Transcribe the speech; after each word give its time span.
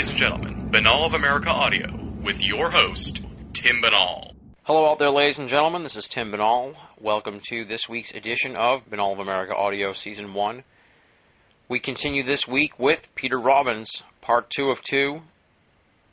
ladies 0.00 0.08
and 0.08 0.18
gentlemen, 0.18 0.70
Binnall 0.72 1.04
of 1.04 1.12
America 1.12 1.50
Audio 1.50 1.86
with 2.22 2.40
your 2.42 2.70
host, 2.70 3.22
Tim 3.52 3.82
Binnall. 3.84 4.32
Hello 4.62 4.90
out 4.90 4.98
there, 4.98 5.10
ladies 5.10 5.38
and 5.38 5.46
gentlemen. 5.46 5.82
This 5.82 5.96
is 5.96 6.08
Tim 6.08 6.32
Binnall. 6.32 6.74
Welcome 6.98 7.38
to 7.50 7.66
this 7.66 7.86
week's 7.86 8.14
edition 8.14 8.56
of 8.56 8.88
Binnall 8.88 9.12
of 9.12 9.18
America 9.18 9.54
Audio 9.54 9.92
Season 9.92 10.32
1. 10.32 10.64
We 11.68 11.80
continue 11.80 12.22
this 12.22 12.48
week 12.48 12.78
with 12.78 13.14
Peter 13.14 13.38
Robbins, 13.38 14.02
part 14.22 14.48
2 14.48 14.70
of 14.70 14.80
2. 14.80 15.20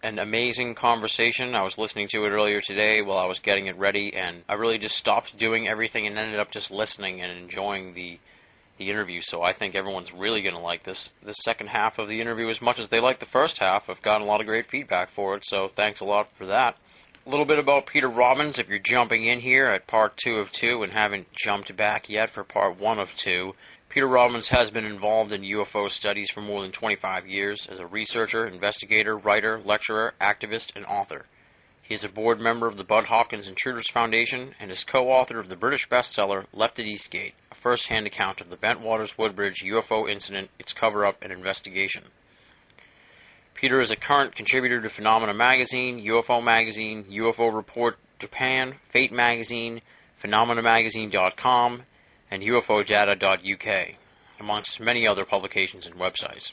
An 0.03 0.19
amazing 0.19 0.75
conversation. 0.75 1.55
I 1.55 1.63
was 1.63 1.77
listening 1.77 2.09
to 2.09 2.25
it 2.25 2.31
earlier 2.31 2.59
today 2.59 3.01
while 3.01 3.19
I 3.19 3.27
was 3.27 3.39
getting 3.39 3.67
it 3.67 3.77
ready, 3.77 4.13
and 4.13 4.43
I 4.49 4.55
really 4.55 4.79
just 4.79 4.97
stopped 4.97 5.37
doing 5.37 5.69
everything 5.69 6.05
and 6.07 6.17
ended 6.17 6.41
up 6.41 6.51
just 6.51 6.71
listening 6.71 7.21
and 7.21 7.31
enjoying 7.39 7.93
the 7.93 8.19
the 8.77 8.89
interview. 8.89 9.21
So 9.21 9.41
I 9.41 9.53
think 9.53 9.75
everyone's 9.75 10.13
really 10.13 10.41
going 10.41 10.55
to 10.55 10.61
like 10.61 10.83
this 10.83 11.13
this 11.23 11.37
second 11.43 11.67
half 11.67 11.99
of 11.99 12.07
the 12.07 12.21
interview 12.21 12.49
as 12.49 12.61
much 12.61 12.79
as 12.79 12.87
they 12.87 12.99
like 12.99 13.19
the 13.19 13.25
first 13.25 13.59
half. 13.59 13.89
I've 13.89 14.01
gotten 14.01 14.23
a 14.23 14.29
lot 14.29 14.41
of 14.41 14.47
great 14.47 14.67
feedback 14.67 15.09
for 15.09 15.35
it, 15.35 15.45
so 15.45 15.67
thanks 15.67 15.99
a 15.99 16.05
lot 16.05 16.31
for 16.33 16.47
that. 16.47 16.77
A 17.25 17.29
little 17.29 17.45
bit 17.45 17.59
about 17.59 17.87
Peter 17.87 18.07
Robbins 18.07 18.57
if 18.57 18.69
you're 18.69 18.79
jumping 18.79 19.25
in 19.25 19.39
here 19.41 19.65
at 19.65 19.85
part 19.85 20.15
two 20.15 20.35
of 20.35 20.51
two 20.51 20.83
and 20.83 20.93
haven't 20.93 21.27
jumped 21.33 21.75
back 21.75 22.09
yet 22.09 22.29
for 22.29 22.43
part 22.43 22.79
one 22.79 22.99
of 22.99 23.13
two. 23.15 23.53
Peter 23.89 24.07
Robbins 24.07 24.49
has 24.49 24.69
been 24.71 24.85
involved 24.85 25.31
in 25.31 25.41
UFO 25.41 25.89
studies 25.89 26.29
for 26.29 26.41
more 26.41 26.61
than 26.61 26.71
25 26.71 27.27
years 27.27 27.67
as 27.67 27.79
a 27.79 27.85
researcher, 27.85 28.45
investigator, 28.45 29.17
writer, 29.17 29.59
lecturer, 29.59 30.13
activist, 30.21 30.75
and 30.75 30.85
author. 30.85 31.25
He 31.87 31.93
is 31.93 32.03
a 32.03 32.09
board 32.09 32.41
member 32.41 32.67
of 32.67 32.75
the 32.75 32.83
Budd 32.83 33.05
Hopkins 33.05 33.47
Intruders 33.47 33.87
Foundation 33.87 34.53
and 34.59 34.69
is 34.69 34.83
co-author 34.83 35.39
of 35.39 35.47
the 35.47 35.55
British 35.55 35.87
bestseller 35.87 36.45
Left 36.51 36.79
at 36.79 36.85
East 36.85 37.09
Gate, 37.09 37.33
a 37.49 37.55
first-hand 37.55 38.05
account 38.05 38.41
of 38.41 38.49
the 38.49 38.57
Bentwaters 38.57 39.17
Woodbridge 39.17 39.63
UFO 39.63 40.09
incident, 40.09 40.49
its 40.59 40.73
cover-up, 40.73 41.23
and 41.23 41.31
investigation. 41.31 42.03
Peter 43.53 43.79
is 43.79 43.91
a 43.91 43.95
current 43.95 44.35
contributor 44.35 44.81
to 44.81 44.89
Phenomena 44.89 45.33
Magazine, 45.33 46.05
UFO 46.05 46.43
Magazine, 46.43 47.05
UFO 47.05 47.53
Report 47.53 47.97
Japan, 48.19 48.75
Fate 48.89 49.13
Magazine, 49.13 49.79
PhenomenaMagazine.com, 50.21 51.83
and 52.29 52.43
UFOdata.uk, 52.43 53.95
amongst 54.41 54.81
many 54.81 55.07
other 55.07 55.23
publications 55.23 55.85
and 55.85 55.95
websites. 55.95 56.51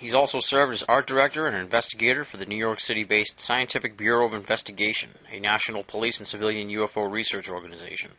He's 0.00 0.14
also 0.14 0.38
served 0.38 0.74
as 0.74 0.84
art 0.84 1.08
director 1.08 1.46
and 1.46 1.56
investigator 1.56 2.22
for 2.22 2.36
the 2.36 2.46
New 2.46 2.56
York 2.56 2.78
City 2.78 3.02
based 3.02 3.40
Scientific 3.40 3.96
Bureau 3.96 4.26
of 4.26 4.32
Investigation, 4.32 5.10
a 5.32 5.40
national 5.40 5.82
police 5.82 6.18
and 6.18 6.28
civilian 6.28 6.68
UFO 6.68 7.10
research 7.10 7.48
organization, 7.48 8.12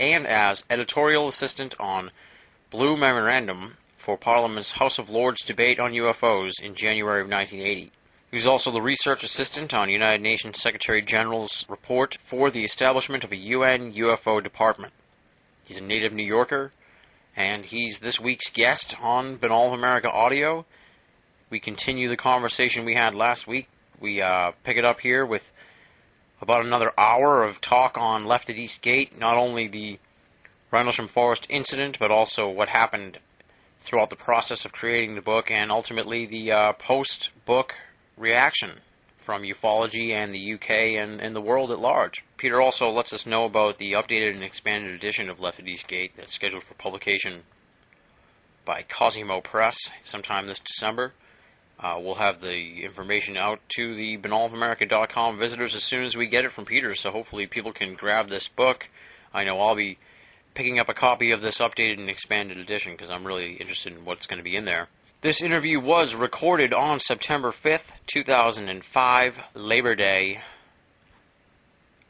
and 0.00 0.26
as 0.26 0.64
editorial 0.68 1.28
assistant 1.28 1.76
on 1.78 2.10
Blue 2.70 2.96
Memorandum 2.96 3.76
for 3.96 4.18
Parliament's 4.18 4.72
House 4.72 4.98
of 4.98 5.08
Lords 5.08 5.44
debate 5.44 5.78
on 5.78 5.92
UFOs 5.92 6.60
in 6.60 6.74
January 6.74 7.20
of 7.20 7.28
1980. 7.28 7.92
He 8.32 8.36
was 8.36 8.48
also 8.48 8.72
the 8.72 8.80
research 8.80 9.22
assistant 9.22 9.72
on 9.72 9.88
United 9.88 10.22
Nations 10.22 10.60
Secretary 10.60 11.00
General's 11.00 11.64
report 11.68 12.18
for 12.24 12.50
the 12.50 12.64
establishment 12.64 13.22
of 13.22 13.30
a 13.30 13.36
UN 13.36 13.92
UFO 13.92 14.42
department. 14.42 14.92
He's 15.62 15.78
a 15.78 15.84
native 15.84 16.12
New 16.12 16.26
Yorker, 16.26 16.72
and 17.36 17.64
he's 17.64 18.00
this 18.00 18.18
week's 18.18 18.50
guest 18.50 18.96
on 19.00 19.38
Binnall 19.38 19.68
of 19.68 19.74
America 19.74 20.10
Audio 20.10 20.66
we 21.50 21.58
continue 21.58 22.08
the 22.08 22.16
conversation 22.16 22.84
we 22.84 22.94
had 22.94 23.14
last 23.14 23.46
week. 23.46 23.68
We 24.00 24.22
uh, 24.22 24.52
pick 24.62 24.76
it 24.76 24.84
up 24.84 25.00
here 25.00 25.26
with 25.26 25.50
about 26.40 26.64
another 26.64 26.92
hour 26.96 27.42
of 27.42 27.60
talk 27.60 27.98
on 27.98 28.24
Left 28.24 28.48
at 28.50 28.58
East 28.58 28.80
Gate, 28.80 29.18
not 29.18 29.36
only 29.36 29.66
the 29.68 29.98
Rendlesham 30.70 31.08
Forest 31.08 31.48
incident, 31.50 31.98
but 31.98 32.12
also 32.12 32.48
what 32.48 32.68
happened 32.68 33.18
throughout 33.80 34.10
the 34.10 34.16
process 34.16 34.64
of 34.64 34.72
creating 34.72 35.16
the 35.16 35.22
book, 35.22 35.50
and 35.50 35.72
ultimately 35.72 36.26
the 36.26 36.52
uh, 36.52 36.72
post 36.74 37.30
book 37.44 37.74
reaction 38.16 38.78
from 39.18 39.42
ufology 39.42 40.12
and 40.12 40.32
the 40.32 40.54
UK 40.54 40.70
and, 41.00 41.20
and 41.20 41.34
the 41.34 41.40
world 41.40 41.72
at 41.72 41.78
large. 41.78 42.24
Peter 42.36 42.60
also 42.60 42.88
lets 42.88 43.12
us 43.12 43.26
know 43.26 43.44
about 43.44 43.76
the 43.78 43.92
updated 43.92 44.34
and 44.34 44.44
expanded 44.44 44.92
edition 44.92 45.28
of 45.28 45.40
Left 45.40 45.58
at 45.58 45.68
East 45.68 45.88
Gate 45.88 46.12
that's 46.16 46.32
scheduled 46.32 46.62
for 46.62 46.74
publication 46.74 47.42
by 48.64 48.82
Cosimo 48.88 49.40
Press 49.40 49.90
sometime 50.02 50.46
this 50.46 50.60
December. 50.60 51.12
Uh, 51.82 51.98
we'll 51.98 52.14
have 52.14 52.40
the 52.40 52.84
information 52.84 53.38
out 53.38 53.58
to 53.70 53.94
the 53.94 54.18
binnallofamerica.com 54.18 55.38
visitors 55.38 55.74
as 55.74 55.82
soon 55.82 56.04
as 56.04 56.14
we 56.14 56.26
get 56.26 56.44
it 56.44 56.52
from 56.52 56.66
Peter, 56.66 56.94
so 56.94 57.10
hopefully 57.10 57.46
people 57.46 57.72
can 57.72 57.94
grab 57.94 58.28
this 58.28 58.48
book. 58.48 58.86
I 59.32 59.44
know 59.44 59.58
I'll 59.58 59.76
be 59.76 59.98
picking 60.52 60.78
up 60.78 60.90
a 60.90 60.94
copy 60.94 61.30
of 61.32 61.40
this 61.40 61.60
updated 61.60 61.98
and 61.98 62.10
expanded 62.10 62.58
edition 62.58 62.92
because 62.92 63.08
I'm 63.08 63.26
really 63.26 63.54
interested 63.54 63.94
in 63.94 64.04
what's 64.04 64.26
going 64.26 64.38
to 64.38 64.44
be 64.44 64.56
in 64.56 64.66
there. 64.66 64.88
This 65.22 65.42
interview 65.42 65.80
was 65.80 66.14
recorded 66.14 66.74
on 66.74 66.98
September 66.98 67.48
5th, 67.50 67.90
2005, 68.06 69.38
Labor 69.54 69.94
Day. 69.94 70.42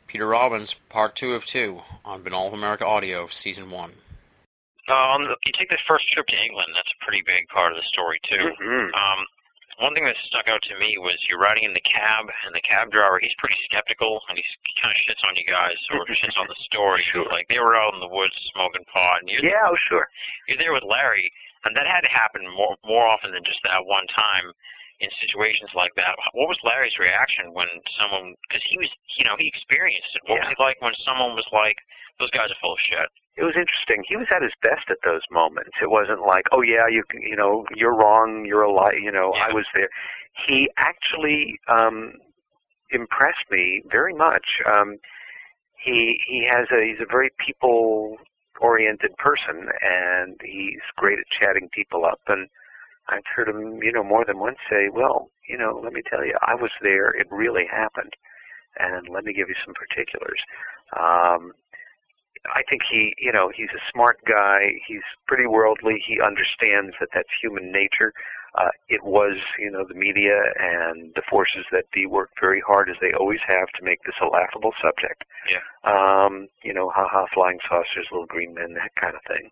Peter 0.09 0.27
Robbins, 0.27 0.75
part 0.89 1.15
two 1.15 1.35
of 1.35 1.47
two 1.47 1.81
on 2.05 2.25
Binnall 2.25 2.49
of 2.49 2.55
America 2.55 2.85
Audio, 2.85 3.27
season 3.27 3.71
one. 3.71 3.93
Um, 4.89 5.23
you 5.47 5.53
take 5.53 5.71
this 5.71 5.81
first 5.87 6.09
trip 6.09 6.27
to 6.27 6.45
England. 6.45 6.73
That's 6.75 6.93
a 7.01 7.05
pretty 7.05 7.23
big 7.23 7.47
part 7.49 7.71
of 7.71 7.77
the 7.77 7.85
story 7.85 8.19
too. 8.23 8.51
Mm-hmm. 8.61 8.95
Um, 8.95 9.27
one 9.81 9.95
thing 9.95 10.05
that 10.05 10.17
stuck 10.25 10.49
out 10.49 10.63
to 10.63 10.79
me 10.79 10.97
was 10.99 11.17
you're 11.29 11.39
riding 11.41 11.65
in 11.65 11.73
the 11.75 11.81
cab, 11.83 12.27
and 12.47 12.55
the 12.55 12.61
cab 12.61 12.91
driver, 12.91 13.19
he's 13.21 13.35
pretty 13.39 13.57
skeptical, 13.65 14.21
and 14.29 14.37
he's, 14.39 14.53
he 14.65 14.81
kind 14.81 14.93
of 14.95 14.99
shits 15.03 15.25
on 15.27 15.35
you 15.37 15.45
guys, 15.45 15.77
or 15.93 16.05
shits 16.15 16.39
on 16.39 16.47
the 16.49 16.57
story. 16.61 17.03
Sure. 17.03 17.25
Like, 17.29 17.49
they 17.49 17.59
were 17.59 17.75
out 17.75 17.95
in 17.95 18.01
the 18.01 18.09
woods 18.09 18.35
smoking 18.55 18.85
pot, 18.93 19.21
and 19.21 19.29
you're, 19.29 19.43
Yeah, 19.45 19.67
oh, 19.69 19.77
sure. 19.89 20.09
you're 20.49 20.59
there 20.59 20.73
with 20.73 20.85
Larry, 20.85 21.33
and 21.65 21.77
that 21.77 21.87
had 21.87 22.03
to 22.03 22.09
happen 22.13 22.43
more, 22.55 22.77
more 22.85 23.07
often 23.07 23.33
than 23.33 23.45
just 23.45 23.61
that 23.65 23.85
one 23.85 24.07
time 24.09 24.53
in 25.01 25.09
situations 25.21 25.71
like 25.75 25.95
that. 25.97 26.13
What 26.33 26.49
was 26.49 26.61
Larry's 26.63 26.99
reaction 26.99 27.53
when 27.55 27.69
someone, 27.99 28.35
because 28.49 28.63
he 28.69 28.77
was, 28.77 28.91
you 29.17 29.25
know, 29.25 29.35
he 29.39 29.49
experienced 29.49 30.13
it. 30.15 30.23
What 30.29 30.37
Yeah. 30.45 30.49
was 30.49 30.55
he 30.57 30.63
like 30.63 30.81
when 30.83 30.93
someone 31.05 31.35
was 31.35 31.49
like, 31.53 31.77
those 32.19 32.31
guys 32.31 32.51
are 32.53 32.61
full 32.61 32.75
of 32.75 32.81
shit? 32.81 33.09
It 33.41 33.45
was 33.45 33.57
interesting. 33.57 34.05
He 34.07 34.17
was 34.19 34.29
at 34.31 34.43
his 34.43 34.53
best 34.61 34.91
at 34.91 34.99
those 35.03 35.23
moments. 35.31 35.71
It 35.81 35.91
wasn't 35.91 36.21
like, 36.27 36.45
oh 36.53 36.63
yeah, 36.63 36.87
you 36.89 37.03
you 37.19 37.37
know, 37.37 37.65
you're 37.75 37.97
wrong, 37.97 38.45
you're 38.45 38.63
a 38.63 38.71
lie, 38.71 38.99
you 39.01 39.11
know, 39.11 39.33
Yeah. 39.35 39.47
I 39.49 39.55
was 39.55 39.67
there. 39.75 39.89
He 40.47 40.71
actually 40.77 41.59
um 41.67 42.13
impressed 42.91 43.47
me 43.51 43.83
very 43.91 44.13
much. 44.15 44.47
Um 44.67 44.99
he 45.77 46.21
he 46.27 46.45
has 46.45 46.67
a 46.71 46.85
he's 46.85 47.01
a 47.01 47.07
very 47.11 47.31
people 47.39 48.19
oriented 48.61 49.17
person 49.17 49.69
and 49.81 50.39
he's 50.45 50.83
great 50.97 51.19
at 51.19 51.27
chatting 51.29 51.71
people 51.71 52.05
up 52.05 52.21
and 52.29 52.47
I've 53.09 53.27
heard 53.35 53.49
him, 53.49 53.83
you 53.83 53.93
know, 53.93 54.05
more 54.05 54.25
than 54.27 54.39
once 54.39 54.59
say, 54.71 54.91
Well, 54.91 55.31
you 55.49 55.57
know, 55.59 55.81
let 55.83 55.95
me 55.95 56.03
tell 56.03 56.25
you, 56.27 56.35
I 56.43 56.55
was 56.57 56.73
there, 56.83 57.11
it 57.11 57.27
really 57.31 57.67
happened. 57.67 58.15
And 58.79 59.09
let 59.09 59.25
me 59.25 59.33
give 59.33 59.49
you 59.49 59.57
some 59.65 59.75
particulars. 59.75 60.41
Um 60.99 61.53
I 62.47 62.63
think 62.69 62.83
he, 62.91 63.15
you 63.19 63.33
know, 63.33 63.51
he's 63.55 63.71
a 63.71 63.91
smart 63.93 64.19
guy. 64.25 64.73
He's 64.87 65.03
pretty 65.27 65.47
worldly. 65.47 65.99
He 66.05 66.21
understands 66.21 66.95
that 67.01 67.11
that's 67.13 67.29
human 67.41 67.71
nature. 67.71 68.13
Uh, 68.55 68.71
it 68.89 69.05
was, 69.05 69.37
you 69.59 69.71
know, 69.71 69.85
the 69.85 69.95
media 69.95 70.41
and 70.59 71.13
the 71.15 71.23
forces 71.29 71.65
that 71.71 71.91
be 71.93 72.07
worked 72.07 72.41
very 72.41 72.61
hard 72.61 72.89
as 72.89 72.97
they 73.01 73.13
always 73.13 73.41
have 73.47 73.69
to 73.73 73.85
make 73.85 74.03
this 74.03 74.17
a 74.21 74.27
laughable 74.27 74.73
subject. 74.81 75.25
Yeah. 75.49 75.61
Um, 75.85 76.49
you 76.65 76.75
know, 76.75 76.91
haha, 76.91 77.27
flying 77.33 77.61
saucers, 77.69 78.09
little 78.11 78.27
green 78.27 78.55
men, 78.55 78.75
that 78.75 78.95
kind 78.97 79.15
of 79.15 79.23
thing. 79.29 79.51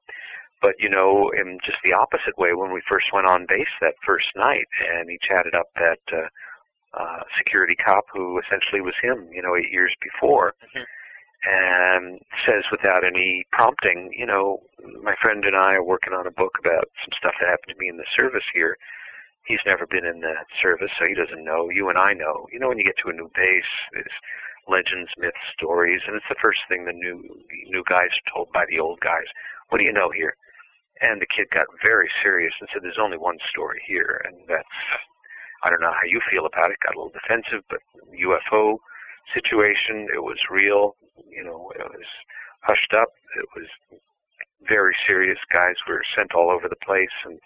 But, 0.60 0.80
you 0.80 0.88
know, 0.88 1.30
in 1.30 1.60
just 1.62 1.78
the 1.84 1.92
opposite 1.92 2.36
way, 2.36 2.54
when 2.54 2.72
we 2.72 2.82
first 2.88 3.12
went 3.12 3.26
on 3.26 3.46
base 3.46 3.68
that 3.80 3.94
first 4.04 4.26
night 4.34 4.66
and 4.90 5.08
he 5.08 5.18
chatted 5.22 5.54
up 5.54 5.68
that, 5.76 6.00
uh, 6.12 6.28
uh, 6.94 7.22
security 7.36 7.76
cop 7.76 8.06
who 8.12 8.40
essentially 8.40 8.80
was 8.80 8.94
him, 9.00 9.28
you 9.32 9.42
know, 9.42 9.54
eight 9.54 9.70
years 9.70 9.94
before 10.00 10.54
Mhm. 10.74 10.86
And 11.44 12.20
says 12.44 12.64
without 12.70 13.04
any 13.04 13.44
prompting, 13.52 14.12
you 14.12 14.26
know, 14.26 14.60
my 15.02 15.14
friend 15.20 15.44
and 15.44 15.56
I 15.56 15.74
are 15.74 15.84
working 15.84 16.12
on 16.12 16.26
a 16.26 16.32
book 16.32 16.58
about 16.58 16.88
some 17.02 17.12
stuff 17.12 17.34
that 17.40 17.48
happened 17.48 17.74
to 17.74 17.78
me 17.78 17.88
in 17.88 17.96
the 17.96 18.06
service 18.14 18.44
here. 18.52 18.76
He's 19.44 19.60
never 19.64 19.86
been 19.86 20.04
in 20.04 20.20
the 20.20 20.34
service, 20.60 20.90
so 20.98 21.06
he 21.06 21.14
doesn't 21.14 21.44
know. 21.44 21.70
You 21.70 21.88
and 21.88 21.98
I 21.98 22.12
know. 22.12 22.46
You 22.52 22.58
know, 22.58 22.68
when 22.68 22.78
you 22.78 22.84
get 22.84 22.98
to 22.98 23.08
a 23.08 23.14
new 23.14 23.30
base, 23.34 23.64
there's 23.92 24.12
legends, 24.68 25.10
myths, 25.16 25.38
stories, 25.52 26.02
and 26.06 26.16
it's 26.16 26.28
the 26.28 26.34
first 26.40 26.60
thing 26.68 26.84
the 26.84 26.92
new 26.92 27.24
new 27.68 27.82
guys 27.88 28.10
told 28.32 28.52
by 28.52 28.66
the 28.68 28.78
old 28.78 29.00
guys. 29.00 29.24
What 29.70 29.78
do 29.78 29.84
you 29.84 29.92
know 29.92 30.10
here? 30.10 30.36
And 31.00 31.22
the 31.22 31.26
kid 31.26 31.48
got 31.50 31.66
very 31.82 32.10
serious 32.22 32.52
and 32.60 32.68
said, 32.72 32.82
"There's 32.82 32.98
only 32.98 33.16
one 33.16 33.38
story 33.48 33.80
here, 33.86 34.20
and 34.26 34.36
that's 34.48 34.66
I 35.62 35.70
don't 35.70 35.80
know 35.80 35.92
how 35.92 36.06
you 36.06 36.20
feel 36.30 36.44
about 36.46 36.70
it. 36.70 36.80
Got 36.80 36.94
a 36.94 36.98
little 36.98 37.12
defensive, 37.12 37.64
but 37.70 37.80
UFO 38.20 38.78
situation, 39.34 40.08
it 40.12 40.22
was 40.22 40.38
real. 40.50 40.96
You 41.28 41.44
know, 41.44 41.72
it 41.78 41.84
was 41.84 42.06
hushed 42.62 42.92
up. 42.94 43.08
It 43.36 43.46
was 43.56 43.66
very 44.66 44.94
serious. 45.06 45.38
Guys 45.50 45.76
were 45.86 46.02
sent 46.14 46.34
all 46.34 46.50
over 46.50 46.68
the 46.68 46.76
place, 46.76 47.12
and 47.24 47.38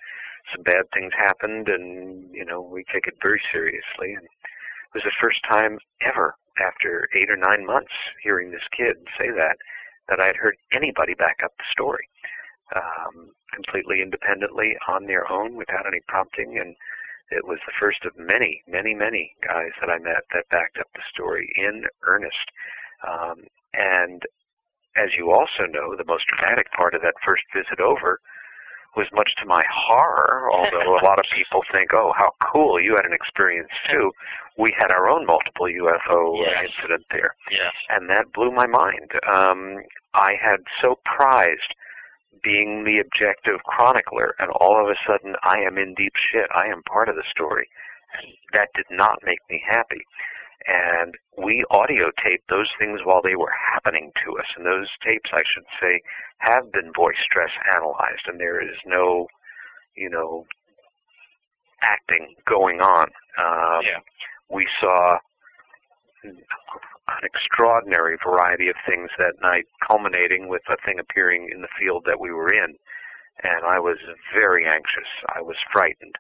some 0.53 0.63
bad 0.63 0.87
things 0.93 1.15
happened. 1.15 1.69
And 1.69 2.35
you 2.35 2.45
know, 2.45 2.61
we 2.61 2.85
take 2.85 3.07
it 3.07 3.17
very 3.23 3.41
seriously. 3.53 4.15
And 4.15 4.25
it 4.25 4.95
was 4.95 5.05
the 5.05 5.13
first 5.21 5.43
time 5.45 5.79
ever 6.01 6.35
after 6.59 7.09
eight 7.15 7.31
or 7.31 7.37
nine 7.37 7.65
months 7.65 7.93
hearing 8.23 8.51
this 8.51 8.67
kid 8.73 8.97
say 9.19 9.31
that 9.31 9.57
that 10.09 10.21
I 10.21 10.27
had 10.27 10.37
heard 10.37 10.57
anybody 10.73 11.15
back 11.15 11.41
up 11.43 11.53
the 11.57 11.65
story 11.71 12.07
um, 12.75 13.31
completely 13.53 14.03
independently 14.03 14.77
on 14.89 15.07
their 15.07 15.31
own 15.31 15.57
without 15.57 15.87
any 15.87 16.01
prompting 16.09 16.59
and 16.59 16.75
it 17.33 17.47
was 17.47 17.59
the 17.67 17.73
first 17.79 18.05
of 18.05 18.17
many, 18.17 18.63
many, 18.67 18.95
many 18.95 19.35
guys 19.47 19.71
that 19.81 19.91
I 19.91 19.99
met 19.99 20.23
that 20.33 20.49
backed 20.51 20.79
up 20.79 20.89
the 20.95 21.03
story 21.13 21.51
in 21.57 21.85
earnest. 22.03 22.53
Um, 23.07 23.45
and 23.75 24.23
as 24.97 25.17
you 25.17 25.33
also 25.33 25.67
know, 25.67 25.97
the 25.97 26.05
most 26.05 26.27
dramatic 26.29 26.71
part 26.73 26.95
of 26.95 27.03
that 27.03 27.15
first 27.25 27.45
visit 27.55 27.81
over 27.81 28.21
was 28.95 29.07
much 29.15 29.35
to 29.37 29.47
my 29.47 29.65
horror, 29.73 30.51
although 30.53 30.99
a 30.99 31.03
lot 31.05 31.19
of 31.19 31.25
people 31.35 31.63
think, 31.73 31.95
oh, 31.95 32.13
how 32.15 32.31
cool, 32.43 32.79
you 32.79 32.95
had 32.97 33.07
an 33.07 33.15
experience 33.15 33.71
too. 33.91 34.13
We 34.59 34.71
had 34.73 34.91
our 34.91 35.09
own 35.09 35.25
multiple 35.25 35.67
UFO 35.67 36.37
Yes. 36.39 36.67
incident 36.77 37.07
there 37.11 37.35
Yes. 37.51 37.73
and 37.89 38.09
that 38.11 38.31
blew 38.35 38.51
my 38.51 38.67
mind. 38.67 39.13
Um, 39.27 39.79
I 40.13 40.35
had 40.35 40.61
so 40.83 40.99
prized 41.07 41.75
being 42.43 42.85
the 42.85 42.99
objective 42.99 43.63
chronicler, 43.65 44.35
and 44.39 44.51
all 44.51 44.83
of 44.83 44.91
a 44.91 44.97
sudden 45.07 45.37
I 45.43 45.59
am 45.61 45.79
in 45.79 45.95
deep 45.95 46.15
shit. 46.17 46.49
I 46.55 46.67
am 46.67 46.83
part 46.83 47.09
of 47.09 47.17
the 47.17 47.25
story. 47.31 47.69
That 48.53 48.69
did 48.75 48.87
not 48.91 49.19
make 49.25 49.41
me 49.51 49.63
happy. 49.67 50.03
And 50.67 51.17
we 51.37 51.65
audio 51.71 52.11
taped 52.23 52.49
those 52.49 52.71
things 52.79 53.01
while 53.05 53.23
they 53.23 53.35
were 53.37 53.51
happening 53.51 54.13
to 54.25 54.39
us, 54.39 54.47
and 54.57 54.65
those 54.65 54.89
tapes, 55.03 55.31
I 55.33 55.43
should 55.45 55.65
say, 55.81 56.01
have 56.39 56.71
been 56.73 56.93
voice 56.93 57.19
stress 57.21 57.51
analyzed, 57.75 58.27
and 58.27 58.39
there 58.39 58.61
is 58.61 58.77
no, 58.87 59.27
you 59.97 60.09
know, 60.09 60.47
acting 61.81 62.35
going 62.45 62.81
on. 62.81 63.09
Um, 63.39 63.83
Yeah. 63.85 63.99
We 64.49 64.69
saw 64.81 65.19
an 67.09 67.25
extraordinary 67.25 68.17
variety 68.23 68.69
of 68.69 68.77
things 68.87 69.11
that 69.19 69.41
night, 69.43 69.67
culminating 69.87 70.49
with 70.49 70.63
a 70.69 70.77
thing 70.85 70.99
appearing 70.99 71.49
in 71.51 71.61
the 71.61 71.69
field 71.79 72.05
that 72.07 72.21
we 72.21 72.31
were 72.31 72.53
in. 72.53 72.77
And 73.43 73.65
I 73.65 73.81
was 73.81 73.99
very 74.33 74.67
anxious. 74.67 75.09
I 75.35 75.43
was 75.43 75.57
frightened. 75.73 76.17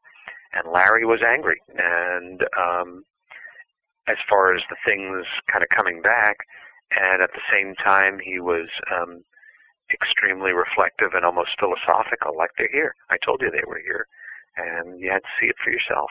And 0.53 0.73
Larry 0.73 1.05
was 1.05 1.23
angry. 1.23 1.61
And 1.79 2.45
um, 2.59 3.05
as 4.09 4.19
far 4.29 4.55
as 4.55 4.63
the 4.69 4.77
things 4.85 5.27
kind 5.47 5.63
of 5.63 5.69
coming 5.69 6.03
back, 6.03 6.39
and 6.99 7.23
at 7.23 7.33
the 7.33 7.41
same 7.51 7.75
time, 7.77 8.19
he 8.19 8.41
was 8.41 8.69
um, 8.91 9.23
extremely 9.93 10.53
reflective 10.53 11.15
and 11.15 11.25
almost 11.25 11.59
philosophical, 11.59 12.37
like 12.37 12.51
they're 12.59 12.69
here. 12.73 12.95
I 13.09 13.17
told 13.19 13.41
you 13.41 13.51
they 13.51 13.65
were 13.67 13.81
here. 13.85 14.07
And 14.57 15.01
you 15.01 15.11
had 15.11 15.23
to 15.23 15.29
see 15.41 15.47
it 15.47 15.57
for 15.63 15.71
yourself 15.71 16.11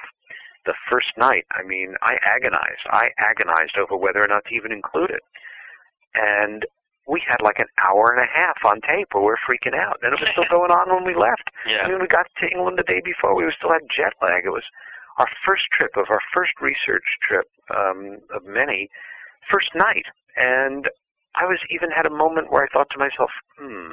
the 0.66 0.76
first 0.90 1.18
night, 1.18 1.46
I 1.52 1.64
mean, 1.64 1.96
I 2.02 2.18
agonized. 2.22 2.86
I 2.86 3.10
agonized 3.18 3.78
over 3.78 3.98
whether 3.98 4.24
or 4.24 4.28
not 4.28 4.46
to 4.46 4.56
even 4.56 4.72
include 4.72 5.12
it. 5.12 5.24
And 6.16 6.66
we 7.08 7.22
had 7.28 7.42
like 7.42 7.60
an 7.60 7.68
hour 7.78 8.12
and 8.12 8.22
a 8.24 8.28
half 8.28 8.64
on 8.64 8.82
tape 8.82 9.14
where 9.14 9.24
we're 9.24 9.38
freaking 9.38 9.74
out. 9.74 10.00
And 10.04 10.14
it 10.14 10.20
was 10.20 10.30
still 10.32 10.46
going 10.50 10.72
on 10.72 10.94
when 10.94 11.04
we 11.06 11.16
left. 11.16 11.50
Yeah. 11.68 11.84
I 11.86 11.90
mean, 11.90 12.00
we 12.00 12.08
got 12.08 12.26
to 12.38 12.50
England 12.52 12.80
the 12.80 12.84
day 12.84 13.02
before. 13.06 13.36
We 13.36 13.44
were 13.44 13.52
still 13.52 13.72
had 13.72 13.84
jet 13.96 14.14
lag. 14.22 14.46
It 14.46 14.50
was 14.50 14.64
our 15.20 15.28
first 15.46 15.66
trip 15.72 15.96
of 15.96 16.10
our 16.10 16.20
first 16.34 16.54
research 16.60 17.20
trip 17.22 17.46
um, 17.70 18.18
of 18.34 18.44
many, 18.46 18.90
first 19.48 19.76
night. 19.76 20.06
And 20.36 20.90
I 21.36 21.46
was 21.46 21.60
even 21.70 21.92
had 21.92 22.08
a 22.08 22.10
moment 22.10 22.52
where 22.52 22.64
I 22.64 22.68
thought 22.74 22.90
to 22.92 22.98
myself, 22.98 23.30
hmm, 23.60 23.92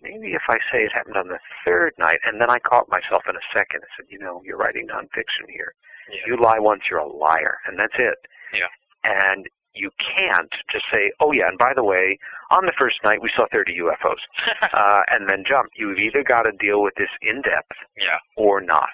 maybe 0.00 0.34
if 0.34 0.42
I 0.48 0.58
say 0.70 0.84
it 0.84 0.92
happened 0.92 1.16
on 1.16 1.28
the 1.28 1.38
third 1.64 1.92
night, 1.98 2.20
and 2.24 2.40
then 2.40 2.50
I 2.50 2.58
caught 2.58 2.88
myself 2.88 3.24
in 3.28 3.36
a 3.36 3.46
second 3.52 3.82
and 3.82 3.90
said, 3.96 4.06
you 4.08 4.18
know, 4.18 4.42
you're 4.44 4.58
writing 4.58 4.88
nonfiction 4.88 5.48
here. 5.48 5.74
Yeah. 6.10 6.20
You 6.26 6.36
lie 6.36 6.58
once, 6.58 6.84
you're 6.90 7.00
a 7.00 7.08
liar, 7.08 7.58
and 7.66 7.78
that's 7.78 7.96
it. 7.98 8.18
Yeah. 8.52 8.68
And 9.04 9.46
you 9.74 9.90
can't 9.98 10.54
just 10.70 10.86
say, 10.90 11.12
oh 11.20 11.32
yeah, 11.32 11.48
and 11.48 11.58
by 11.58 11.74
the 11.74 11.84
way, 11.84 12.18
on 12.50 12.64
the 12.64 12.72
first 12.72 13.02
night 13.04 13.22
we 13.22 13.30
saw 13.34 13.46
30 13.52 13.78
UFOs, 13.80 14.20
uh, 14.72 15.02
and 15.08 15.28
then 15.28 15.44
jump. 15.44 15.70
You've 15.76 15.98
either 15.98 16.22
got 16.22 16.42
to 16.42 16.52
deal 16.52 16.82
with 16.82 16.94
this 16.96 17.10
in 17.22 17.42
depth 17.42 17.76
yeah. 17.98 18.18
or 18.36 18.60
not. 18.60 18.90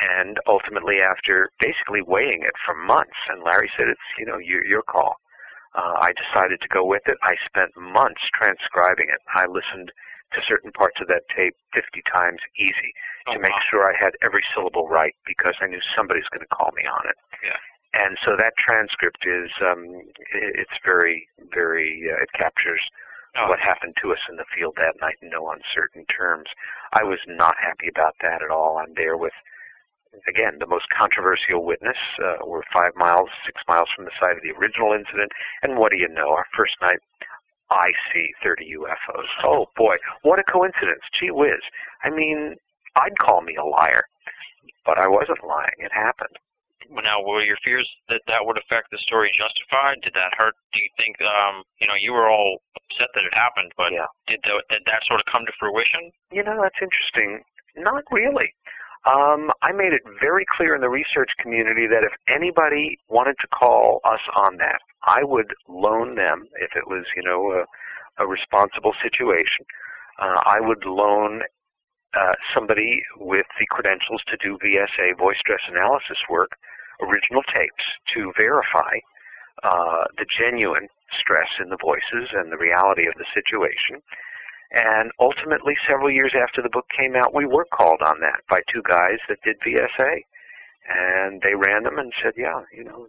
And 0.00 0.38
ultimately, 0.46 1.00
after 1.00 1.50
basically 1.58 2.02
weighing 2.02 2.42
it 2.42 2.52
for 2.64 2.74
months, 2.74 3.16
and 3.28 3.42
Larry 3.42 3.70
said, 3.76 3.88
it's, 3.88 4.00
you 4.16 4.26
know, 4.26 4.38
your, 4.38 4.64
your 4.64 4.82
call. 4.82 5.16
Uh, 5.74 5.96
I 6.00 6.12
decided 6.12 6.60
to 6.60 6.68
go 6.68 6.84
with 6.84 7.02
it. 7.06 7.18
I 7.22 7.36
spent 7.44 7.76
months 7.76 8.22
transcribing 8.32 9.08
it. 9.08 9.18
I 9.34 9.46
listened 9.46 9.92
to 10.32 10.40
certain 10.46 10.72
parts 10.72 11.00
of 11.00 11.08
that 11.08 11.22
tape 11.34 11.54
50 11.74 12.02
times 12.02 12.40
easy 12.56 12.92
Oh, 13.26 13.34
to 13.34 13.38
make 13.40 13.52
wow. 13.52 13.60
sure 13.70 13.90
I 13.94 13.96
had 13.98 14.12
every 14.22 14.42
syllable 14.54 14.88
right 14.88 15.14
because 15.26 15.54
I 15.60 15.66
knew 15.66 15.80
somebody's 15.96 16.28
going 16.30 16.40
to 16.40 16.46
call 16.54 16.70
me 16.76 16.84
on 16.86 17.08
it. 17.08 17.16
Yeah. 17.44 17.56
And 17.94 18.16
so 18.24 18.36
that 18.36 18.56
transcript 18.56 19.26
is 19.26 19.50
um, 19.60 20.02
it's 20.32 20.78
very, 20.84 21.28
very, 21.52 22.10
uh, 22.12 22.22
it 22.22 22.32
captures 22.34 22.80
Oh. 23.36 23.48
what 23.50 23.60
happened 23.60 23.94
to 24.00 24.10
us 24.12 24.18
in 24.30 24.36
the 24.36 24.44
field 24.56 24.74
that 24.78 24.96
night 25.02 25.16
in 25.20 25.28
no 25.28 25.50
uncertain 25.50 26.06
terms. 26.06 26.48
I 26.94 27.04
was 27.04 27.20
not 27.26 27.56
happy 27.60 27.86
about 27.88 28.14
that 28.22 28.42
at 28.42 28.50
all. 28.50 28.78
I'm 28.78 28.94
there 28.94 29.18
with, 29.18 29.34
again, 30.26 30.56
the 30.58 30.66
most 30.66 30.88
controversial 30.88 31.62
witness. 31.62 31.98
Uh, 32.20 32.36
we're 32.46 32.62
five 32.72 32.92
miles, 32.96 33.28
six 33.44 33.62
miles 33.68 33.90
from 33.94 34.06
the 34.06 34.10
site 34.18 34.36
of 34.38 34.42
the 34.42 34.52
original 34.52 34.92
incident, 34.94 35.30
and 35.62 35.76
what 35.76 35.92
do 35.92 35.98
you 35.98 36.08
know? 36.08 36.30
Our 36.30 36.46
first 36.56 36.76
night, 36.80 36.98
I 37.70 37.92
see 38.12 38.32
30 38.42 38.76
UFOs. 38.78 39.26
Oh 39.44 39.66
boy, 39.76 39.96
what 40.22 40.38
a 40.38 40.42
coincidence. 40.44 41.02
Gee 41.12 41.30
whiz. 41.30 41.60
I 42.02 42.10
mean, 42.10 42.56
I'd 42.96 43.18
call 43.18 43.42
me 43.42 43.56
a 43.56 43.64
liar, 43.64 44.04
but 44.86 44.98
I 44.98 45.06
wasn't 45.08 45.44
lying. 45.46 45.76
It 45.78 45.92
happened. 45.92 46.36
Now, 46.90 47.22
were 47.22 47.42
your 47.42 47.58
fears 47.62 47.88
that 48.08 48.22
that 48.28 48.46
would 48.46 48.56
affect 48.56 48.90
the 48.90 48.98
story 48.98 49.30
justified? 49.36 50.00
Did 50.02 50.14
that 50.14 50.32
hurt? 50.38 50.54
Do 50.72 50.80
you 50.80 50.88
think, 50.96 51.20
um, 51.20 51.62
you 51.80 51.86
know, 51.86 51.94
you 52.00 52.14
were 52.14 52.28
all 52.30 52.62
upset 52.76 53.08
that 53.14 53.24
it 53.24 53.34
happened, 53.34 53.72
but 53.76 53.92
Yeah. 53.92 54.06
did, 54.26 54.40
the, 54.44 54.62
did 54.70 54.82
that 54.86 55.02
sort 55.04 55.20
of 55.20 55.26
come 55.26 55.44
to 55.44 55.52
fruition? 55.58 56.10
You 56.32 56.44
know, 56.44 56.58
that's 56.62 56.80
interesting. 56.80 57.44
Not 57.76 58.04
really. 58.10 58.54
Um, 59.06 59.50
I 59.62 59.72
made 59.72 59.92
it 59.92 60.02
very 60.20 60.44
clear 60.44 60.74
in 60.74 60.80
the 60.80 60.90
research 60.90 61.30
community 61.38 61.86
that 61.86 62.04
if 62.04 62.12
anybody 62.28 62.98
wanted 63.08 63.36
to 63.40 63.46
call 63.48 64.00
us 64.04 64.20
on 64.34 64.56
that, 64.58 64.80
I 65.04 65.22
would 65.22 65.54
loan 65.68 66.14
them, 66.16 66.48
if 66.60 66.76
it 66.76 66.86
was, 66.86 67.06
you 67.16 67.22
know, 67.22 67.52
a, 67.52 68.22
a 68.22 68.26
responsible 68.26 68.94
situation, 69.02 69.64
uh, 70.18 70.42
I 70.44 70.60
would 70.60 70.84
loan 70.84 71.42
uh, 72.14 72.34
somebody 72.52 73.02
with 73.16 73.46
the 73.58 73.66
credentials 73.66 74.22
to 74.26 74.36
do 74.38 74.58
VSA, 74.58 75.16
voice 75.16 75.38
stress 75.38 75.60
analysis 75.68 76.18
work, 76.28 76.50
original 77.00 77.42
tapes 77.44 77.84
to 78.14 78.32
verify 78.36 78.98
uh, 79.62 80.04
the 80.16 80.26
genuine 80.38 80.88
stress 81.12 81.48
in 81.60 81.68
the 81.68 81.78
voices 81.80 82.30
and 82.32 82.50
the 82.50 82.58
reality 82.58 83.06
of 83.06 83.14
the 83.14 83.26
situation. 83.34 84.02
And 84.70 85.10
ultimately, 85.18 85.76
several 85.86 86.10
years 86.10 86.34
after 86.34 86.60
the 86.60 86.68
book 86.68 86.88
came 86.90 87.16
out, 87.16 87.34
we 87.34 87.46
were 87.46 87.66
called 87.72 88.02
on 88.02 88.20
that 88.20 88.40
by 88.48 88.62
two 88.68 88.82
guys 88.82 89.18
that 89.28 89.42
did 89.42 89.60
VSA. 89.60 90.20
And 90.90 91.40
they 91.42 91.54
ran 91.54 91.84
them 91.84 91.98
and 91.98 92.12
said, 92.22 92.34
yeah, 92.36 92.62
you 92.72 92.84
know, 92.84 93.06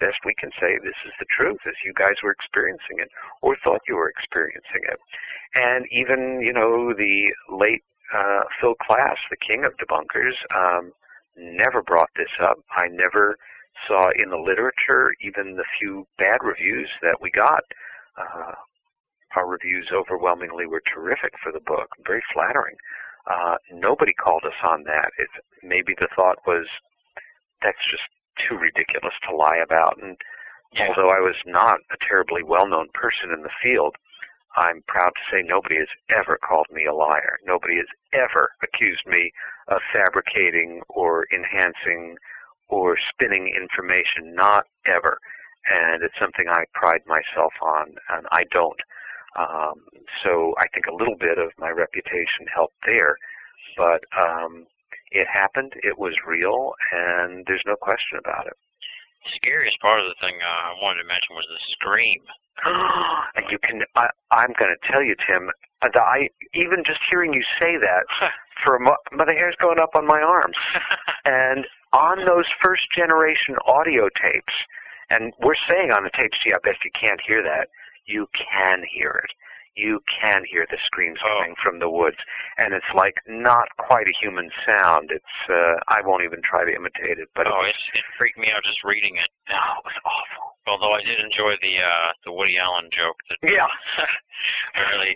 best 0.00 0.18
we 0.24 0.34
can 0.34 0.50
say 0.60 0.78
this 0.78 0.96
is 1.04 1.12
the 1.18 1.26
truth 1.30 1.60
as 1.66 1.74
you 1.84 1.92
guys 1.94 2.14
were 2.22 2.32
experiencing 2.32 2.98
it 2.98 3.08
or 3.42 3.56
thought 3.56 3.80
you 3.88 3.96
were 3.96 4.08
experiencing 4.10 4.82
it. 4.82 4.98
And 5.54 5.86
even, 5.90 6.40
you 6.40 6.52
know, 6.52 6.92
the 6.92 7.32
late 7.48 7.82
uh, 8.12 8.42
Phil 8.60 8.74
Klass, 8.82 9.16
the 9.30 9.36
king 9.36 9.64
of 9.64 9.76
debunkers, 9.76 10.34
um, 10.54 10.92
never 11.36 11.82
brought 11.82 12.10
this 12.16 12.30
up. 12.40 12.58
I 12.70 12.88
never 12.88 13.36
saw 13.86 14.10
in 14.10 14.30
the 14.30 14.38
literature 14.38 15.12
even 15.20 15.56
the 15.56 15.64
few 15.78 16.06
bad 16.18 16.38
reviews 16.42 16.90
that 17.02 17.20
we 17.20 17.30
got. 17.30 17.62
Uh, 18.16 18.52
our 19.34 19.46
reviews 19.46 19.90
overwhelmingly 19.92 20.66
were 20.66 20.82
terrific 20.86 21.34
for 21.42 21.52
the 21.52 21.60
book, 21.60 21.88
very 22.06 22.22
flattering. 22.32 22.76
Uh, 23.26 23.56
nobody 23.72 24.12
called 24.12 24.44
us 24.44 24.54
on 24.62 24.84
that. 24.84 25.10
If 25.18 25.28
maybe 25.62 25.94
the 25.98 26.08
thought 26.14 26.38
was 26.46 26.66
that's 27.62 27.84
just 27.90 28.04
too 28.38 28.56
ridiculous 28.56 29.14
to 29.24 29.34
lie 29.34 29.56
about. 29.56 29.98
And 30.00 30.16
Yeah. 30.72 30.88
although 30.88 31.10
I 31.10 31.20
was 31.20 31.36
not 31.46 31.80
a 31.90 31.96
terribly 31.96 32.42
well-known 32.42 32.88
person 32.92 33.30
in 33.32 33.42
the 33.42 33.50
field, 33.62 33.96
I'm 34.56 34.82
proud 34.82 35.14
to 35.14 35.20
say 35.30 35.42
nobody 35.42 35.76
has 35.76 35.88
ever 36.08 36.38
called 36.38 36.66
me 36.70 36.84
a 36.86 36.94
liar. 36.94 37.38
Nobody 37.44 37.76
has 37.76 37.86
ever 38.12 38.50
accused 38.62 39.06
me 39.06 39.32
of 39.68 39.82
fabricating 39.92 40.82
or 40.88 41.26
enhancing 41.32 42.16
or 42.68 42.96
spinning 42.96 43.48
information. 43.48 44.34
Not 44.34 44.66
ever. 44.86 45.18
And 45.66 46.02
it's 46.02 46.18
something 46.18 46.48
I 46.48 46.64
pride 46.74 47.02
myself 47.06 47.52
on, 47.60 47.96
and 48.08 48.26
I 48.30 48.44
don't. 48.44 48.80
Um, 49.36 49.82
so 50.22 50.54
I 50.58 50.66
think 50.68 50.86
a 50.86 50.94
little 50.94 51.16
bit 51.16 51.38
of 51.38 51.50
my 51.58 51.70
reputation 51.70 52.46
helped 52.52 52.76
there, 52.84 53.16
but 53.76 54.02
um, 54.16 54.66
it 55.10 55.26
happened. 55.26 55.74
It 55.82 55.98
was 55.98 56.14
real, 56.26 56.72
and 56.92 57.44
there's 57.46 57.62
no 57.66 57.76
question 57.76 58.18
about 58.18 58.46
it. 58.46 58.56
The 59.24 59.30
scariest 59.34 59.80
part 59.80 60.00
of 60.00 60.06
the 60.06 60.14
thing 60.20 60.36
uh, 60.42 60.46
I 60.46 60.74
wanted 60.80 61.02
to 61.02 61.08
mention 61.08 61.34
was 61.34 61.46
the 61.48 61.58
scream. 61.72 62.22
and 62.64 63.50
you 63.50 63.58
can, 63.58 63.82
I, 63.94 64.08
I'm 64.30 64.52
going 64.58 64.74
to 64.74 64.88
tell 64.90 65.02
you, 65.02 65.14
Tim, 65.26 65.50
uh, 65.82 65.88
I 65.94 66.30
even 66.54 66.84
just 66.84 67.00
hearing 67.10 67.34
you 67.34 67.42
say 67.58 67.76
that, 67.76 68.04
for 68.64 68.76
a 68.76 68.80
mo- 68.80 68.96
the 69.12 69.32
hair's 69.32 69.56
going 69.56 69.78
up 69.78 69.94
on 69.94 70.06
my 70.06 70.20
arms. 70.20 70.56
And 71.26 71.66
on 71.92 72.24
those 72.24 72.46
first 72.62 72.88
generation 72.92 73.56
audio 73.66 74.08
tapes, 74.10 74.52
and 75.10 75.32
we're 75.40 75.56
saying 75.68 75.90
on 75.90 76.04
the 76.04 76.10
tapes, 76.10 76.38
gee, 76.44 76.52
I 76.52 76.58
bet 76.62 76.76
you 76.84 76.90
can't 76.92 77.20
hear 77.20 77.42
that. 77.42 77.68
You 78.06 78.28
can 78.32 78.84
hear 78.90 79.20
it. 79.24 79.30
you 79.78 80.00
can 80.08 80.42
hear 80.46 80.66
the 80.70 80.78
screams 80.86 81.18
Oh. 81.22 81.28
coming 81.38 81.54
from 81.62 81.78
the 81.80 81.90
woods, 81.90 82.16
and 82.56 82.72
it's 82.72 82.90
like 82.94 83.20
not 83.26 83.68
quite 83.76 84.08
a 84.08 84.12
human 84.18 84.50
sound. 84.64 85.10
It's 85.10 85.50
uh, 85.50 85.74
I 85.88 86.00
won't 86.02 86.22
even 86.24 86.40
try 86.40 86.64
to 86.64 86.74
imitate 86.74 87.18
it, 87.18 87.28
but 87.34 87.46
oh, 87.46 87.60
it, 87.62 87.76
it 87.92 88.02
freaked 88.16 88.38
me 88.38 88.50
out 88.56 88.62
just 88.64 88.82
reading 88.84 89.16
it. 89.16 89.28
no, 89.50 89.56
it 89.56 89.84
was 89.84 90.00
awful. 90.06 90.56
Although 90.66 90.94
I 90.94 91.02
did 91.02 91.20
enjoy 91.20 91.56
the 91.60 91.76
uh 91.82 92.12
the 92.24 92.32
Woody 92.32 92.56
Allen 92.56 92.88
joke. 92.90 93.16
That 93.28 93.38
Yeah. 93.42 93.68
I 94.74 94.90
really, 94.92 95.14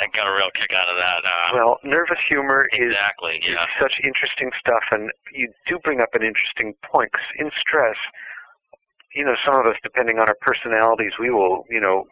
I 0.00 0.06
got 0.08 0.26
a 0.26 0.34
real 0.34 0.50
kick 0.52 0.72
out 0.72 0.88
of 0.88 0.96
that. 0.96 1.24
Uh, 1.24 1.50
Well, 1.54 1.78
nervous 1.84 2.18
humor 2.28 2.66
is 2.72 2.86
exactly. 2.94 3.40
Yeah. 3.42 3.64
It's 3.64 3.72
such 3.78 4.00
interesting 4.02 4.50
stuff, 4.58 4.84
and 4.90 5.12
you 5.34 5.52
do 5.66 5.78
bring 5.80 6.00
up 6.00 6.14
an 6.14 6.22
interesting 6.22 6.72
point. 6.82 7.12
'cause 7.12 7.28
in 7.36 7.50
stress, 7.60 7.96
you 9.14 9.24
know, 9.24 9.36
some 9.44 9.54
of 9.58 9.66
us, 9.66 9.76
depending 9.82 10.18
on 10.18 10.28
our 10.28 10.36
personalities, 10.40 11.12
we 11.18 11.30
will, 11.30 11.64
you 11.70 11.80
know, 11.80 12.04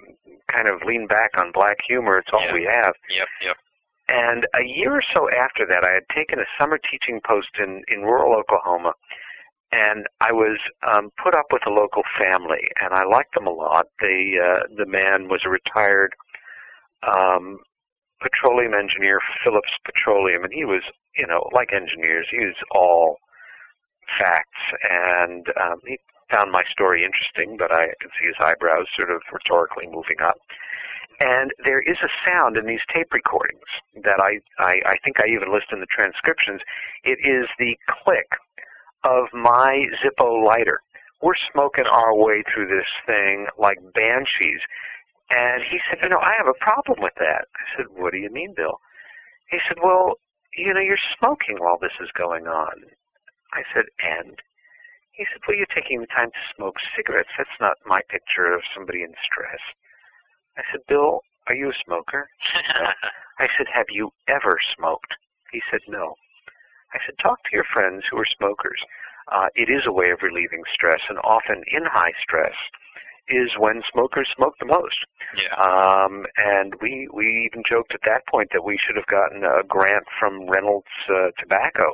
kind 0.49 0.69
of 0.69 0.83
lean 0.85 1.07
back 1.07 1.37
on 1.37 1.53
black 1.53 1.79
humor. 1.87 2.19
It's 2.19 2.31
all 2.33 2.41
Yeah. 2.41 2.55
we 2.55 2.65
have. 2.65 2.95
Yep. 3.11 3.29
Yep. 3.43 3.57
And 4.09 4.47
a 4.55 4.63
year 4.63 4.95
or 4.97 5.03
so 5.03 5.29
after 5.31 5.67
that, 5.67 5.85
I 5.85 5.91
had 5.93 6.09
taken 6.09 6.39
a 6.39 6.47
summer 6.59 6.79
teaching 6.79 7.21
post 7.27 7.51
in, 7.59 7.83
in 7.89 8.03
rural 8.03 8.35
Oklahoma, 8.35 8.95
and 9.73 10.07
I 10.21 10.33
was 10.33 10.59
um, 10.87 11.11
put 11.23 11.35
up 11.35 11.47
with 11.53 11.67
a 11.67 11.71
local 11.71 12.05
family, 12.17 12.69
and 12.81 12.95
I 12.95 13.05
liked 13.05 13.35
them 13.35 13.49
a 13.49 13.51
lot. 13.51 13.87
They, 14.01 14.39
uh, 14.39 14.63
the 14.77 14.87
man 14.87 15.29
was 15.29 15.43
a 15.45 15.51
retired 15.51 16.15
um, 17.03 17.59
petroleum 18.21 18.75
engineer, 18.75 19.21
Phillips 19.43 19.77
Petroleum, 19.85 20.45
and 20.45 20.53
he 20.53 20.65
was, 20.65 20.83
you 21.17 21.27
know, 21.27 21.45
like 21.53 21.73
engineers, 21.73 22.29
he 22.31 22.39
was 22.39 22.55
all 22.71 23.17
facts, 24.19 24.61
and 24.89 25.49
um, 25.61 25.81
he 25.85 25.99
found 26.31 26.51
my 26.53 26.65
story 26.65 27.05
interesting, 27.05 27.57
but 27.57 27.73
I 27.73 27.89
could 28.01 28.11
see 28.19 28.27
his 28.27 28.37
eyebrows 28.41 28.87
sort 28.97 29.11
of 29.11 29.23
rhetorically 29.33 29.87
moving 29.87 30.21
up. 30.21 30.39
And 31.21 31.53
there 31.65 31.81
is 31.81 31.97
a 32.03 32.09
sound 32.25 32.57
in 32.57 32.67
these 32.67 32.85
tape 32.93 33.13
recordings 33.13 33.65
that 34.03 34.21
I, 34.21 34.41
I, 34.59 34.83
I 34.85 34.99
think 35.03 35.19
I 35.19 35.29
even 35.29 35.53
list 35.53 35.73
in 35.73 35.81
the 35.81 35.87
transcriptions. 35.87 36.61
It 37.05 37.19
is 37.25 37.49
the 37.59 37.79
click 37.89 38.29
of 39.03 39.27
my 39.33 39.87
Zippo 40.03 40.45
lighter. 40.45 40.83
We're 41.23 41.35
smoking 41.53 41.87
our 41.87 42.15
way 42.15 42.43
through 42.43 42.67
this 42.67 42.89
thing 43.07 43.47
like 43.59 43.79
banshees. 43.95 44.61
And 45.31 45.63
he 45.63 45.81
said, 45.89 46.01
you 46.03 46.11
know, 46.11 46.21
I 46.21 46.35
have 46.37 46.49
a 46.49 46.55
problem 46.61 47.01
with 47.01 47.15
that. 47.19 47.47
I 47.57 47.77
said, 47.77 47.87
what 47.95 48.13
do 48.13 48.19
you 48.19 48.31
mean, 48.31 48.53
Bill? 48.55 48.79
He 49.49 49.59
said, 49.67 49.79
well, 49.83 50.19
you 50.55 50.75
know, 50.75 50.81
you're 50.81 50.99
smoking 51.19 51.57
while 51.59 51.79
this 51.81 51.95
is 52.01 52.11
going 52.13 52.47
on. 52.47 52.85
I 53.53 53.63
said, 53.73 53.87
and? 54.03 54.41
He 55.17 55.25
said, 55.25 55.41
well, 55.49 55.57
you're 55.57 55.67
taking 55.75 56.01
the 56.01 56.07
time 56.07 56.31
to 56.31 56.55
smoke 56.55 56.77
cigarettes. 56.95 57.31
That's 57.39 57.59
not 57.61 57.79
my 57.87 58.03
picture 58.09 58.53
of 58.53 58.63
somebody 58.75 59.03
in 59.03 59.15
stress. 59.23 59.61
I 60.59 60.63
said, 60.71 60.81
Bill, 60.89 61.21
are 61.49 61.55
you 61.55 61.71
a 61.71 61.75
smoker? 61.85 62.29
I 63.39 63.49
said, 63.57 63.67
have 63.73 63.87
you 63.91 64.13
ever 64.29 64.59
smoked? 64.77 65.17
He 65.53 65.63
said, 65.71 65.81
no. 65.89 66.15
I 66.93 66.99
said, 67.05 67.17
talk 67.19 67.43
to 67.45 67.51
your 67.53 67.65
friends 67.65 68.05
who 68.11 68.19
are 68.19 68.27
smokers. 68.27 68.85
Uh, 69.29 69.49
it 69.55 69.71
is 69.71 69.87
a 69.87 69.93
way 69.93 70.11
of 70.11 70.23
relieving 70.23 70.63
stress, 70.73 71.01
and 71.09 71.19
often 71.25 71.63
in 71.69 71.85
high 71.85 72.13
stress 72.21 72.55
is 73.29 73.51
when 73.59 73.83
smokers 73.91 74.29
smoke 74.37 74.55
the 74.61 74.67
most. 74.67 75.07
yeah. 75.37 75.55
Um, 75.57 76.27
and 76.37 76.75
we 76.81 77.09
we 77.13 77.27
even 77.45 77.65
joked 77.69 77.93
at 77.93 78.03
that 78.05 78.25
point 78.27 78.51
that 78.53 78.65
we 78.65 78.79
should 78.79 78.97
have 78.97 79.07
gotten 79.07 79.43
a 79.43 79.65
grant 79.65 80.05
from 80.21 80.49
Reynolds 80.49 80.87
uh, 81.09 81.31
Tobacco 81.39 81.93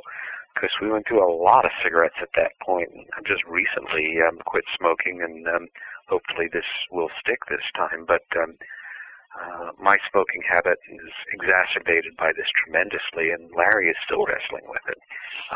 because 0.53 0.71
we 0.81 0.89
went 0.89 1.07
through 1.07 1.23
a 1.23 1.33
lot 1.43 1.65
of 1.65 1.71
cigarettes 1.81 2.17
at 2.21 2.29
that 2.35 2.51
point. 2.61 2.89
I've 3.17 3.25
just 3.25 3.43
recently 3.45 4.21
um, 4.21 4.39
quit 4.45 4.65
smoking, 4.77 5.21
and 5.21 5.47
um, 5.47 5.67
hopefully 6.07 6.49
this 6.51 6.65
will 6.91 7.09
stick 7.19 7.39
this 7.49 7.65
time. 7.75 8.05
But 8.07 8.23
um, 8.37 8.55
uh, 9.33 9.71
my 9.81 9.97
smoking 10.11 10.41
habit 10.47 10.77
is 10.89 11.13
exacerbated 11.33 12.15
by 12.17 12.31
this 12.33 12.47
tremendously, 12.63 13.31
and 13.31 13.49
Larry 13.57 13.89
is 13.89 13.97
still 14.05 14.25
wrestling 14.25 14.63
with 14.67 14.81
it. 14.87 14.97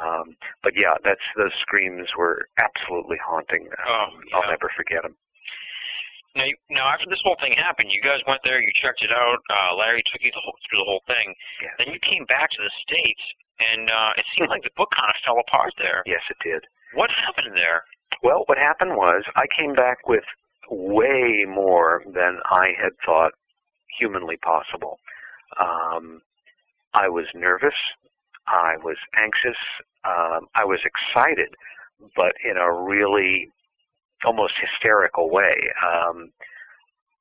Um, 0.02 0.36
but 0.64 0.74
yeah, 0.76 0.96
that's 1.04 1.22
those 1.38 1.54
screams 1.62 2.10
were 2.18 2.48
absolutely 2.58 3.18
haunting. 3.24 3.68
Um, 3.88 4.22
Oh, 4.34 4.42
I'll 4.42 4.50
never 4.50 4.70
forget 4.76 5.04
them. 5.04 5.16
Now, 6.36 6.46
you, 6.46 6.56
now 6.70 6.88
after 6.88 7.10
this 7.10 7.22
whole 7.24 7.38
thing 7.40 7.54
happened, 7.54 7.90
you 7.92 8.02
guys 8.02 8.22
went 8.28 8.42
there, 8.44 8.62
you 8.62 8.70
checked 8.76 9.02
it 9.02 9.12
out. 9.12 9.40
Uh, 9.50 9.76
Larry 9.76 10.04
took 10.12 10.22
you 10.24 10.32
the 10.32 10.42
whole, 10.44 10.58
through 10.70 10.80
the 10.80 10.86
whole 10.86 11.04
thing. 11.08 11.34
Yeah. 11.62 11.70
Then 11.78 11.94
you 11.94 12.00
came 12.00 12.26
back 12.26 12.50
to 12.52 12.62
the 12.62 12.72
states, 12.82 13.22
and 13.60 13.90
uh, 13.90 14.14
it 14.18 14.26
seemed 14.36 14.50
like 14.50 14.64
the 14.64 14.72
book 14.76 14.92
kind 14.96 15.10
of 15.10 15.16
fell 15.24 15.40
apart 15.40 15.74
there. 15.78 16.04
Yes, 16.06 16.22
it 16.30 16.38
did. 16.44 16.66
What 16.94 17.10
happened 17.12 17.56
there? 17.56 17.84
Well, 18.24 18.44
what 18.48 18.58
happened 18.58 18.96
was 18.96 19.24
I 19.36 19.46
came 19.48 19.74
back 19.74 20.08
with 20.08 20.24
way 20.70 21.46
more 21.48 22.04
than 22.14 22.40
I 22.50 22.74
had 22.80 22.92
thought 23.06 23.34
humanly 24.00 24.38
possible. 24.38 25.00
Um, 25.58 26.22
I 26.94 27.10
was 27.10 27.28
nervous. 27.34 27.76
I 28.48 28.78
was 28.84 28.98
anxious. 29.16 29.58
Um, 30.04 30.48
I 30.56 30.66
was 30.66 30.80
excited, 30.86 31.50
but 32.16 32.34
in 32.44 32.58
a 32.58 32.72
really 32.72 33.50
almost 34.24 34.54
hysterical 34.60 35.30
way. 35.30 35.72
Um, 35.86 36.32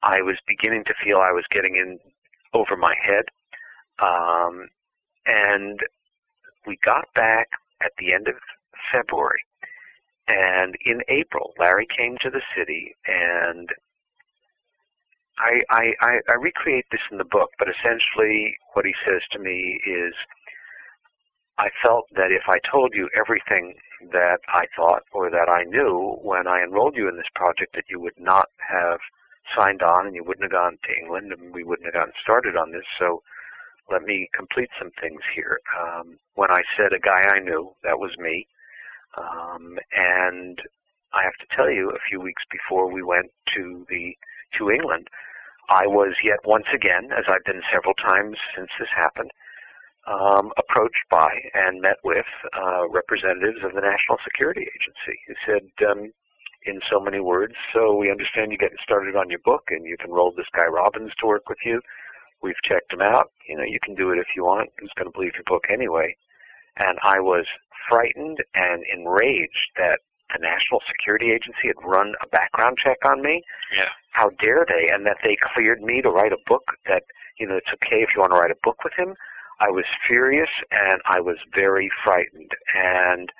I 0.02 0.22
was 0.22 0.38
beginning 0.46 0.84
to 0.84 0.94
feel 1.02 1.18
I 1.18 1.32
was 1.32 1.44
getting 1.50 1.76
in 1.76 1.98
over 2.54 2.76
my 2.76 2.94
head. 3.02 3.24
Um, 3.98 4.68
and 5.26 5.80
we 6.66 6.76
got 6.84 7.12
back 7.14 7.48
at 7.80 7.92
the 7.98 8.12
end 8.12 8.28
of 8.28 8.34
February. 8.92 9.42
And 10.28 10.76
in 10.84 11.02
April, 11.08 11.54
Larry 11.58 11.86
came 11.86 12.16
to 12.20 12.30
the 12.30 12.42
city, 12.56 12.94
and 13.06 13.68
I, 15.38 15.62
I, 15.70 15.94
I, 16.00 16.20
I 16.28 16.32
recreate 16.40 16.86
this 16.90 17.02
in 17.10 17.18
the 17.18 17.24
book, 17.24 17.50
but 17.58 17.68
essentially 17.68 18.56
what 18.72 18.86
he 18.86 18.94
says 19.04 19.22
to 19.32 19.38
me 19.38 19.80
is, 19.86 20.14
I 21.58 21.70
felt 21.82 22.06
that 22.16 22.32
if 22.32 22.48
I 22.48 22.58
told 22.70 22.94
you 22.94 23.08
everything 23.14 23.76
that 24.12 24.40
I 24.48 24.66
thought 24.76 25.04
or 25.12 25.30
that 25.30 25.48
I 25.48 25.64
knew 25.64 26.18
when 26.22 26.46
I 26.46 26.62
enrolled 26.62 26.96
you 26.96 27.08
in 27.08 27.16
this 27.16 27.30
project, 27.34 27.74
that 27.74 27.88
you 27.88 28.00
would 28.00 28.18
not 28.18 28.48
have 28.58 28.98
signed 29.54 29.82
on 29.82 30.06
and 30.06 30.14
you 30.14 30.24
wouldn't 30.24 30.42
have 30.44 30.52
gone 30.52 30.76
to 30.82 30.98
England 30.98 31.32
and 31.32 31.54
we 31.54 31.64
wouldn't 31.64 31.86
have 31.86 31.94
gotten 31.94 32.12
started 32.20 32.56
on 32.56 32.72
this. 32.72 32.84
So 32.98 33.22
let 33.90 34.02
me 34.02 34.28
complete 34.32 34.70
some 34.78 34.90
things 35.00 35.20
here. 35.34 35.60
Um, 35.78 36.18
when 36.34 36.50
I 36.50 36.62
said 36.76 36.92
a 36.92 36.98
guy 36.98 37.22
I 37.22 37.38
knew, 37.40 37.72
that 37.82 37.98
was 37.98 38.16
me. 38.18 38.46
Um, 39.16 39.78
and 39.92 40.60
I 41.12 41.22
have 41.22 41.36
to 41.40 41.56
tell 41.56 41.70
you, 41.70 41.90
a 41.90 41.98
few 42.08 42.20
weeks 42.20 42.42
before 42.50 42.90
we 42.90 43.02
went 43.02 43.30
to 43.54 43.86
the 43.88 44.16
to 44.54 44.70
England, 44.70 45.08
I 45.68 45.86
was 45.86 46.14
yet 46.22 46.38
once 46.44 46.66
again, 46.72 47.10
as 47.12 47.24
I've 47.28 47.44
been 47.44 47.62
several 47.72 47.94
times 47.94 48.38
since 48.54 48.70
this 48.78 48.88
happened, 48.94 49.30
um, 50.06 50.52
approached 50.56 51.04
by 51.10 51.50
and 51.54 51.80
met 51.80 51.96
with 52.04 52.26
uh, 52.52 52.88
representatives 52.88 53.64
of 53.64 53.74
the 53.74 53.80
National 53.80 54.18
Security 54.22 54.62
Agency 54.62 55.18
who 55.26 55.34
said, 55.44 55.88
um, 55.88 56.12
in 56.66 56.80
so 56.90 57.00
many 57.00 57.20
words, 57.20 57.54
so 57.72 57.96
we 57.96 58.10
understand 58.10 58.50
you're 58.50 58.58
getting 58.58 58.78
started 58.82 59.14
on 59.16 59.30
your 59.30 59.38
book 59.40 59.68
and 59.70 59.86
you've 59.86 60.00
enrolled 60.00 60.36
this 60.36 60.48
guy 60.52 60.66
Robbins 60.66 61.12
to 61.18 61.26
work 61.26 61.48
with 61.48 61.58
you. 61.64 61.80
We've 62.42 62.60
checked 62.62 62.92
him 62.92 63.02
out. 63.02 63.30
You 63.48 63.56
know, 63.56 63.64
you 63.64 63.78
can 63.80 63.94
do 63.94 64.10
it 64.10 64.18
if 64.18 64.36
you 64.36 64.44
want. 64.44 64.70
Who's 64.78 64.92
going 64.94 65.10
to 65.10 65.16
believe 65.16 65.34
your 65.34 65.44
book 65.44 65.66
anyway? 65.68 66.16
And 66.76 66.98
I 67.02 67.20
was 67.20 67.46
frightened 67.88 68.44
and 68.54 68.84
enraged 68.92 69.70
that 69.76 70.00
the 70.32 70.38
National 70.40 70.80
Security 70.86 71.30
Agency 71.30 71.68
had 71.68 71.76
run 71.84 72.14
a 72.20 72.26
background 72.28 72.78
check 72.78 72.98
on 73.04 73.22
me. 73.22 73.42
Yeah. 73.76 73.88
How 74.10 74.30
dare 74.30 74.66
they? 74.68 74.90
And 74.90 75.06
that 75.06 75.18
they 75.22 75.36
cleared 75.36 75.82
me 75.82 76.02
to 76.02 76.10
write 76.10 76.32
a 76.32 76.38
book 76.46 76.64
that, 76.86 77.04
you 77.38 77.46
know, 77.46 77.56
it's 77.56 77.72
okay 77.74 78.02
if 78.02 78.14
you 78.14 78.20
want 78.20 78.32
to 78.32 78.38
write 78.38 78.50
a 78.50 78.58
book 78.62 78.82
with 78.84 78.94
him. 78.94 79.14
I 79.60 79.70
was 79.70 79.84
furious 80.06 80.50
and 80.70 81.00
I 81.06 81.20
was 81.20 81.38
very 81.54 81.90
frightened. 82.04 82.50
And 82.74 83.32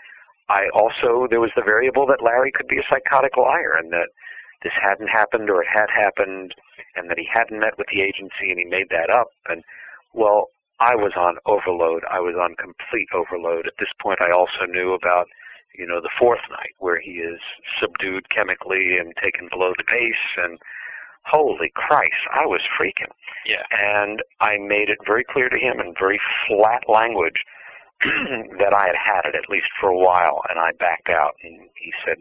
I 0.49 0.69
also, 0.69 1.27
there 1.29 1.41
was 1.41 1.51
the 1.57 1.63
variable 1.63 2.07
that 2.07 2.23
Larry 2.23 2.53
could 2.53 2.69
be 2.69 2.79
a 2.79 2.87
psychotic 2.89 3.37
liar 3.37 3.75
and 3.77 3.93
that 3.93 4.09
this 4.63 4.73
hadn't 4.73 5.09
happened 5.09 5.51
or 5.51 5.63
it 5.63 5.69
had 5.69 5.91
happened 5.91 6.55
and 6.97 7.11
that 7.11 7.19
he 7.19 7.27
hadn't 7.27 7.61
met 7.61 7.79
with 7.79 7.87
the 7.89 8.03
agency 8.03 8.51
and 8.51 8.59
he 8.59 8.65
made 8.65 8.89
that 8.91 9.11
up. 9.11 9.29
And, 9.49 9.63
well, 10.13 10.49
I 10.79 10.95
was 10.95 11.13
on 11.17 11.39
overload. 11.47 12.05
I 12.11 12.21
was 12.21 12.35
on 12.37 12.55
complete 12.57 13.09
overload. 13.13 13.67
At 13.67 13.79
this 13.79 13.93
point, 14.01 14.21
I 14.21 14.31
also 14.31 14.67
knew 14.67 14.93
about, 14.93 15.29
you 15.75 15.87
know, 15.87 16.01
the 16.01 16.11
fourth 16.19 16.43
night 16.51 16.75
where 16.79 17.01
he 17.01 17.13
is 17.13 17.41
subdued 17.81 18.29
chemically 18.29 18.99
and 18.99 19.15
taken 19.17 19.49
below 19.49 19.73
the 19.77 19.85
base 19.89 20.17
and 20.37 20.59
holy 21.25 21.71
Christ, 21.75 22.29
I 22.33 22.47
was 22.47 22.63
freaking. 22.79 23.11
Yeah. 23.45 23.65
And 23.71 24.23
I 24.41 24.59
made 24.59 24.91
it 24.91 24.99
very 25.07 25.25
clear 25.25 25.49
to 25.49 25.59
him 25.59 25.81
in 25.81 25.95
very 25.99 26.21
flat 26.47 26.89
language 26.89 27.45
that 28.05 28.75
I 28.75 28.87
had 28.87 28.97
had 28.97 29.25
it 29.25 29.35
at 29.35 29.49
least 29.49 29.71
for 29.81 29.89
a 29.89 29.99
while 29.99 30.43
and 30.49 30.59
I 30.59 30.73
backed 30.73 31.09
out 31.09 31.35
and 31.43 31.69
he 31.75 31.93
said, 32.05 32.19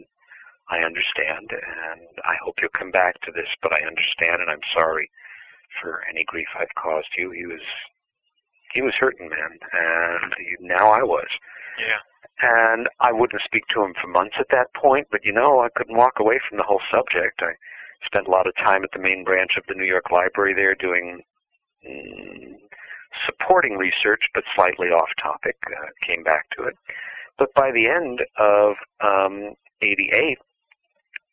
I 0.70 0.80
understand 0.80 1.52
and 1.52 2.08
I 2.24 2.36
hope 2.44 2.56
you'll 2.60 2.70
come 2.70 2.92
back 2.92 3.20
to 3.22 3.32
this, 3.32 3.50
but 3.62 3.74
I 3.74 3.86
understand 3.86 4.42
and 4.42 4.50
I'm 4.50 4.64
sorry 4.74 5.10
for 5.82 6.04
any 6.10 6.24
grief 6.26 6.48
I've 6.58 6.74
caused 6.76 7.10
you. 7.18 7.32
He 7.32 7.46
was, 7.46 7.62
he 8.74 8.82
was 8.82 8.96
hurting, 8.96 9.30
man, 9.30 9.60
and 9.74 10.36
he, 10.38 10.56
now 10.60 10.90
I 10.90 11.04
was. 11.04 11.28
Yeah. 11.80 12.00
And 12.42 12.90
I 13.00 13.12
wouldn't 13.12 13.42
speak 13.44 13.68
to 13.70 13.84
him 13.84 13.94
for 14.00 14.08
months 14.08 14.36
at 14.40 14.50
that 14.50 14.74
point, 14.74 15.08
but 15.12 15.26
you 15.26 15.32
know, 15.32 15.62
I 15.62 15.70
couldn't 15.76 15.98
walk 15.98 16.20
away 16.20 16.40
from 16.48 16.58
the 16.58 16.64
whole 16.64 16.82
subject. 16.92 17.42
I 17.42 17.54
spent 18.04 18.28
a 18.28 18.32
lot 18.32 18.48
of 18.48 18.56
time 18.56 18.84
at 18.84 18.92
the 18.92 19.00
main 19.00 19.24
branch 19.24 19.58
of 19.58 19.66
the 19.68 19.76
New 19.76 19.86
York 19.86 20.12
Library 20.12 20.54
there 20.54 20.76
doing 20.76 21.22
mm, 21.88 22.56
supporting 23.26 23.78
research, 23.78 24.30
but 24.34 24.44
slightly 24.54 24.90
off 24.90 25.10
topic. 25.18 25.56
Uh, 25.68 25.86
came 26.02 26.24
back 26.24 26.50
to 26.52 26.64
it. 26.64 26.76
But 27.38 27.54
by 27.54 27.72
the 27.72 27.88
end 27.88 28.26
of 28.38 28.76
um, 29.02 29.54
88, 29.82 30.38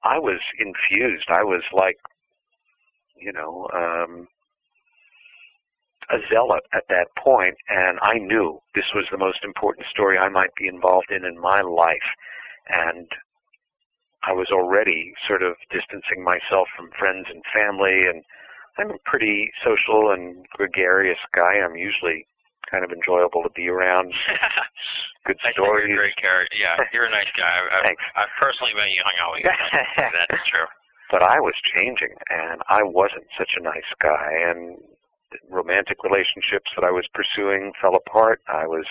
I 0.04 0.18
was 0.18 0.40
infused. 0.58 1.28
I 1.28 1.44
was 1.44 1.62
like, 1.72 1.98
you 3.16 3.32
know, 3.32 3.68
um, 3.72 4.28
a 6.10 6.18
zealot 6.28 6.64
at 6.72 6.84
that 6.88 7.08
point, 7.16 7.56
and 7.68 7.98
I 8.02 8.18
knew 8.18 8.60
this 8.74 8.90
was 8.94 9.06
the 9.10 9.18
most 9.18 9.44
important 9.44 9.86
story 9.86 10.18
I 10.18 10.28
might 10.28 10.54
be 10.56 10.66
involved 10.66 11.10
in 11.10 11.24
in 11.24 11.40
my 11.40 11.60
life. 11.60 12.16
And 12.68 13.08
I 14.22 14.32
was 14.32 14.50
already 14.50 15.14
sort 15.26 15.42
of 15.42 15.56
distancing 15.70 16.22
myself 16.22 16.68
from 16.76 16.90
friends 16.98 17.26
and 17.30 17.42
family, 17.52 18.06
and 18.06 18.22
I'm 18.78 18.90
a 18.90 18.98
pretty 19.04 19.52
social 19.64 20.10
and 20.12 20.46
gregarious 20.50 21.18
guy. 21.32 21.60
I'm 21.60 21.76
usually 21.76 22.26
kind 22.70 22.84
of 22.84 22.90
enjoyable 22.92 23.42
to 23.42 23.50
be 23.50 23.68
around. 23.68 24.12
Good 25.26 25.38
stories. 25.52 25.86
you're 25.88 25.94
a 25.94 25.98
great 25.98 26.16
character. 26.16 26.56
Yeah, 26.58 26.76
you're 26.92 27.04
a 27.06 27.10
nice 27.10 27.30
guy. 27.36 27.44
I've, 27.46 27.72
I've, 27.72 27.82
Thanks. 27.84 28.02
I've 28.16 28.28
personally 28.38 28.74
met 28.74 28.90
you, 28.90 29.02
hung 29.04 29.18
out 29.20 29.32
with 29.34 29.44
you. 29.44 29.50
That's 30.28 30.48
true. 30.48 30.66
but 31.10 31.22
I 31.22 31.38
was 31.40 31.54
changing, 31.74 32.14
and 32.30 32.60
I 32.68 32.82
wasn't 32.82 33.24
such 33.36 33.54
a 33.56 33.62
nice 33.62 33.90
guy, 34.00 34.30
and 34.46 34.78
romantic 35.48 36.02
relationships 36.04 36.70
that 36.76 36.84
I 36.84 36.90
was 36.90 37.06
pursuing 37.14 37.72
fell 37.80 37.94
apart. 37.94 38.40
I 38.48 38.66
was 38.66 38.86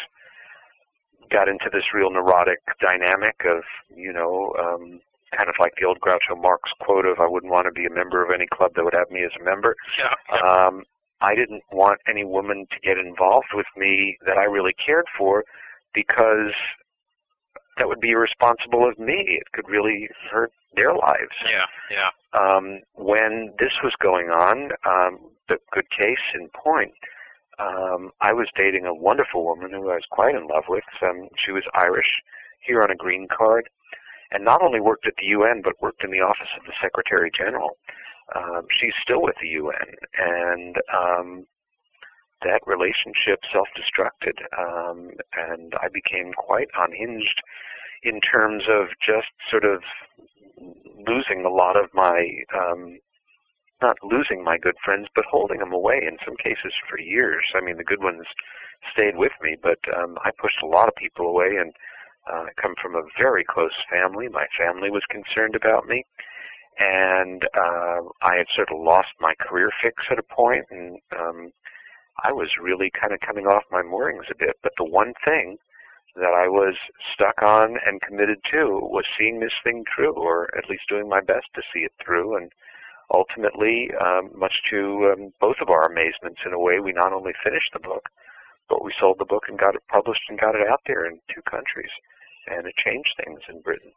got 1.30 1.48
into 1.48 1.70
this 1.72 1.94
real 1.94 2.12
neurotic 2.12 2.60
dynamic 2.82 3.44
of, 3.46 3.64
you 3.96 4.12
know, 4.12 4.54
um, 4.60 5.00
kind 5.36 5.50
of 5.50 5.56
like 5.60 5.74
the 5.78 5.86
old 5.86 6.00
Groucho 6.02 6.36
Marx 6.40 6.72
quote 6.82 7.06
of, 7.06 7.20
"I 7.20 7.28
wouldn't 7.28 7.52
want 7.52 7.66
to 7.66 7.72
be 7.72 7.86
a 7.86 7.90
member 7.90 8.24
of 8.24 8.32
any 8.32 8.48
club 8.48 8.74
that 8.76 8.84
would 8.84 8.94
have 8.94 9.10
me 9.12 9.24
as 9.24 9.32
a 9.40 9.44
member." 9.44 9.76
Yeah. 9.98 10.14
Um, 10.38 10.84
I 11.22 11.36
didn't 11.36 11.64
want 11.72 12.02
any 12.08 12.24
woman 12.24 12.68
to 12.72 12.80
get 12.80 12.98
involved 12.98 13.54
with 13.54 13.68
me 13.78 14.18
that 14.26 14.38
I 14.38 14.46
really 14.46 14.74
cared 14.74 15.06
for 15.18 15.44
because 15.94 16.54
that 17.78 17.88
would 17.88 18.00
be 18.00 18.12
irresponsible 18.12 18.88
of 18.88 18.98
me. 19.00 19.24
It 19.28 19.52
could 19.54 19.70
really 19.70 20.10
hurt 20.32 20.52
their 20.76 20.94
lives. 20.94 21.36
yeah. 21.50 21.66
Yeah. 21.90 22.10
Um, 22.34 22.80
when 22.96 23.54
this 23.60 23.74
was 23.84 23.94
going 24.00 24.30
on, 24.30 24.72
um, 24.86 25.20
the 25.50 25.60
good 25.72 25.90
case 25.90 26.20
in 26.34 26.50
point, 26.50 26.94
um, 27.60 28.12
I 28.22 28.34
was 28.34 28.50
dating 28.56 28.86
a 28.86 28.94
wonderful 28.94 29.44
woman 29.44 29.72
who 29.72 29.90
I 29.90 29.96
was 29.96 30.08
quite 30.10 30.36
in 30.36 30.48
love 30.48 30.64
with. 30.70 30.84
Um, 31.02 31.28
she 31.36 31.52
was 31.52 31.64
Irish, 31.74 32.22
here 32.62 32.84
on 32.84 32.92
a 32.92 32.96
green 32.96 33.28
card, 33.28 33.70
and 34.32 34.46
not 34.46 34.62
only 34.62 34.80
worked 34.80 35.08
at 35.08 35.16
the 35.18 35.26
UN, 35.28 35.62
but 35.62 35.82
worked 35.82 36.04
in 36.04 36.12
the 36.12 36.22
office 36.22 36.50
of 36.58 36.66
the 36.66 36.74
Secretary 36.82 37.30
General. 37.32 37.78
Um, 38.36 38.68
she's 38.70 38.94
still 39.02 39.22
with 39.22 39.36
the 39.42 39.48
UN, 39.50 39.96
and 40.18 40.82
um, 40.94 41.46
that 42.44 42.62
relationship 42.66 43.40
self-destructed, 43.52 44.42
um, 44.58 45.12
and 45.38 45.76
I 45.82 45.90
became 45.90 46.34
quite 46.34 46.70
unhinged 46.78 47.42
in 48.04 48.20
terms 48.22 48.64
of 48.68 48.88
just 49.06 49.32
sort 49.50 49.66
of 49.66 49.84
losing 51.08 51.46
a 51.46 51.50
lot 51.50 51.76
of 51.76 51.90
my, 51.94 52.44
um, 52.54 53.00
not 53.82 53.98
losing 54.04 54.44
my 54.44 54.58
good 54.58 54.76
friends, 54.84 55.08
but 55.14 55.26
holding 55.26 55.60
them 55.60 55.74
away 55.74 56.02
in 56.04 56.18
some 56.26 56.36
cases 56.38 56.74
for 56.88 57.00
years. 57.00 57.44
I 57.54 57.62
mean, 57.62 57.78
the 57.78 57.84
good 57.84 58.02
ones 58.02 58.26
stayed 58.92 59.18
with 59.18 59.34
me, 59.42 59.58
but 59.62 59.80
um, 59.96 60.18
I 60.24 60.32
pushed 60.32 60.62
a 60.64 60.68
lot 60.68 60.88
of 60.88 60.96
people 60.96 61.28
away, 61.28 61.58
and 61.58 61.74
uh, 62.32 62.44
I 62.44 62.50
come 62.62 62.76
from 62.82 62.96
a 62.96 63.04
very 63.18 63.44
close 63.44 63.76
family. 63.90 64.30
My 64.30 64.48
family 64.58 64.90
was 64.90 65.06
concerned 65.10 65.56
about 65.56 65.88
me, 65.88 66.06
and 66.82 67.48
uh, 67.54 68.02
I 68.24 68.38
had 68.38 68.48
sort 68.56 68.72
of 68.72 68.80
lost 68.80 69.10
my 69.20 69.36
career 69.40 69.70
fix 69.82 70.04
at 70.10 70.18
a 70.18 70.24
point, 70.24 70.66
and 70.72 70.98
um, 71.18 71.52
I 72.24 72.32
was 72.32 72.58
really 72.60 72.90
kind 72.90 73.14
of 73.14 73.20
coming 73.20 73.46
off 73.46 73.64
my 73.72 73.84
moorings 73.84 74.26
a 74.32 74.36
bit. 74.36 74.58
But 74.64 74.74
the 74.78 74.86
one 74.86 75.14
thing 75.24 75.58
that 76.16 76.34
I 76.34 76.48
was 76.48 76.76
stuck 77.14 77.42
on 77.44 77.78
and 77.86 78.02
committed 78.02 78.40
to 78.52 78.80
was 78.82 79.06
seeing 79.18 79.40
this 79.40 79.54
thing 79.64 79.86
through, 79.94 80.14
or 80.14 80.50
at 80.58 80.70
least 80.70 80.90
doing 80.90 81.08
my 81.08 81.22
best 81.22 81.48
to 81.54 81.62
see 81.72 81.82
it 81.82 81.94
through. 82.04 82.38
And 82.38 82.52
ultimately, 83.14 83.92
um, 83.96 84.32
much 84.36 84.64
to 84.72 85.14
um, 85.14 85.34
both 85.40 85.58
of 85.62 85.70
our 85.70 85.86
amazements, 85.86 86.42
in 86.46 86.54
a 86.54 86.60
way, 86.60 86.80
we 86.80 86.94
not 86.94 87.14
only 87.14 87.34
finished 87.44 87.72
the 87.74 87.80
book, 87.80 88.10
but 88.70 88.84
we 88.84 88.92
sold 89.00 89.20
the 89.20 89.26
book 89.26 89.44
and 89.50 89.60
got 89.60 89.76
it 89.76 89.84
published 89.88 90.24
and 90.30 90.40
got 90.40 90.56
it 90.56 90.68
out 90.68 90.82
there 90.88 91.06
in 91.06 91.20
two 91.30 91.42
countries. 91.44 91.92
And 92.48 92.66
it 92.66 92.76
changed 92.76 93.14
things 93.24 93.42
in 93.48 93.62
Britain. 93.62 93.92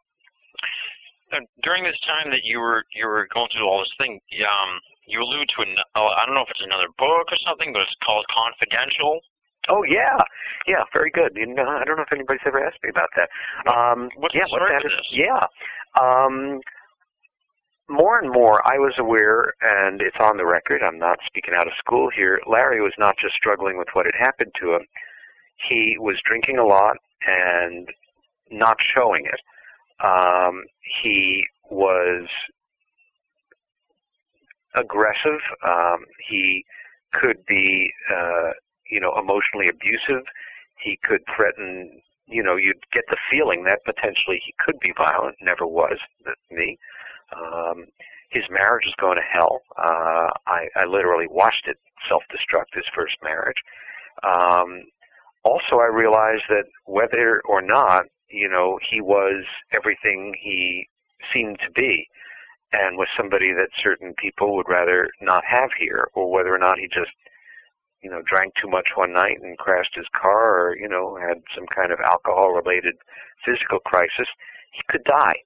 And 1.31 1.47
during 1.63 1.83
this 1.83 1.99
time 2.05 2.29
that 2.31 2.43
you 2.43 2.59
were 2.59 2.83
you 2.93 3.07
were 3.07 3.27
going 3.33 3.49
through 3.51 3.67
all 3.67 3.79
this 3.79 3.93
thing, 3.97 4.19
um, 4.41 4.79
you 5.07 5.21
allude 5.21 5.49
to 5.55 5.61
an 5.63 5.75
oh, 5.95 6.07
I 6.07 6.25
don't 6.25 6.35
know 6.35 6.41
if 6.43 6.49
it's 6.51 6.63
another 6.63 6.87
book 6.97 7.31
or 7.31 7.37
something, 7.45 7.73
but 7.73 7.81
it's 7.81 7.95
called 8.03 8.25
Confidential. 8.29 9.19
Oh 9.67 9.83
yeah, 9.83 10.23
yeah, 10.67 10.83
very 10.93 11.09
good. 11.09 11.33
You 11.35 11.47
know, 11.47 11.67
I 11.67 11.83
don't 11.83 11.97
know 11.97 12.03
if 12.03 12.13
anybody's 12.13 12.41
ever 12.45 12.63
asked 12.63 12.83
me 12.83 12.89
about 12.89 13.09
that. 13.15 13.29
Um, 13.67 14.09
What's 14.17 14.35
yeah, 14.35 14.43
the 14.45 14.51
what 14.51 14.61
story 14.61 14.71
that 14.71 14.81
to 14.83 14.89
this? 14.89 15.07
Yeah. 15.11 15.45
Um, 15.99 16.61
more 17.87 18.19
and 18.19 18.31
more, 18.31 18.65
I 18.67 18.77
was 18.77 18.95
aware, 18.97 19.53
and 19.61 20.01
it's 20.01 20.17
on 20.19 20.37
the 20.37 20.45
record. 20.45 20.81
I'm 20.81 20.97
not 20.97 21.19
speaking 21.25 21.53
out 21.53 21.67
of 21.67 21.73
school 21.73 22.09
here. 22.09 22.41
Larry 22.47 22.81
was 22.81 22.93
not 22.97 23.17
just 23.17 23.35
struggling 23.35 23.77
with 23.77 23.89
what 23.93 24.07
had 24.07 24.15
happened 24.15 24.53
to 24.59 24.73
him. 24.75 24.85
He 25.57 25.97
was 25.99 26.19
drinking 26.25 26.57
a 26.57 26.65
lot 26.65 26.97
and 27.27 27.91
not 28.49 28.77
showing 28.79 29.25
it. 29.25 29.39
Um, 29.99 30.63
he 31.01 31.45
was 31.69 32.27
aggressive. 34.75 35.39
Um, 35.63 36.05
he 36.27 36.65
could 37.13 37.45
be, 37.45 37.91
uh, 38.13 38.51
you 38.89 38.99
know, 38.99 39.17
emotionally 39.17 39.69
abusive. 39.69 40.23
He 40.77 40.97
could 41.03 41.21
threaten. 41.35 42.01
You 42.27 42.43
know, 42.43 42.55
you'd 42.55 42.89
get 42.91 43.05
the 43.09 43.17
feeling 43.29 43.63
that 43.65 43.85
potentially 43.85 44.41
he 44.43 44.53
could 44.57 44.79
be 44.79 44.93
violent. 44.97 45.35
Never 45.41 45.65
was 45.65 45.99
that 46.25 46.37
me. 46.51 46.77
Um, 47.35 47.85
his 48.29 48.43
marriage 48.49 48.85
is 48.85 48.95
going 48.97 49.17
to 49.17 49.23
hell. 49.23 49.61
Uh, 49.77 50.29
I, 50.47 50.67
I 50.75 50.85
literally 50.85 51.27
watched 51.29 51.67
it 51.67 51.77
self-destruct 52.09 52.73
his 52.73 52.85
first 52.93 53.17
marriage. 53.23 53.63
Um, 54.23 54.83
also, 55.43 55.77
I 55.77 55.87
realized 55.87 56.43
that 56.49 56.65
whether 56.85 57.41
or 57.45 57.61
not, 57.61 58.05
you 58.35 58.49
know, 58.49 58.77
he 58.81 59.01
was 59.01 59.45
everything 59.71 60.35
he 60.39 60.87
seemed 61.31 61.59
to 61.59 61.71
be, 61.71 62.07
and 62.73 62.97
was 62.97 63.07
somebody 63.15 63.53
that 63.53 63.69
certain 63.77 64.13
people 64.15 64.55
would 64.55 64.67
rather 64.69 65.09
not 65.21 65.45
have 65.45 65.71
here, 65.77 66.09
or 66.13 66.31
whether 66.31 66.53
or 66.53 66.59
not 66.59 66.77
he 66.77 66.87
just, 66.87 67.11
you 68.01 68.09
know, 68.09 68.21
drank 68.21 68.53
too 68.55 68.67
much 68.67 68.89
one 68.95 69.13
night 69.13 69.39
and 69.41 69.57
crashed 69.57 69.95
his 69.95 70.07
car, 70.13 70.67
or 70.67 70.77
you 70.77 70.89
know, 70.89 71.17
had 71.17 71.41
some 71.55 71.65
kind 71.67 71.91
of 71.91 71.99
alcohol-related 71.99 72.95
physical 73.43 73.79
crisis, 73.79 74.27
he 74.71 74.81
could 74.89 75.03
die. 75.03 75.37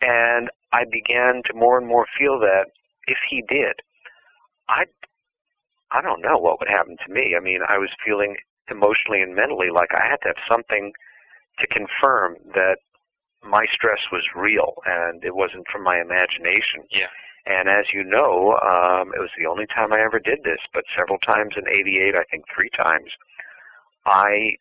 And 0.00 0.50
I 0.72 0.84
began 0.90 1.42
to 1.46 1.54
more 1.54 1.78
and 1.78 1.86
more 1.86 2.06
feel 2.18 2.38
that 2.40 2.66
if 3.06 3.18
he 3.28 3.42
did, 3.48 3.74
I, 4.68 4.86
I 5.90 6.00
don't 6.02 6.22
know 6.22 6.38
what 6.38 6.60
would 6.60 6.68
happen 6.68 6.96
to 7.04 7.12
me. 7.12 7.34
I 7.36 7.40
mean, 7.40 7.60
I 7.66 7.78
was 7.78 7.90
feeling 8.04 8.36
emotionally 8.70 9.22
and 9.22 9.34
mentally 9.34 9.70
like 9.70 9.94
I 9.94 10.06
had 10.06 10.20
to 10.22 10.28
have 10.28 10.36
something 10.48 10.92
to 11.58 11.66
confirm 11.68 12.36
that 12.54 12.78
my 13.42 13.66
stress 13.72 14.00
was 14.10 14.24
real 14.34 14.74
and 14.86 15.24
it 15.24 15.34
wasn't 15.34 15.68
from 15.68 15.82
my 15.82 16.00
imagination. 16.00 16.84
Yeah. 16.90 17.08
And 17.46 17.68
as 17.68 17.92
you 17.92 18.04
know, 18.04 18.58
um, 18.62 19.12
it 19.14 19.20
was 19.20 19.30
the 19.38 19.46
only 19.46 19.66
time 19.66 19.92
I 19.92 20.00
ever 20.00 20.18
did 20.18 20.44
this, 20.44 20.60
but 20.72 20.84
several 20.96 21.18
times 21.18 21.54
in 21.56 21.68
88, 21.68 22.14
I 22.16 22.24
think 22.30 22.44
three 22.54 22.70
times, 22.70 23.10
I 24.06 24.56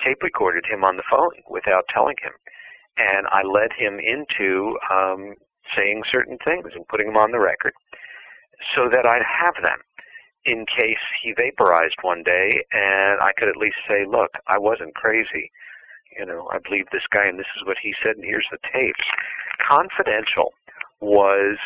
tape 0.00 0.22
recorded 0.22 0.66
him 0.66 0.84
on 0.84 0.96
the 0.96 1.04
phone 1.08 1.30
without 1.48 1.86
telling 1.88 2.16
him. 2.20 2.32
And 2.98 3.26
I 3.30 3.42
led 3.42 3.72
him 3.72 4.00
into 4.00 4.76
um, 4.90 5.34
saying 5.74 6.02
certain 6.10 6.38
things 6.44 6.72
and 6.74 6.88
putting 6.88 7.08
them 7.08 7.16
on 7.16 7.30
the 7.30 7.38
record 7.38 7.74
so 8.74 8.88
that 8.88 9.06
I'd 9.06 9.22
have 9.22 9.54
them 9.62 9.78
in 10.44 10.64
case 10.66 10.98
he 11.22 11.32
vaporized 11.32 11.96
one 12.02 12.22
day 12.22 12.64
and 12.72 13.20
I 13.20 13.32
could 13.36 13.48
at 13.48 13.56
least 13.56 13.76
say, 13.88 14.06
look, 14.06 14.30
I 14.46 14.58
wasn't 14.58 14.94
crazy. 14.94 15.50
You 16.18 16.26
know, 16.26 16.48
I 16.52 16.58
believe 16.58 16.86
this 16.90 17.06
guy 17.10 17.26
and 17.26 17.38
this 17.38 17.46
is 17.56 17.66
what 17.66 17.78
he 17.78 17.94
said 18.02 18.16
and 18.16 18.24
here's 18.24 18.48
the 18.50 18.58
tapes. 18.72 19.04
Confidential 19.58 20.52
was 21.00 21.58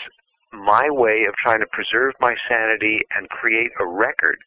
my 0.52 0.90
way 0.90 1.24
of 1.26 1.34
trying 1.34 1.60
to 1.60 1.66
preserve 1.72 2.14
my 2.20 2.34
sanity 2.48 3.00
and 3.14 3.28
create 3.28 3.70
a 3.78 3.86
record 3.86 4.38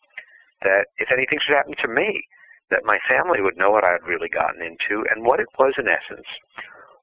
that 0.61 0.87
if 0.97 1.11
anything 1.11 1.39
should 1.41 1.55
happen 1.55 1.75
to 1.79 1.87
me, 1.87 2.25
that 2.69 2.85
my 2.85 2.99
family 3.07 3.41
would 3.41 3.57
know 3.57 3.71
what 3.71 3.83
I 3.83 3.91
had 3.91 4.03
really 4.07 4.29
gotten 4.29 4.61
into 4.61 5.05
and 5.09 5.25
what 5.25 5.39
it 5.39 5.47
was 5.57 5.75
in 5.77 5.87
essence 5.87 6.27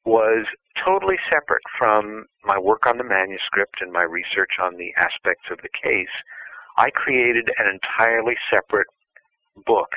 was 0.05 0.47
totally 0.83 1.19
separate 1.29 1.63
from 1.79 2.27
my 2.45 2.59
work 2.59 2.87
on 2.87 2.99
the 2.99 3.05
manuscript 3.05 3.81
and 3.81 3.93
my 3.93 4.03
research 4.03 4.59
on 4.59 4.77
the 4.77 4.95
aspects 4.97 5.51
of 5.51 5.59
the 5.63 5.69
case. 5.69 6.09
I 6.77 6.91
created 6.91 7.51
an 7.59 7.67
entirely 7.69 8.37
separate 8.51 8.87
book 9.67 9.91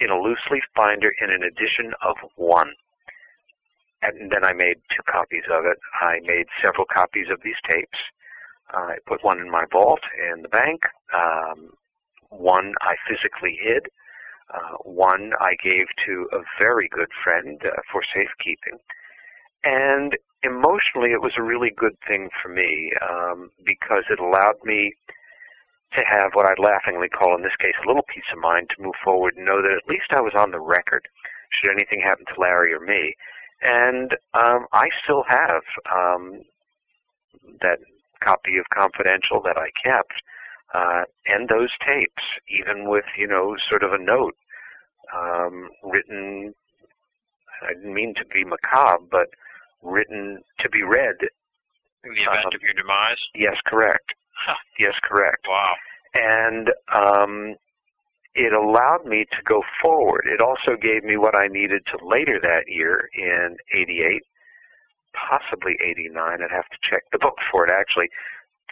in 0.00 0.10
a 0.10 0.20
loose 0.20 0.40
leaf 0.50 0.64
binder 0.74 1.12
in 1.20 1.30
an 1.30 1.42
edition 1.42 1.94
of 2.02 2.16
one. 2.36 2.72
And 4.02 4.30
then 4.30 4.44
I 4.44 4.52
made 4.52 4.76
two 4.90 5.02
copies 5.06 5.44
of 5.50 5.64
it. 5.64 5.78
I 6.00 6.20
made 6.24 6.46
several 6.62 6.86
copies 6.86 7.28
of 7.30 7.40
these 7.42 7.56
tapes. 7.66 7.98
I 8.70 8.96
put 9.06 9.24
one 9.24 9.40
in 9.40 9.50
my 9.50 9.64
vault 9.70 10.02
in 10.30 10.42
the 10.42 10.48
bank. 10.48 10.82
Um, 11.14 11.70
one 12.30 12.74
I 12.80 12.96
physically 13.08 13.58
hid. 13.60 13.86
Uh, 14.52 14.76
one 14.82 15.32
I 15.40 15.56
gave 15.62 15.86
to 16.06 16.28
a 16.32 16.38
very 16.58 16.88
good 16.88 17.10
friend 17.24 17.60
uh, 17.64 17.70
for 17.90 18.02
safekeeping. 18.14 18.78
And 19.64 20.16
emotionally, 20.42 21.12
it 21.12 21.20
was 21.20 21.34
a 21.36 21.42
really 21.42 21.72
good 21.72 21.96
thing 22.06 22.30
for 22.40 22.48
me 22.48 22.92
um, 23.02 23.50
because 23.64 24.04
it 24.08 24.20
allowed 24.20 24.56
me 24.62 24.94
to 25.92 26.00
have 26.04 26.34
what 26.34 26.46
I'd 26.46 26.58
laughingly 26.58 27.08
call, 27.08 27.36
in 27.36 27.42
this 27.42 27.56
case, 27.56 27.74
a 27.82 27.86
little 27.86 28.02
peace 28.08 28.24
of 28.32 28.38
mind 28.38 28.70
to 28.70 28.82
move 28.82 28.94
forward 29.02 29.36
and 29.36 29.46
know 29.46 29.62
that 29.62 29.70
at 29.72 29.88
least 29.88 30.10
I 30.12 30.20
was 30.20 30.34
on 30.34 30.50
the 30.50 30.60
record 30.60 31.08
should 31.50 31.70
anything 31.70 32.00
happen 32.00 32.26
to 32.26 32.40
Larry 32.40 32.72
or 32.74 32.80
me. 32.80 33.14
And 33.62 34.16
um, 34.34 34.66
I 34.72 34.88
still 35.02 35.22
have 35.28 35.62
um, 35.94 36.42
that 37.62 37.78
copy 38.20 38.58
of 38.58 38.68
Confidential 38.70 39.40
that 39.42 39.56
I 39.56 39.70
kept, 39.82 40.12
uh, 40.74 41.02
and 41.26 41.48
those 41.48 41.70
tapes, 41.80 42.22
even 42.48 42.88
with 42.88 43.04
you 43.16 43.26
know 43.26 43.56
sort 43.68 43.82
of 43.82 43.92
a 43.92 43.98
note 43.98 44.36
um, 45.14 45.68
written. 45.82 46.54
I 47.62 47.68
didn't 47.72 47.94
mean 47.94 48.14
to 48.16 48.24
be 48.26 48.44
macabre, 48.44 49.04
but 49.10 49.28
written 49.82 50.42
to 50.58 50.68
be 50.68 50.82
read. 50.82 51.16
In 52.04 52.14
the 52.14 52.22
event 52.22 52.46
Um, 52.46 52.52
of 52.54 52.62
your 52.62 52.74
demise. 52.74 53.20
Yes, 53.34 53.56
correct. 53.64 54.14
Huh. 54.38 54.56
Yes, 54.78 54.94
correct. 55.02 55.46
Wow. 55.48 55.74
and 56.14 56.72
um, 56.92 57.56
it 58.34 58.52
allowed 58.52 59.04
me 59.06 59.24
to 59.24 59.42
go 59.44 59.62
forward. 59.80 60.24
It 60.26 60.40
also 60.40 60.76
gave 60.76 61.04
me 61.04 61.16
what 61.16 61.34
I 61.34 61.48
needed 61.48 61.86
to 61.86 61.98
later 62.04 62.38
that 62.40 62.68
year 62.68 63.08
in 63.14 63.56
88, 63.72 64.22
possibly 65.14 65.78
89, 65.82 66.42
I'd 66.42 66.50
have 66.50 66.68
to 66.68 66.78
check 66.82 67.04
the 67.12 67.18
book 67.18 67.38
for 67.50 67.66
it 67.66 67.70
actually, 67.70 68.10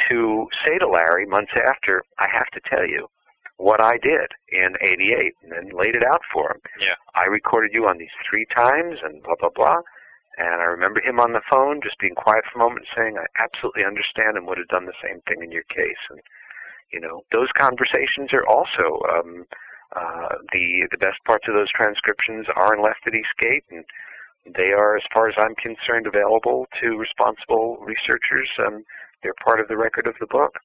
to 0.08 0.48
say 0.64 0.78
to 0.78 0.86
Larry 0.88 1.24
months 1.26 1.52
after, 1.54 2.02
I 2.18 2.28
have 2.28 2.48
to 2.48 2.60
tell 2.66 2.86
you 2.86 3.08
what 3.56 3.80
I 3.80 3.96
did 3.98 4.32
in 4.50 4.74
88 4.80 5.32
and 5.42 5.52
then 5.52 5.68
laid 5.76 5.94
it 5.94 6.04
out 6.04 6.22
for 6.32 6.50
him. 6.52 6.60
Yeah. 6.80 6.94
I 7.14 7.24
recorded 7.26 7.72
you 7.72 7.86
on 7.88 7.98
these 7.98 8.10
three 8.28 8.44
times 8.46 8.98
and 9.02 9.22
blah, 9.22 9.36
blah, 9.38 9.50
blah. 9.54 9.80
And 10.36 10.60
I 10.60 10.64
remember 10.64 11.00
him 11.00 11.20
on 11.20 11.32
the 11.32 11.42
phone 11.48 11.80
just 11.80 11.98
being 11.98 12.14
quiet 12.14 12.44
for 12.46 12.58
a 12.58 12.62
moment 12.62 12.86
saying, 12.96 13.16
I 13.18 13.26
absolutely 13.42 13.84
understand 13.84 14.36
and 14.36 14.46
would 14.46 14.58
have 14.58 14.68
done 14.68 14.86
the 14.86 15.00
same 15.02 15.20
thing 15.22 15.42
in 15.42 15.52
your 15.52 15.62
case. 15.64 16.02
And 16.10 16.20
you 16.92 17.00
know, 17.00 17.22
those 17.32 17.50
conversations 17.52 18.32
are 18.32 18.46
also 18.46 19.00
um, 19.12 19.46
uh, 19.96 20.36
the 20.52 20.86
the 20.90 20.98
best 20.98 21.18
parts 21.24 21.48
of 21.48 21.54
those 21.54 21.70
transcriptions 21.72 22.46
are 22.54 22.74
in 22.74 22.82
Left 22.82 23.00
at 23.06 23.14
East 23.14 23.34
Gate, 23.38 23.64
and 23.70 23.84
they 24.54 24.72
are, 24.72 24.96
as 24.96 25.02
far 25.12 25.28
as 25.28 25.34
I'm 25.38 25.54
concerned, 25.54 26.06
available 26.06 26.66
to 26.80 26.98
responsible 26.98 27.78
researchers. 27.80 28.50
Um, 28.58 28.84
they're 29.22 29.34
part 29.42 29.60
of 29.60 29.68
the 29.68 29.76
record 29.76 30.06
of 30.06 30.14
the 30.20 30.26
book. 30.26 30.58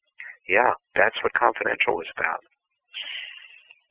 Yeah, 0.47 0.73
that's 0.95 1.23
what 1.23 1.34
Confidential 1.34 1.95
was 1.95 2.08
about. 2.17 2.41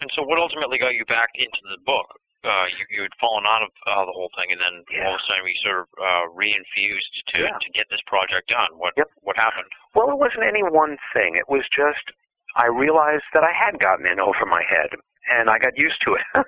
And 0.00 0.10
so, 0.12 0.22
what 0.22 0.38
ultimately 0.38 0.78
got 0.78 0.94
you 0.94 1.04
back 1.06 1.30
into 1.34 1.60
the 1.70 1.78
book? 1.84 2.06
Uh, 2.44 2.66
you, 2.78 2.84
you 2.96 3.02
had 3.02 3.10
fallen 3.20 3.44
out 3.46 3.62
of 3.62 3.70
uh, 3.86 4.04
the 4.06 4.12
whole 4.12 4.30
thing, 4.36 4.52
and 4.52 4.60
then 4.60 4.84
all 5.04 5.14
of 5.14 5.20
a 5.20 5.24
sudden, 5.26 5.42
we 5.44 5.58
sort 5.62 5.80
of 5.80 5.86
uh, 6.00 6.22
reinfused 6.36 7.14
to 7.34 7.38
Yeah. 7.42 7.58
to 7.60 7.70
get 7.72 7.86
this 7.90 8.00
project 8.06 8.48
done. 8.48 8.70
What 8.76 8.94
Yep. 8.96 9.10
what 9.22 9.36
happened? 9.36 9.66
Well, 9.94 10.10
it 10.10 10.18
wasn't 10.18 10.44
any 10.44 10.62
one 10.62 10.96
thing. 11.12 11.34
It 11.34 11.48
was 11.48 11.68
just 11.70 12.12
I 12.54 12.66
realized 12.66 13.24
that 13.34 13.42
I 13.44 13.52
had 13.52 13.78
gotten 13.80 14.06
in 14.06 14.20
over 14.20 14.46
my 14.46 14.62
head, 14.62 14.90
and 15.32 15.50
I 15.50 15.58
got 15.58 15.76
used 15.76 16.00
to 16.02 16.14
it. 16.14 16.22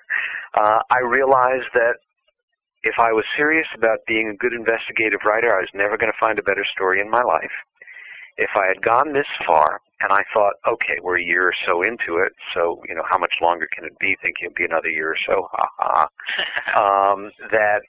uh, 0.55 0.81
I 0.91 1.01
realized 1.01 1.69
that 1.75 1.97
if 2.83 2.99
I 2.99 3.13
was 3.13 3.25
serious 3.37 3.69
about 3.75 3.99
being 4.07 4.29
a 4.29 4.35
good 4.35 4.53
investigative 4.53 5.21
writer, 5.25 5.55
I 5.57 5.61
was 5.61 5.71
never 5.75 5.99
going 5.99 6.11
to 6.13 6.19
find 6.19 6.39
a 6.39 6.43
better 6.43 6.65
story 6.65 7.01
in 7.01 7.11
my 7.11 7.23
life. 7.23 7.53
If 8.39 8.51
I 8.57 8.67
had 8.69 8.81
gone 8.81 9.13
this 9.13 9.27
far, 9.45 9.81
and 10.01 10.13
I 10.13 10.25
thought, 10.33 10.55
okay, 10.67 10.99
we're 11.03 11.19
a 11.19 11.23
year 11.23 11.49
or 11.49 11.55
so 11.67 11.83
into 11.83 12.17
it, 12.17 12.33
so 12.55 12.83
you 12.89 12.95
know, 12.95 13.05
how 13.09 13.19
much 13.19 13.35
longer 13.41 13.69
can 13.73 13.85
it 13.85 13.99
be? 13.99 14.17
Thinking 14.23 14.47
it'd 14.47 14.55
be 14.55 14.65
another 14.65 14.91
year 14.91 15.13
or 15.13 15.17
so, 15.27 15.49
ha 15.53 15.69
ha. 15.79 17.13
um, 17.13 17.31
that 17.51 17.83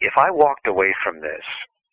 if 0.00 0.16
I 0.16 0.30
walked 0.30 0.66
away 0.66 0.94
from 1.02 1.20
this, 1.20 1.44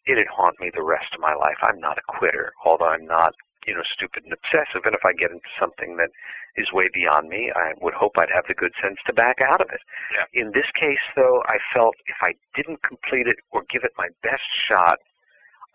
it'd 0.07 0.27
haunt 0.27 0.59
me 0.59 0.71
the 0.73 0.83
rest 0.83 1.13
of 1.13 1.19
my 1.19 1.33
life. 1.33 1.57
I'm 1.61 1.79
not 1.79 1.97
a 1.97 2.17
quitter, 2.17 2.53
although 2.63 2.87
I'm 2.87 3.05
not, 3.05 3.33
you 3.65 3.75
know, 3.75 3.83
stupid 3.83 4.23
and 4.23 4.33
obsessive. 4.33 4.85
And 4.85 4.95
if 4.95 5.03
I 5.03 5.13
get 5.13 5.31
into 5.31 5.49
something 5.59 5.97
that 5.97 6.11
is 6.55 6.71
way 6.71 6.89
beyond 6.93 7.27
me, 7.27 7.51
I 7.55 7.73
would 7.81 7.93
hope 7.93 8.17
I'd 8.17 8.29
have 8.29 8.45
the 8.47 8.53
good 8.53 8.73
sense 8.81 8.99
to 9.07 9.13
back 9.13 9.41
out 9.41 9.61
of 9.61 9.69
it. 9.71 9.81
Yeah. 10.13 10.41
In 10.41 10.51
this 10.51 10.69
case, 10.79 11.01
though, 11.15 11.41
I 11.47 11.57
felt 11.73 11.95
if 12.05 12.17
I 12.21 12.35
didn't 12.53 12.83
complete 12.83 13.27
it 13.27 13.37
or 13.51 13.63
give 13.69 13.83
it 13.83 13.91
my 13.97 14.09
best 14.21 14.43
shot, 14.67 14.99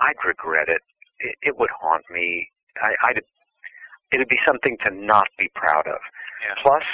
I'd 0.00 0.24
regret 0.24 0.68
it. 0.68 0.82
It, 1.18 1.36
it 1.42 1.58
would 1.58 1.70
haunt 1.80 2.04
me. 2.10 2.48
I, 2.80 2.94
I'd, 3.08 3.22
it'd 4.12 4.28
be 4.28 4.40
something 4.44 4.76
to 4.84 4.90
not 4.90 5.28
be 5.38 5.50
proud 5.54 5.86
of. 5.86 6.00
Yeah. 6.42 6.54
Plus, 6.62 6.84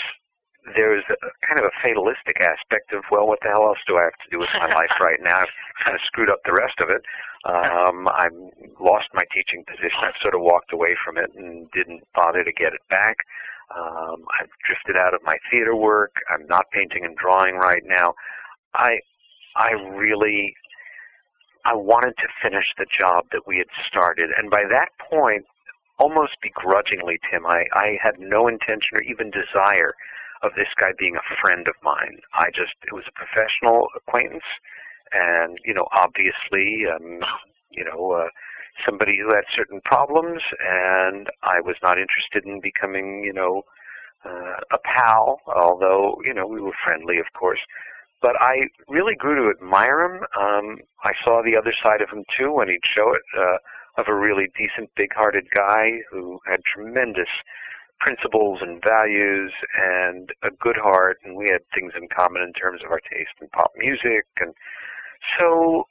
there's 0.74 1.04
a, 1.10 1.46
kind 1.46 1.60
of 1.60 1.66
a 1.66 1.70
fatalistic 1.82 2.40
aspect 2.40 2.92
of, 2.92 3.04
well, 3.10 3.26
what 3.26 3.38
the 3.42 3.48
hell 3.48 3.66
else 3.66 3.78
do 3.86 3.96
I 3.96 4.04
have 4.04 4.18
to 4.24 4.30
do 4.30 4.38
with 4.38 4.48
my 4.54 4.66
life 4.74 4.92
right 5.00 5.20
now? 5.22 5.40
I've 5.40 5.84
kind 5.84 5.94
of 5.94 6.00
screwed 6.02 6.30
up 6.30 6.40
the 6.44 6.52
rest 6.52 6.80
of 6.80 6.90
it. 6.90 7.02
Um, 7.44 8.08
I've 8.08 8.32
lost 8.80 9.08
my 9.14 9.24
teaching 9.30 9.64
position. 9.64 9.98
I've 10.02 10.20
sort 10.20 10.34
of 10.34 10.40
walked 10.40 10.72
away 10.72 10.96
from 11.04 11.16
it 11.16 11.30
and 11.36 11.70
didn't 11.70 12.02
bother 12.14 12.42
to 12.42 12.52
get 12.52 12.72
it 12.72 12.80
back. 12.90 13.18
Um, 13.76 14.24
I've 14.40 14.50
drifted 14.64 14.96
out 14.96 15.14
of 15.14 15.20
my 15.22 15.38
theater 15.50 15.74
work. 15.76 16.16
I'm 16.30 16.46
not 16.46 16.70
painting 16.72 17.04
and 17.04 17.16
drawing 17.16 17.56
right 17.56 17.82
now. 17.84 18.14
I, 18.74 19.00
I 19.54 19.72
really, 19.72 20.54
I 21.64 21.74
wanted 21.74 22.16
to 22.18 22.28
finish 22.42 22.74
the 22.78 22.86
job 22.86 23.26
that 23.32 23.46
we 23.46 23.58
had 23.58 23.68
started, 23.86 24.30
and 24.36 24.50
by 24.50 24.64
that 24.70 24.90
point, 25.10 25.46
almost 25.98 26.36
begrudgingly, 26.42 27.18
Tim, 27.30 27.46
I, 27.46 27.66
I 27.72 27.98
had 28.02 28.18
no 28.18 28.48
intention 28.48 28.98
or 28.98 29.02
even 29.02 29.30
desire 29.30 29.94
of 30.42 30.52
this 30.54 30.68
guy 30.76 30.92
being 30.98 31.16
a 31.16 31.36
friend 31.40 31.66
of 31.66 31.74
mine. 31.82 32.20
I 32.34 32.50
just, 32.50 32.74
it 32.86 32.92
was 32.92 33.04
a 33.08 33.12
professional 33.12 33.88
acquaintance, 33.96 34.44
and, 35.12 35.58
you 35.64 35.74
know, 35.74 35.88
obviously, 35.92 36.86
um, 36.86 37.20
you 37.70 37.84
know, 37.84 38.12
uh, 38.12 38.28
somebody 38.84 39.18
who 39.18 39.34
had 39.34 39.44
certain 39.54 39.80
problems, 39.84 40.42
and 40.60 41.30
I 41.42 41.60
was 41.60 41.76
not 41.82 41.98
interested 41.98 42.44
in 42.44 42.60
becoming, 42.60 43.24
you 43.24 43.32
know, 43.32 43.62
uh, 44.24 44.56
a 44.72 44.78
pal, 44.78 45.40
although, 45.46 46.20
you 46.24 46.34
know, 46.34 46.46
we 46.46 46.60
were 46.60 46.74
friendly, 46.84 47.18
of 47.18 47.32
course. 47.32 47.60
But 48.20 48.36
I 48.40 48.68
really 48.88 49.14
grew 49.14 49.36
to 49.36 49.50
admire 49.50 50.02
him. 50.02 50.20
Um, 50.38 50.78
I 51.04 51.12
saw 51.22 51.42
the 51.42 51.56
other 51.56 51.72
side 51.82 52.02
of 52.02 52.10
him, 52.10 52.24
too, 52.36 52.52
when 52.52 52.68
he'd 52.68 52.84
show 52.84 53.14
it, 53.14 53.22
uh, 53.38 53.58
of 53.96 54.08
a 54.08 54.14
really 54.14 54.48
decent, 54.56 54.94
big-hearted 54.94 55.48
guy 55.50 56.00
who 56.10 56.40
had 56.46 56.62
tremendous 56.64 57.28
principles 57.98 58.60
and 58.60 58.82
values 58.82 59.52
and 59.78 60.32
a 60.42 60.50
good 60.50 60.76
heart, 60.76 61.18
and 61.24 61.34
we 61.36 61.48
had 61.48 61.62
things 61.74 61.92
in 61.96 62.08
common 62.08 62.42
in 62.42 62.52
terms 62.52 62.82
of 62.84 62.90
our 62.90 63.00
taste 63.00 63.32
in 63.40 63.48
pop 63.48 63.72
music. 63.76 64.26
And 64.38 64.54
so 65.38 65.86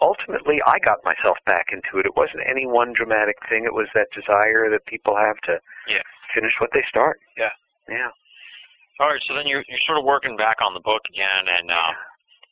ultimately, 0.00 0.60
I 0.66 0.78
got 0.78 1.04
myself 1.04 1.38
back 1.44 1.72
into 1.72 1.98
it. 1.98 2.06
It 2.06 2.16
wasn't 2.16 2.44
any 2.46 2.66
one 2.66 2.92
dramatic 2.92 3.36
thing. 3.48 3.64
It 3.64 3.74
was 3.74 3.88
that 3.94 4.12
desire 4.12 4.70
that 4.70 4.86
people 4.86 5.16
have 5.16 5.38
to 5.42 5.60
Yeah. 5.88 6.02
finish 6.32 6.54
what 6.60 6.70
they 6.72 6.82
start. 6.82 7.20
Yeah. 7.36 7.52
Yeah. 7.88 8.10
All 9.00 9.08
right, 9.08 9.22
so 9.22 9.34
then 9.34 9.46
you're 9.46 9.64
you're 9.66 9.78
sort 9.78 9.98
of 9.98 10.04
working 10.04 10.36
back 10.36 10.60
on 10.60 10.74
the 10.74 10.80
book 10.80 11.02
again, 11.08 11.48
and 11.48 11.70
uh, 11.70 11.92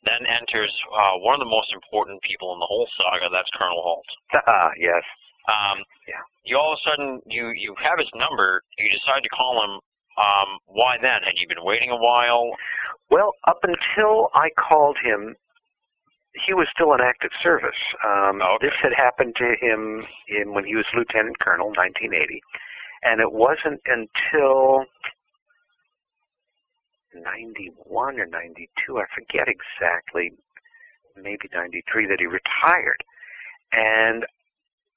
then 0.05 0.25
enters 0.25 0.73
uh, 0.93 1.17
one 1.19 1.33
of 1.33 1.39
the 1.39 1.45
most 1.49 1.73
important 1.73 2.21
people 2.21 2.53
in 2.53 2.59
the 2.59 2.65
whole 2.65 2.87
saga. 2.97 3.29
That's 3.31 3.49
Colonel 3.53 3.81
Halt. 3.81 4.05
Ah, 4.47 4.71
yes. 4.77 5.03
Um, 5.47 5.83
Yeah. 6.07 6.21
You 6.45 6.57
all 6.57 6.73
of 6.73 6.79
a 6.85 6.89
sudden 6.89 7.21
you 7.25 7.49
you 7.49 7.75
have 7.79 7.99
his 7.99 8.09
number. 8.15 8.63
You 8.77 8.89
decide 8.89 9.23
to 9.23 9.29
call 9.29 9.63
him. 9.63 9.79
Um, 10.17 10.59
why 10.65 10.97
then? 11.01 11.21
Had 11.23 11.35
you 11.37 11.47
been 11.47 11.63
waiting 11.63 11.91
a 11.91 11.97
while? 11.97 12.51
Well, 13.09 13.33
up 13.47 13.59
until 13.63 14.29
I 14.33 14.49
called 14.57 14.97
him, 15.01 15.35
he 16.33 16.53
was 16.53 16.67
still 16.75 16.93
in 16.93 17.01
active 17.01 17.31
service. 17.41 17.77
Um, 18.03 18.41
Oh, 18.43 18.55
okay. 18.55 18.67
This 18.67 18.75
had 18.81 18.93
happened 18.93 19.35
to 19.37 19.55
him 19.61 20.05
in 20.27 20.53
when 20.53 20.65
he 20.65 20.75
was 20.75 20.85
lieutenant 20.93 21.39
colonel, 21.39 21.67
1980, 21.67 22.41
and 23.03 23.21
it 23.21 23.31
wasn't 23.31 23.79
until 23.85 24.85
91 27.13 28.19
or 28.19 28.25
92, 28.25 28.99
I 28.99 29.05
forget 29.13 29.47
exactly, 29.47 30.33
maybe 31.15 31.49
93, 31.53 32.05
that 32.07 32.19
he 32.19 32.27
retired. 32.27 33.03
And 33.71 34.25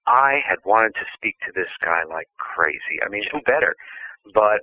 I 0.07 0.43
had 0.47 0.59
wanted 0.65 0.95
to 0.97 1.07
speak 1.15 1.37
to 1.47 1.53
this 1.53 1.71
guy 1.81 2.05
like 2.05 2.29
crazy. 2.39 3.03
I 3.05 3.09
mean, 3.09 3.25
who 3.31 3.41
better? 3.43 3.77
But 4.35 4.63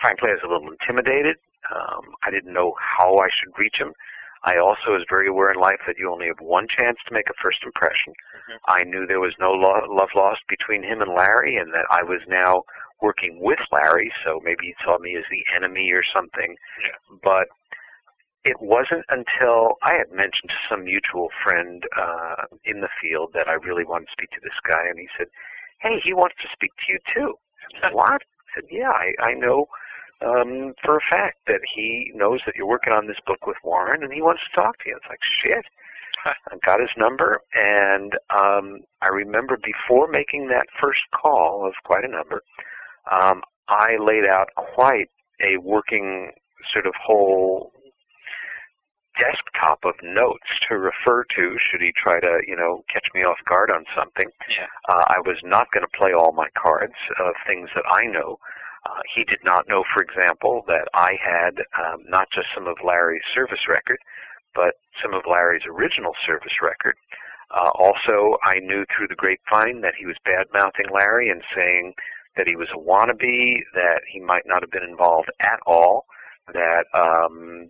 frankly, 0.00 0.30
I 0.30 0.34
was 0.34 0.42
a 0.42 0.48
little 0.48 0.70
intimidated. 0.70 1.36
Um, 1.74 2.14
I 2.22 2.30
didn't 2.30 2.52
know 2.52 2.74
how 2.80 3.18
I 3.18 3.28
should 3.30 3.56
reach 3.58 3.76
him. 3.78 3.92
I 4.42 4.56
also 4.56 4.92
was 4.92 5.04
very 5.08 5.28
aware 5.28 5.52
in 5.52 5.58
life 5.58 5.80
that 5.86 5.98
you 5.98 6.10
only 6.10 6.26
have 6.28 6.40
one 6.40 6.66
chance 6.66 6.98
to 7.06 7.12
make 7.12 7.28
a 7.28 7.34
first 7.34 7.62
impression. 7.62 8.14
Mhm. 8.48 8.58
I 8.66 8.84
knew 8.84 9.06
there 9.06 9.20
was 9.20 9.38
no 9.38 9.52
lo- 9.52 9.86
love 9.86 10.14
lost 10.14 10.46
between 10.48 10.82
him 10.82 11.02
and 11.02 11.12
Larry, 11.12 11.56
and 11.56 11.74
that 11.74 11.86
I 11.90 12.02
was 12.02 12.26
now 12.26 12.64
working 13.02 13.40
with 13.40 13.60
Larry, 13.72 14.12
so 14.24 14.40
maybe 14.42 14.66
he 14.66 14.74
saw 14.84 14.98
me 14.98 15.16
as 15.16 15.24
the 15.30 15.44
enemy 15.54 15.92
or 15.92 16.02
something. 16.02 16.56
Yeah. 16.82 17.16
But 17.22 17.48
it 18.44 18.56
wasn't 18.60 19.04
until 19.08 19.76
I 19.82 19.94
had 19.94 20.10
mentioned 20.12 20.50
to 20.50 20.56
some 20.68 20.84
mutual 20.84 21.28
friend 21.42 21.86
uh, 21.96 22.44
in 22.64 22.80
the 22.80 22.88
field 23.00 23.32
that 23.34 23.48
I 23.48 23.54
really 23.54 23.84
wanted 23.84 24.06
to 24.06 24.12
speak 24.12 24.30
to 24.30 24.40
this 24.42 24.58
guy, 24.66 24.86
and 24.88 24.98
he 24.98 25.08
said, 25.16 25.28
"Hey, 25.78 26.00
he 26.00 26.14
wants 26.14 26.36
to 26.42 26.48
speak 26.52 26.72
to 26.78 26.92
you 26.92 26.98
too." 27.14 27.38
I 27.76 27.80
said, 27.80 27.94
what? 27.94 28.22
I 28.22 28.54
said, 28.54 28.64
yeah, 28.70 28.90
I, 28.90 29.14
I 29.20 29.34
know 29.34 29.66
um, 30.22 30.74
for 30.82 30.96
a 30.96 31.00
fact 31.00 31.38
that 31.46 31.60
he 31.74 32.12
knows 32.14 32.40
that 32.46 32.56
you're 32.56 32.66
working 32.66 32.92
on 32.92 33.06
this 33.06 33.20
book 33.26 33.46
with 33.46 33.56
Warren 33.64 34.02
and 34.02 34.12
he 34.12 34.22
wants 34.22 34.42
to 34.44 34.60
talk 34.60 34.78
to 34.78 34.88
you. 34.88 34.96
It's 34.96 35.08
like, 35.08 35.20
shit. 35.22 35.64
I 36.24 36.34
got 36.64 36.80
his 36.80 36.90
number 36.96 37.40
and 37.54 38.14
um, 38.30 38.80
I 39.00 39.08
remember 39.08 39.56
before 39.56 40.08
making 40.08 40.48
that 40.48 40.66
first 40.78 41.02
call 41.12 41.66
of 41.66 41.74
quite 41.84 42.04
a 42.04 42.08
number, 42.08 42.42
um, 43.10 43.42
I 43.68 43.96
laid 43.96 44.24
out 44.24 44.48
quite 44.56 45.10
a 45.40 45.58
working 45.58 46.32
sort 46.72 46.86
of 46.86 46.94
whole 46.96 47.72
desktop 49.18 49.84
of 49.84 49.94
notes 50.02 50.48
to 50.68 50.78
refer 50.78 51.24
to 51.24 51.56
should 51.58 51.80
he 51.80 51.92
try 51.92 52.20
to, 52.20 52.40
you 52.46 52.56
know, 52.56 52.84
catch 52.88 53.08
me 53.14 53.22
off 53.22 53.38
guard 53.44 53.70
on 53.70 53.84
something. 53.94 54.28
Yeah. 54.48 54.66
Uh, 54.88 55.04
I 55.06 55.20
was 55.24 55.38
not 55.42 55.70
going 55.72 55.84
to 55.84 55.98
play 55.98 56.12
all 56.12 56.32
my 56.32 56.48
cards 56.56 56.94
of 57.18 57.34
things 57.46 57.70
that 57.74 57.84
I 57.90 58.06
know. 58.06 58.38
Uh, 58.86 59.00
he 59.14 59.24
did 59.24 59.40
not 59.44 59.68
know, 59.68 59.84
for 59.92 60.02
example, 60.02 60.64
that 60.66 60.88
I 60.94 61.18
had 61.22 61.62
um, 61.78 62.04
not 62.08 62.30
just 62.30 62.48
some 62.54 62.66
of 62.66 62.78
Larry's 62.82 63.22
service 63.34 63.68
record, 63.68 63.98
but 64.54 64.76
some 65.02 65.12
of 65.12 65.24
Larry's 65.26 65.66
original 65.66 66.14
service 66.26 66.62
record. 66.62 66.96
Uh, 67.50 67.70
also, 67.74 68.38
I 68.42 68.60
knew 68.60 68.86
through 68.86 69.08
the 69.08 69.16
grapevine 69.16 69.80
that 69.82 69.96
he 69.96 70.06
was 70.06 70.16
bad-mouthing 70.24 70.86
Larry 70.92 71.28
and 71.28 71.42
saying 71.54 71.94
that 72.40 72.48
he 72.48 72.56
was 72.56 72.70
a 72.70 72.78
wannabe, 72.78 73.60
that 73.74 74.00
he 74.08 74.18
might 74.18 74.46
not 74.46 74.62
have 74.62 74.70
been 74.70 74.88
involved 74.88 75.30
at 75.40 75.60
all, 75.66 76.06
that 76.54 76.86
um, 76.94 77.68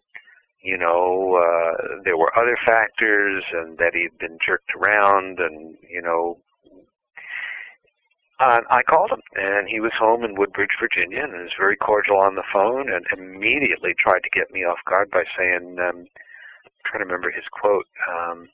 you 0.62 0.78
know 0.78 1.34
uh, 1.34 1.96
there 2.04 2.16
were 2.16 2.38
other 2.38 2.56
factors, 2.64 3.42
and 3.52 3.76
that 3.78 3.96
he'd 3.96 4.16
been 4.20 4.38
jerked 4.40 4.72
around, 4.76 5.40
and 5.40 5.76
you 5.90 6.00
know. 6.00 6.38
Uh, 8.38 8.60
I 8.70 8.82
called 8.84 9.10
him, 9.10 9.20
and 9.34 9.68
he 9.68 9.80
was 9.80 9.92
home 9.92 10.22
in 10.22 10.36
Woodbridge, 10.36 10.76
Virginia, 10.78 11.24
and 11.24 11.32
was 11.32 11.52
very 11.58 11.76
cordial 11.76 12.18
on 12.18 12.36
the 12.36 12.44
phone, 12.52 12.88
and 12.88 13.04
immediately 13.12 13.92
tried 13.92 14.22
to 14.22 14.30
get 14.30 14.52
me 14.52 14.64
off 14.64 14.78
guard 14.88 15.10
by 15.10 15.24
saying, 15.36 15.78
um, 15.80 15.96
I'm 15.98 16.06
trying 16.84 17.00
to 17.00 17.06
remember 17.06 17.30
his 17.30 17.44
quote, 17.50 17.86
um, 18.08 18.48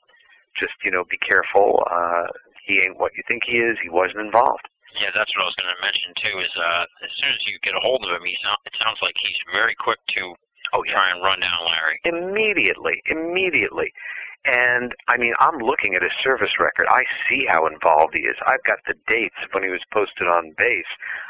just 0.55 0.73
you 0.83 0.89
know, 0.89 1.05
be 1.05 1.17
careful. 1.17 1.87
Uh, 1.89 2.25
he 2.65 2.81
ain't 2.81 2.99
what 2.99 3.15
you 3.15 3.23
think 3.27 3.43
he 3.45 3.59
is. 3.59 3.77
He 3.79 3.87
wasn't 3.87 4.19
involved. 4.19 4.67
Yeah, 4.99 5.11
that's 5.13 5.29
what 5.35 5.43
I 5.43 5.47
was 5.47 5.55
going 5.55 5.73
to 5.73 5.81
mention 5.81 6.11
too. 6.17 6.35
Is 6.39 6.53
uh, 6.57 6.85
as 7.03 7.11
soon 7.17 7.29
as 7.29 7.41
you 7.45 7.59
get 7.61 7.75
a 7.75 7.79
hold 7.79 8.03
of 8.03 8.09
him, 8.09 8.25
he's 8.25 8.41
not, 8.43 8.59
it 8.65 8.73
sounds 8.81 8.99
like 9.01 9.15
he's 9.17 9.37
very 9.51 9.75
quick 9.75 9.99
to 10.17 10.33
Oh 10.73 10.83
yeah. 10.83 10.93
try 10.93 11.11
and 11.11 11.23
run 11.23 11.39
down 11.39 11.59
Larry. 11.65 11.99
Immediately, 12.03 13.01
immediately. 13.05 13.91
And 14.45 14.95
I 15.07 15.17
mean, 15.17 15.33
I'm 15.39 15.57
looking 15.59 15.95
at 15.95 16.01
his 16.01 16.11
service 16.23 16.59
record. 16.59 16.87
I 16.89 17.03
see 17.27 17.45
how 17.45 17.67
involved 17.67 18.15
he 18.15 18.21
is. 18.21 18.35
I've 18.45 18.63
got 18.63 18.79
the 18.87 18.95
dates 19.07 19.35
when 19.51 19.63
he 19.63 19.69
was 19.69 19.81
posted 19.91 20.27
on 20.27 20.53
base. 20.57 20.85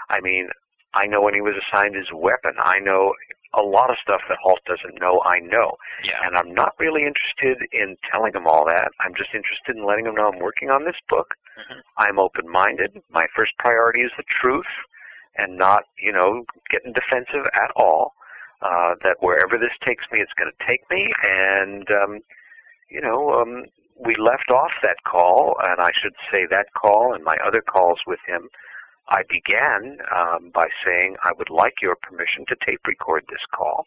I 0.09 0.21
mean, 0.21 0.49
I 0.93 1.07
know 1.07 1.21
when 1.21 1.33
he 1.33 1.41
was 1.41 1.55
assigned 1.55 1.95
his 1.95 2.11
weapon. 2.13 2.53
I 2.57 2.79
know 2.79 3.13
a 3.53 3.61
lot 3.61 3.89
of 3.89 3.97
stuff 3.97 4.21
that 4.29 4.37
Halt 4.41 4.61
doesn't 4.65 4.99
know. 4.99 5.21
I 5.25 5.39
know. 5.39 5.77
Yeah. 6.03 6.21
And 6.25 6.35
I'm 6.37 6.53
not 6.53 6.73
really 6.79 7.05
interested 7.05 7.67
in 7.71 7.97
telling 8.09 8.33
him 8.33 8.47
all 8.47 8.65
that. 8.65 8.91
I'm 8.99 9.13
just 9.15 9.33
interested 9.33 9.75
in 9.75 9.85
letting 9.85 10.05
him 10.05 10.15
know 10.15 10.31
I'm 10.31 10.39
working 10.39 10.69
on 10.69 10.85
this 10.85 10.99
book. 11.09 11.35
Mhm. 11.57 11.81
I'm 11.97 12.19
open-minded. 12.19 13.01
My 13.09 13.27
first 13.35 13.57
priority 13.57 14.01
is 14.01 14.11
the 14.17 14.23
truth 14.23 14.67
and 15.35 15.57
not, 15.57 15.85
you 15.97 16.11
know, 16.11 16.45
getting 16.69 16.93
defensive 16.93 17.45
at 17.53 17.71
all. 17.75 18.13
Uh, 18.61 18.95
that 19.03 19.17
wherever 19.21 19.57
this 19.57 19.77
takes 19.81 20.05
me, 20.11 20.19
it's 20.19 20.33
going 20.33 20.51
to 20.51 20.65
take 20.65 20.89
me. 20.89 21.13
And, 21.23 21.89
um, 21.91 22.19
you 22.89 23.01
know, 23.01 23.39
um, 23.39 23.65
we 23.95 24.15
left 24.15 24.49
off 24.49 24.71
that 24.81 25.03
call, 25.03 25.55
and 25.63 25.79
I 25.79 25.91
should 25.93 26.15
say 26.31 26.47
that 26.47 26.73
call 26.73 27.13
and 27.13 27.23
my 27.23 27.37
other 27.37 27.61
calls 27.61 27.99
with 28.07 28.19
him. 28.25 28.49
I 29.09 29.23
began 29.29 29.99
um, 30.13 30.51
by 30.53 30.67
saying 30.85 31.15
I 31.23 31.31
would 31.37 31.49
like 31.49 31.81
your 31.81 31.95
permission 31.95 32.45
to 32.47 32.55
tape 32.55 32.85
record 32.85 33.25
this 33.29 33.45
call. 33.53 33.85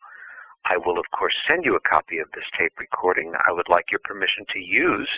I 0.65 0.77
will, 0.77 0.99
of 0.99 1.11
course, 1.11 1.35
send 1.47 1.65
you 1.65 1.75
a 1.77 1.81
copy 1.81 2.19
of 2.19 2.31
this 2.35 2.45
tape 2.57 2.73
recording. 2.79 3.33
I 3.47 3.53
would 3.53 3.69
like 3.69 3.91
your 3.91 4.01
permission 4.05 4.45
to 4.51 4.61
use 4.61 5.09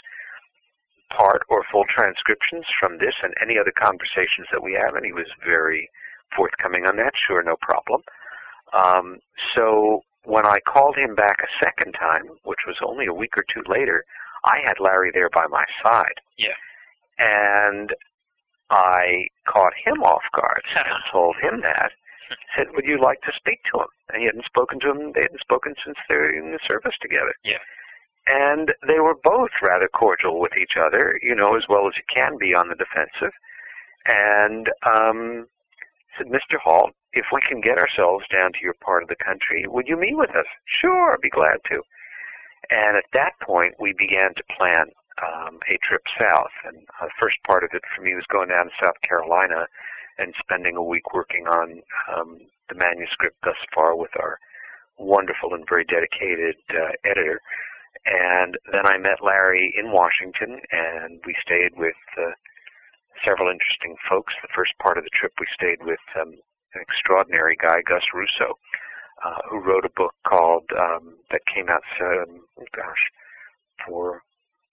part 1.10 1.42
or 1.48 1.64
full 1.70 1.84
transcriptions 1.84 2.66
from 2.78 2.98
this 2.98 3.14
and 3.22 3.34
any 3.40 3.58
other 3.58 3.72
conversations 3.72 4.46
that 4.50 4.62
we 4.62 4.72
have. 4.74 4.94
And 4.94 5.04
he 5.04 5.12
was 5.12 5.28
very 5.44 5.90
forthcoming 6.34 6.86
on 6.86 6.96
that. 6.96 7.14
Sure, 7.16 7.42
no 7.42 7.56
problem. 7.60 8.02
Um, 8.72 9.18
so 9.54 10.02
when 10.24 10.46
I 10.46 10.60
called 10.60 10.96
him 10.96 11.14
back 11.14 11.40
a 11.42 11.64
second 11.64 11.92
time, 11.92 12.24
which 12.44 12.60
was 12.66 12.76
only 12.82 13.06
a 13.06 13.14
week 13.14 13.36
or 13.36 13.44
two 13.52 13.62
later, 13.66 14.04
I 14.44 14.60
had 14.60 14.80
Larry 14.80 15.10
there 15.12 15.30
by 15.30 15.46
my 15.46 15.64
side. 15.82 16.20
Yeah. 16.38 16.54
And 17.18 17.94
I 18.72 19.28
caught 19.46 19.74
him 19.74 20.02
off 20.02 20.24
guard 20.32 20.62
and 20.74 20.86
told 21.12 21.36
him 21.36 21.60
that. 21.60 21.92
Said, 22.56 22.68
would 22.74 22.86
you 22.86 22.98
like 22.98 23.20
to 23.22 23.32
speak 23.36 23.62
to 23.64 23.80
him? 23.80 23.88
And 24.08 24.20
he 24.20 24.26
hadn't 24.26 24.46
spoken 24.46 24.80
to 24.80 24.90
him. 24.90 25.12
They 25.12 25.22
hadn't 25.22 25.40
spoken 25.40 25.74
since 25.84 25.98
they're 26.08 26.30
in 26.30 26.50
the 26.50 26.58
service 26.66 26.96
together. 27.00 27.34
Yeah. 27.44 27.58
And 28.26 28.74
they 28.86 29.00
were 29.00 29.16
both 29.22 29.50
rather 29.60 29.88
cordial 29.88 30.40
with 30.40 30.56
each 30.56 30.76
other, 30.76 31.18
you 31.22 31.34
know, 31.34 31.56
as 31.56 31.66
well 31.68 31.86
as 31.88 31.96
you 31.96 32.04
can 32.08 32.38
be 32.38 32.54
on 32.54 32.68
the 32.68 32.74
defensive. 32.74 33.32
And 34.06 34.70
um, 34.82 35.46
said, 36.16 36.28
Mr. 36.28 36.58
Halt, 36.58 36.92
if 37.12 37.26
we 37.32 37.40
can 37.42 37.60
get 37.60 37.76
ourselves 37.78 38.26
down 38.28 38.52
to 38.52 38.60
your 38.62 38.74
part 38.74 39.02
of 39.02 39.10
the 39.10 39.16
country, 39.16 39.66
would 39.68 39.88
you 39.88 39.96
meet 39.96 40.16
with 40.16 40.30
us? 40.30 40.46
Sure, 40.64 41.12
I'd 41.12 41.20
be 41.20 41.28
glad 41.28 41.58
to. 41.66 41.82
And 42.70 42.96
at 42.96 43.04
that 43.12 43.38
point, 43.40 43.74
we 43.78 43.92
began 43.92 44.34
to 44.34 44.44
plan 44.56 44.86
um, 45.20 45.58
a 45.68 45.78
trip 45.78 46.02
south. 46.18 46.52
And 46.64 46.78
uh, 47.00 47.06
the 47.06 47.12
first 47.18 47.38
part 47.44 47.64
of 47.64 47.70
it 47.72 47.82
for 47.94 48.02
me 48.02 48.14
was 48.14 48.26
going 48.28 48.48
down 48.48 48.66
to 48.66 48.72
South 48.80 49.00
Carolina 49.02 49.66
and 50.18 50.34
spending 50.38 50.76
a 50.76 50.82
week 50.82 51.14
working 51.14 51.46
on 51.46 51.82
um, 52.14 52.38
the 52.68 52.74
manuscript 52.74 53.36
thus 53.42 53.56
far 53.74 53.96
with 53.96 54.10
our 54.18 54.38
wonderful 54.98 55.54
and 55.54 55.68
very 55.68 55.84
dedicated 55.84 56.56
uh, 56.70 56.92
editor. 57.04 57.40
And 58.04 58.58
then 58.72 58.86
I 58.86 58.98
met 58.98 59.22
Larry 59.22 59.72
in 59.76 59.92
Washington, 59.92 60.60
and 60.70 61.20
we 61.26 61.34
stayed 61.40 61.72
with 61.76 61.94
uh, 62.18 62.32
several 63.24 63.50
interesting 63.50 63.96
folks. 64.08 64.34
The 64.42 64.48
first 64.54 64.72
part 64.80 64.98
of 64.98 65.04
the 65.04 65.10
trip, 65.10 65.32
we 65.38 65.46
stayed 65.52 65.84
with 65.84 66.00
um, 66.20 66.34
an 66.74 66.80
extraordinary 66.80 67.56
guy, 67.56 67.82
Gus 67.82 68.04
Russo, 68.12 68.58
uh, 69.24 69.40
who 69.48 69.60
wrote 69.60 69.84
a 69.84 69.90
book 69.90 70.14
called 70.26 70.64
um, 70.76 71.16
that 71.30 71.46
came 71.46 71.68
out, 71.68 71.82
um, 72.00 72.40
gosh, 72.74 73.10
four 73.86 74.22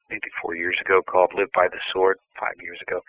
maybe 0.09 0.29
four 0.41 0.55
years 0.55 0.77
ago, 0.81 1.01
called 1.01 1.33
"Live 1.33 1.51
by 1.53 1.67
the 1.67 1.79
Sword." 1.91 2.17
Five 2.39 2.55
years 2.61 2.79
ago, 2.81 3.01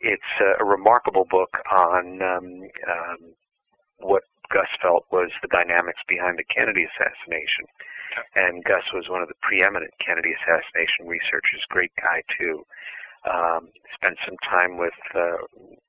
it's 0.00 0.22
uh, 0.40 0.54
a 0.60 0.64
remarkable 0.64 1.26
book 1.28 1.58
on 1.70 2.22
um, 2.22 2.68
um, 2.88 3.18
what 3.98 4.22
Gus 4.50 4.68
felt 4.80 5.06
was 5.10 5.30
the 5.42 5.48
dynamics 5.48 6.00
behind 6.06 6.38
the 6.38 6.44
Kennedy 6.44 6.84
assassination. 6.84 7.66
And 8.34 8.64
Gus 8.64 8.84
was 8.92 9.08
one 9.08 9.22
of 9.22 9.28
the 9.28 9.34
preeminent 9.42 9.92
Kennedy 9.98 10.32
assassination 10.34 11.06
researchers. 11.06 11.66
Great 11.68 11.92
guy 12.00 12.22
too. 12.38 12.64
Um, 13.24 13.70
spent 13.94 14.18
some 14.24 14.36
time 14.48 14.76
with 14.78 14.94
uh, 15.14 15.36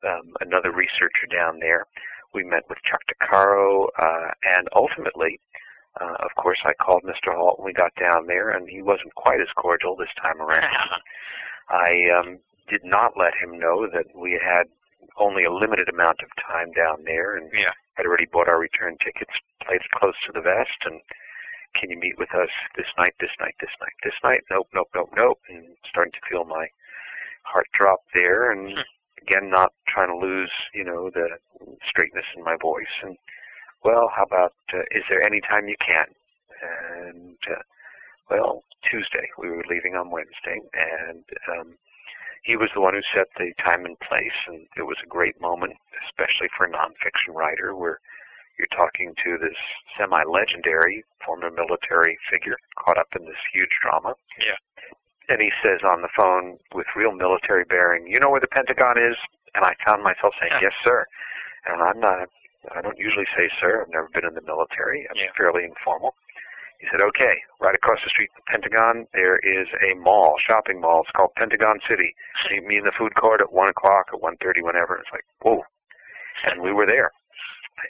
um, 0.08 0.34
another 0.41 0.71
researcher 0.71 1.27
down 1.30 1.60
there. 1.60 1.86
We 2.34 2.43
met 2.43 2.63
with 2.67 2.82
Chuck 2.84 3.01
DeCaro, 3.08 3.88
uh, 3.97 4.32
and 4.43 4.67
ultimately, 4.75 5.39
uh, 6.00 6.16
of 6.20 6.34
course, 6.36 6.60
I 6.64 6.74
called 6.74 7.04
Mr. 7.04 7.36
Halt 7.36 7.60
when 7.60 7.66
we 7.66 7.74
got 7.74 7.94
down 7.96 8.28
there, 8.28 8.50
and 8.52 8.70
he 8.70 8.82
wasn't 8.82 9.16
quite 9.16 9.42
as 9.42 9.48
cordial 9.56 9.96
this 9.96 10.14
time 10.22 10.42
around. 10.42 11.02
I 11.70 12.10
um, 12.10 12.40
did 12.68 12.84
not 12.84 13.18
let 13.18 13.34
him 13.36 13.58
know 13.60 13.88
that 13.88 14.06
we 14.16 14.34
had 14.34 14.68
only 15.18 15.44
a 15.44 15.52
limited 15.52 15.90
amount 15.90 16.22
of 16.22 16.30
time 16.42 16.72
down 16.72 17.04
there, 17.04 17.36
and 17.38 17.52
Yeah. 17.54 17.72
had 17.96 18.06
already 18.06 18.26
bought 18.28 18.48
our 18.48 18.60
return 18.60 18.98
tickets, 18.98 19.34
placed 19.62 19.90
close 19.92 20.16
to 20.26 20.32
the 20.32 20.42
vest, 20.42 20.86
and 20.86 21.02
can 21.74 21.90
you 21.92 21.98
meet 21.98 22.18
with 22.18 22.34
us 22.34 22.50
this 22.76 22.88
night, 22.98 23.14
this 23.20 23.36
night, 23.40 23.56
this 23.60 23.76
night, 23.82 23.94
this 24.04 24.16
night? 24.24 24.44
Nope, 24.50 24.68
nope, 24.74 24.90
nope, 24.96 25.10
nope. 25.16 25.40
And 25.50 25.76
starting 25.90 26.14
to 26.14 26.20
feel 26.30 26.44
my 26.46 26.68
heart 27.44 27.68
drop 27.74 28.02
there, 28.14 28.52
and 28.52 28.72
Hmm. 28.72 28.82
again, 29.22 29.50
not 29.50 29.74
trying 29.88 30.10
to 30.10 30.16
lose, 30.18 30.52
you 30.74 30.84
know, 30.84 31.10
the 31.10 31.40
straightness 31.84 32.26
in 32.36 32.44
my 32.44 32.56
voice. 32.58 33.02
And 33.02 33.18
well, 33.84 34.10
how 34.16 34.24
about 34.24 34.54
uh, 34.74 34.80
is 34.92 35.04
there 35.10 35.22
any 35.22 35.42
time 35.42 35.68
you 35.68 35.76
can? 35.80 36.08
And 36.62 37.38
uh, 37.50 37.62
well, 38.30 38.63
Tuesday 38.84 39.30
we 39.38 39.50
were 39.50 39.63
leaving 39.70 39.96
on 39.96 40.12
Wednesday, 40.12 40.60
and 40.74 41.24
um, 41.58 41.78
he 42.44 42.56
was 42.56 42.70
the 42.74 42.82
one 42.82 42.94
who 42.94 43.02
set 43.13 43.28
the 43.38 43.54
time 43.60 43.86
and 43.86 44.00
place, 44.00 44.32
and 44.48 44.68
it 44.78 44.84
was 44.84 44.98
a 45.04 45.08
great 45.08 45.40
moment, 45.42 45.74
especially 46.06 46.50
for 46.56 46.66
a 46.66 46.72
nonfiction 46.72 47.34
writer, 47.34 47.76
where 47.76 48.00
you're 48.58 48.68
talking 48.68 49.13
to 49.24 49.38
this 49.38 49.58
semi-legendary 49.98 51.04
former 51.24 51.52
military 51.52 52.18
figure 52.30 52.58
caught 52.76 52.98
up 52.98 53.08
in 53.16 53.26
this 53.26 53.38
huge 53.54 53.78
drama. 53.82 54.16
Yeah. 54.40 54.56
And 55.30 55.42
he 55.42 55.52
says 55.62 55.82
on 55.84 56.02
the 56.02 56.10
phone 56.16 56.58
with 56.74 56.88
real 56.96 57.12
military 57.12 57.66
bearing, 57.66 58.08
"You 58.08 58.20
know 58.20 58.30
where 58.30 58.40
the 58.40 58.48
Pentagon 58.48 58.98
is?" 58.98 59.18
And 59.54 59.63
I 59.66 59.76
found 59.86 60.04
myself 60.04 60.34
saying, 60.40 60.54
Yeah. 60.54 60.70
"Yes, 60.70 60.74
sir." 60.84 61.06
And 61.66 61.82
I'm 61.82 62.00
not. 62.00 62.30
I 62.76 62.82
don't 62.82 62.98
usually 63.00 63.28
say 63.36 63.50
sir. 63.60 63.82
I've 63.82 63.89
never 63.89 64.10
been 64.13 64.26
in 64.26 64.34
the 64.34 64.41
military. 64.41 65.08
I'm 65.10 65.15
Yeah. 65.15 65.32
fairly 65.38 65.63
informal. 65.63 66.15
He 66.80 66.88
said, 66.88 67.02
"Okay, 67.02 67.41
right 67.60 67.74
across 67.74 68.04
the 68.04 68.10
street 68.10 68.32
from 68.34 68.43
the 68.46 68.52
Pentagon, 68.52 69.08
there 69.13 69.38
is 69.39 69.67
a 69.82 69.96
mall, 69.96 70.38
shopping 70.38 70.80
mall. 70.80 71.02
It's 71.02 71.12
called 71.12 71.34
Pentagon 71.36 71.80
City. 71.88 72.15
Meet 72.52 72.63
me 72.65 72.78
in 72.78 72.84
the 72.84 72.91
food 72.91 73.15
court 73.15 73.41
at 73.41 73.52
one 73.52 73.70
o'clock, 73.70 74.10
at 74.13 74.22
one 74.22 74.38
thirty, 74.38 74.62
whenever." 74.62 74.98
It's 74.98 75.12
like, 75.12 75.26
whoa. 75.41 75.65
And 76.43 76.62
we 76.62 76.72
were 76.72 76.86
there. 76.86 77.12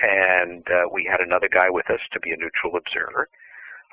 and 0.02 0.70
uh, 0.70 0.86
we 0.92 1.06
had 1.06 1.22
another 1.22 1.48
guy 1.48 1.70
with 1.70 1.90
us 1.90 2.02
to 2.12 2.20
be 2.20 2.34
a 2.34 2.38
neutral 2.38 2.76
observer. 2.76 3.30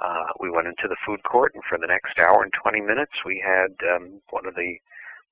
Uh, 0.00 0.26
we 0.40 0.50
went 0.50 0.66
into 0.66 0.88
the 0.88 0.96
food 1.06 1.22
court, 1.22 1.54
and 1.54 1.62
for 1.64 1.78
the 1.78 1.87
next 1.87 2.18
hour 2.18 2.42
and 2.42 2.52
20 2.52 2.80
minutes, 2.80 3.24
we 3.24 3.38
had 3.38 3.70
um, 3.88 4.20
one 4.30 4.44
of 4.44 4.56
the 4.56 4.76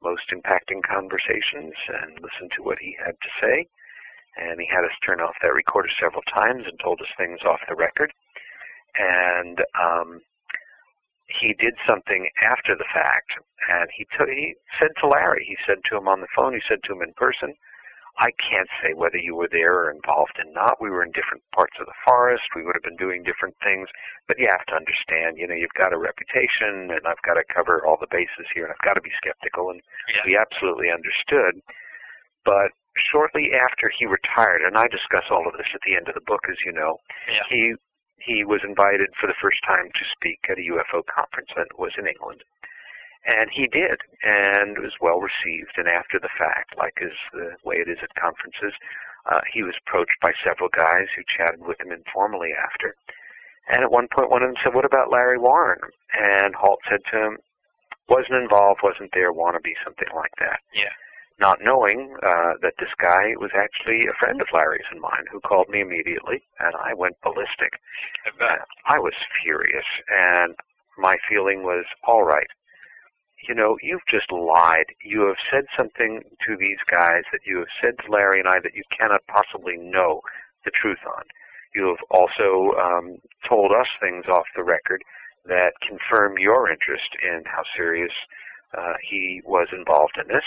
most 0.02 0.28
impacting 0.30 0.80
conversations 0.82 1.74
and 1.88 2.20
listened 2.20 2.52
to 2.52 2.62
what 2.62 2.78
he 2.78 2.96
had 3.04 3.16
to 3.20 3.28
say. 3.40 3.66
And 4.36 4.60
he 4.60 4.66
had 4.66 4.84
us 4.84 4.92
turn 5.04 5.20
off 5.20 5.34
that 5.42 5.52
recorder 5.52 5.88
several 5.98 6.22
times 6.22 6.64
and 6.66 6.78
told 6.80 7.00
us 7.00 7.08
things 7.16 7.40
off 7.44 7.60
the 7.68 7.74
record. 7.74 8.12
And 8.98 9.62
um, 9.78 10.20
he 11.26 11.54
did 11.54 11.74
something 11.86 12.28
after 12.42 12.74
the 12.76 12.86
fact, 12.92 13.38
and 13.68 13.88
he, 13.94 14.04
t- 14.04 14.34
he 14.34 14.54
said 14.78 14.90
to 14.98 15.08
Larry, 15.08 15.44
he 15.44 15.56
said 15.66 15.78
to 15.84 15.96
him 15.96 16.08
on 16.08 16.20
the 16.20 16.26
phone, 16.34 16.54
he 16.54 16.62
said 16.66 16.82
to 16.84 16.92
him 16.92 17.02
in 17.02 17.12
person, 17.14 17.54
I 18.18 18.30
can't 18.32 18.68
say 18.82 18.92
whether 18.92 19.16
you 19.16 19.34
were 19.34 19.48
there 19.50 19.74
or 19.74 19.90
involved 19.90 20.38
in 20.38 20.52
not. 20.52 20.80
We 20.82 20.90
were 20.90 21.02
in 21.02 21.12
different 21.12 21.42
parts 21.52 21.78
of 21.80 21.86
the 21.86 21.94
forest. 22.04 22.44
We 22.54 22.62
would 22.62 22.76
have 22.76 22.82
been 22.82 22.96
doing 22.96 23.22
different 23.22 23.56
things. 23.62 23.88
But 24.28 24.38
you 24.38 24.48
have 24.48 24.66
to 24.66 24.74
understand, 24.74 25.38
you 25.38 25.48
know, 25.48 25.54
you've 25.54 25.72
got 25.72 25.94
a 25.94 25.98
reputation 25.98 26.90
and 26.90 27.06
I've 27.06 27.22
got 27.22 27.34
to 27.34 27.44
cover 27.44 27.86
all 27.86 27.96
the 27.98 28.06
bases 28.10 28.46
here 28.52 28.64
and 28.64 28.72
I've 28.72 28.84
got 28.86 28.94
to 28.94 29.00
be 29.00 29.12
skeptical. 29.16 29.70
And 29.70 29.80
Yeah. 30.14 30.20
we 30.26 30.36
absolutely 30.36 30.90
understood. 30.90 31.62
But 32.44 32.72
shortly 32.96 33.52
after 33.54 33.88
he 33.88 34.06
retired, 34.06 34.62
and 34.62 34.76
I 34.76 34.88
discuss 34.88 35.24
all 35.30 35.46
of 35.48 35.56
this 35.56 35.68
at 35.74 35.80
the 35.82 35.96
end 35.96 36.08
of 36.08 36.14
the 36.14 36.20
book, 36.22 36.42
as 36.50 36.64
you 36.64 36.72
know, 36.72 36.98
Yeah. 37.28 37.42
he 37.48 37.74
he 38.18 38.44
was 38.44 38.62
invited 38.62 39.08
for 39.16 39.26
the 39.26 39.34
first 39.34 39.60
time 39.64 39.90
to 39.92 40.04
speak 40.04 40.38
at 40.48 40.56
a 40.58 40.62
UFO 40.62 41.02
conference 41.06 41.50
that 41.56 41.76
was 41.76 41.92
in 41.98 42.06
England. 42.06 42.44
And 43.26 43.50
he 43.50 43.66
did, 43.66 44.00
and 44.22 44.78
was 44.78 44.94
well 45.00 45.20
received. 45.20 45.76
And 45.76 45.88
after 45.88 46.20
the 46.20 46.28
fact, 46.38 46.76
like 46.76 46.98
is 47.00 47.16
the 47.32 47.56
way 47.64 47.76
it 47.78 47.88
is 47.88 47.98
at 48.00 48.14
conferences, 48.14 48.74
uh, 49.26 49.40
he 49.52 49.64
was 49.64 49.76
approached 49.86 50.20
by 50.20 50.32
several 50.44 50.68
guys 50.68 51.08
who 51.16 51.22
chatted 51.26 51.62
with 51.62 51.80
him 51.80 51.90
informally 51.90 52.52
after. 52.54 52.94
And 53.68 53.82
at 53.82 53.90
one 53.90 54.06
point, 54.08 54.30
one 54.30 54.42
of 54.42 54.48
them 54.48 54.56
said, 54.62 54.74
"What 54.74 54.84
about 54.84 55.10
Larry 55.10 55.38
Warren?" 55.38 55.80
And 56.12 56.54
Halt 56.54 56.80
said 56.88 57.04
to 57.06 57.16
him, 57.24 57.38
"Wasn't 58.08 58.34
involved, 58.34 58.82
wasn't 58.84 59.10
there, 59.12 59.32
wannabe, 59.32 59.74
something 59.82 60.08
like 60.14 60.34
that." 60.38 60.60
Yeah. 60.72 60.92
Not 61.42 61.60
knowing 61.60 62.14
uh, 62.22 62.54
that 62.62 62.74
this 62.78 62.94
guy 62.98 63.34
was 63.36 63.50
actually 63.52 64.06
a 64.06 64.12
friend 64.12 64.40
of 64.40 64.46
Larry's 64.52 64.86
and 64.92 65.00
mine, 65.00 65.26
who 65.28 65.40
called 65.40 65.68
me 65.68 65.80
immediately, 65.80 66.44
and 66.60 66.72
I 66.76 66.94
went 66.94 67.20
ballistic. 67.20 67.80
I. 68.40 68.58
I 68.86 68.98
was 69.00 69.14
furious, 69.42 69.84
and 70.08 70.54
my 70.96 71.18
feeling 71.28 71.64
was, 71.64 71.84
all 72.04 72.22
right, 72.22 72.46
you 73.48 73.56
know, 73.56 73.76
you've 73.82 74.06
just 74.06 74.30
lied. 74.30 74.86
You 75.04 75.22
have 75.22 75.36
said 75.50 75.64
something 75.76 76.22
to 76.46 76.56
these 76.56 76.78
guys 76.88 77.24
that 77.32 77.44
you 77.44 77.58
have 77.58 77.74
said 77.80 77.98
to 77.98 78.12
Larry 78.12 78.38
and 78.38 78.48
I 78.48 78.60
that 78.60 78.76
you 78.76 78.84
cannot 78.96 79.26
possibly 79.26 79.76
know 79.76 80.20
the 80.64 80.70
truth 80.70 81.04
on. 81.16 81.24
You 81.74 81.88
have 81.88 82.04
also 82.08 82.70
um, 82.78 83.18
told 83.44 83.72
us 83.72 83.88
things 84.00 84.26
off 84.28 84.46
the 84.54 84.62
record 84.62 85.02
that 85.46 85.80
confirm 85.80 86.38
your 86.38 86.70
interest 86.70 87.16
in 87.20 87.42
how 87.46 87.64
serious 87.76 88.12
uh, 88.78 88.94
he 89.02 89.42
was 89.44 89.66
involved 89.72 90.18
in 90.18 90.28
this. 90.28 90.44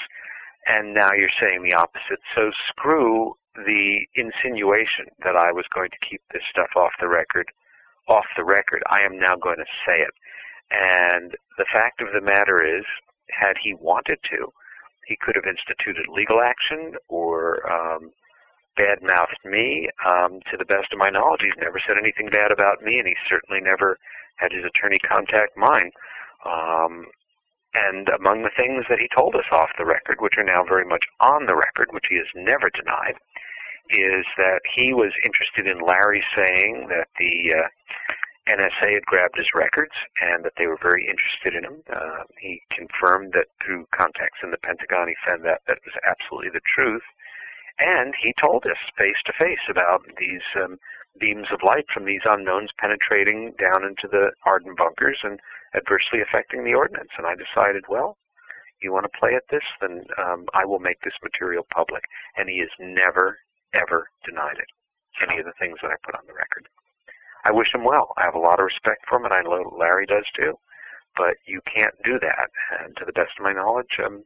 And 0.67 0.93
now 0.93 1.13
you're 1.13 1.29
saying 1.39 1.63
the 1.63 1.73
opposite. 1.73 2.19
So 2.33 2.51
screw 2.69 3.35
the 3.55 4.07
insinuation 4.15 5.05
that 5.23 5.35
I 5.35 5.51
was 5.51 5.65
going 5.73 5.89
to 5.91 6.07
keep 6.07 6.21
this 6.33 6.43
stuff 6.49 6.75
off 6.75 6.91
the 6.99 7.07
record 7.07 7.51
off 8.07 8.25
the 8.37 8.43
record. 8.43 8.83
I 8.89 9.01
am 9.01 9.17
now 9.17 9.35
going 9.35 9.57
to 9.57 9.65
say 9.85 10.01
it. 10.01 10.13
And 10.71 11.35
the 11.57 11.65
fact 11.65 12.01
of 12.01 12.09
the 12.13 12.21
matter 12.21 12.63
is, 12.63 12.85
had 13.31 13.57
he 13.57 13.73
wanted 13.73 14.19
to, 14.31 14.51
he 15.07 15.15
could 15.15 15.35
have 15.35 15.45
instituted 15.45 16.07
legal 16.07 16.41
action 16.41 16.93
or 17.07 17.71
um, 17.71 18.11
bad-mouthed 18.75 19.39
me. 19.45 19.89
Um, 20.05 20.39
to 20.51 20.57
the 20.57 20.65
best 20.65 20.91
of 20.91 20.99
my 20.99 21.09
knowledge, 21.09 21.41
he's 21.41 21.57
never 21.57 21.79
said 21.79 21.97
anything 21.97 22.29
bad 22.29 22.51
about 22.51 22.81
me, 22.81 22.99
and 22.99 23.07
he 23.07 23.15
certainly 23.27 23.61
never 23.61 23.97
had 24.37 24.51
his 24.51 24.65
attorney 24.65 24.99
contact 24.99 25.55
mine. 25.57 25.91
Um, 26.45 27.05
and 27.75 28.07
among 28.09 28.43
the 28.43 28.55
things 28.55 28.85
that 28.89 28.99
he 28.99 29.07
told 29.13 29.35
us 29.35 29.45
off 29.51 29.69
the 29.77 29.85
record, 29.85 30.21
which 30.21 30.37
are 30.37 30.43
now 30.43 30.63
very 30.63 30.85
much 30.85 31.05
on 31.19 31.45
the 31.45 31.55
record, 31.55 31.89
which 31.91 32.07
he 32.09 32.17
has 32.17 32.27
never 32.33 32.69
denied, 32.69 33.15
is 33.89 34.25
that 34.37 34.61
he 34.73 34.93
was 34.93 35.13
interested 35.23 35.67
in 35.67 35.79
Larry 35.79 36.23
saying 36.35 36.87
that 36.89 37.07
the 37.19 37.53
uh, 37.53 37.67
NSA 38.47 38.93
had 38.93 39.05
grabbed 39.05 39.37
his 39.37 39.53
records 39.53 39.93
and 40.21 40.43
that 40.45 40.53
they 40.57 40.67
were 40.67 40.77
very 40.81 41.07
interested 41.07 41.53
in 41.53 41.63
him. 41.63 41.83
Uh, 41.91 42.23
he 42.39 42.61
confirmed 42.71 43.33
that 43.33 43.47
through 43.63 43.87
contacts 43.91 44.39
in 44.41 44.51
the 44.51 44.57
Pentagon, 44.57 45.07
he 45.07 45.15
found 45.25 45.43
that 45.45 45.61
that 45.67 45.79
was 45.85 45.95
absolutely 46.07 46.49
the 46.49 46.61
truth. 46.65 47.03
And 47.77 48.15
he 48.15 48.33
told 48.39 48.65
us 48.65 48.77
face 48.97 49.21
to 49.25 49.33
face 49.33 49.67
about 49.67 50.01
these 50.17 50.43
um, 50.55 50.79
beams 51.19 51.47
of 51.51 51.63
light 51.63 51.85
from 51.93 52.05
these 52.05 52.21
unknowns 52.25 52.71
penetrating 52.77 53.53
down 53.59 53.83
into 53.83 54.07
the 54.07 54.31
hardened 54.43 54.77
bunkers 54.77 55.19
and 55.23 55.39
adversely 55.75 56.21
affecting 56.21 56.63
the 56.63 56.73
ordnance. 56.73 57.11
And 57.17 57.27
I 57.27 57.35
decided, 57.35 57.85
well, 57.89 58.17
you 58.81 58.91
want 58.91 59.05
to 59.11 59.19
play 59.19 59.35
at 59.35 59.47
this, 59.49 59.63
then 59.81 60.03
um, 60.17 60.45
I 60.53 60.65
will 60.65 60.79
make 60.79 61.01
this 61.01 61.17
material 61.23 61.65
public. 61.73 62.03
And 62.37 62.49
he 62.49 62.59
has 62.59 62.69
never, 62.79 63.37
ever 63.73 64.07
denied 64.23 64.57
it. 64.57 64.67
Any 65.21 65.39
of 65.39 65.45
the 65.45 65.53
things 65.59 65.79
that 65.81 65.91
I 65.91 65.95
put 66.03 66.15
on 66.15 66.27
the 66.27 66.33
record. 66.33 66.67
I 67.45 67.51
wish 67.51 67.73
him 67.73 67.85
well. 67.85 68.11
I 68.17 68.23
have 68.23 68.35
a 68.35 68.39
lot 68.39 68.59
of 68.59 68.65
respect 68.65 69.05
for 69.07 69.17
him, 69.17 69.25
and 69.25 69.33
I 69.33 69.43
know 69.43 69.71
Larry 69.77 70.05
does 70.05 70.25
too. 70.35 70.57
But 71.15 71.37
you 71.45 71.61
can't 71.61 71.95
do 72.03 72.19
that. 72.19 72.49
And 72.81 72.97
to 72.97 73.05
the 73.05 73.13
best 73.13 73.31
of 73.39 73.45
my 73.45 73.53
knowledge, 73.53 73.99
um, 74.03 74.25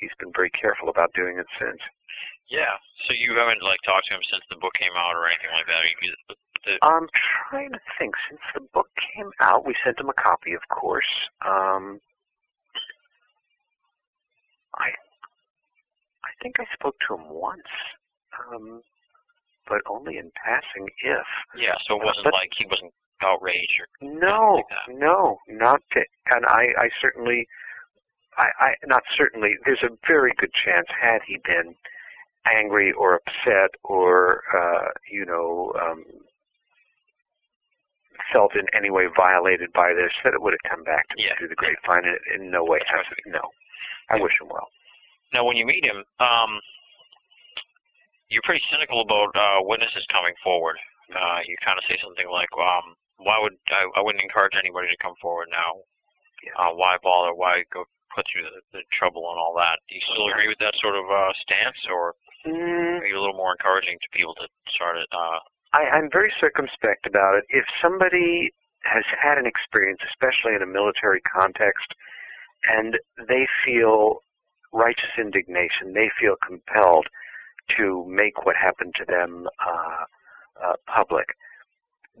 he's 0.00 0.14
been 0.18 0.32
very 0.34 0.50
careful 0.50 0.88
about 0.88 1.12
doing 1.14 1.38
it 1.38 1.46
since. 1.58 1.78
Yeah. 2.48 2.74
So 3.06 3.14
you 3.14 3.36
haven't 3.36 3.62
like 3.62 3.78
talked 3.84 4.08
to 4.08 4.14
him 4.14 4.22
since 4.28 4.42
the 4.50 4.56
book 4.56 4.74
came 4.74 4.96
out 4.96 5.14
or 5.14 5.26
anything 5.26 5.50
like 5.52 5.66
that. 5.66 5.84
I'm 6.82 7.06
trying 7.50 7.72
to 7.72 7.80
think. 7.98 8.14
Since 8.28 8.40
the 8.54 8.60
book 8.72 8.88
came 9.14 9.30
out, 9.40 9.66
we 9.66 9.74
sent 9.84 10.00
him 10.00 10.08
a 10.08 10.12
copy, 10.14 10.52
of 10.54 10.66
course. 10.68 11.28
Um, 11.46 12.00
I, 14.76 14.88
I 14.88 16.30
think 16.42 16.60
I 16.60 16.66
spoke 16.72 16.96
to 17.08 17.14
him 17.14 17.28
once, 17.30 17.62
um, 18.52 18.82
but 19.68 19.80
only 19.88 20.18
in 20.18 20.30
passing. 20.44 20.88
If 21.02 21.26
yeah. 21.56 21.74
So 21.86 22.00
it 22.00 22.04
wasn't 22.04 22.24
But- 22.24 22.34
like 22.34 22.52
he 22.56 22.66
wasn't 22.66 22.92
outraged 23.20 23.80
or 23.80 23.88
no, 24.08 24.54
like 24.54 24.96
no, 24.96 25.38
not 25.48 25.80
to, 25.92 26.04
and 26.30 26.46
I, 26.46 26.68
I 26.78 26.88
certainly, 27.00 27.48
I, 28.36 28.48
I, 28.60 28.74
not 28.86 29.02
certainly. 29.16 29.56
There's 29.64 29.82
a 29.82 29.90
very 30.06 30.32
good 30.36 30.52
chance 30.52 30.86
had 31.00 31.22
he 31.26 31.38
been 31.38 31.74
angry 32.46 32.92
or 32.92 33.14
upset 33.16 33.70
or, 33.82 34.42
uh, 34.56 34.88
you 35.10 35.26
know, 35.26 35.72
um, 35.82 36.04
felt 38.32 38.54
in 38.56 38.66
any 38.74 38.90
way 38.90 39.06
violated 39.16 39.72
by 39.72 39.92
this, 39.94 40.12
that 40.24 40.34
it 40.34 40.42
would 40.42 40.52
have 40.54 40.70
come 40.70 40.84
back 40.84 41.08
to 41.08 41.22
Yeah. 41.22 41.34
through 41.36 41.48
the 41.48 41.54
grapevine. 41.56 42.04
And 42.04 42.18
in 42.34 42.50
no 42.50 42.64
way 42.64 42.80
has 42.86 43.06
it. 43.10 43.18
No, 43.26 43.40
I 44.10 44.16
Yeah. 44.16 44.22
wish 44.22 44.40
him 44.40 44.48
well. 44.48 44.68
Now, 45.32 45.44
when 45.44 45.56
you 45.56 45.66
meet 45.66 45.84
him, 45.84 46.04
um, 46.20 46.60
you're 48.28 48.42
pretty 48.42 48.64
cynical 48.70 49.00
about 49.00 49.34
uh, 49.36 49.60
witnesses 49.62 50.06
coming 50.10 50.34
forward. 50.42 50.78
Uh, 51.14 51.40
you 51.46 51.56
kind 51.58 51.78
of 51.78 51.84
say 51.84 51.96
something 51.98 52.28
like, 52.28 52.48
um, 52.58 52.96
"Why 53.16 53.38
would 53.40 53.56
I, 53.68 53.88
I 53.96 54.00
wouldn't 54.02 54.22
encourage 54.22 54.54
anybody 54.54 54.88
to 54.88 54.96
come 54.98 55.14
forward 55.20 55.48
now? 55.50 55.82
Yeah. 56.42 56.52
Uh, 56.56 56.74
why 56.74 56.98
bother? 57.02 57.34
Why 57.34 57.64
go 57.72 57.86
put 58.14 58.26
through 58.28 58.42
the, 58.42 58.60
the 58.72 58.82
trouble 58.92 59.30
and 59.30 59.38
all 59.38 59.54
that?" 59.56 59.80
Do 59.88 59.94
you 59.94 60.00
still 60.02 60.28
agree 60.28 60.48
with 60.48 60.58
that 60.58 60.74
sort 60.76 60.94
of 60.94 61.10
uh, 61.10 61.32
stance, 61.34 61.86
or 61.90 62.14
Mm, 62.46 63.00
are 63.00 63.06
you 63.06 63.18
a 63.18 63.20
little 63.20 63.36
more 63.36 63.50
encouraging 63.52 63.98
to 64.00 64.08
people 64.10 64.34
to 64.36 64.48
start 64.68 64.96
it? 64.96 65.08
Uh, 65.10 65.40
I, 65.72 65.84
I'm 65.90 66.10
very 66.10 66.32
circumspect 66.40 67.06
about 67.06 67.36
it. 67.36 67.44
If 67.48 67.64
somebody 67.80 68.52
has 68.84 69.04
had 69.18 69.38
an 69.38 69.46
experience, 69.46 70.00
especially 70.08 70.54
in 70.54 70.62
a 70.62 70.66
military 70.66 71.20
context, 71.20 71.94
and 72.68 72.98
they 73.28 73.46
feel 73.64 74.22
righteous 74.72 75.10
indignation, 75.18 75.92
they 75.92 76.10
feel 76.18 76.36
compelled 76.36 77.08
to 77.76 78.04
make 78.08 78.44
what 78.44 78.56
happened 78.56 78.94
to 78.96 79.04
them 79.04 79.46
uh, 79.64 80.04
uh, 80.62 80.74
public. 80.86 81.34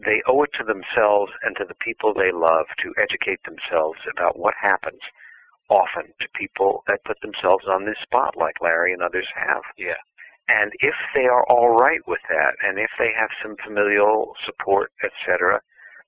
They 0.04 0.22
owe 0.26 0.42
it 0.42 0.52
to 0.54 0.64
themselves 0.64 1.32
and 1.42 1.56
to 1.56 1.64
the 1.64 1.74
people 1.74 2.14
they 2.14 2.30
love 2.30 2.66
to 2.78 2.94
educate 2.98 3.42
themselves 3.44 3.98
about 4.10 4.38
what 4.38 4.54
happens 4.60 5.00
often 5.70 6.12
to 6.20 6.28
people 6.34 6.82
that 6.86 7.04
put 7.04 7.20
themselves 7.20 7.66
on 7.66 7.84
this 7.84 7.98
spot 8.02 8.36
like 8.36 8.60
Larry 8.60 8.92
and 8.92 9.02
others 9.02 9.26
have. 9.34 9.62
Yeah. 9.76 9.96
And 10.48 10.72
if 10.80 10.94
they 11.14 11.26
are 11.26 11.44
all 11.48 11.76
right 11.76 12.00
with 12.06 12.20
that, 12.30 12.54
and 12.62 12.78
if 12.78 12.90
they 12.98 13.12
have 13.12 13.30
some 13.42 13.56
familial 13.62 14.34
support, 14.44 14.92
etc., 15.02 15.60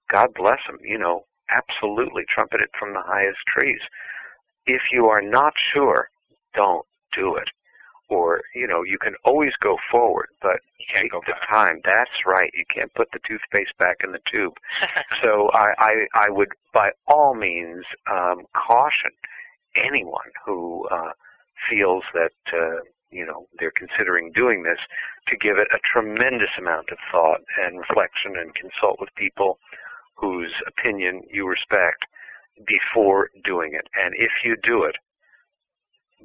God 0.09 0.33
bless 0.35 0.67
them. 0.67 0.79
You 0.83 0.99
know, 0.99 1.25
absolutely 1.51 2.25
trumpet 2.25 2.61
it 2.61 2.71
from 2.79 2.95
the 2.95 3.03
highest 3.03 3.41
trees. 3.47 3.81
If 4.67 4.93
you 4.93 5.07
are 5.09 5.23
not 5.23 5.55
sure, 5.57 6.09
don't 6.55 6.87
do 7.13 7.37
it. 7.37 7.51
Or, 8.09 8.41
you 8.55 8.67
know, 8.67 8.83
you 8.83 8.99
can 8.99 9.15
always 9.25 9.55
go 9.61 9.79
forward, 9.91 10.29
but 10.43 10.61
you 10.79 10.87
can't 10.89 11.03
take 11.05 11.13
go 11.13 11.21
the 11.27 11.33
back. 11.33 11.49
time. 11.49 11.81
That's 11.85 12.27
right. 12.27 12.51
You 12.55 12.65
can't 12.69 12.93
put 12.95 13.13
the 13.13 13.21
toothpaste 13.21 13.77
back 13.79 13.99
in 14.03 14.13
the 14.13 14.21
tube. 14.31 14.55
So 15.23 15.51
I, 15.53 15.75
I, 15.79 16.07
I 16.15 16.31
would, 16.31 16.49
by 16.73 16.93
all 17.07 17.35
means, 17.35 17.85
um, 18.11 18.47
caution 18.55 19.11
anyone 19.77 20.31
who 20.47 20.89
uh, 20.89 21.13
feels 21.69 22.05
that 22.15 22.33
uh, 22.53 22.81
you 23.11 23.27
know, 23.27 23.47
they're 23.59 23.73
considering 23.73 24.33
doing 24.33 24.63
this, 24.63 24.79
to 25.27 25.37
give 25.37 25.59
it 25.59 25.69
a 25.73 25.79
tremendous 25.79 26.51
amount 26.59 26.91
of 26.91 26.99
thought 27.11 27.41
and 27.61 27.79
reflection 27.79 28.37
and 28.37 28.55
consult 28.55 29.01
with 29.01 29.15
people 29.15 29.59
whose 30.15 30.53
opinion 30.67 31.23
you 31.31 31.49
respect 31.49 32.07
before 32.67 33.31
doing 33.43 33.75
it. 33.75 33.89
And 33.99 34.15
if 34.17 34.45
you 34.45 34.57
do 34.63 34.85
it, 34.85 34.97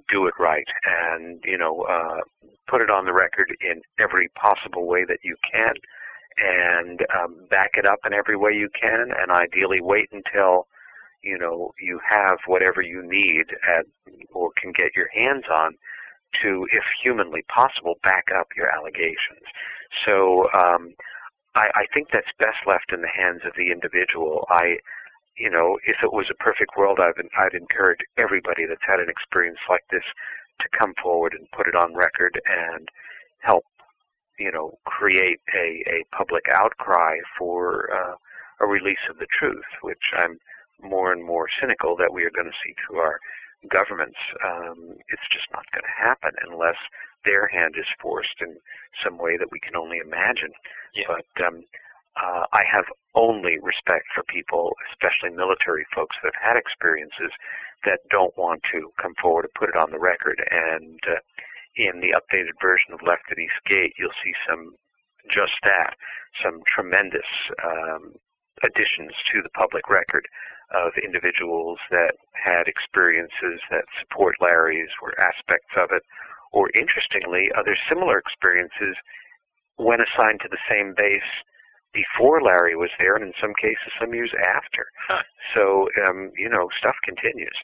do 0.09 0.27
it 0.27 0.33
right 0.39 0.67
and, 0.85 1.43
you 1.45 1.57
know, 1.57 1.81
uh, 1.81 2.21
put 2.67 2.81
it 2.81 2.89
on 2.89 3.05
the 3.05 3.13
record 3.13 3.55
in 3.61 3.81
every 3.99 4.27
possible 4.29 4.85
way 4.85 5.05
that 5.05 5.19
you 5.23 5.35
can 5.51 5.73
and 6.37 7.05
um, 7.17 7.47
back 7.49 7.77
it 7.77 7.85
up 7.85 7.99
in 8.05 8.13
every 8.13 8.35
way 8.35 8.51
you 8.51 8.69
can 8.69 9.11
and 9.17 9.31
ideally 9.31 9.81
wait 9.81 10.09
until 10.11 10.67
you 11.21 11.37
know 11.37 11.71
you 11.79 11.99
have 12.07 12.39
whatever 12.45 12.81
you 12.81 13.01
need 13.03 13.45
at, 13.67 13.85
or 14.33 14.51
can 14.57 14.71
get 14.71 14.95
your 14.95 15.07
hands 15.13 15.45
on 15.49 15.75
to, 16.41 16.67
if 16.71 16.83
humanly 17.01 17.43
possible, 17.43 17.97
back 18.03 18.25
up 18.33 18.47
your 18.55 18.69
allegations. 18.69 19.45
So 20.05 20.51
um, 20.53 20.93
I, 21.55 21.69
I 21.75 21.85
think 21.93 22.09
that's 22.11 22.31
best 22.39 22.57
left 22.67 22.91
in 22.91 23.01
the 23.01 23.07
hands 23.07 23.41
of 23.45 23.53
the 23.55 23.71
individual. 23.71 24.45
I, 24.49 24.77
you 25.37 25.49
know, 25.49 25.79
if 25.85 26.03
it 26.03 26.11
was 26.11 26.29
a 26.29 26.43
perfect 26.43 26.77
world, 26.77 26.99
I'd, 26.99 27.13
I'd 27.37 27.53
encourage 27.53 27.99
everybody 28.17 28.65
that's 28.65 28.85
had 28.85 28.99
an 28.99 29.09
experience 29.09 29.59
like 29.69 29.83
this 29.89 30.03
to 30.59 30.69
come 30.69 30.93
forward 31.01 31.33
and 31.33 31.49
put 31.51 31.67
it 31.67 31.75
on 31.75 31.95
record 31.95 32.39
and 32.45 32.89
help, 33.39 33.65
you 34.39 34.51
know, 34.51 34.77
create 34.85 35.39
a, 35.53 35.83
a 35.87 36.03
public 36.11 36.47
outcry 36.49 37.17
for 37.37 37.89
uh, 37.93 38.15
a 38.61 38.65
release 38.65 39.09
of 39.09 39.17
the 39.17 39.27
truth, 39.27 39.65
which 39.81 40.13
I'm 40.15 40.39
more 40.81 41.11
and 41.11 41.23
more 41.23 41.47
cynical 41.59 41.95
that 41.97 42.13
we 42.13 42.23
are 42.23 42.31
going 42.31 42.47
to 42.47 42.57
see 42.63 42.73
through 42.73 42.99
our 42.99 43.19
governments. 43.67 44.17
Um, 44.43 44.95
it's 45.09 45.27
just 45.31 45.47
not 45.51 45.69
going 45.71 45.83
to 45.83 46.03
happen 46.03 46.31
unless 46.49 46.77
their 47.23 47.47
hand 47.47 47.75
is 47.77 47.87
forced 48.01 48.41
in 48.41 48.57
some 49.03 49.17
way 49.17 49.37
that 49.37 49.51
we 49.51 49.59
can 49.59 49.75
only 49.75 49.97
imagine. 49.97 50.51
Yeah. 50.93 51.05
But 51.07 51.45
um, 51.45 51.63
uh, 52.15 52.45
I 52.53 52.63
have 52.63 52.85
only 53.13 53.59
respect 53.59 54.05
for 54.13 54.23
people, 54.23 54.73
especially 54.91 55.35
military 55.35 55.85
folks 55.93 56.15
that 56.23 56.33
have 56.35 56.55
had 56.55 56.57
experiences 56.57 57.31
that 57.83 57.99
don't 58.09 58.35
want 58.37 58.63
to 58.71 58.91
come 58.97 59.13
forward 59.21 59.45
and 59.45 59.53
put 59.53 59.69
it 59.69 59.75
on 59.75 59.91
the 59.91 59.99
record. 59.99 60.41
And 60.51 60.99
uh, 61.07 61.19
in 61.75 61.99
the 61.99 62.15
updated 62.15 62.59
version 62.61 62.93
of 62.93 63.01
Left 63.01 63.23
at 63.31 63.39
East 63.39 63.59
Gate, 63.65 63.93
you'll 63.97 64.11
see 64.23 64.33
some 64.47 64.75
just 65.29 65.55
that, 65.63 65.95
some 66.41 66.61
tremendous 66.65 67.25
um, 67.63 68.13
additions 68.63 69.11
to 69.31 69.41
the 69.41 69.49
public 69.49 69.89
record 69.89 70.27
of 70.71 70.93
individuals 71.03 71.79
that 71.91 72.15
had 72.33 72.67
experiences 72.67 73.61
that 73.69 73.85
support 73.99 74.35
Larry's 74.41 74.89
or 75.01 75.19
aspects 75.19 75.75
of 75.77 75.91
it, 75.91 76.03
or 76.51 76.69
interestingly, 76.73 77.51
other 77.55 77.75
similar 77.89 78.17
experiences 78.17 78.95
when 79.77 79.99
assigned 80.01 80.39
to 80.41 80.47
the 80.49 80.57
same 80.69 80.93
base 80.95 81.21
before 81.93 82.41
Larry 82.41 82.75
was 82.75 82.91
there, 82.99 83.15
and 83.15 83.23
in 83.23 83.33
some 83.39 83.53
cases, 83.53 83.91
some 83.99 84.13
years 84.13 84.33
after. 84.33 84.85
Huh. 85.07 85.23
So, 85.53 85.87
um, 86.05 86.31
you 86.37 86.49
know, 86.49 86.69
stuff 86.77 86.95
continues. 87.03 87.55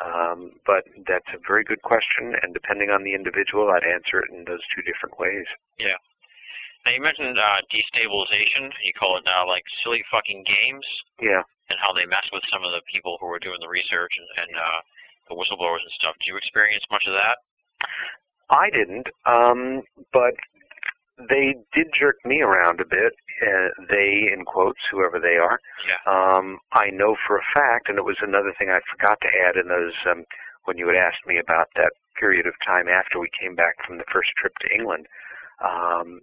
Um, 0.00 0.52
but 0.66 0.84
that's 1.06 1.28
a 1.34 1.38
very 1.46 1.64
good 1.64 1.82
question, 1.82 2.34
and 2.42 2.54
depending 2.54 2.90
on 2.90 3.04
the 3.04 3.14
individual, 3.14 3.70
I'd 3.70 3.84
answer 3.84 4.20
it 4.20 4.30
in 4.30 4.44
those 4.44 4.62
two 4.74 4.82
different 4.82 5.18
ways. 5.18 5.46
Yeah. 5.78 5.96
Now 6.86 6.92
you 6.92 7.00
mentioned 7.00 7.38
uh, 7.38 7.56
destabilization. 7.72 8.72
You 8.82 8.92
call 8.98 9.16
it 9.18 9.24
now 9.24 9.46
like 9.46 9.64
silly 9.84 10.02
fucking 10.10 10.44
games, 10.44 10.86
Yeah. 11.20 11.42
And 11.72 11.80
how 11.80 11.92
they 11.92 12.06
mess 12.06 12.28
with 12.32 12.44
some 12.52 12.62
of 12.62 12.72
the 12.72 12.82
people 12.92 13.16
who 13.20 13.26
were 13.26 13.40
doing 13.40 13.58
the 13.60 13.68
research 13.68 14.12
and, 14.20 14.28
and 14.44 14.56
uh, 14.56 14.80
the 15.28 15.34
whistleblowers 15.34 15.80
and 15.82 15.96
stuff. 15.96 16.14
Did 16.20 16.28
you 16.28 16.36
experience 16.36 16.84
much 16.90 17.04
of 17.06 17.14
that? 17.14 17.38
I 18.50 18.68
didn't, 18.68 19.08
um, 19.24 19.82
but 20.12 20.34
they 21.28 21.56
did 21.72 21.88
jerk 21.94 22.16
me 22.24 22.42
around 22.42 22.80
a 22.80 22.84
bit. 22.84 23.14
Uh, 23.40 23.68
they, 23.88 24.30
in 24.32 24.44
quotes, 24.44 24.80
whoever 24.90 25.18
they 25.18 25.38
are. 25.38 25.58
Yeah. 25.88 26.12
Um, 26.12 26.58
I 26.72 26.90
know 26.90 27.16
for 27.26 27.38
a 27.38 27.42
fact, 27.54 27.88
and 27.88 27.98
it 27.98 28.04
was 28.04 28.18
another 28.20 28.52
thing 28.58 28.68
I 28.68 28.80
forgot 28.90 29.20
to 29.22 29.28
add 29.46 29.56
in 29.56 29.68
those 29.68 29.94
um, 30.06 30.24
when 30.64 30.76
you 30.76 30.86
had 30.86 30.96
asked 30.96 31.26
me 31.26 31.38
about 31.38 31.68
that 31.76 31.92
period 32.16 32.46
of 32.46 32.54
time 32.64 32.88
after 32.88 33.18
we 33.18 33.30
came 33.30 33.54
back 33.54 33.84
from 33.86 33.98
the 33.98 34.04
first 34.12 34.30
trip 34.36 34.52
to 34.60 34.74
England. 34.74 35.06
Um, 35.64 36.20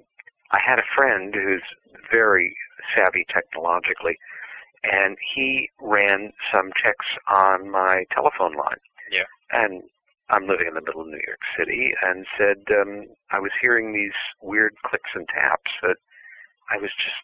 I 0.51 0.59
had 0.59 0.79
a 0.79 0.95
friend 0.95 1.33
who's 1.33 1.63
very 2.11 2.55
savvy 2.95 3.25
technologically, 3.29 4.17
and 4.83 5.17
he 5.33 5.69
ran 5.81 6.33
some 6.51 6.71
checks 6.75 7.05
on 7.27 7.69
my 7.69 8.05
telephone 8.11 8.53
line. 8.53 8.79
Yeah. 9.11 9.23
And 9.51 9.83
I'm 10.29 10.47
living 10.47 10.67
in 10.67 10.75
the 10.75 10.81
middle 10.81 11.01
of 11.01 11.07
New 11.07 11.21
York 11.25 11.41
City, 11.57 11.93
and 12.03 12.25
said 12.37 12.57
um, 12.71 13.07
I 13.31 13.39
was 13.39 13.51
hearing 13.59 13.93
these 13.93 14.13
weird 14.41 14.75
clicks 14.83 15.09
and 15.15 15.27
taps 15.27 15.71
that 15.81 15.97
I 16.69 16.77
was 16.77 16.91
just 16.97 17.15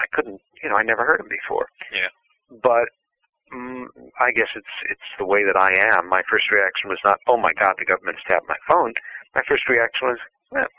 I 0.00 0.06
couldn't, 0.12 0.40
you 0.62 0.68
know, 0.68 0.76
I 0.76 0.82
never 0.82 1.04
heard 1.04 1.20
them 1.20 1.28
before. 1.28 1.68
Yeah. 1.92 2.08
But 2.62 2.88
mm, 3.54 3.86
I 4.20 4.32
guess 4.32 4.48
it's 4.54 4.66
it's 4.90 5.00
the 5.18 5.24
way 5.24 5.44
that 5.44 5.56
I 5.56 5.72
am. 5.74 6.08
My 6.08 6.22
first 6.28 6.50
reaction 6.50 6.90
was 6.90 6.98
not, 7.04 7.20
oh 7.26 7.36
my 7.36 7.52
God, 7.52 7.76
the 7.78 7.84
government's 7.84 8.22
tapped 8.26 8.48
my 8.48 8.56
phone. 8.66 8.94
My 9.34 9.42
first 9.46 9.68
reaction 9.68 10.08
was, 10.08 10.18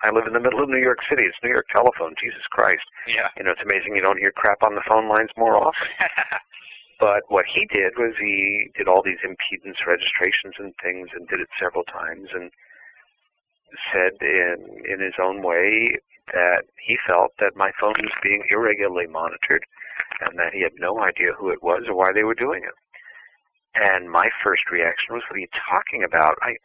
I 0.03 0.11
live 0.11 0.27
in 0.27 0.33
the 0.33 0.39
middle 0.39 0.61
of 0.61 0.69
New 0.69 0.81
York 0.81 0.99
City. 1.09 1.23
It's 1.23 1.37
New 1.43 1.49
York 1.49 1.67
telephone. 1.69 2.15
Jesus 2.19 2.45
Christ. 2.51 2.85
Yeah. 3.07 3.29
You 3.37 3.43
know, 3.43 3.51
it's 3.51 3.61
amazing 3.61 3.95
you 3.95 4.01
don't 4.01 4.19
hear 4.19 4.31
crap 4.31 4.61
on 4.63 4.75
the 4.75 4.81
phone 4.87 5.07
lines 5.07 5.31
more 5.37 5.57
often. 5.57 5.87
But 6.99 7.23
what 7.27 7.45
he 7.45 7.65
did 7.65 7.97
was 7.97 8.15
he 8.17 8.69
did 8.77 8.87
all 8.87 9.01
these 9.03 9.19
impedance 9.25 9.85
registrations 9.85 10.55
and 10.57 10.73
things 10.81 11.09
and 11.13 11.27
did 11.27 11.41
it 11.41 11.49
several 11.59 11.83
times 11.83 12.29
and 12.33 12.49
said 13.91 14.13
in 14.21 14.83
in 14.85 15.01
his 15.01 15.15
own 15.19 15.41
way 15.41 15.97
that 16.33 16.63
he 16.77 16.97
felt 17.05 17.31
that 17.39 17.57
my 17.57 17.71
phone 17.77 17.95
was 17.99 18.13
being 18.21 18.45
irregularly 18.49 19.07
monitored 19.07 19.65
and 20.21 20.39
that 20.39 20.53
he 20.53 20.61
had 20.61 20.71
no 20.77 20.99
idea 21.01 21.33
who 21.33 21.49
it 21.49 21.61
was 21.61 21.89
or 21.89 21.95
why 21.95 22.13
they 22.13 22.23
were 22.23 22.35
doing 22.35 22.63
it. 22.63 22.75
And 23.75 24.09
my 24.09 24.29
first 24.41 24.71
reaction 24.71 25.15
was, 25.15 25.23
what 25.27 25.35
are 25.35 25.41
you 25.41 25.47
talking 25.51 26.03
about? 26.03 26.37
I 26.41 26.55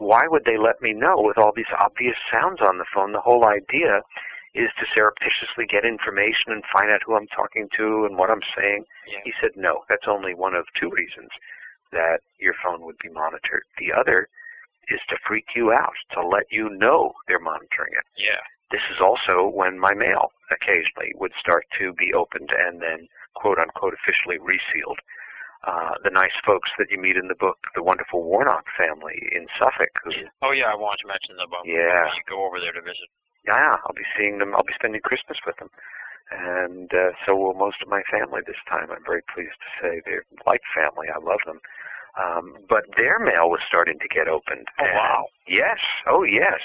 why 0.00 0.26
would 0.26 0.46
they 0.46 0.56
let 0.56 0.80
me 0.80 0.94
know 0.94 1.20
with 1.20 1.36
all 1.36 1.52
these 1.54 1.70
obvious 1.78 2.16
sounds 2.30 2.60
on 2.60 2.78
the 2.78 2.86
phone? 2.92 3.12
The 3.12 3.20
whole 3.20 3.44
idea 3.44 4.02
is 4.54 4.70
to 4.78 4.86
surreptitiously 4.94 5.66
get 5.66 5.84
information 5.84 6.52
and 6.52 6.64
find 6.72 6.90
out 6.90 7.02
who 7.04 7.16
I'm 7.16 7.28
talking 7.28 7.68
to 7.76 8.06
and 8.06 8.16
what 8.16 8.30
I'm 8.30 8.42
saying. 8.56 8.84
Yeah. 9.06 9.18
He 9.24 9.34
said, 9.40 9.50
no, 9.56 9.84
that's 9.88 10.08
only 10.08 10.34
one 10.34 10.54
of 10.54 10.64
two 10.74 10.90
reasons 10.90 11.28
that 11.92 12.20
your 12.38 12.54
phone 12.64 12.80
would 12.86 12.98
be 12.98 13.10
monitored. 13.10 13.64
The 13.78 13.92
other 13.92 14.28
is 14.88 15.00
to 15.08 15.18
freak 15.26 15.54
you 15.54 15.70
out, 15.70 15.94
to 16.12 16.26
let 16.26 16.46
you 16.50 16.70
know 16.70 17.12
they're 17.28 17.38
monitoring 17.38 17.92
it. 17.92 18.04
Yeah. 18.16 18.40
This 18.70 18.82
is 18.90 19.00
also 19.00 19.48
when 19.48 19.78
my 19.78 19.94
mail 19.94 20.30
occasionally 20.50 21.12
would 21.16 21.32
start 21.38 21.66
to 21.78 21.92
be 21.92 22.14
opened 22.14 22.50
and 22.56 22.80
then 22.80 23.06
quote 23.34 23.58
unquote 23.58 23.94
officially 23.94 24.38
resealed. 24.38 24.98
Uh, 25.62 25.92
the 26.04 26.10
nice 26.10 26.32
folks 26.44 26.70
that 26.78 26.90
you 26.90 26.98
meet 26.98 27.16
in 27.16 27.28
the 27.28 27.34
book, 27.34 27.58
the 27.74 27.82
wonderful 27.82 28.22
Warnock 28.22 28.64
family 28.78 29.28
in 29.32 29.46
Suffolk, 29.58 29.90
who, 30.04 30.10
Oh 30.40 30.52
yeah, 30.52 30.72
I 30.72 30.74
wanted 30.74 31.02
to 31.02 31.08
mention 31.08 31.36
them. 31.36 31.52
Um, 31.52 31.60
Yeah. 31.66 32.06
You 32.14 32.22
go 32.28 32.46
over 32.46 32.58
there 32.58 32.72
to 32.72 32.80
visit. 32.80 33.08
yeah, 33.46 33.76
I'll 33.84 33.94
be 33.94 34.04
seeing 34.16 34.38
them, 34.38 34.54
I'll 34.54 34.64
be 34.64 34.72
spending 34.72 35.02
Christmas 35.02 35.38
with 35.44 35.56
them. 35.58 35.68
And 36.30 36.92
uh, 36.94 37.10
so 37.26 37.34
will 37.36 37.54
most 37.54 37.82
of 37.82 37.88
my 37.88 38.02
family 38.10 38.40
this 38.46 38.56
time. 38.68 38.90
I'm 38.90 39.04
very 39.04 39.22
pleased 39.34 39.58
to 39.60 39.82
say 39.82 40.00
they're 40.06 40.24
like 40.46 40.62
family. 40.74 41.08
I 41.10 41.18
love 41.18 41.40
them. 41.44 41.60
Um, 42.18 42.54
but 42.68 42.84
their 42.96 43.18
mail 43.18 43.50
was 43.50 43.60
starting 43.68 43.98
to 43.98 44.08
get 44.08 44.28
opened. 44.28 44.66
Oh, 44.80 44.84
and- 44.84 44.94
wow. 44.94 45.26
Yes. 45.46 45.78
Oh, 46.06 46.22
yes. 46.22 46.60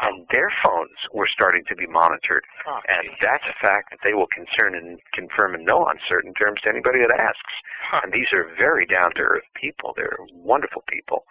Wow. 0.00 0.08
And 0.08 0.26
their 0.30 0.50
phones 0.62 0.96
were 1.12 1.26
starting 1.26 1.64
to 1.66 1.76
be 1.76 1.86
monitored. 1.86 2.44
Oh, 2.66 2.80
And 2.88 3.08
geez. 3.08 3.18
that's 3.20 3.44
a 3.46 3.52
fact 3.60 3.90
that 3.90 3.98
they 4.02 4.14
will 4.14 4.28
concern 4.28 4.74
and 4.74 4.98
confirm 5.12 5.54
in 5.54 5.64
no 5.64 5.84
uncertain 5.86 6.32
terms 6.34 6.60
to 6.62 6.68
anybody 6.70 7.00
that 7.00 7.10
asks. 7.10 7.52
Huh. 7.82 8.00
And 8.04 8.12
these 8.12 8.32
are 8.32 8.44
very 8.56 8.86
down-to-earth 8.86 9.44
people. 9.54 9.92
They're 9.96 10.16
wonderful 10.32 10.82
people 10.88 11.24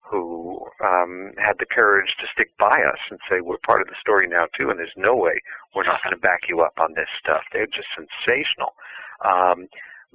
who 0.00 0.60
um, 0.84 1.32
had 1.38 1.58
the 1.58 1.66
courage 1.66 2.14
to 2.20 2.26
stick 2.28 2.50
by 2.58 2.82
us 2.82 2.98
and 3.10 3.18
say, 3.28 3.40
we're 3.40 3.58
part 3.58 3.80
of 3.80 3.88
the 3.88 3.94
story 4.00 4.26
now 4.26 4.46
too, 4.56 4.68
and 4.70 4.78
there's 4.78 4.92
no 4.96 5.14
way 5.16 5.40
we're 5.74 5.82
not 5.84 6.02
going 6.04 6.14
to 6.14 6.20
back 6.20 6.48
you 6.48 6.60
up 6.60 6.74
on 6.78 6.92
this 6.94 7.08
stuff. 7.18 7.42
They're 7.52 7.66
just 7.66 7.88
sensational. 7.94 8.74
Um, 9.24 9.66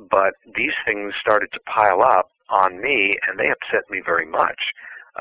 but 0.10 0.34
these 0.56 0.74
things 0.86 1.14
started 1.20 1.52
to 1.52 1.60
pile 1.62 2.02
up 2.02 2.30
on 2.50 2.82
me, 2.82 3.18
and 3.28 3.38
they 3.38 3.50
upset 3.52 3.84
me 3.90 4.02
very 4.06 4.26
much. 4.26 4.72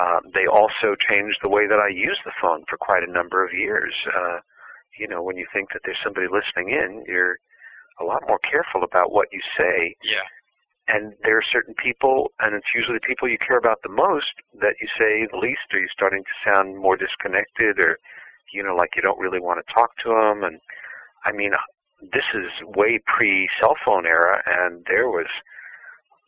Um, 0.01 0.21
they 0.33 0.47
also 0.47 0.95
changed 0.99 1.39
the 1.43 1.49
way 1.49 1.67
that 1.67 1.79
I 1.79 1.89
use 1.89 2.19
the 2.25 2.33
phone 2.41 2.65
for 2.69 2.77
quite 2.77 3.03
a 3.03 3.11
number 3.11 3.45
of 3.45 3.53
years. 3.53 3.95
Uh, 4.15 4.39
you 4.99 5.09
know, 5.09 5.23
when 5.23 5.37
you 5.37 5.47
think 5.53 5.73
that 5.73 5.81
there's 5.85 5.99
somebody 6.03 6.27
listening 6.31 6.71
in, 6.71 7.05
you're 7.07 7.39
a 8.01 8.05
lot 8.05 8.23
more 8.29 8.39
careful 8.39 8.85
about 8.85 9.13
what 9.13 9.29
you 9.33 9.41
say. 9.57 9.95
Yeah. 10.03 10.21
And 10.87 11.15
there 11.23 11.37
are 11.37 11.43
certain 11.43 11.75
people, 11.75 12.31
and 12.41 12.55
it's 12.55 12.73
usually 12.75 12.97
the 12.97 13.07
people 13.07 13.29
you 13.29 13.39
care 13.39 13.59
about 13.59 13.83
the 13.83 13.91
most, 13.91 14.33
that 14.61 14.77
you 14.81 14.89
say 14.97 15.27
the 15.31 15.37
least, 15.37 15.61
or 15.73 15.81
you're 15.81 15.89
starting 15.91 16.25
to 16.25 16.51
sound 16.51 16.79
more 16.79 16.97
disconnected, 16.97 17.79
or, 17.79 17.99
you 18.53 18.63
know, 18.63 18.75
like 18.75 18.97
you 18.97 19.03
don't 19.03 19.19
really 19.19 19.41
want 19.41 19.65
to 19.65 19.75
talk 19.75 19.97
to 19.99 20.09
them. 20.09 20.45
And, 20.45 20.61
I 21.25 21.33
mean, 21.33 21.53
this 22.01 22.25
is 22.35 22.51
way 22.63 23.01
pre-cell 23.07 23.77
phone 23.85 24.07
era, 24.07 24.43
and 24.47 24.85
there 24.87 25.09
was 25.09 25.27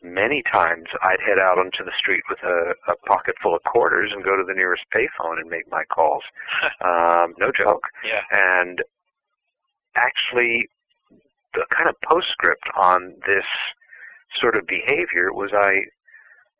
many 0.03 0.41
times 0.43 0.87
I'd 1.01 1.21
head 1.21 1.39
out 1.39 1.59
onto 1.59 1.83
the 1.83 1.91
street 1.97 2.23
with 2.29 2.39
a, 2.43 2.73
a 2.87 2.95
pocket 3.05 3.35
full 3.41 3.55
of 3.55 3.63
quarters 3.63 4.11
and 4.13 4.23
go 4.23 4.35
to 4.35 4.43
the 4.43 4.53
nearest 4.53 4.83
payphone 4.93 5.39
and 5.39 5.49
make 5.49 5.69
my 5.71 5.83
calls. 5.85 6.23
um, 6.81 7.35
no 7.37 7.51
joke. 7.51 7.83
Yeah. 8.03 8.21
And 8.31 8.83
actually, 9.95 10.69
the 11.53 11.65
kind 11.69 11.89
of 11.89 11.99
postscript 12.01 12.69
on 12.75 13.15
this 13.25 13.45
sort 14.35 14.55
of 14.55 14.65
behavior 14.65 15.33
was 15.33 15.51
I 15.53 15.85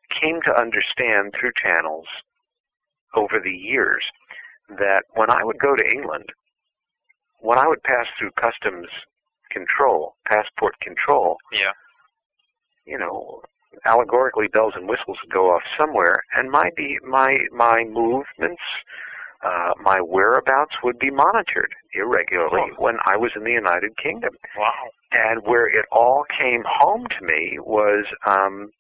came 0.10 0.42
to 0.42 0.60
understand 0.60 1.34
through 1.34 1.54
channels 1.56 2.08
over 3.16 3.40
the 3.40 3.52
years 3.52 4.04
that 4.78 5.06
when 5.16 5.30
I 5.30 5.44
would 5.44 5.60
go 5.60 5.76
to 5.76 5.90
England, 5.90 6.32
when 7.42 7.58
I 7.58 7.68
would 7.68 7.84
pass 7.84 8.08
through 8.18 8.32
customs 8.32 8.88
control, 9.50 10.16
passport 10.26 10.80
control, 10.80 11.38
Yeah. 11.52 11.74
you 12.86 12.98
know, 12.98 13.42
allegorically 13.86 14.48
bells 14.48 14.76
and 14.76 14.88
whistles 14.88 15.18
would 15.22 15.32
go 15.32 15.52
off 15.54 15.64
somewhere, 15.78 16.24
and 16.34 16.50
my 16.50 16.72
be 16.76 17.00
my 17.04 17.40
my 17.52 17.84
movements, 17.84 18.62
uh, 19.44 19.74
my 19.82 20.00
whereabouts 20.02 20.76
would 20.84 21.00
be 21.00 21.10
monitored 21.10 21.74
irregularly 21.94 22.72
Oh. 22.74 22.82
when 22.82 22.98
I 23.06 23.18
was 23.18 23.36
in 23.36 23.44
the 23.44 23.52
United 23.52 23.98
Kingdom. 23.98 24.38
Wow. 24.58 24.90
And 25.12 25.44
where 25.44 25.68
it 25.68 25.86
all 25.92 26.24
came 26.26 26.64
home 26.66 27.08
to 27.08 27.24
me 27.24 27.58
was 27.60 28.06
um, 28.26 28.72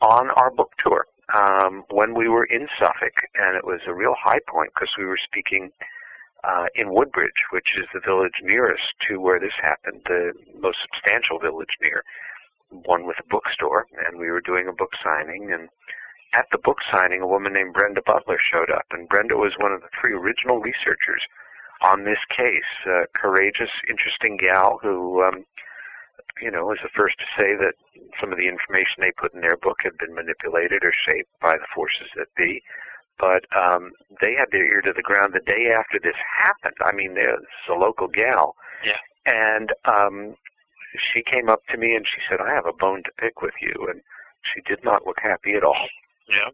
on 0.00 0.30
our 0.30 0.50
book 0.50 0.72
tour 0.78 1.06
um, 1.34 1.84
when 1.90 2.14
we 2.14 2.28
were 2.28 2.44
in 2.46 2.68
Suffolk, 2.78 3.14
and 3.34 3.56
it 3.56 3.64
was 3.64 3.80
a 3.86 3.94
real 3.94 4.14
high 4.14 4.40
point 4.48 4.72
because 4.74 4.92
we 4.98 5.04
were 5.04 5.18
speaking 5.18 5.70
uh, 6.44 6.66
in 6.74 6.92
Woodbridge, 6.92 7.44
which 7.50 7.76
is 7.76 7.86
the 7.92 8.00
village 8.00 8.40
nearest 8.42 8.94
to 9.08 9.20
where 9.20 9.40
this 9.40 9.54
happened, 9.60 10.02
the 10.06 10.32
most 10.60 10.78
substantial 10.82 11.38
village 11.38 11.76
near, 11.80 12.04
one 12.70 13.06
with 13.06 13.18
a 13.18 13.28
bookstore, 13.28 13.86
and 14.06 14.18
we 14.18 14.30
were 14.30 14.40
doing 14.40 14.68
a 14.68 14.72
book 14.72 14.92
signing, 15.02 15.52
and 15.52 15.68
at 16.32 16.46
the 16.52 16.58
book 16.58 16.78
signing, 16.90 17.22
a 17.22 17.26
woman 17.26 17.54
named 17.54 17.74
Brenda 17.74 18.02
Butler 18.02 18.38
showed 18.38 18.70
up, 18.70 18.84
and 18.90 19.08
Brenda 19.08 19.36
was 19.36 19.56
one 19.58 19.72
of 19.72 19.80
the 19.80 19.88
three 19.98 20.12
original 20.12 20.60
researchers 20.60 21.22
on 21.80 22.04
this 22.04 22.18
case. 22.28 22.86
A 22.86 23.06
courageous, 23.14 23.70
interesting 23.88 24.36
gal 24.36 24.78
who, 24.82 25.22
um, 25.22 25.46
you 26.40 26.50
know, 26.50 26.66
was 26.66 26.78
the 26.82 26.90
first 26.90 27.18
to 27.18 27.24
say 27.36 27.56
that 27.56 27.74
some 28.20 28.30
of 28.30 28.38
the 28.38 28.48
information 28.48 29.00
they 29.00 29.12
put 29.12 29.34
in 29.34 29.40
their 29.40 29.56
book 29.56 29.78
had 29.82 29.96
been 29.98 30.14
manipulated 30.14 30.84
or 30.84 30.92
shaped 30.92 31.30
by 31.40 31.56
the 31.56 31.66
forces 31.74 32.08
that 32.16 32.34
be. 32.36 32.62
But 33.18 33.44
um, 33.56 33.92
they 34.20 34.34
had 34.34 34.50
their 34.52 34.64
ear 34.64 34.82
to 34.82 34.92
the 34.92 35.02
ground 35.02 35.34
the 35.34 35.40
day 35.40 35.72
after 35.72 35.98
this 35.98 36.16
happened. 36.16 36.76
I 36.80 36.92
mean, 36.92 37.14
there's 37.14 37.40
a 37.68 37.74
local 37.74 38.08
gal. 38.08 38.54
Yeah. 38.84 38.98
And 39.26 39.72
um, 39.84 40.36
she 40.96 41.22
came 41.22 41.48
up 41.48 41.66
to 41.68 41.76
me 41.76 41.96
and 41.96 42.06
she 42.06 42.20
said, 42.28 42.40
I 42.40 42.54
have 42.54 42.66
a 42.66 42.72
bone 42.72 43.02
to 43.04 43.12
pick 43.18 43.42
with 43.42 43.54
you. 43.60 43.88
And 43.90 44.00
she 44.42 44.60
did 44.62 44.84
not 44.84 45.06
look 45.06 45.20
happy 45.20 45.54
at 45.54 45.64
all. 45.64 45.88
Yeah. 46.28 46.50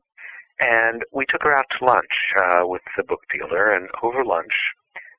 And 0.60 1.04
we 1.12 1.26
took 1.26 1.42
her 1.42 1.56
out 1.56 1.66
to 1.78 1.84
lunch 1.84 2.32
uh, 2.36 2.62
with 2.64 2.82
the 2.96 3.02
book 3.02 3.22
dealer, 3.32 3.70
and 3.70 3.88
over 4.02 4.24
lunch, 4.24 4.74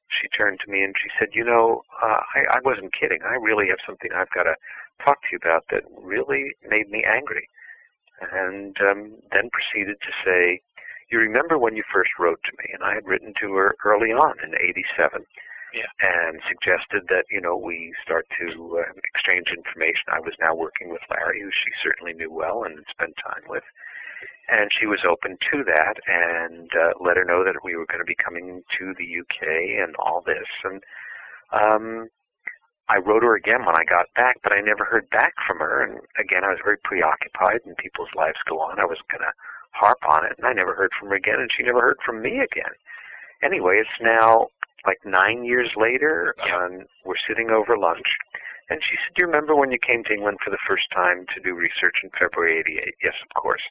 she 0.07 0.27
turned 0.29 0.61
to 0.61 0.71
me 0.71 0.81
and 0.83 0.95
she 0.97 1.09
said, 1.19 1.29
"You 1.33 1.43
know, 1.43 1.81
uh, 2.01 2.21
I, 2.33 2.45
I 2.55 2.59
wasn't 2.63 2.93
kidding. 2.93 3.21
I 3.21 3.35
really 3.35 3.67
have 3.67 3.79
something 3.85 4.11
I've 4.13 4.29
got 4.29 4.43
to 4.43 4.55
talk 5.03 5.21
to 5.23 5.27
you 5.33 5.37
about 5.37 5.65
that 5.71 5.83
really 5.91 6.55
made 6.67 6.89
me 6.89 7.03
angry." 7.03 7.49
And 8.31 8.79
um, 8.79 9.17
then 9.33 9.49
proceeded 9.49 9.97
to 10.01 10.11
say, 10.23 10.61
"You 11.09 11.19
remember 11.19 11.57
when 11.57 11.75
you 11.75 11.83
first 11.91 12.11
wrote 12.19 12.41
to 12.43 12.51
me?" 12.59 12.71
And 12.73 12.83
I 12.83 12.93
had 12.95 13.05
written 13.05 13.33
to 13.35 13.53
her 13.55 13.75
early 13.83 14.11
on 14.11 14.39
in 14.43 14.55
'87. 14.59 15.25
Yeah. 15.73 15.87
And 15.99 16.41
suggested 16.47 17.07
that 17.09 17.25
you 17.29 17.41
know 17.41 17.57
we 17.57 17.93
start 18.01 18.27
to 18.39 18.79
uh, 18.79 18.91
exchange 19.03 19.49
information. 19.51 20.05
I 20.07 20.21
was 20.21 20.35
now 20.39 20.55
working 20.55 20.89
with 20.89 21.01
Larry, 21.09 21.41
who 21.41 21.51
she 21.51 21.71
certainly 21.81 22.13
knew 22.13 22.31
well 22.31 22.63
and 22.63 22.77
had 22.77 22.87
spent 22.89 23.17
time 23.17 23.43
with 23.49 23.63
and 24.47 24.71
she 24.71 24.85
was 24.85 25.03
open 25.05 25.37
to 25.51 25.63
that 25.63 25.97
and 26.07 26.69
uh, 26.75 26.93
let 26.99 27.17
her 27.17 27.25
know 27.25 27.43
that 27.43 27.63
we 27.63 27.75
were 27.75 27.85
going 27.87 27.99
to 27.99 28.05
be 28.05 28.15
coming 28.15 28.63
to 28.77 28.93
the 28.97 29.19
UK 29.19 29.81
and 29.83 29.95
all 29.97 30.21
this 30.21 30.47
and 30.63 30.83
um 31.51 32.07
I 32.87 32.99
wrote 32.99 33.23
her 33.23 33.35
again 33.35 33.65
when 33.65 33.75
I 33.75 33.83
got 33.83 34.13
back 34.15 34.37
but 34.43 34.53
I 34.53 34.61
never 34.61 34.85
heard 34.85 35.09
back 35.09 35.33
from 35.45 35.57
her 35.59 35.83
and 35.83 35.99
again 36.17 36.43
I 36.43 36.49
was 36.49 36.59
very 36.63 36.77
preoccupied 36.77 37.61
and 37.65 37.75
people's 37.77 38.13
lives 38.15 38.39
go 38.45 38.59
on 38.59 38.79
I 38.79 38.85
wasn't 38.85 39.07
going 39.07 39.23
to 39.23 39.33
harp 39.75 39.99
on 40.07 40.25
it 40.25 40.33
and 40.37 40.47
I 40.47 40.53
never 40.53 40.73
heard 40.73 40.93
from 40.93 41.09
her 41.09 41.15
again 41.15 41.39
and 41.39 41.51
she 41.51 41.63
never 41.63 41.81
heard 41.81 41.99
from 42.05 42.21
me 42.21 42.39
again. 42.39 42.71
Anyway 43.43 43.77
it's 43.77 44.01
now 44.01 44.47
like 44.85 44.99
9 45.05 45.43
years 45.43 45.71
later 45.75 46.35
and 46.39 46.85
we're 47.03 47.15
sitting 47.27 47.49
over 47.49 47.77
lunch. 47.77 48.17
And 48.69 48.83
she 48.83 48.95
said 48.95 49.13
do 49.15 49.21
you 49.21 49.27
remember 49.27 49.55
when 49.55 49.71
you 49.71 49.79
came 49.79 50.03
to 50.05 50.13
England 50.13 50.39
for 50.43 50.49
the 50.49 50.65
first 50.67 50.89
time 50.91 51.25
to 51.33 51.41
do 51.41 51.55
research 51.55 52.01
in 52.03 52.09
February 52.17 52.59
88 52.59 52.95
yes 53.03 53.15
of 53.21 53.41
course. 53.41 53.63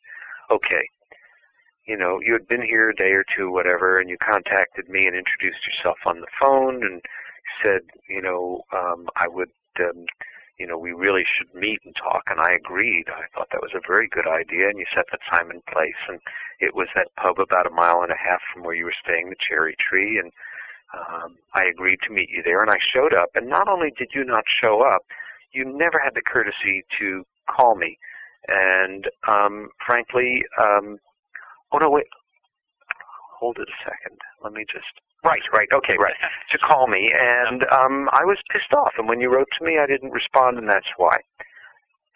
Okay, 0.50 0.86
you 1.86 1.96
know, 1.96 2.20
you 2.20 2.32
had 2.32 2.48
been 2.48 2.62
here 2.62 2.90
a 2.90 2.94
day 2.94 3.12
or 3.12 3.24
two, 3.36 3.50
whatever, 3.50 3.98
and 3.98 4.08
you 4.08 4.16
contacted 4.18 4.88
me 4.88 5.06
and 5.06 5.16
introduced 5.16 5.66
yourself 5.66 5.98
on 6.06 6.20
the 6.20 6.26
phone 6.40 6.82
and 6.82 7.02
said, 7.62 7.82
you 8.08 8.22
know, 8.22 8.62
um, 8.72 9.08
I 9.16 9.28
would, 9.28 9.50
um, 9.80 10.06
you 10.58 10.66
know, 10.66 10.78
we 10.78 10.92
really 10.92 11.24
should 11.24 11.52
meet 11.54 11.80
and 11.84 11.94
talk, 11.96 12.24
and 12.28 12.40
I 12.40 12.52
agreed. 12.52 13.08
I 13.08 13.24
thought 13.34 13.48
that 13.52 13.62
was 13.62 13.74
a 13.74 13.86
very 13.86 14.08
good 14.08 14.26
idea, 14.26 14.68
and 14.68 14.78
you 14.78 14.86
set 14.94 15.06
the 15.10 15.18
time 15.28 15.50
and 15.50 15.64
place, 15.66 15.94
and 16.08 16.20
it 16.60 16.74
was 16.74 16.88
that 16.94 17.14
pub 17.16 17.38
about 17.40 17.66
a 17.66 17.70
mile 17.70 18.02
and 18.02 18.12
a 18.12 18.16
half 18.16 18.40
from 18.52 18.62
where 18.62 18.74
you 18.74 18.84
were 18.84 18.94
staying, 19.02 19.30
the 19.30 19.36
Cherry 19.38 19.74
Tree, 19.78 20.18
and 20.18 20.32
um, 20.92 21.36
I 21.54 21.64
agreed 21.64 22.00
to 22.02 22.12
meet 22.12 22.30
you 22.30 22.42
there, 22.42 22.62
and 22.62 22.70
I 22.70 22.78
showed 22.78 23.12
up, 23.14 23.30
and 23.34 23.48
not 23.48 23.68
only 23.68 23.90
did 23.90 24.14
you 24.14 24.24
not 24.24 24.44
show 24.46 24.82
up, 24.82 25.02
you 25.52 25.64
never 25.64 25.98
had 25.98 26.14
the 26.14 26.22
courtesy 26.22 26.84
to 26.98 27.24
call 27.48 27.74
me 27.74 27.98
and 28.48 29.08
um, 29.28 29.68
frankly, 29.84 30.42
um, 30.58 30.98
oh 31.72 31.78
no, 31.78 31.90
wait, 31.90 32.06
hold 33.38 33.58
it 33.58 33.68
a 33.68 33.84
second. 33.84 34.18
Let 34.42 34.52
me 34.52 34.64
just. 34.68 35.00
Right, 35.24 35.42
right, 35.52 35.68
okay, 35.72 35.96
right. 35.98 36.14
To 36.50 36.58
call 36.58 36.86
me, 36.86 37.12
and 37.12 37.64
um, 37.64 38.08
I 38.12 38.24
was 38.24 38.38
pissed 38.50 38.72
off. 38.74 38.92
And 38.98 39.08
when 39.08 39.20
you 39.20 39.32
wrote 39.32 39.48
to 39.58 39.64
me, 39.64 39.78
I 39.78 39.86
didn't 39.86 40.10
respond, 40.10 40.58
and 40.58 40.68
that's 40.68 40.86
why. 40.98 41.18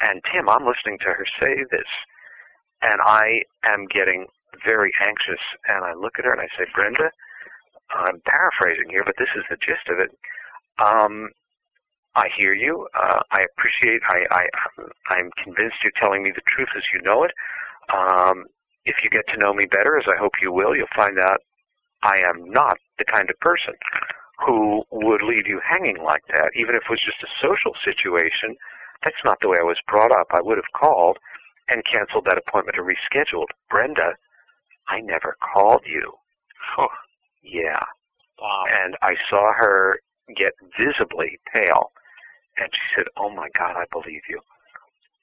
And 0.00 0.22
Tim, 0.30 0.48
I'm 0.48 0.64
listening 0.64 0.98
to 1.00 1.06
her 1.06 1.24
say 1.40 1.64
this, 1.72 1.88
and 2.82 3.00
I 3.00 3.42
am 3.64 3.86
getting 3.86 4.26
very 4.64 4.92
anxious. 5.00 5.40
And 5.66 5.84
I 5.84 5.94
look 5.94 6.18
at 6.18 6.24
her 6.24 6.32
and 6.32 6.40
I 6.40 6.46
say, 6.56 6.70
Brenda, 6.72 7.11
I'm 7.90 8.20
paraphrasing 8.26 8.90
here, 8.90 9.02
but 9.04 9.16
this 9.18 9.30
is 9.34 9.44
the 9.50 9.56
gist 9.56 9.88
of 9.88 9.98
it. 9.98 10.11
Um, 10.78 11.30
I 12.14 12.28
hear 12.28 12.52
you. 12.54 12.86
Uh, 12.94 13.20
I 13.32 13.46
appreciate. 13.56 14.02
I, 14.09 14.26
I 14.30 14.46
I'm 15.09 15.30
convinced 15.42 15.76
you're 15.82 15.92
telling 15.96 16.22
me 16.22 16.30
the 16.30 16.42
truth 16.46 16.68
as 16.76 16.84
you 16.92 17.00
know 17.02 17.24
it. 17.24 17.32
Um, 17.92 18.44
if 18.84 19.02
you 19.02 19.11
get 19.11 19.26
to 19.28 19.38
know 19.38 19.52
me 19.52 19.66
better, 19.66 19.98
as 19.98 20.06
I 20.06 20.16
hope 20.16 20.32
you 20.40 20.52
will, 20.52 20.76
you'll 20.76 20.86
find 20.94 21.18
out 21.18 21.40
I 22.03 22.18
am 22.18 22.51
not 22.51 22.78
the 22.99 23.05
kind 23.05 23.28
of 23.30 23.38
person 23.40 23.74
who 24.46 24.84
would 24.90 25.22
leave 25.22 25.49
you 25.49 25.61
hanging 25.61 26.03
like 26.03 26.26
that. 26.28 26.51
Even 26.55 26.74
if 26.74 26.82
it 26.84 26.90
was 26.90 27.01
just 27.01 27.22
a 27.22 27.28
social 27.46 27.74
situation, 27.84 28.57
that's 29.03 29.24
not 29.24 29.40
the 29.40 29.49
way 29.49 29.59
I 29.59 29.64
was 29.64 29.80
brought 29.86 30.12
up. 30.12 30.28
I 30.30 30.40
would 30.40 30.59
have 30.59 30.72
called 30.74 31.18
and 31.68 31.84
canceled 31.84 32.24
that 32.26 32.38
appointment 32.38 32.78
or 32.78 32.84
rescheduled. 32.84 33.49
Brenda, 33.68 34.14
I 34.88 35.01
never 35.01 35.36
called 35.40 35.82
you. 35.86 36.12
Oh, 36.78 36.88
Yeah 37.42 37.82
wow. 38.40 38.64
and 38.68 38.96
I 39.03 39.16
saw 39.28 39.53
her 39.53 40.01
get 40.34 40.53
visibly 40.78 41.38
pale. 41.53 41.90
And 42.57 42.68
she 42.72 42.80
said, 42.96 43.07
Oh 43.16 43.30
my 43.30 43.49
God, 43.57 43.76
I 43.76 43.86
believe 43.92 44.22
you. 44.28 44.40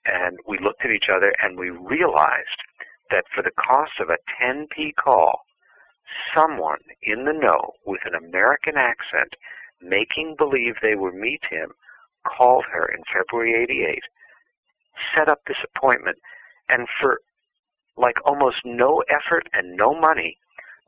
And 0.05 0.37
we 0.47 0.57
looked 0.59 0.85
at 0.85 0.91
each 0.91 1.09
other 1.09 1.33
and 1.41 1.57
we 1.57 1.69
realized 1.69 2.63
that 3.09 3.25
for 3.33 3.41
the 3.41 3.51
cost 3.51 3.93
of 3.99 4.09
a 4.09 4.17
10p 4.41 4.95
call, 4.95 5.41
someone 6.33 6.79
in 7.01 7.25
the 7.25 7.33
know 7.33 7.73
with 7.85 8.01
an 8.05 8.15
American 8.15 8.77
accent 8.77 9.35
making 9.81 10.35
believe 10.37 10.75
they 10.81 10.95
were 10.95 11.11
me, 11.11 11.39
Tim, 11.49 11.73
called 12.23 12.65
her 12.65 12.85
in 12.85 13.03
February 13.11 13.53
88, 13.53 14.03
set 15.13 15.29
up 15.29 15.41
this 15.45 15.63
appointment, 15.63 16.17
and 16.69 16.87
for 16.99 17.21
like 17.97 18.17
almost 18.25 18.65
no 18.65 19.03
effort 19.09 19.47
and 19.53 19.77
no 19.77 19.93
money, 19.93 20.37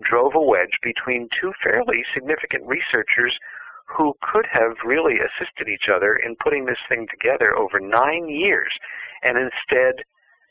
drove 0.02 0.36
a 0.36 0.42
wedge 0.42 0.80
between 0.82 1.30
two 1.30 1.54
fairly 1.64 2.04
significant 2.14 2.66
researchers 2.68 3.40
who 3.86 4.14
could 4.22 4.46
have 4.46 4.76
really 4.84 5.20
assisted 5.20 5.70
each 5.70 5.88
other 5.90 6.16
in 6.16 6.36
putting 6.36 6.66
this 6.66 6.80
thing 6.90 7.08
together 7.08 7.58
over 7.58 7.80
nine 7.80 8.28
years 8.28 8.78
and 9.24 9.38
instead 9.38 10.04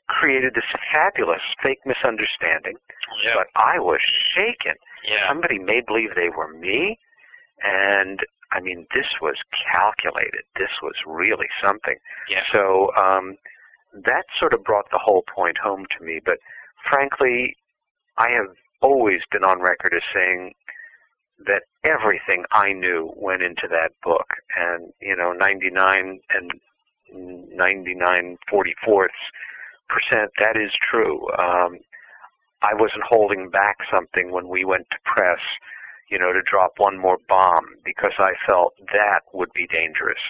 created 0.09 0.55
this 0.55 0.65
fabulous 0.93 1.43
fake 1.63 1.81
misunderstanding. 1.85 2.77
Yeah. 3.25 3.35
But 3.37 3.49
I 3.57 3.79
was 3.79 4.01
shaken. 4.35 4.75
Yeah. 5.05 5.29
Somebody 5.29 5.59
made 5.59 5.87
believe 5.87 6.15
they 6.15 6.31
were 6.31 6.49
me 6.49 6.99
and 7.63 8.21
I 8.53 8.61
mean 8.61 8.87
this 8.95 9.09
was 9.21 9.37
calculated. 9.73 10.43
This 10.57 10.71
was 10.83 10.95
really 11.07 11.49
something. 11.61 11.97
Yeah. 12.29 12.43
So 12.53 12.95
um 12.97 13.37
that 14.05 14.27
sort 14.39 14.53
of 14.53 14.63
brought 14.65 14.91
the 14.91 14.99
whole 14.99 15.23
point 15.23 15.59
home 15.59 15.87
to 15.97 16.05
me. 16.05 16.21
But 16.25 16.39
frankly, 16.89 17.57
I 18.17 18.31
have 18.31 18.55
always 18.81 19.23
been 19.31 19.45
on 19.45 19.61
record 19.61 19.95
as 19.95 20.03
saying 20.15 20.53
that 21.47 21.65
everything 21.85 22.45
I 22.53 22.73
knew 22.73 23.13
went 23.17 23.43
into 23.43 23.69
that 23.69 23.93
book. 24.03 24.27
And, 24.57 24.93
you 25.01 25.17
know, 25.17 25.33
99 25.33 26.21
and 26.31 26.53
99.44 27.15 28.39
percent. 28.77 29.11
That 30.39 30.57
is 30.57 30.73
true. 30.81 31.29
Um, 31.39 31.79
I 32.63 32.75
wasn't 32.75 33.05
holding 33.05 33.51
back 33.51 33.79
something 33.91 34.31
when 34.31 34.49
we 34.49 34.65
went 34.65 34.89
to 34.91 34.99
press, 35.05 35.41
you 36.11 36.19
know, 36.19 36.33
to 36.33 36.43
drop 36.43 36.75
one 36.79 36.99
more 36.99 37.19
bomb 37.29 37.67
because 37.85 38.15
I 38.19 38.35
felt 38.47 38.75
that 38.93 39.23
would 39.33 39.53
be 39.53 39.67
dangerous. 39.67 40.21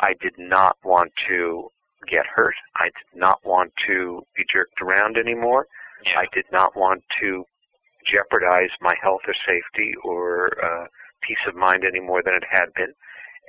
I 0.00 0.14
did 0.14 0.38
not 0.38 0.76
want 0.84 1.12
to 1.28 1.70
get 2.06 2.26
hurt. 2.26 2.54
I 2.76 2.86
did 2.86 3.20
not 3.20 3.44
want 3.44 3.72
to 3.86 4.24
be 4.36 4.44
jerked 4.48 4.80
around 4.80 5.16
anymore. 5.16 5.66
Yeah. 6.04 6.20
I 6.20 6.26
did 6.32 6.46
not 6.52 6.76
want 6.76 7.02
to 7.20 7.44
jeopardize 8.04 8.70
my 8.80 8.96
health 9.02 9.22
or 9.26 9.34
safety 9.46 9.94
or 10.04 10.64
uh, 10.64 10.86
peace 11.20 11.44
of 11.46 11.54
mind 11.54 11.84
any 11.84 12.00
more 12.00 12.22
than 12.22 12.34
it 12.34 12.44
had 12.48 12.72
been. 12.74 12.94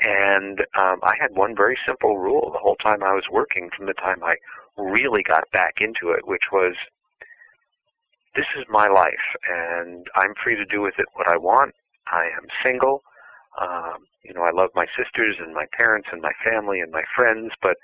And 0.02 0.62
um, 0.76 1.00
I 1.04 1.16
had 1.20 1.36
one 1.36 1.56
very 1.56 1.78
simple 1.86 2.18
rule 2.18 2.52
the 2.52 2.60
whole 2.60 2.76
time 2.78 3.04
I 3.04 3.14
was 3.14 3.30
working, 3.32 3.70
from 3.76 3.86
the 3.86 3.94
time 3.94 4.24
I 4.24 4.36
really 4.80 5.24
got 5.24 5.44
back 5.52 5.82
into 5.82 6.10
it, 6.10 6.28
which 6.28 6.52
was, 6.52 6.76
this 8.36 8.48
is 8.58 8.66
my 8.70 8.88
life, 8.88 9.36
and 9.48 10.08
I'm 10.16 10.34
free 10.36 10.56
to 10.56 10.66
do 10.66 10.82
with 10.82 10.98
it 11.00 11.08
what 11.14 11.28
I 11.28 11.38
want. 11.38 11.74
I 12.08 12.26
am 12.26 12.48
single. 12.64 13.04
Um, 13.60 14.06
you 14.24 14.34
know, 14.34 14.42
I 14.42 14.52
love 14.52 14.70
my 14.76 14.88
sisters 14.96 15.38
and 15.40 15.54
my 15.54 15.66
parents 15.72 16.10
and 16.12 16.22
my 16.22 16.32
family 16.44 16.82
and 16.82 16.92
my 16.92 17.04
friends, 17.16 17.54
but 17.62 17.78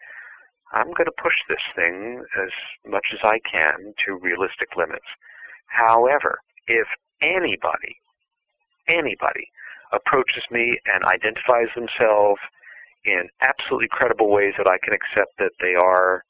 I'm 0.73 0.91
going 0.93 1.05
to 1.05 1.21
push 1.23 1.35
this 1.47 1.61
thing 1.75 2.23
as 2.41 2.51
much 2.85 3.07
as 3.13 3.19
I 3.23 3.39
can 3.39 3.93
to 4.05 4.17
realistic 4.17 4.75
limits. 4.75 5.05
However, 5.67 6.39
if 6.67 6.87
anybody, 7.21 7.97
anybody 8.87 9.47
approaches 9.91 10.43
me 10.51 10.77
and 10.85 11.03
identifies 11.03 11.69
themselves 11.75 12.41
in 13.05 13.29
absolutely 13.41 13.87
credible 13.87 14.29
ways 14.29 14.53
that 14.57 14.67
I 14.67 14.77
can 14.79 14.93
accept 14.93 15.37
that 15.39 15.53
they 15.59 15.75
are, 15.75 16.23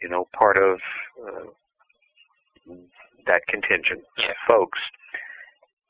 you 0.00 0.08
know, 0.08 0.26
part 0.32 0.56
of 0.56 0.80
uh, 1.26 1.46
that 3.26 3.46
contingent 3.48 4.02
Yeah. 4.16 4.30
of 4.30 4.36
folks, 4.46 4.78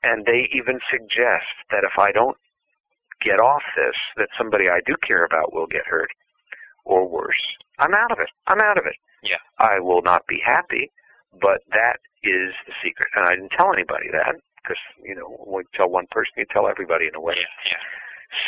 and 0.03 0.25
they 0.27 0.49
even 0.53 0.81
suggest 0.91 1.47
that 1.71 1.85
if 1.85 1.99
I 1.99 2.13
don't 2.13 2.37
get 3.21 3.39
off 3.39 3.63
this, 3.77 3.97
that 4.17 4.29
somebody 4.37 4.69
I 4.69 4.81
do 4.87 4.97
care 5.03 5.25
about 5.25 5.53
will 5.53 5.67
get 5.67 5.87
hurt, 5.87 6.11
or 6.85 7.07
worse, 7.07 7.41
I'm 7.79 7.95
out 7.95 8.11
of 8.13 8.19
it. 8.19 8.31
I'm 8.47 8.61
out 8.61 8.79
of 8.79 8.87
it. 8.87 8.97
Yeah. 9.23 9.37
I 9.59 9.81
will 9.81 10.03
not 10.03 10.27
be 10.27 10.41
happy, 10.41 10.91
but 11.41 11.61
that 11.73 11.99
is 12.23 12.55
the 12.67 12.73
secret. 12.83 13.09
And 13.15 13.25
I 13.25 13.35
didn't 13.37 13.51
tell 13.53 13.73
anybody 13.73 14.11
that 14.13 14.35
because, 14.63 14.79
you 15.03 15.15
know, 15.15 15.37
when 15.45 15.63
you 15.65 15.69
tell 15.75 15.89
one 15.91 16.07
person, 16.11 16.33
you 16.37 16.47
tell 16.51 16.67
everybody 16.69 17.07
in 17.07 17.15
a 17.15 17.21
way. 17.21 17.35
Yeah, 17.37 17.71
yeah. 17.73 17.77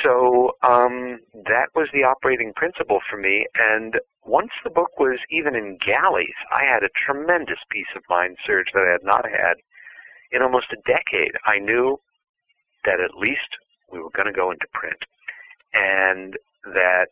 So 0.02 0.52
um, 0.62 1.20
that 1.46 1.68
was 1.74 1.88
the 1.92 2.04
operating 2.04 2.52
principle 2.54 3.00
for 3.10 3.16
me. 3.16 3.46
And 3.54 3.98
once 4.24 4.52
the 4.62 4.70
book 4.70 4.98
was 4.98 5.18
even 5.30 5.54
in 5.54 5.78
galleys, 5.78 6.34
I 6.52 6.64
had 6.64 6.82
a 6.82 6.88
tremendous 6.94 7.58
peace 7.70 7.88
of 7.96 8.02
mind 8.08 8.38
surge 8.44 8.70
that 8.72 8.84
I 8.86 8.92
had 8.92 9.04
not 9.04 9.28
had 9.28 9.56
in 10.30 10.42
almost 10.42 10.72
a 10.72 10.82
decade. 10.86 11.32
I 11.44 11.58
knew 11.58 12.00
that 12.84 13.00
at 13.00 13.16
least 13.16 13.58
we 13.90 13.98
were 13.98 14.10
going 14.10 14.26
to 14.26 14.32
go 14.32 14.50
into 14.50 14.66
print, 14.72 15.04
and 15.74 16.38
that 16.72 17.08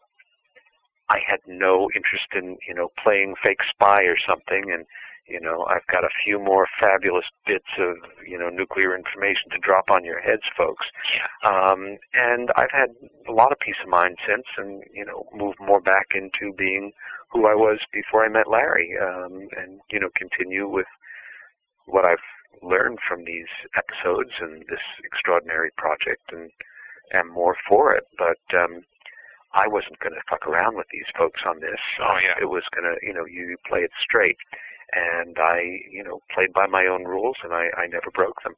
I 1.09 1.19
had 1.19 1.41
no 1.47 1.91
interest 1.95 2.29
in 2.35 2.57
you 2.67 2.75
know 2.75 2.91
playing 2.97 3.35
fake 3.43 3.63
spy 3.69 4.05
or 4.05 4.17
something. 4.17 4.71
And 4.71 4.87
you 5.31 5.41
know 5.41 5.65
I've 5.69 5.87
got 5.87 6.05
a 6.05 6.11
few 6.25 6.39
more 6.39 6.67
fabulous 6.79 7.25
bits 7.47 7.71
of 7.79 7.97
you 8.27 8.39
know 8.39 8.49
nuclear 8.49 8.97
information 8.97 9.51
to 9.51 9.59
drop 9.59 9.91
on 9.91 10.05
your 10.05 10.21
heads, 10.21 10.43
folks. 10.57 10.87
Um, 11.43 11.99
and 12.15 12.51
I've 12.57 12.71
had 12.73 12.91
a 13.29 13.33
lot 13.33 13.53
of 13.53 13.59
peace 13.61 13.81
of 13.83 13.89
mind 13.89 14.19
since, 14.27 14.47
and 14.57 14.83
you 14.93 15.05
know, 15.05 15.27
moved 15.35 15.59
more 15.61 15.81
back 15.81 16.15
into 16.15 16.53
being 16.53 16.93
who 17.31 17.47
I 17.47 17.55
was 17.55 17.79
before 17.93 18.25
I 18.25 18.29
met 18.29 18.51
Larry, 18.51 18.97
um, 18.99 19.49
and 19.57 19.81
you 19.91 20.01
know, 20.01 20.11
continue 20.17 20.69
with 20.69 20.89
what 21.87 22.05
I've 22.05 22.19
learned 22.63 22.99
from 23.01 23.25
these 23.25 23.49
episodes 23.77 24.33
and 24.41 24.65
this 24.69 24.83
extraordinary 25.05 25.71
project, 25.77 26.33
and 26.33 26.51
am 27.13 27.29
more 27.33 27.57
for 27.69 27.95
it. 27.95 28.05
But 28.19 28.39
um, 28.55 28.83
I 29.53 29.67
wasn't 29.67 29.99
going 29.99 30.15
to 30.15 30.21
fuck 30.29 30.47
around 30.47 30.77
with 30.77 30.87
these 30.93 31.07
folks 31.17 31.43
on 31.45 31.61
this. 31.61 31.81
Oh, 32.01 32.19
yeah. 32.23 32.35
It 32.41 32.49
was 32.49 32.65
going 32.73 32.85
to, 32.85 33.07
you 33.07 33.13
know, 33.13 33.27
you 33.27 33.57
play 33.67 33.81
it 33.81 33.91
straight, 34.01 34.39
and 34.93 35.39
I, 35.39 35.83
you 35.91 36.05
know, 36.05 36.21
played 36.31 36.53
by 36.53 36.67
my 36.67 36.87
own 36.87 37.05
rules, 37.05 37.37
and 37.43 37.53
I, 37.53 37.71
I 37.77 37.87
never 37.87 38.11
broke 38.11 38.43
them. 38.43 38.55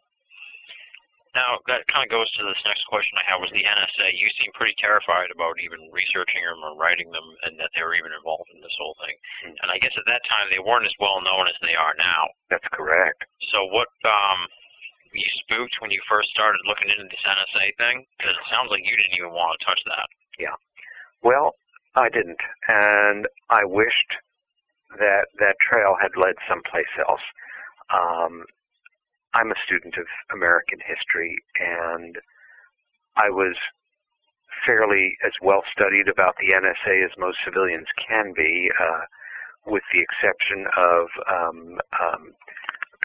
Now, 1.35 1.65
that 1.67 1.89
kind 1.89 2.05
of 2.05 2.13
goes 2.13 2.31
to 2.37 2.45
this 2.45 2.61
next 2.67 2.85
question 2.93 3.17
I 3.17 3.31
have 3.33 3.41
was 3.41 3.49
the 3.57 3.65
NSA. 3.65 4.13
You 4.13 4.29
seem 4.37 4.53
pretty 4.53 4.77
terrified 4.77 5.33
about 5.33 5.57
even 5.65 5.89
researching 5.91 6.45
them 6.45 6.61
or 6.61 6.77
writing 6.77 7.11
them 7.11 7.25
and 7.49 7.59
that 7.59 7.73
they 7.73 7.81
were 7.81 7.97
even 7.97 8.13
involved 8.13 8.53
in 8.53 8.61
this 8.61 8.77
whole 8.77 8.97
thing. 9.01 9.17
Mm. 9.49 9.57
And 9.65 9.69
I 9.73 9.79
guess 9.81 9.97
at 9.97 10.05
that 10.05 10.21
time 10.29 10.53
they 10.53 10.61
weren't 10.61 10.85
as 10.85 10.93
well 11.01 11.25
known 11.25 11.49
as 11.49 11.57
they 11.65 11.73
are 11.73 11.97
now. 11.97 12.29
That's 12.53 12.69
correct. 12.69 13.25
So 13.49 13.65
what, 13.73 13.89
um, 14.05 14.45
you 15.15 15.25
spooked 15.41 15.81
when 15.81 15.91
you 15.91 16.01
first 16.09 16.29
started 16.31 16.61
looking 16.69 16.91
into 16.93 17.09
this 17.09 17.25
NSA 17.25 17.77
thing? 17.81 18.05
Because 18.19 18.37
it 18.37 18.49
sounds 18.53 18.69
like 18.71 18.85
you 18.85 18.97
didn't 18.97 19.17
even 19.17 19.33
want 19.33 19.59
to 19.59 19.65
touch 19.65 19.81
that. 19.89 20.09
Yeah. 20.39 20.57
Well, 21.23 21.55
I 21.95 22.09
didn't, 22.09 22.41
and 22.69 23.29
I 23.49 23.65
wished 23.65 24.17
that 24.99 25.29
that 25.39 25.57
trail 25.61 25.97
had 26.01 26.17
led 26.17 26.35
someplace 26.49 26.93
else. 26.99 27.23
Um, 27.91 28.45
I'm 29.35 29.51
a 29.51 29.57
student 29.65 29.97
of 29.97 30.07
American 30.33 30.79
history, 30.85 31.37
and 31.59 32.19
I 33.17 33.31
was 33.31 33.57
fairly 34.65 35.17
as 35.25 35.33
well 35.41 35.65
studied 35.71 36.09
about 36.09 36.37
the 36.39 36.53
NSA 36.53 37.05
as 37.05 37.17
most 37.19 37.39
civilians 37.45 37.89
can 37.97 38.33
be, 38.37 38.71
uh, 38.79 39.01
with 39.67 39.83
the 39.93 40.01
exception 40.01 40.67
of 40.77 41.09
um, 41.31 41.81
um, 42.01 42.35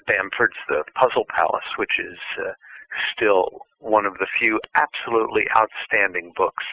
Bamford's 0.05 0.57
The 0.67 0.83
Puzzle 0.95 1.25
Palace, 1.29 1.77
which 1.77 1.99
is 1.99 2.19
uh, 2.39 2.51
still 3.13 3.61
one 3.79 4.05
of 4.05 4.17
the 4.17 4.27
few 4.39 4.59
absolutely 4.75 5.47
outstanding 5.55 6.33
books 6.35 6.65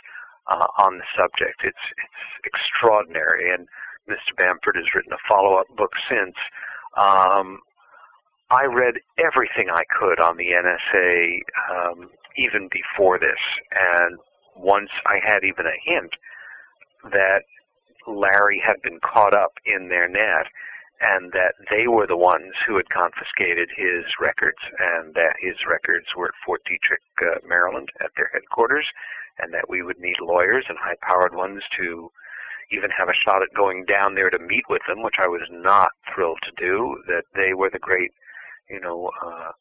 uh, 0.46 0.66
on 0.78 0.98
the 0.98 1.04
subject. 1.16 1.62
It's 1.64 1.76
it's 1.96 2.46
extraordinary, 2.46 3.50
and 3.52 3.68
Mr. 4.08 4.36
Bamford 4.36 4.76
has 4.76 4.94
written 4.94 5.12
a 5.12 5.28
follow-up 5.28 5.66
book 5.76 5.92
since. 6.08 6.36
Um, 6.96 7.60
I 8.50 8.66
read 8.66 9.00
everything 9.18 9.70
I 9.70 9.84
could 9.84 10.20
on 10.20 10.36
the 10.36 10.50
NSA 10.52 11.40
um, 11.70 12.10
even 12.36 12.68
before 12.68 13.18
this, 13.18 13.40
and 13.72 14.18
once 14.56 14.90
I 15.06 15.18
had 15.18 15.44
even 15.44 15.66
a 15.66 15.80
hint 15.82 16.16
that 17.10 17.44
Larry 18.06 18.58
had 18.58 18.82
been 18.82 19.00
caught 19.00 19.34
up 19.34 19.58
in 19.64 19.88
their 19.88 20.08
net, 20.08 20.46
and 21.00 21.32
that 21.32 21.54
they 21.70 21.88
were 21.88 22.06
the 22.06 22.16
ones 22.16 22.54
who 22.66 22.76
had 22.76 22.88
confiscated 22.88 23.70
his 23.74 24.04
records, 24.20 24.58
and 24.78 25.14
that 25.14 25.36
his 25.40 25.66
records 25.66 26.06
were 26.16 26.28
at 26.28 26.34
Fort 26.44 26.62
Detrick, 26.64 27.02
uh, 27.22 27.38
Maryland, 27.46 27.90
at 28.00 28.10
their 28.16 28.30
headquarters, 28.32 28.86
and 29.38 29.52
that 29.52 29.68
we 29.68 29.82
would 29.82 29.98
need 29.98 30.20
lawyers 30.20 30.64
and 30.68 30.78
high-powered 30.78 31.34
ones 31.34 31.64
to 31.76 32.10
even 32.70 32.90
have 32.90 33.08
a 33.08 33.14
shot 33.14 33.42
at 33.42 33.54
going 33.54 33.84
down 33.84 34.14
there 34.14 34.30
to 34.30 34.38
meet 34.38 34.64
with 34.68 34.82
them, 34.86 35.02
which 35.02 35.18
I 35.18 35.28
was 35.28 35.48
not 35.50 35.92
thrilled 36.12 36.40
to 36.42 36.52
do. 36.56 37.02
That 37.08 37.24
they 37.34 37.54
were 37.54 37.70
the 37.70 37.78
great, 37.78 38.12
you 38.68 38.80
know, 38.80 39.10
uh, 39.22 39.52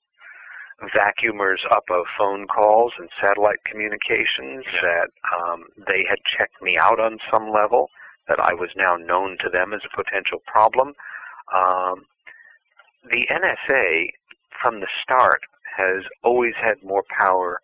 vacuumers 0.96 1.60
up 1.72 1.86
of 1.90 2.06
phone 2.18 2.48
calls 2.48 2.94
and 2.98 3.10
satellite 3.20 3.64
communications. 3.66 4.66
Yeah. 4.74 4.82
That 4.82 5.10
um, 5.36 5.66
they 5.88 6.06
had 6.06 6.20
checked 6.26 6.62
me 6.62 6.78
out 6.78 7.00
on 7.00 7.20
some 7.30 7.52
level. 7.52 7.90
That 8.28 8.40
I 8.40 8.54
was 8.54 8.70
now 8.76 8.96
known 8.96 9.38
to 9.42 9.50
them 9.50 9.74
as 9.74 9.82
a 9.84 9.96
potential 9.96 10.40
problem. 10.46 10.94
Um, 11.54 12.06
the 13.10 13.28
NSA, 13.30 14.08
from 14.62 14.80
the 14.80 14.88
start, 15.02 15.42
has 15.76 16.04
always 16.24 16.54
had 16.56 16.82
more 16.84 17.04
power, 17.10 17.60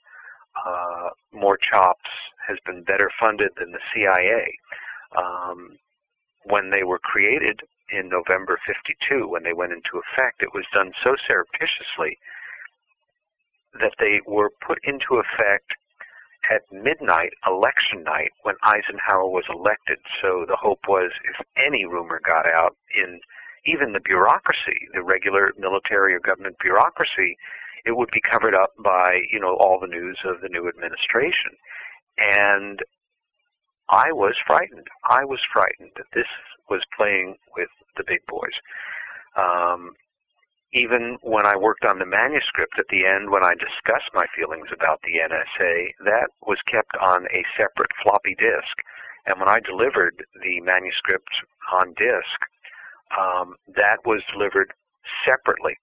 uh, 0.66 1.10
more 1.32 1.58
chops, 1.58 2.10
has 2.46 2.60
been 2.66 2.84
better 2.84 3.10
funded 3.20 3.52
than 3.58 3.72
the 3.72 3.80
CIA. 3.94 4.58
Um, 5.16 5.78
when 6.44 6.70
they 6.70 6.84
were 6.84 7.00
created 7.00 7.62
in 7.92 8.10
November 8.10 8.60
52, 8.66 9.28
when 9.28 9.44
they 9.44 9.54
went 9.54 9.74
into 9.74 10.00
effect, 10.00 10.42
it 10.42 10.54
was 10.54 10.66
done 10.74 10.94
so 11.04 11.16
surreptitiously 11.28 12.18
that 13.80 13.94
they 14.00 14.22
were 14.26 14.52
put 14.62 14.80
into 14.84 15.16
effect 15.16 15.76
at 16.50 16.62
midnight, 16.72 17.34
election 17.46 18.04
night, 18.04 18.32
when 18.44 18.56
Eisenhower 18.64 19.28
was 19.28 19.46
elected. 19.50 20.00
So 20.22 20.46
the 20.48 20.56
hope 20.56 20.88
was 20.88 21.12
if 21.26 21.46
any 21.58 21.86
rumor 21.86 22.20
got 22.24 22.46
out 22.46 22.76
in 22.96 23.20
even 23.66 23.94
the 23.94 24.00
bureaucracy, 24.00 24.88
the 24.94 25.04
regular 25.04 25.52
military 25.58 26.14
or 26.14 26.20
government 26.20 26.58
bureaucracy, 26.60 27.38
it 27.86 27.96
would 27.96 28.10
be 28.12 28.22
covered 28.22 28.56
up 28.56 28.72
by, 28.80 29.22
you 29.32 29.40
know, 29.40 29.56
all 29.56 29.80
the 29.80 29.88
news 29.88 30.18
of 30.24 30.42
the 30.42 30.50
new 30.50 30.68
administration. 30.68 31.52
And 32.18 32.82
I 33.90 34.12
was 34.12 34.38
frightened. 34.46 34.88
I 35.04 35.26
was 35.26 35.40
frightened 35.52 35.92
that 35.98 36.06
this 36.14 36.28
was 36.70 36.84
playing 36.96 37.38
with 37.56 37.70
the 37.98 38.04
big 38.06 38.22
boys. 38.28 38.54
Um, 39.36 39.94
even 40.72 41.18
when 41.22 41.46
I 41.48 41.58
worked 41.58 41.86
on 41.86 41.98
the 41.98 42.06
manuscript 42.06 42.78
at 42.78 42.88
the 42.90 43.06
end, 43.06 43.32
when 43.32 43.44
I 43.44 43.56
discussed 43.56 44.12
my 44.14 44.28
feelings 44.36 44.68
about 44.72 45.02
the 45.02 45.20
NSA, 45.20 45.90
that 46.06 46.30
was 46.46 46.62
kept 46.68 46.96
on 46.98 47.26
a 47.32 47.44
separate 47.58 47.92
floppy 48.04 48.36
disk. 48.36 48.78
And 49.26 49.40
when 49.40 49.50
I 49.50 49.60
delivered 49.60 50.24
the 50.42 50.62
manuscript 50.62 51.30
on 51.74 51.94
disc, 51.94 52.40
um, 53.18 53.56
that 53.76 54.06
was 54.06 54.22
delivered 54.32 54.72
separately, 55.26 55.76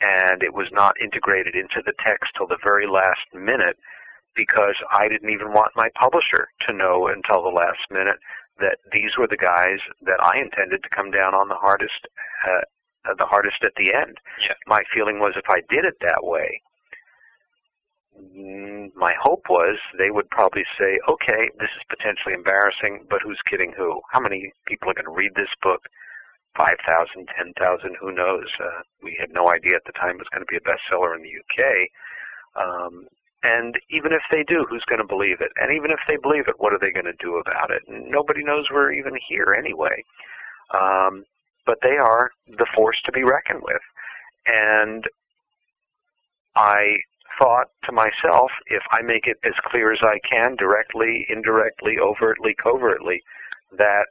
and 0.00 0.42
it 0.42 0.52
was 0.52 0.68
not 0.72 1.00
integrated 1.00 1.54
into 1.54 1.82
the 1.86 1.94
text 2.00 2.32
till 2.36 2.48
the 2.48 2.58
very 2.64 2.86
last 2.86 3.26
minute 3.32 3.76
because 4.34 4.76
I 4.90 5.08
didn't 5.08 5.30
even 5.30 5.52
want 5.52 5.76
my 5.76 5.90
publisher 5.94 6.48
to 6.66 6.72
know 6.72 7.08
until 7.08 7.42
the 7.42 7.48
last 7.48 7.80
minute 7.90 8.18
that 8.60 8.78
these 8.92 9.16
were 9.18 9.26
the 9.26 9.36
guys 9.36 9.80
that 10.02 10.22
I 10.22 10.38
intended 10.40 10.82
to 10.82 10.88
come 10.88 11.10
down 11.10 11.34
on 11.34 11.48
the 11.48 11.56
hardest, 11.56 12.06
uh, 12.46 13.14
the 13.16 13.26
hardest 13.26 13.64
at 13.64 13.74
the 13.76 13.92
end. 13.92 14.18
Yeah. 14.40 14.54
My 14.66 14.84
feeling 14.92 15.18
was 15.18 15.34
if 15.36 15.48
I 15.48 15.62
did 15.68 15.84
it 15.84 15.96
that 16.00 16.24
way, 16.24 16.62
my 18.96 19.14
hope 19.20 19.46
was 19.50 19.78
they 19.98 20.10
would 20.10 20.30
probably 20.30 20.64
say, 20.78 20.98
okay, 21.08 21.50
this 21.58 21.70
is 21.70 21.82
potentially 21.88 22.34
embarrassing, 22.34 23.06
but 23.10 23.22
who's 23.22 23.42
kidding 23.44 23.72
who? 23.76 24.00
How 24.10 24.20
many 24.20 24.52
people 24.66 24.90
are 24.90 24.94
going 24.94 25.06
to 25.06 25.10
read 25.10 25.34
this 25.34 25.54
book? 25.62 25.82
5,000, 26.56 27.28
10,000, 27.36 27.96
who 28.00 28.12
knows? 28.12 28.46
Uh, 28.60 28.82
we 29.02 29.16
had 29.18 29.32
no 29.32 29.50
idea 29.50 29.74
at 29.74 29.84
the 29.84 29.92
time 29.92 30.10
it 30.10 30.18
was 30.18 30.28
going 30.28 30.46
to 30.46 30.50
be 30.50 30.56
a 30.56 30.60
bestseller 30.60 31.16
in 31.16 31.22
the 31.22 31.40
UK. 31.40 31.88
Um, 32.54 33.08
and 33.44 33.78
even 33.90 34.12
if 34.12 34.22
they 34.30 34.42
do, 34.42 34.64
who's 34.68 34.84
going 34.86 35.02
to 35.02 35.06
believe 35.06 35.42
it? 35.42 35.52
And 35.60 35.70
even 35.70 35.90
if 35.90 36.00
they 36.08 36.16
believe 36.16 36.48
it, 36.48 36.58
what 36.58 36.72
are 36.72 36.78
they 36.78 36.92
going 36.92 37.04
to 37.04 37.12
do 37.18 37.36
about 37.36 37.70
it? 37.70 37.82
And 37.86 38.10
Nobody 38.10 38.42
knows 38.42 38.68
we're 38.70 38.92
even 38.92 39.14
here 39.28 39.54
anyway. 39.56 40.02
Um, 40.72 41.24
but 41.66 41.78
they 41.82 41.98
are 41.98 42.30
the 42.46 42.66
force 42.74 43.00
to 43.04 43.12
be 43.12 43.22
reckoned 43.22 43.60
with. 43.62 43.82
And 44.46 45.06
I 46.56 46.96
thought 47.38 47.68
to 47.84 47.92
myself, 47.92 48.50
if 48.66 48.82
I 48.90 49.02
make 49.02 49.26
it 49.26 49.38
as 49.44 49.54
clear 49.66 49.92
as 49.92 50.00
I 50.02 50.18
can, 50.20 50.56
directly, 50.56 51.26
indirectly, 51.28 51.98
overtly, 51.98 52.54
covertly, 52.54 53.22
that 53.76 54.06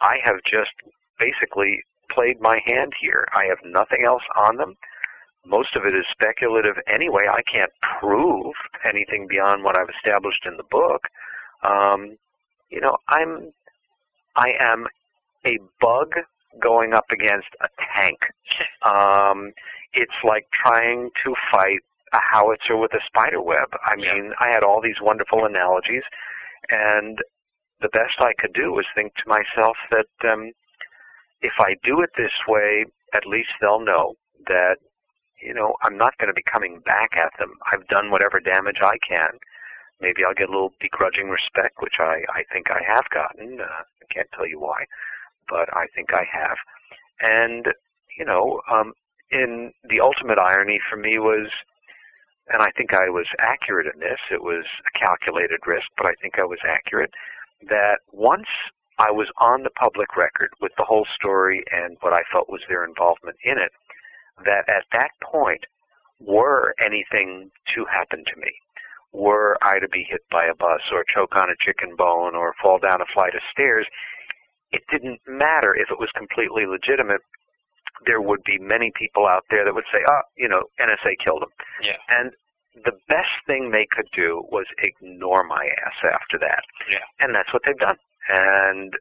I 0.00 0.18
have 0.24 0.42
just 0.44 0.72
basically 1.20 1.80
played 2.10 2.40
my 2.40 2.60
hand 2.64 2.92
here. 3.00 3.28
I 3.34 3.44
have 3.44 3.58
nothing 3.64 4.04
else 4.04 4.24
on 4.36 4.56
them 4.56 4.74
most 5.46 5.76
of 5.76 5.84
it 5.84 5.94
is 5.94 6.06
speculative 6.10 6.76
anyway. 6.86 7.26
I 7.30 7.42
can't 7.42 7.72
prove 8.00 8.54
anything 8.84 9.26
beyond 9.28 9.64
what 9.64 9.76
I've 9.76 9.90
established 9.90 10.46
in 10.46 10.56
the 10.56 10.64
book. 10.70 11.08
Um, 11.62 12.16
you 12.70 12.80
know, 12.80 12.96
I'm, 13.08 13.52
I 14.36 14.54
am 14.58 14.86
a 15.44 15.58
bug 15.80 16.14
going 16.60 16.92
up 16.92 17.06
against 17.10 17.48
a 17.60 17.68
tank. 17.94 18.18
Um, 18.82 19.54
it's 19.94 20.22
like 20.22 20.46
trying 20.52 21.08
to 21.24 21.34
fight 21.50 21.80
a 22.12 22.18
howitzer 22.18 22.76
with 22.76 22.92
a 22.92 23.00
spider 23.06 23.40
web. 23.40 23.68
I 23.82 23.96
mean, 23.96 24.34
I 24.38 24.48
had 24.48 24.62
all 24.62 24.82
these 24.82 25.00
wonderful 25.00 25.46
analogies, 25.46 26.02
and 26.70 27.18
the 27.80 27.88
best 27.88 28.20
I 28.20 28.34
could 28.34 28.52
do 28.52 28.72
was 28.72 28.84
think 28.94 29.14
to 29.14 29.22
myself 29.26 29.76
that 29.90 30.30
um, 30.30 30.52
if 31.40 31.54
I 31.58 31.76
do 31.82 32.02
it 32.02 32.10
this 32.16 32.32
way, 32.46 32.84
at 33.14 33.26
least 33.26 33.50
they'll 33.60 33.80
know 33.80 34.14
that 34.46 34.78
you 35.40 35.54
know, 35.54 35.76
I'm 35.82 35.96
not 35.96 36.16
going 36.18 36.28
to 36.28 36.34
be 36.34 36.42
coming 36.42 36.80
back 36.80 37.16
at 37.16 37.32
them. 37.38 37.54
I've 37.70 37.86
done 37.88 38.10
whatever 38.10 38.40
damage 38.40 38.80
I 38.82 38.98
can. 38.98 39.38
Maybe 40.00 40.24
I'll 40.24 40.34
get 40.34 40.48
a 40.48 40.52
little 40.52 40.72
begrudging 40.80 41.28
respect, 41.28 41.80
which 41.80 41.98
I, 41.98 42.24
I 42.28 42.44
think 42.52 42.70
I 42.70 42.82
have 42.86 43.08
gotten. 43.10 43.60
Uh, 43.60 43.64
I 43.64 44.12
can't 44.12 44.30
tell 44.32 44.46
you 44.46 44.60
why, 44.60 44.84
but 45.48 45.68
I 45.74 45.86
think 45.94 46.12
I 46.12 46.24
have. 46.24 46.58
And, 47.20 47.72
you 48.18 48.24
know, 48.24 48.60
um, 48.70 48.92
in 49.30 49.72
the 49.88 50.00
ultimate 50.00 50.38
irony 50.38 50.80
for 50.90 50.96
me 50.96 51.18
was, 51.18 51.48
and 52.48 52.62
I 52.62 52.70
think 52.72 52.92
I 52.92 53.08
was 53.08 53.26
accurate 53.38 53.92
in 53.92 54.00
this, 54.00 54.20
it 54.30 54.42
was 54.42 54.66
a 54.86 54.98
calculated 54.98 55.60
risk, 55.66 55.88
but 55.96 56.06
I 56.06 56.14
think 56.20 56.38
I 56.38 56.44
was 56.44 56.58
accurate, 56.64 57.12
that 57.68 58.00
once 58.12 58.48
I 58.98 59.10
was 59.10 59.30
on 59.38 59.62
the 59.62 59.70
public 59.70 60.16
record 60.16 60.50
with 60.60 60.72
the 60.76 60.84
whole 60.84 61.06
story 61.14 61.64
and 61.72 61.96
what 62.00 62.12
I 62.12 62.22
felt 62.30 62.50
was 62.50 62.62
their 62.68 62.84
involvement 62.84 63.36
in 63.42 63.58
it, 63.58 63.72
that 64.44 64.68
at 64.68 64.84
that 64.92 65.10
point, 65.22 65.66
were 66.20 66.74
anything 66.78 67.50
to 67.74 67.84
happen 67.86 68.24
to 68.24 68.36
me, 68.36 68.52
were 69.12 69.56
I 69.62 69.78
to 69.78 69.88
be 69.88 70.02
hit 70.02 70.22
by 70.30 70.46
a 70.46 70.54
bus 70.54 70.82
or 70.92 71.04
choke 71.04 71.36
on 71.36 71.50
a 71.50 71.56
chicken 71.58 71.96
bone 71.96 72.34
or 72.34 72.54
fall 72.60 72.78
down 72.78 73.00
a 73.00 73.06
flight 73.06 73.34
of 73.34 73.42
stairs, 73.50 73.86
it 74.72 74.82
didn't 74.90 75.20
matter 75.26 75.74
if 75.74 75.90
it 75.90 75.98
was 75.98 76.10
completely 76.12 76.66
legitimate. 76.66 77.20
There 78.06 78.20
would 78.20 78.42
be 78.42 78.58
many 78.58 78.90
people 78.90 79.26
out 79.26 79.44
there 79.50 79.64
that 79.64 79.74
would 79.74 79.84
say, 79.92 80.00
oh, 80.06 80.22
you 80.36 80.48
know, 80.48 80.64
NSA 80.80 81.16
killed 81.18 81.44
him. 81.44 81.50
Yeah. 81.80 81.96
And 82.08 82.32
the 82.84 82.98
best 83.08 83.30
thing 83.46 83.70
they 83.70 83.86
could 83.86 84.08
do 84.12 84.42
was 84.50 84.66
ignore 84.78 85.44
my 85.44 85.70
ass 85.86 86.12
after 86.12 86.38
that. 86.38 86.64
Yeah. 86.90 86.98
And 87.20 87.34
that's 87.34 87.52
what 87.52 87.62
they've 87.64 87.78
done. 87.78 87.96
And 88.28 88.94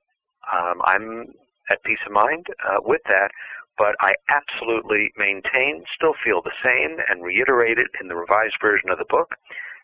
um, 0.54 0.82
I'm 0.86 1.34
at 1.70 1.84
peace 1.84 2.00
of 2.06 2.12
mind 2.12 2.48
uh, 2.64 2.78
with 2.84 3.02
that 3.08 3.32
but 3.78 3.96
I 4.00 4.16
absolutely 4.30 5.12
maintain, 5.18 5.84
still 5.96 6.14
feel 6.24 6.42
the 6.42 6.52
same, 6.64 6.98
and 7.10 7.24
reiterate 7.24 7.80
it 7.80 7.90
in 8.00 8.08
the 8.08 8.16
revised 8.16 8.58
version 8.62 8.90
of 8.90 9.00
the 9.00 9.06
book, 9.06 9.36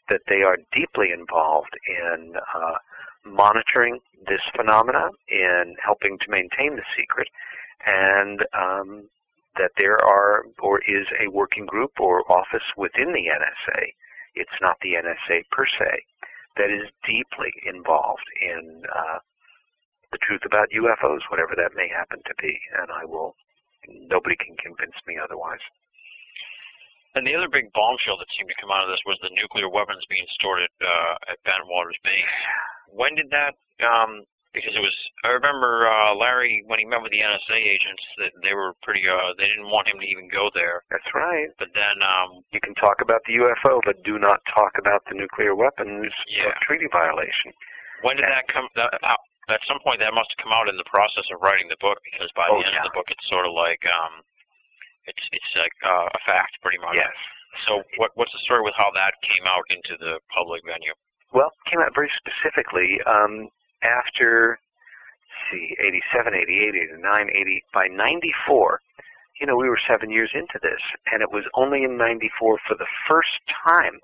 that 0.10 0.22
they 0.28 0.44
are 0.44 0.58
deeply 0.72 1.12
involved 1.12 1.78
in 1.88 2.36
uh, 2.54 2.76
monitoring 3.26 4.00
this 4.28 4.42
phenomena, 4.56 5.10
in 5.28 5.76
helping 5.84 6.18
to 6.20 6.30
maintain 6.30 6.76
the 6.76 6.86
secret, 6.98 7.30
and 7.86 8.46
um, 8.54 9.10
that 9.58 9.72
there 9.78 10.04
are 10.04 10.46
or 10.60 10.82
is 10.88 11.08
a 11.20 11.28
working 11.30 11.66
group 11.66 12.00
or 12.00 12.30
office 12.32 12.64
within 12.78 13.12
the 13.14 13.28
NSA. 13.28 13.94
It's 14.36 14.62
not 14.62 14.78
the 14.82 14.94
NSA 14.94 15.44
per 15.52 15.66
se 15.66 16.04
that 16.58 16.70
is 16.70 16.90
deeply 17.06 17.54
involved 17.66 18.26
in 18.42 18.84
uh, 18.94 19.20
the 20.12 20.18
truth 20.20 20.42
about 20.46 20.70
UFOs, 20.72 21.22
whatever 21.30 21.54
that 21.56 21.76
may 21.76 21.88
happen 21.88 22.20
to 22.26 22.34
be. 22.40 22.60
And 22.78 22.92
I 22.92 23.06
will 23.06 23.36
nobody 24.10 24.36
can 24.36 24.56
convince 24.58 24.96
me 25.08 25.18
otherwise. 25.18 25.62
And 27.16 27.26
the 27.26 27.36
other 27.36 27.50
big 27.50 27.74
bombshell 27.74 28.18
that 28.20 28.28
seemed 28.38 28.50
to 28.50 28.56
come 28.62 28.70
out 28.72 28.84
of 28.84 28.90
this 28.90 29.02
was 29.06 29.18
the 29.22 29.32
nuclear 29.34 29.70
weapons 29.70 30.06
being 30.10 30.26
stored 30.30 30.62
at, 30.62 30.70
uh, 30.86 31.16
at 31.30 31.44
Bentwaters 31.44 31.98
Base. 32.04 32.24
When 32.90 33.16
did 33.16 33.32
that? 33.32 33.56
Um, 33.82 34.24
because 34.54 34.76
it 34.76 34.80
was. 34.80 34.96
I 35.24 35.30
remember 35.30 35.88
uh, 35.88 36.16
Larry 36.16 36.64
when 36.66 36.80
he 36.80 36.86
met 36.86 37.02
with 37.04 37.12
the 37.12 37.20
NSA 37.22 37.54
agents 37.56 38.02
that 38.18 38.32
they 38.44 38.54
were 38.56 38.74
pretty. 38.82 39.08
Uh, 39.08 39.34
they 39.38 39.46
didn't 39.46 39.70
want 39.70 39.88
him 39.88 40.00
to 40.00 40.06
even 40.08 40.28
go 40.28 40.50
there. 40.56 40.82
That's 40.90 41.14
right. 41.14 41.50
But 41.60 41.70
then 41.76 42.02
um, 42.02 42.42
You 42.52 42.60
can 42.60 42.74
talk 42.76 43.02
about 43.02 43.22
the 43.28 43.34
UFO, 43.38 43.80
but 43.86 44.04
do 44.04 44.18
not 44.18 44.42
talk 44.54 44.72
about 44.80 45.04
the 45.08 45.14
nuclear 45.16 45.54
weapons 45.56 46.12
Yeah. 46.28 46.54
treaty 46.62 46.88
violation. 46.92 47.54
when 48.02 48.18
did 48.18 48.26
that 48.26 48.48
come? 48.48 48.68
That, 48.76 48.98
uh, 49.04 49.16
at 49.52 49.62
some 49.68 49.80
point, 49.80 50.00
that 50.00 50.14
must 50.14 50.30
have 50.36 50.43
come 50.43 50.54
out 50.54 50.70
in 50.70 50.78
the 50.78 50.84
process 50.86 51.26
of 51.34 51.41
writing 51.41 51.68
the 51.70 51.78
book 51.80 52.00
because 52.04 52.30
by 52.36 52.47
Oh, 52.50 52.60
the 52.60 52.66
end 52.66 52.74
yeah. 52.74 52.86
of 52.86 52.91
the 52.91 52.95
book, 52.97 53.10
it's 53.10 53.28
sort 53.30 53.45
of 53.45 53.54
like 53.54 53.84
um, 53.88 54.22
it's 55.06 55.24
it's 55.32 55.54
like 55.56 55.74
uh, 55.84 56.08
a 56.14 56.20
fact 56.26 56.58
pretty 56.62 56.78
much. 56.80 56.95
Yes. 56.95 57.12
So 57.68 57.84
what 57.97 58.12
what's 58.16 58.32
the 58.32 58.39
story 58.39 58.62
with 58.62 58.76
how 58.78 58.91
that 58.93 59.14
came 59.22 59.45
out 59.47 59.64
into 59.70 59.97
the 59.97 60.20
public 60.34 60.62
venue? 60.66 60.93
Well, 61.34 61.52
it 61.66 61.70
came 61.70 61.80
out 61.82 61.93
very 61.93 62.10
specifically 62.18 63.00
um, 63.06 63.50
after, 63.84 64.58
let's 65.52 65.62
see, 65.62 65.76
87, 65.80 66.34
88, 66.34 66.76
89, 66.76 67.30
80, 67.30 67.64
by 67.72 67.88
94, 67.88 68.80
you 69.39 69.45
know, 69.45 69.56
we 69.56 69.70
were 69.70 69.78
seven 69.88 70.10
years 70.10 70.32
into 70.34 70.60
this, 70.64 70.82
and 71.12 71.22
it 71.22 71.32
was 71.32 71.45
only 71.54 71.84
in 71.84 71.97
94 71.97 72.58
for 72.68 72.76
the 72.76 72.88
first 73.08 73.39
time 73.64 74.00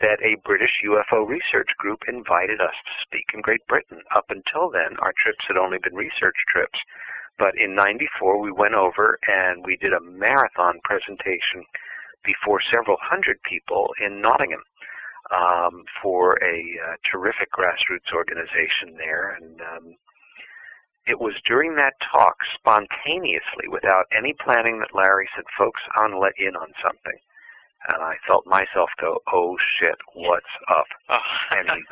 that 0.00 0.18
a 0.22 0.36
British 0.44 0.82
UFO 0.84 1.26
research 1.26 1.74
group 1.78 2.02
invited 2.08 2.60
us 2.60 2.74
to 2.84 2.92
speak 3.02 3.30
in 3.32 3.40
Great 3.40 3.66
Britain. 3.66 4.02
Up 4.14 4.26
until 4.30 4.70
then, 4.70 4.96
our 4.98 5.12
trips 5.16 5.44
had 5.46 5.56
only 5.56 5.78
been 5.78 5.94
research 5.94 6.36
trips. 6.48 6.78
But 7.38 7.56
in 7.58 7.74
94, 7.74 8.40
we 8.40 8.50
went 8.50 8.74
over 8.74 9.18
and 9.28 9.64
we 9.64 9.76
did 9.76 9.92
a 9.92 10.00
marathon 10.00 10.80
presentation 10.84 11.64
before 12.24 12.60
several 12.60 12.96
hundred 13.00 13.42
people 13.42 13.94
in 14.00 14.20
Nottingham 14.20 14.62
um, 15.30 15.84
for 16.02 16.38
a 16.42 16.78
uh, 16.84 16.96
terrific 17.10 17.50
grassroots 17.52 18.12
organization 18.12 18.96
there. 18.96 19.30
And 19.30 19.60
um, 19.60 19.96
it 21.06 21.20
was 21.20 21.40
during 21.46 21.76
that 21.76 21.94
talk, 22.00 22.36
spontaneously, 22.54 23.68
without 23.70 24.06
any 24.12 24.34
planning, 24.34 24.80
that 24.80 24.94
Larry 24.94 25.28
said, 25.34 25.44
folks, 25.56 25.80
I'm 25.94 26.10
going 26.10 26.12
to 26.12 26.18
let 26.18 26.38
in 26.38 26.56
on 26.56 26.72
something. 26.82 27.18
And 27.88 28.02
I 28.02 28.16
felt 28.26 28.46
myself 28.46 28.90
go, 29.00 29.20
oh 29.32 29.56
shit, 29.58 29.96
what's 30.14 30.46
up? 30.68 30.86
Oh. 31.08 31.20
and 31.52 31.68
he, 31.70 31.84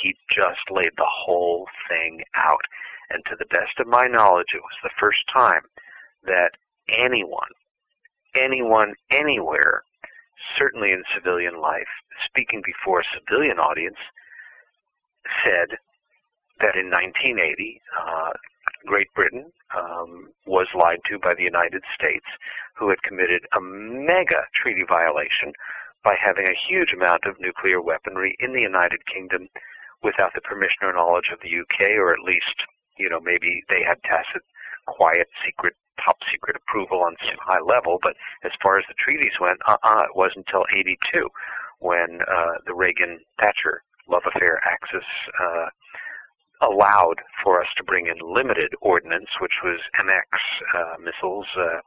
he 0.00 0.16
just 0.30 0.70
laid 0.70 0.92
the 0.96 1.08
whole 1.08 1.66
thing 1.88 2.22
out. 2.34 2.64
And 3.10 3.24
to 3.26 3.36
the 3.36 3.46
best 3.46 3.78
of 3.78 3.86
my 3.86 4.08
knowledge, 4.08 4.54
it 4.54 4.62
was 4.62 4.78
the 4.82 4.90
first 4.98 5.24
time 5.32 5.62
that 6.24 6.52
anyone, 6.88 7.50
anyone, 8.34 8.94
anywhere, 9.10 9.82
certainly 10.56 10.92
in 10.92 11.04
civilian 11.14 11.60
life, 11.60 11.88
speaking 12.24 12.62
before 12.64 13.00
a 13.00 13.04
civilian 13.14 13.58
audience, 13.58 13.98
said 15.44 15.76
that 16.60 16.76
in 16.76 16.90
1980, 16.90 17.80
uh, 17.98 18.32
Great 18.86 19.12
Britain 19.14 19.52
um, 19.76 20.28
was 20.46 20.68
lied 20.74 21.00
to 21.06 21.18
by 21.18 21.34
the 21.34 21.42
United 21.42 21.82
States, 21.94 22.26
who 22.76 22.88
had 22.90 23.02
committed 23.02 23.46
a 23.56 23.60
mega 23.60 24.44
treaty 24.54 24.84
violation 24.88 25.52
by 26.04 26.16
having 26.16 26.46
a 26.46 26.68
huge 26.68 26.92
amount 26.92 27.24
of 27.24 27.40
nuclear 27.40 27.80
weaponry 27.80 28.36
in 28.40 28.52
the 28.52 28.60
United 28.60 29.04
Kingdom 29.06 29.48
without 30.02 30.34
the 30.34 30.40
permission 30.40 30.78
or 30.82 30.92
knowledge 30.92 31.30
of 31.32 31.38
the 31.40 31.60
UK, 31.60 31.96
or 31.96 32.12
at 32.12 32.20
least, 32.20 32.66
you 32.98 33.08
know, 33.08 33.20
maybe 33.20 33.62
they 33.68 33.82
had 33.82 34.02
tacit, 34.02 34.42
quiet, 34.86 35.28
secret, 35.44 35.74
top 36.04 36.16
secret 36.30 36.56
approval 36.56 37.02
on 37.02 37.14
some 37.20 37.38
high 37.40 37.60
level. 37.60 37.98
But 38.02 38.16
as 38.42 38.52
far 38.60 38.78
as 38.78 38.84
the 38.88 38.94
treaties 38.94 39.38
went, 39.40 39.60
uh-uh, 39.66 40.06
it 40.10 40.16
wasn't 40.16 40.46
until 40.48 40.66
82 40.74 41.28
when 41.78 42.20
uh, 42.28 42.58
the 42.66 42.74
Reagan-Thatcher 42.74 43.82
love 44.08 44.22
affair 44.26 44.60
axis 44.64 45.04
uh, 45.40 45.68
allowed 46.62 47.20
for 47.42 47.60
us 47.60 47.68
to 47.76 47.84
bring 47.84 48.06
in 48.06 48.18
limited 48.18 48.72
ordnance, 48.80 49.28
which 49.40 49.60
was 49.62 49.80
MX 49.98 50.24
uh, 50.74 50.94
missiles, 51.02 51.46
uh, 51.56 51.80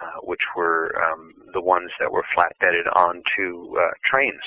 uh, 0.00 0.20
which 0.22 0.44
were 0.56 0.92
um, 1.04 1.32
the 1.52 1.60
ones 1.60 1.90
that 2.00 2.10
were 2.12 2.24
flatbedded 2.34 2.86
onto 2.94 3.78
uh, 3.78 3.90
trains. 4.02 4.42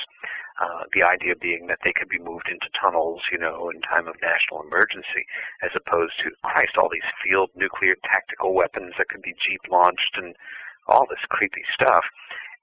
Uh, 0.62 0.84
the 0.94 1.04
idea 1.04 1.34
being 1.38 1.68
that 1.68 1.80
they 1.86 1.94
could 1.94 2.10
be 2.10 2.20
moved 2.20 2.50
into 2.50 2.68
tunnels, 2.80 3.22
you 3.32 3.38
know, 3.38 3.70
in 3.70 3.80
time 3.80 4.08
of 4.08 4.16
national 4.22 4.62
emergency, 4.62 5.26
as 5.64 5.72
opposed 5.74 6.14
to, 6.20 6.30
Christ, 6.44 6.78
all 6.78 6.90
these 6.92 7.02
field 7.24 7.50
nuclear 7.56 7.96
tactical 8.04 8.54
weapons 8.54 8.94
that 8.98 9.08
could 9.08 9.22
be 9.22 9.34
jeep 9.40 9.62
launched 9.72 10.18
and 10.18 10.36
all 10.88 11.06
this 11.10 11.24
creepy 11.30 11.64
stuff. 11.74 12.04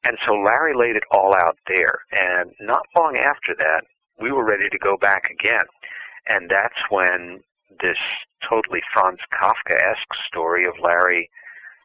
And 0.04 0.18
so 0.26 0.34
Larry 0.34 0.74
laid 0.74 0.96
it 0.96 1.04
all 1.10 1.34
out 1.34 1.58
there. 1.66 2.00
And 2.12 2.52
not 2.60 2.86
long 2.94 3.16
after 3.16 3.54
that, 3.58 3.84
we 4.20 4.30
were 4.30 4.44
ready 4.44 4.68
to 4.68 4.78
go 4.78 4.96
back 4.96 5.30
again. 5.30 5.64
And 6.28 6.50
that's 6.50 6.80
when 6.90 7.42
this 7.80 7.98
totally 8.48 8.82
Franz 8.92 9.20
Kafka-esque 9.32 10.14
story 10.26 10.64
of 10.64 10.78
Larry 10.80 11.30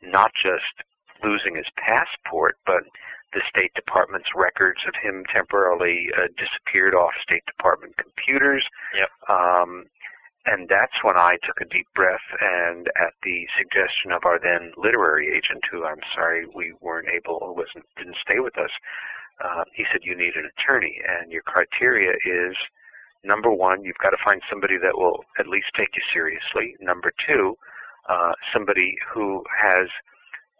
not 0.01 0.31
just 0.33 0.83
losing 1.23 1.55
his 1.55 1.69
passport, 1.77 2.57
but 2.65 2.83
the 3.33 3.41
State 3.47 3.73
Department's 3.75 4.29
records 4.35 4.81
of 4.87 4.95
him 4.95 5.23
temporarily 5.31 6.09
uh, 6.17 6.27
disappeared 6.37 6.95
off 6.95 7.13
State 7.21 7.45
Department 7.45 7.95
computers. 7.97 8.67
Yep. 8.95 9.09
Um, 9.29 9.85
and 10.45 10.67
that's 10.67 11.03
when 11.03 11.17
I 11.17 11.37
took 11.43 11.61
a 11.61 11.65
deep 11.65 11.87
breath 11.93 12.19
and 12.41 12.89
at 12.99 13.13
the 13.21 13.47
suggestion 13.57 14.11
of 14.11 14.25
our 14.25 14.39
then 14.39 14.73
literary 14.75 15.29
agent, 15.29 15.63
who 15.71 15.85
I'm 15.85 16.01
sorry 16.15 16.47
we 16.53 16.73
weren't 16.81 17.09
able, 17.09 17.37
or 17.41 17.53
wasn't, 17.53 17.85
didn't 17.95 18.17
stay 18.17 18.39
with 18.39 18.57
us, 18.57 18.71
uh, 19.43 19.63
he 19.73 19.85
said, 19.91 20.01
you 20.03 20.15
need 20.15 20.35
an 20.35 20.49
attorney 20.57 20.99
and 21.07 21.31
your 21.31 21.43
criteria 21.43 22.13
is 22.25 22.57
number 23.23 23.51
one, 23.51 23.83
you've 23.83 23.97
got 23.97 24.11
to 24.11 24.23
find 24.23 24.41
somebody 24.49 24.77
that 24.77 24.97
will 24.97 25.23
at 25.39 25.47
least 25.47 25.71
take 25.75 25.95
you 25.95 26.01
seriously. 26.13 26.75
Number 26.79 27.11
two, 27.25 27.55
uh, 28.09 28.33
somebody 28.53 28.95
who 29.13 29.43
has 29.55 29.87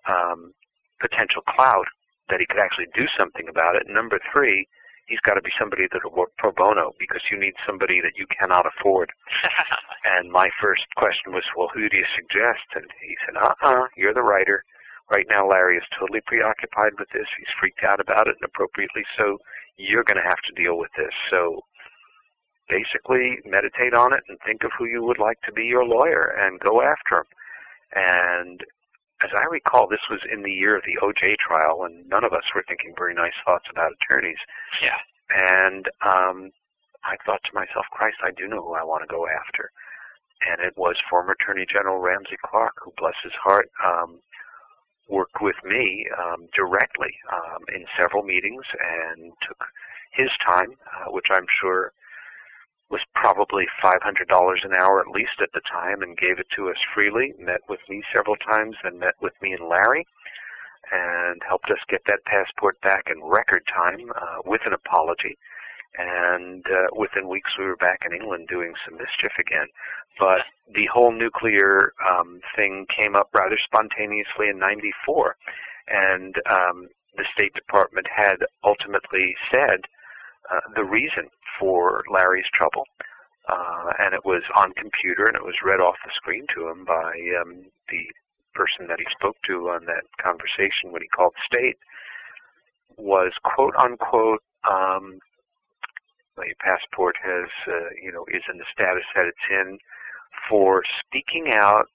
um, 0.07 0.53
potential 0.99 1.41
clout 1.41 1.85
that 2.29 2.39
he 2.39 2.45
could 2.45 2.59
actually 2.59 2.87
do 2.93 3.07
something 3.17 3.47
about 3.49 3.75
it. 3.75 3.87
Number 3.87 4.19
three, 4.31 4.67
he's 5.05 5.19
got 5.19 5.33
to 5.33 5.41
be 5.41 5.51
somebody 5.59 5.87
that 5.91 6.03
will 6.03 6.15
work 6.15 6.31
pro 6.37 6.51
bono 6.51 6.93
because 6.97 7.21
you 7.29 7.37
need 7.37 7.53
somebody 7.65 7.99
that 8.01 8.17
you 8.17 8.25
cannot 8.27 8.65
afford. 8.65 9.11
and 10.05 10.31
my 10.31 10.49
first 10.59 10.85
question 10.95 11.33
was, 11.33 11.43
well, 11.57 11.69
who 11.73 11.89
do 11.89 11.97
you 11.97 12.05
suggest? 12.15 12.63
And 12.75 12.85
he 13.01 13.17
said, 13.25 13.35
uh-uh, 13.35 13.87
you're 13.97 14.13
the 14.13 14.23
writer. 14.23 14.63
Right 15.11 15.25
now, 15.29 15.45
Larry 15.45 15.77
is 15.77 15.83
totally 15.99 16.21
preoccupied 16.21 16.93
with 16.97 17.09
this. 17.09 17.27
He's 17.37 17.53
freaked 17.59 17.83
out 17.83 17.99
about 17.99 18.27
it, 18.27 18.37
and 18.39 18.45
appropriately 18.45 19.03
so. 19.17 19.37
You're 19.75 20.05
going 20.05 20.21
to 20.21 20.23
have 20.23 20.41
to 20.43 20.53
deal 20.53 20.77
with 20.77 20.91
this. 20.95 21.13
So 21.29 21.61
basically, 22.71 23.37
meditate 23.45 23.93
on 23.93 24.13
it 24.13 24.23
and 24.29 24.39
think 24.45 24.63
of 24.63 24.71
who 24.77 24.87
you 24.87 25.03
would 25.03 25.19
like 25.19 25.39
to 25.41 25.51
be 25.51 25.65
your 25.65 25.83
lawyer 25.83 26.33
and 26.39 26.59
go 26.61 26.81
after 26.81 27.17
him. 27.17 27.25
And 27.93 28.65
as 29.21 29.29
I 29.35 29.45
recall, 29.51 29.87
this 29.87 30.07
was 30.09 30.21
in 30.31 30.41
the 30.41 30.51
year 30.51 30.77
of 30.77 30.83
the 30.85 30.97
OJ 31.01 31.37
trial 31.37 31.79
when 31.79 32.05
none 32.07 32.23
of 32.23 32.31
us 32.31 32.45
were 32.55 32.63
thinking 32.67 32.93
very 32.97 33.13
nice 33.13 33.33
thoughts 33.45 33.67
about 33.69 33.91
attorneys. 33.91 34.39
Yeah. 34.81 34.97
And 35.35 35.87
um, 36.01 36.51
I 37.03 37.17
thought 37.25 37.43
to 37.43 37.53
myself, 37.53 37.85
Christ, 37.91 38.17
I 38.23 38.31
do 38.31 38.47
know 38.47 38.63
who 38.63 38.73
I 38.73 38.83
want 38.83 39.03
to 39.03 39.13
go 39.13 39.27
after. 39.27 39.69
And 40.47 40.61
it 40.61 40.73
was 40.77 40.95
former 41.09 41.33
Attorney 41.33 41.65
General 41.67 41.99
Ramsey 41.99 42.37
Clark, 42.43 42.73
who, 42.83 42.93
bless 42.97 43.15
his 43.21 43.33
heart, 43.33 43.69
um, 43.85 44.19
worked 45.09 45.41
with 45.41 45.57
me 45.65 46.07
um, 46.17 46.47
directly 46.53 47.13
um, 47.31 47.63
in 47.75 47.85
several 47.97 48.23
meetings 48.23 48.63
and 48.79 49.33
took 49.41 49.63
his 50.13 50.31
time, 50.43 50.69
uh, 50.95 51.11
which 51.11 51.27
I'm 51.29 51.45
sure 51.59 51.91
was 52.91 53.01
probably 53.15 53.67
$500 53.81 54.65
an 54.65 54.73
hour 54.73 54.99
at 54.99 55.07
least 55.07 55.41
at 55.41 55.51
the 55.53 55.61
time 55.61 56.01
and 56.01 56.17
gave 56.17 56.39
it 56.39 56.47
to 56.55 56.69
us 56.69 56.77
freely, 56.93 57.33
met 57.39 57.61
with 57.69 57.79
me 57.89 58.03
several 58.11 58.35
times 58.35 58.75
and 58.83 58.99
met 58.99 59.15
with 59.21 59.33
me 59.41 59.53
and 59.53 59.67
Larry 59.67 60.05
and 60.91 61.41
helped 61.47 61.71
us 61.71 61.79
get 61.87 62.01
that 62.05 62.25
passport 62.25 62.79
back 62.81 63.09
in 63.09 63.23
record 63.23 63.65
time 63.65 64.11
uh, 64.15 64.37
with 64.45 64.61
an 64.65 64.73
apology. 64.73 65.37
And 65.97 66.65
uh, 66.67 66.87
within 66.95 67.27
weeks 67.27 67.57
we 67.57 67.65
were 67.65 67.77
back 67.77 68.03
in 68.05 68.13
England 68.13 68.47
doing 68.47 68.73
some 68.85 68.97
mischief 68.97 69.31
again. 69.39 69.67
But 70.19 70.41
the 70.73 70.85
whole 70.87 71.11
nuclear 71.11 71.93
um, 72.05 72.41
thing 72.55 72.85
came 72.87 73.15
up 73.15 73.29
rather 73.33 73.57
spontaneously 73.57 74.49
in 74.49 74.59
94. 74.59 75.35
And 75.87 76.35
um, 76.45 76.87
the 77.15 77.25
State 77.33 77.53
Department 77.53 78.07
had 78.07 78.37
ultimately 78.63 79.35
said 79.49 79.85
uh, 80.51 80.59
the 80.75 80.83
reason 80.83 81.29
for 81.59 82.03
Larry's 82.11 82.49
trouble. 82.53 82.85
Uh, 83.47 83.91
and 83.99 84.13
it 84.13 84.23
was 84.23 84.43
on 84.55 84.71
computer 84.73 85.27
and 85.27 85.35
it 85.35 85.43
was 85.43 85.55
read 85.63 85.79
off 85.79 85.95
the 86.05 86.11
screen 86.13 86.45
to 86.53 86.67
him 86.67 86.85
by 86.85 87.11
um, 87.41 87.65
the 87.89 88.07
person 88.53 88.87
that 88.87 88.99
he 88.99 89.05
spoke 89.09 89.35
to 89.43 89.69
on 89.69 89.85
that 89.85 90.03
conversation 90.17 90.91
when 90.91 91.01
he 91.01 91.07
called 91.07 91.33
state 91.43 91.77
was 92.97 93.33
quote 93.43 93.73
unquote 93.77 94.43
um, 94.69 95.19
my 96.37 96.51
passport 96.59 97.15
has 97.23 97.47
uh, 97.67 97.89
you 98.01 98.11
know 98.11 98.25
is 98.29 98.43
in 98.49 98.57
the 98.57 98.65
status 98.71 99.03
that 99.15 99.25
it's 99.25 99.37
in 99.49 99.77
for 100.47 100.83
speaking 100.99 101.49
out 101.49 101.87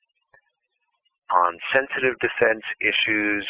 on 1.31 1.59
sensitive 1.73 2.19
defense 2.19 2.65
issues 2.81 3.47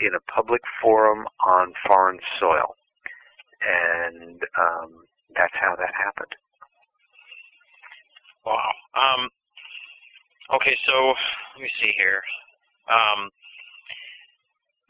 in 0.00 0.14
a 0.14 0.32
public 0.32 0.62
forum 0.80 1.26
on 1.40 1.72
foreign 1.86 2.18
soil 2.38 2.74
and 3.66 4.42
um, 4.58 5.04
that's 5.36 5.54
how 5.54 5.74
that 5.76 5.94
happened. 5.94 6.34
Wow. 8.44 8.72
Um, 8.94 9.28
okay, 10.54 10.76
so 10.84 11.14
let 11.54 11.62
me 11.62 11.70
see 11.80 11.92
here. 11.96 12.22
Um, 12.88 13.30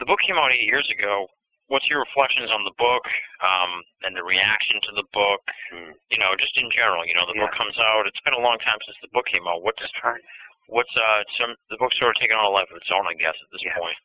the 0.00 0.06
book 0.06 0.20
came 0.26 0.36
out 0.36 0.50
eight 0.52 0.66
years 0.66 0.88
ago. 0.90 1.28
What's 1.68 1.88
your 1.88 2.00
reflections 2.00 2.50
on 2.50 2.64
the 2.64 2.72
book 2.76 3.04
um, 3.40 3.82
and 4.02 4.16
the 4.16 4.24
reaction 4.24 4.80
to 4.82 4.92
the 4.96 5.04
book? 5.12 5.40
And, 5.72 5.94
you 6.10 6.18
know, 6.18 6.34
just 6.38 6.56
in 6.58 6.68
general. 6.70 7.06
You 7.06 7.14
know, 7.14 7.24
the 7.26 7.34
Yeah. 7.36 7.46
book 7.46 7.54
comes 7.54 7.78
out. 7.78 8.06
It's 8.06 8.20
been 8.20 8.34
a 8.34 8.40
long 8.40 8.58
time 8.58 8.76
since 8.84 8.96
the 9.00 9.08
book 9.12 9.26
came 9.26 9.46
out. 9.46 9.62
What's 9.62 9.80
right. 10.04 10.20
what's 10.68 10.94
uh 10.96 11.24
some 11.38 11.54
the 11.70 11.76
book's 11.78 11.98
sort 11.98 12.14
of 12.16 12.20
taken 12.20 12.36
on 12.36 12.44
a 12.44 12.48
life 12.48 12.68
of 12.70 12.76
its 12.76 12.90
own, 12.92 13.06
I 13.06 13.14
guess, 13.14 13.34
at 13.40 13.50
this 13.52 13.62
point. 13.78 13.96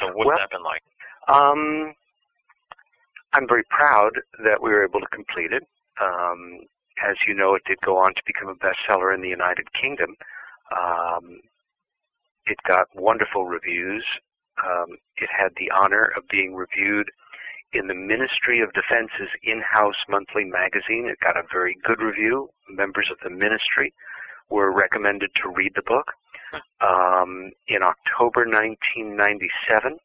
So 0.00 0.12
what's 0.12 0.28
Well- 0.28 0.38
that 0.38 0.50
been 0.50 0.62
like? 0.62 0.82
Um, 1.28 1.94
I'm 3.34 3.48
very 3.48 3.64
proud 3.68 4.12
that 4.44 4.62
we 4.62 4.70
were 4.70 4.84
able 4.84 5.00
to 5.00 5.06
complete 5.08 5.52
it. 5.52 5.66
Um, 6.00 6.60
as 7.04 7.16
you 7.26 7.34
know, 7.34 7.56
it 7.56 7.64
did 7.66 7.80
go 7.80 7.98
on 7.98 8.14
to 8.14 8.22
become 8.24 8.48
a 8.48 8.54
bestseller 8.54 9.12
in 9.12 9.22
the 9.22 9.28
United 9.28 9.72
Kingdom. 9.72 10.14
Um, 10.70 11.40
it 12.46 12.56
got 12.64 12.86
wonderful 12.94 13.44
reviews. 13.44 14.04
Um, 14.64 14.98
it 15.16 15.28
had 15.30 15.50
the 15.56 15.72
honor 15.72 16.12
of 16.16 16.28
being 16.28 16.54
reviewed 16.54 17.10
in 17.72 17.88
the 17.88 17.94
Ministry 17.94 18.60
of 18.60 18.72
Defense's 18.72 19.30
in-house 19.42 20.04
monthly 20.08 20.44
magazine. 20.44 21.06
It 21.06 21.18
got 21.18 21.36
a 21.36 21.42
very 21.52 21.76
good 21.82 22.00
review. 22.00 22.50
Members 22.68 23.10
of 23.10 23.18
the 23.24 23.30
ministry 23.30 23.92
were 24.48 24.72
recommended 24.72 25.30
to 25.42 25.48
read 25.48 25.72
the 25.74 25.82
book. 25.82 26.12
Um, 26.80 27.50
in 27.66 27.82
October 27.82 28.46
1997, 28.46 29.98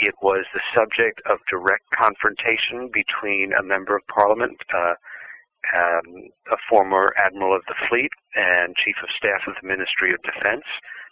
it 0.00 0.14
was 0.22 0.46
the 0.54 0.62
subject 0.74 1.20
of 1.26 1.38
direct 1.48 1.84
confrontation 1.90 2.88
between 2.92 3.52
a 3.52 3.62
member 3.62 3.96
of 3.96 4.06
parliament, 4.06 4.62
uh, 4.72 4.94
um, 5.76 6.30
a 6.50 6.56
former 6.68 7.12
admiral 7.18 7.54
of 7.54 7.62
the 7.68 7.74
fleet 7.88 8.10
and 8.34 8.74
chief 8.76 8.96
of 9.02 9.10
staff 9.10 9.46
of 9.46 9.54
the 9.60 9.68
Ministry 9.68 10.12
of 10.12 10.22
Defense, 10.22 10.64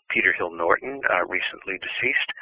Peter 0.09 0.32
Hill 0.32 0.51
Norton, 0.51 1.03
uh, 1.11 1.26
recently 1.26 1.78
deceased, 1.78 2.32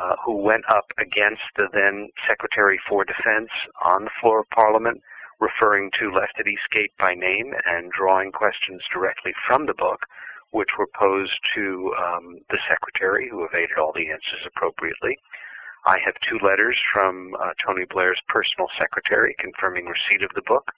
uh, 0.00 0.16
who 0.24 0.38
went 0.38 0.64
up 0.70 0.86
against 0.96 1.42
the 1.56 1.68
then 1.74 2.08
Secretary 2.26 2.80
for 2.88 3.04
Defense 3.04 3.50
on 3.84 4.04
the 4.04 4.10
floor 4.18 4.40
of 4.40 4.50
Parliament, 4.50 5.02
referring 5.40 5.90
to 5.98 6.10
it 6.38 6.46
escape 6.48 6.92
by 6.98 7.14
name 7.14 7.52
and 7.66 7.92
drawing 7.92 8.32
questions 8.32 8.82
directly 8.90 9.34
from 9.46 9.66
the 9.66 9.74
book, 9.74 10.06
which 10.52 10.78
were 10.78 10.88
posed 10.94 11.38
to 11.54 11.92
um, 11.98 12.38
the 12.48 12.58
Secretary, 12.66 13.28
who 13.28 13.44
evaded 13.44 13.76
all 13.76 13.92
the 13.92 14.10
answers 14.10 14.46
appropriately. 14.46 15.18
I 15.84 15.98
have 15.98 16.14
two 16.20 16.38
letters 16.38 16.78
from 16.92 17.34
uh, 17.40 17.50
Tony 17.64 17.84
Blair's 17.84 18.22
personal 18.28 18.68
secretary 18.78 19.34
confirming 19.38 19.86
receipt 19.86 20.22
of 20.22 20.30
the 20.34 20.42
book 20.42 20.70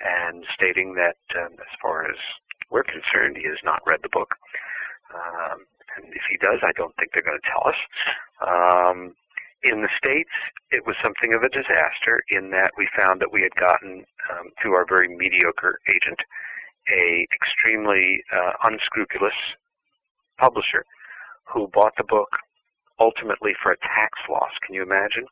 and 0.00 0.44
stating 0.54 0.94
that, 0.94 1.16
um, 1.36 1.52
as 1.52 1.78
far 1.80 2.10
as 2.10 2.16
we're 2.70 2.84
concerned, 2.84 3.36
he 3.36 3.46
has 3.48 3.58
not 3.64 3.82
read 3.86 4.00
the 4.02 4.08
book. 4.08 4.34
Um, 5.14 5.66
and 5.96 6.14
if 6.14 6.22
he 6.30 6.38
does, 6.38 6.60
I 6.62 6.72
don't 6.72 6.96
think 6.96 7.12
they're 7.12 7.22
going 7.22 7.38
to 7.42 7.50
tell 7.50 7.68
us. 7.68 7.76
Um, 8.40 9.14
in 9.62 9.82
the 9.82 9.90
States, 9.98 10.30
it 10.70 10.86
was 10.86 10.96
something 11.02 11.34
of 11.34 11.42
a 11.42 11.50
disaster 11.50 12.22
in 12.30 12.50
that 12.50 12.72
we 12.78 12.88
found 12.96 13.20
that 13.20 13.32
we 13.32 13.42
had 13.42 13.54
gotten, 13.56 14.06
um, 14.30 14.50
through 14.60 14.72
our 14.72 14.86
very 14.86 15.08
mediocre 15.08 15.78
agent, 15.86 16.22
a 16.90 17.26
extremely 17.34 18.22
uh, 18.32 18.52
unscrupulous 18.64 19.34
publisher 20.38 20.86
who 21.44 21.68
bought 21.68 21.94
the 21.98 22.04
book 22.04 22.38
ultimately 23.00 23.54
for 23.62 23.72
a 23.72 23.78
tax 23.78 24.18
loss. 24.28 24.52
Can 24.62 24.74
you 24.74 24.82
imagine? 24.82 25.26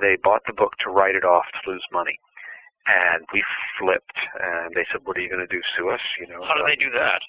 They 0.00 0.16
bought 0.16 0.42
the 0.46 0.52
book 0.52 0.76
to 0.80 0.90
write 0.90 1.14
it 1.14 1.24
off 1.24 1.46
to 1.52 1.70
lose 1.70 1.86
money. 1.92 2.18
And 2.88 3.24
we 3.32 3.42
flipped, 3.78 4.18
and 4.40 4.72
they 4.74 4.84
said, 4.92 5.00
"What 5.04 5.16
are 5.16 5.20
you 5.20 5.28
going 5.28 5.46
to 5.46 5.56
do? 5.56 5.60
Sue 5.76 5.88
us?" 5.90 6.00
You 6.20 6.28
know. 6.28 6.42
How 6.44 6.54
do 6.54 6.64
they 6.64 6.76
do 6.76 6.90
that? 6.90 7.20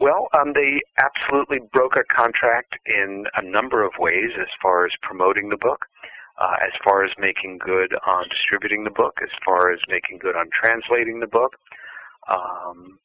Well, 0.00 0.28
um, 0.32 0.52
they 0.52 0.80
absolutely 0.98 1.60
broke 1.72 1.96
our 1.96 2.04
contract 2.04 2.78
in 2.86 3.26
a 3.34 3.42
number 3.42 3.84
of 3.84 3.92
ways, 3.98 4.32
as 4.36 4.48
far 4.60 4.84
as 4.84 4.92
promoting 5.02 5.48
the 5.48 5.56
book, 5.58 5.86
uh, 6.38 6.56
as 6.60 6.72
far 6.82 7.04
as 7.04 7.12
making 7.18 7.58
good 7.58 7.94
on 8.04 8.28
distributing 8.28 8.82
the 8.82 8.90
book, 8.90 9.20
as 9.22 9.30
far 9.44 9.72
as 9.72 9.80
making 9.88 10.18
good 10.18 10.34
on 10.34 10.50
translating 10.50 11.20
the 11.20 11.28
book. 11.28 11.54
Um, 12.28 12.98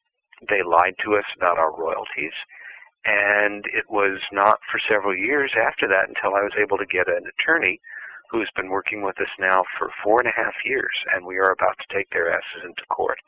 they 0.48 0.62
lied 0.62 0.96
to 1.04 1.16
us 1.16 1.26
about 1.36 1.58
our 1.58 1.72
royalties. 1.72 2.34
And 3.04 3.64
it 3.66 3.90
was 3.90 4.20
not 4.30 4.60
for 4.70 4.78
several 4.78 5.14
years 5.16 5.52
after 5.56 5.88
that 5.88 6.08
until 6.08 6.34
I 6.36 6.42
was 6.42 6.54
able 6.56 6.78
to 6.78 6.86
get 6.86 7.08
an 7.08 7.24
attorney 7.26 7.80
who's 8.30 8.50
been 8.56 8.68
working 8.70 9.02
with 9.02 9.20
us 9.20 9.28
now 9.38 9.64
for 9.78 9.90
four 10.02 10.20
and 10.20 10.28
a 10.28 10.32
half 10.32 10.54
years, 10.64 10.94
and 11.12 11.26
we 11.26 11.36
are 11.38 11.50
about 11.50 11.76
to 11.78 11.94
take 11.94 12.08
their 12.10 12.30
asses 12.32 12.62
into 12.64 12.84
court. 12.86 13.18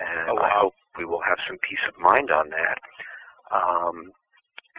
And 0.00 0.30
Oh, 0.30 0.34
wow. 0.34 0.42
I 0.42 0.50
hope 0.50 0.74
we 0.98 1.04
will 1.04 1.22
have 1.22 1.38
some 1.46 1.58
peace 1.58 1.80
of 1.88 1.98
mind 1.98 2.30
on 2.30 2.50
that. 2.50 2.78
Um, 3.50 4.12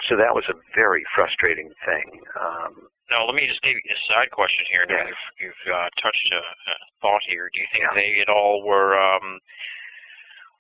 so 0.08 0.16
that 0.16 0.34
was 0.34 0.46
a 0.50 0.54
very 0.76 1.04
frustrating 1.16 1.72
thing. 1.86 2.22
Um, 2.40 2.88
Now, 3.10 3.26
let 3.26 3.36
me 3.36 3.48
just 3.48 3.62
give 3.64 3.74
you 3.74 3.82
a 3.90 4.14
side 4.14 4.30
question 4.32 4.66
here. 4.70 4.86
Yes. 4.88 5.08
you've, 5.40 5.50
you've 5.66 5.74
uh, 5.74 5.90
touched 6.02 6.32
a, 6.32 6.38
a 6.38 6.76
thought 7.02 7.22
here. 7.28 7.50
Do 7.54 7.60
you 7.60 7.68
think 7.72 7.84
Yeah. 7.84 7.96
they 7.96 8.20
at 8.22 8.30
all 8.30 8.64
were 8.64 8.98
um, 9.00 9.40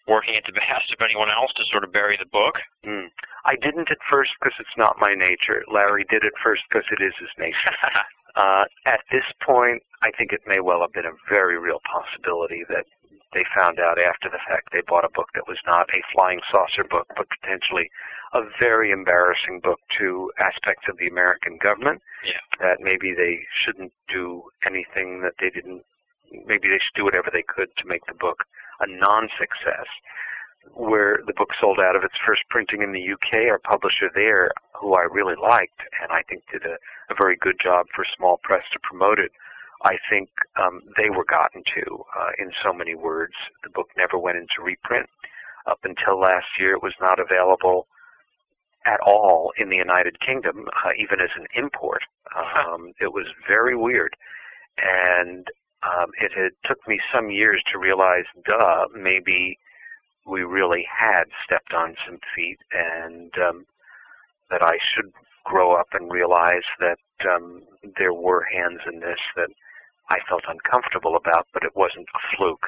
working 0.07 0.35
at 0.35 0.45
the 0.45 0.53
behest 0.53 0.93
of 0.93 1.01
anyone 1.01 1.29
else 1.29 1.51
to 1.53 1.63
sort 1.71 1.83
of 1.83 1.91
bury 1.91 2.17
the 2.17 2.25
book? 2.25 2.59
mm. 2.85 3.07
I 3.45 3.55
didn't 3.55 3.89
at 3.91 3.97
first 4.09 4.31
because 4.39 4.55
it's 4.59 4.77
not 4.77 4.99
my 4.99 5.15
nature. 5.15 5.63
Larry 5.71 6.05
did 6.09 6.23
it 6.25 6.33
first 6.43 6.63
because 6.69 6.85
it 6.91 7.01
is 7.01 7.13
his 7.19 7.29
nature. 7.37 7.71
Uh, 8.35 8.65
at 8.85 9.01
this 9.09 9.25
point, 9.41 9.81
I 10.03 10.11
think 10.15 10.31
it 10.31 10.41
may 10.45 10.59
well 10.59 10.81
have 10.81 10.93
been 10.93 11.07
a 11.07 11.17
very 11.27 11.57
real 11.57 11.79
possibility 11.91 12.63
that 12.69 12.85
they 13.33 13.43
found 13.55 13.79
out 13.79 13.97
after 13.97 14.29
the 14.29 14.37
fact 14.47 14.69
they 14.71 14.81
bought 14.81 15.03
a 15.03 15.09
book 15.09 15.29
that 15.33 15.47
was 15.47 15.59
not 15.65 15.89
a 15.89 16.03
flying 16.13 16.39
saucer 16.51 16.83
book, 16.83 17.07
but 17.15 17.25
potentially 17.29 17.89
a 18.33 18.43
very 18.59 18.91
embarrassing 18.91 19.59
book 19.61 19.79
to 19.97 20.31
aspects 20.37 20.87
of 20.87 20.97
the 20.97 21.07
American 21.07 21.57
government. 21.57 21.99
Yeah. 22.23 22.39
That 22.59 22.79
maybe 22.79 23.13
they 23.13 23.39
shouldn't 23.49 23.91
do 24.07 24.43
anything 24.63 25.21
that 25.21 25.33
they 25.39 25.49
didn't, 25.49 25.83
maybe 26.31 26.69
they 26.69 26.79
should 26.79 26.95
do 26.95 27.05
whatever 27.05 27.31
they 27.33 27.43
could 27.43 27.75
to 27.77 27.87
make 27.87 28.05
the 28.05 28.13
book 28.13 28.43
a 28.79 28.87
non-success. 28.87 29.87
Where 30.73 31.19
the 31.25 31.33
book 31.33 31.53
sold 31.59 31.79
out 31.79 31.95
of 31.95 32.03
its 32.03 32.17
first 32.25 32.43
printing 32.49 32.81
in 32.81 32.91
the 32.91 33.13
UK, 33.13 33.49
our 33.49 33.59
publisher 33.59 34.11
there, 34.13 34.51
who 34.73 34.95
I 34.95 35.03
really 35.03 35.35
liked, 35.41 35.81
and 36.01 36.11
I 36.11 36.23
think 36.23 36.43
did 36.51 36.65
a, 36.65 36.77
a 37.09 37.15
very 37.17 37.37
good 37.37 37.57
job 37.59 37.85
for 37.95 38.03
small 38.17 38.37
press 38.43 38.65
to 38.73 38.79
promote 38.79 39.17
it, 39.17 39.31
I 39.83 39.97
think 40.09 40.29
um, 40.55 40.81
they 40.97 41.09
were 41.09 41.25
gotten 41.25 41.63
to 41.75 42.03
uh, 42.19 42.31
in 42.39 42.51
so 42.63 42.73
many 42.73 42.95
words. 42.95 43.33
The 43.63 43.69
book 43.69 43.89
never 43.97 44.17
went 44.17 44.37
into 44.37 44.61
reprint. 44.61 45.07
Up 45.67 45.79
until 45.83 46.19
last 46.19 46.47
year, 46.59 46.73
it 46.73 46.83
was 46.83 46.95
not 46.99 47.19
available 47.19 47.87
at 48.85 48.99
all 49.01 49.51
in 49.57 49.69
the 49.69 49.75
United 49.75 50.19
Kingdom, 50.19 50.67
uh, 50.83 50.91
even 50.97 51.19
as 51.19 51.29
an 51.35 51.45
import. 51.53 52.01
Um, 52.35 52.93
it 52.99 53.11
was 53.11 53.27
very 53.47 53.75
weird, 53.75 54.15
and 54.77 55.47
um, 55.83 56.11
it 56.19 56.33
had 56.33 56.51
took 56.63 56.85
me 56.87 56.99
some 57.11 57.29
years 57.29 57.61
to 57.71 57.79
realize, 57.79 58.25
duh, 58.45 58.87
maybe 58.95 59.57
we 60.25 60.43
really 60.43 60.85
had 60.91 61.25
stepped 61.43 61.73
on 61.73 61.95
some 62.05 62.19
feet, 62.35 62.59
and 62.71 63.37
um, 63.37 63.65
that 64.49 64.61
I 64.61 64.77
should 64.81 65.11
grow 65.45 65.73
up 65.73 65.87
and 65.93 66.11
realize 66.11 66.63
that 66.79 66.99
um, 67.29 67.63
there 67.97 68.13
were 68.13 68.43
hands 68.51 68.81
in 68.85 68.99
this 68.99 69.19
that 69.35 69.49
I 70.09 70.19
felt 70.27 70.43
uncomfortable 70.47 71.15
about, 71.15 71.47
but 71.53 71.63
it 71.63 71.75
wasn't 71.75 72.07
a 72.13 72.35
fluke 72.35 72.67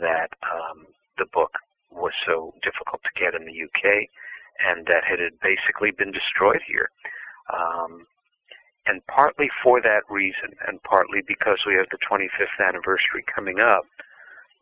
that 0.00 0.30
um, 0.42 0.86
the 1.18 1.26
book 1.26 1.58
was 1.90 2.12
so 2.26 2.52
difficult 2.62 3.02
to 3.04 3.20
get 3.20 3.34
in 3.34 3.44
the 3.44 3.62
UK 3.62 4.08
and 4.66 4.86
that 4.86 5.04
it 5.10 5.20
had 5.20 5.38
basically 5.40 5.90
been 5.90 6.10
destroyed 6.10 6.62
here. 6.66 6.90
Um, 7.52 8.06
and 8.86 9.06
partly 9.06 9.50
for 9.62 9.80
that 9.80 10.04
reason, 10.08 10.54
and 10.66 10.82
partly 10.82 11.22
because 11.22 11.64
we 11.66 11.74
have 11.74 11.88
the 11.90 11.98
25th 11.98 12.66
anniversary 12.66 13.24
coming 13.26 13.60
up, 13.60 13.84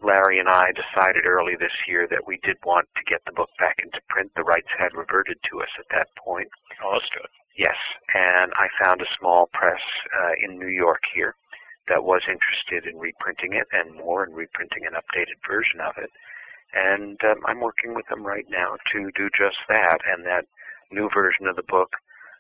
Larry 0.01 0.39
and 0.39 0.49
I 0.49 0.73
decided 0.73 1.27
early 1.27 1.57
this 1.57 1.75
year 1.87 2.07
that 2.09 2.27
we 2.27 2.39
did 2.39 2.59
want 2.65 2.89
to 2.97 3.05
get 3.05 3.25
the 3.25 3.33
book 3.33 3.51
back 3.59 3.81
into 3.83 4.01
print. 4.09 4.33
The 4.35 4.45
rights 4.45 4.71
had 4.77 4.95
reverted 4.95 5.39
to 5.45 5.63
us 5.63 5.71
at 5.79 5.89
that 5.91 6.09
point. 6.17 6.49
Oh, 6.83 6.93
that's 6.93 7.11
good. 7.11 7.29
Yes, 7.57 7.77
and 8.15 8.53
I 8.57 8.69
found 8.79 9.01
a 9.01 9.17
small 9.19 9.47
press 9.53 9.81
uh, 10.23 10.33
in 10.43 10.59
New 10.59 10.69
York 10.69 11.03
here 11.15 11.37
that 11.87 12.03
was 12.03 12.23
interested 12.29 12.87
in 12.87 12.99
reprinting 12.99 13.53
it 13.53 13.69
and 13.73 13.95
more, 13.95 14.25
and 14.25 14.35
reprinting 14.35 14.87
an 14.87 14.95
updated 14.95 15.37
version 15.47 15.81
of 15.81 15.97
it. 15.99 16.11
And 16.75 17.23
um, 17.25 17.41
I'm 17.47 17.61
working 17.61 17.95
with 17.95 18.07
them 18.09 18.27
right 18.27 18.47
now 18.49 18.77
to 18.93 19.11
do 19.15 19.31
just 19.31 19.59
that. 19.69 20.01
And 20.07 20.27
that 20.27 20.47
new 20.91 21.09
version 21.11 21.47
of 21.47 21.57
the 21.57 21.63
book 21.63 21.97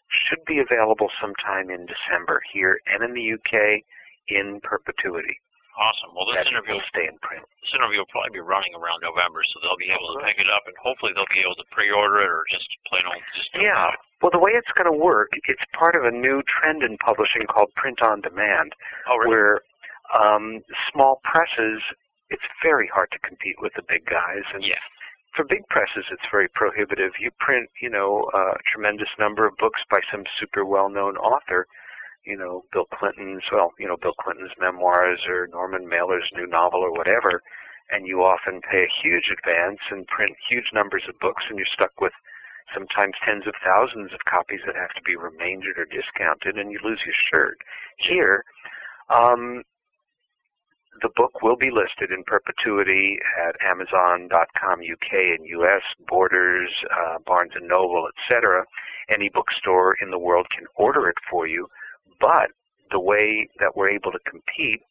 should 0.08 0.44
be 0.46 0.58
available 0.60 1.10
sometime 1.20 1.70
in 1.70 1.86
December 1.86 2.42
here 2.52 2.80
and 2.86 3.02
in 3.02 3.14
the 3.14 3.32
UK 3.34 3.82
in 4.28 4.60
perpetuity. 4.62 5.38
Awesome. 5.76 6.14
Well, 6.14 6.26
this 6.26 6.36
That 6.36 6.46
interview 6.46 6.74
will 6.74 6.86
stay 6.88 7.08
in 7.08 7.18
print. 7.18 7.42
this 7.60 7.74
interview 7.74 7.98
will 7.98 8.06
probably 8.06 8.30
be 8.30 8.40
running 8.40 8.74
around 8.76 9.02
November, 9.02 9.42
so 9.42 9.58
they'll 9.60 9.76
be 9.76 9.90
able 9.90 10.14
to 10.14 10.24
pick 10.24 10.38
it 10.38 10.46
up, 10.48 10.62
and 10.66 10.74
hopefully 10.80 11.12
they'll 11.14 11.26
be 11.34 11.40
able 11.40 11.56
to 11.56 11.64
pre-order 11.72 12.20
it 12.20 12.28
or 12.28 12.44
just 12.48 12.68
plain 12.86 13.02
old 13.06 13.20
just 13.34 13.50
Yeah. 13.54 13.90
it. 13.92 13.98
Well, 14.22 14.30
the 14.30 14.38
way 14.38 14.52
it's 14.52 14.70
going 14.72 14.86
to 14.86 14.96
work, 14.96 15.30
it's 15.32 15.64
part 15.72 15.96
of 15.96 16.04
a 16.04 16.12
new 16.12 16.42
trend 16.44 16.84
in 16.84 16.96
publishing 16.98 17.42
called 17.42 17.74
print 17.74 18.02
on 18.02 18.20
demand. 18.20 18.74
Oh, 19.08 19.16
really? 19.18 19.28
where 19.30 19.60
um, 20.14 20.62
small 20.92 21.20
presses, 21.24 21.82
it's 22.30 22.46
very 22.62 22.86
hard 22.86 23.10
to 23.10 23.18
compete 23.18 23.60
with 23.60 23.74
the 23.74 23.82
big 23.82 24.06
guys. 24.06 24.44
And 24.54 24.62
Yeah. 24.64 24.78
For 25.34 25.44
big 25.44 25.66
presses, 25.68 26.06
it's 26.10 26.26
very 26.30 26.48
prohibitive. 26.48 27.12
You 27.18 27.30
print, 27.38 27.68
you 27.80 27.90
know, 27.90 28.28
a 28.34 28.54
tremendous 28.66 29.10
number 29.18 29.46
of 29.46 29.56
books 29.56 29.82
by 29.90 30.00
some 30.10 30.24
super 30.38 30.64
well-known 30.64 31.16
author, 31.16 31.66
you 32.24 32.36
know, 32.36 32.64
Bill 32.72 32.86
Clinton's, 32.86 33.42
well, 33.52 33.72
you 33.78 33.86
know, 33.86 33.96
Bill 33.96 34.14
Clinton's 34.14 34.52
memoirs 34.58 35.24
or 35.28 35.48
Norman 35.48 35.88
Mailer's 35.88 36.30
new 36.34 36.46
novel 36.46 36.80
or 36.80 36.92
whatever, 36.92 37.42
and 37.90 38.06
you 38.06 38.22
often 38.22 38.60
pay 38.62 38.84
a 38.84 39.02
huge 39.02 39.30
advance 39.30 39.80
and 39.90 40.06
print 40.06 40.34
huge 40.48 40.70
numbers 40.72 41.04
of 41.08 41.18
books, 41.20 41.44
and 41.48 41.58
you're 41.58 41.66
stuck 41.66 42.00
with 42.00 42.12
sometimes 42.72 43.14
tens 43.22 43.46
of 43.46 43.54
thousands 43.62 44.12
of 44.12 44.24
copies 44.24 44.60
that 44.64 44.74
have 44.74 44.94
to 44.94 45.02
be 45.02 45.16
remaindered 45.16 45.78
or 45.78 45.84
discounted, 45.84 46.56
and 46.56 46.72
you 46.72 46.78
lose 46.82 47.00
your 47.04 47.14
shirt. 47.14 47.58
Here, 47.98 48.44
um, 49.10 49.62
the 51.02 51.10
book 51.16 51.42
will 51.42 51.56
be 51.56 51.70
listed 51.70 52.10
in 52.10 52.24
perpetuity 52.24 53.18
at 53.42 53.56
Amazon.com 53.62 54.80
UK 54.80 55.12
and 55.12 55.46
US, 55.46 55.82
Borders, 56.06 56.70
uh, 56.90 57.18
Barnes 57.26 57.52
and 57.54 57.68
Noble, 57.68 58.08
etc. 58.16 58.64
Any 59.08 59.28
bookstore 59.28 59.96
in 60.00 60.10
the 60.10 60.18
world 60.18 60.46
can 60.50 60.66
order 60.76 61.08
it 61.08 61.16
for 61.30 61.46
you, 61.46 61.68
but 62.20 62.50
the 62.90 63.00
way 63.00 63.48
that 63.58 63.76
we're 63.76 63.90
able 63.90 64.12
to 64.12 64.18
compete 64.20 64.82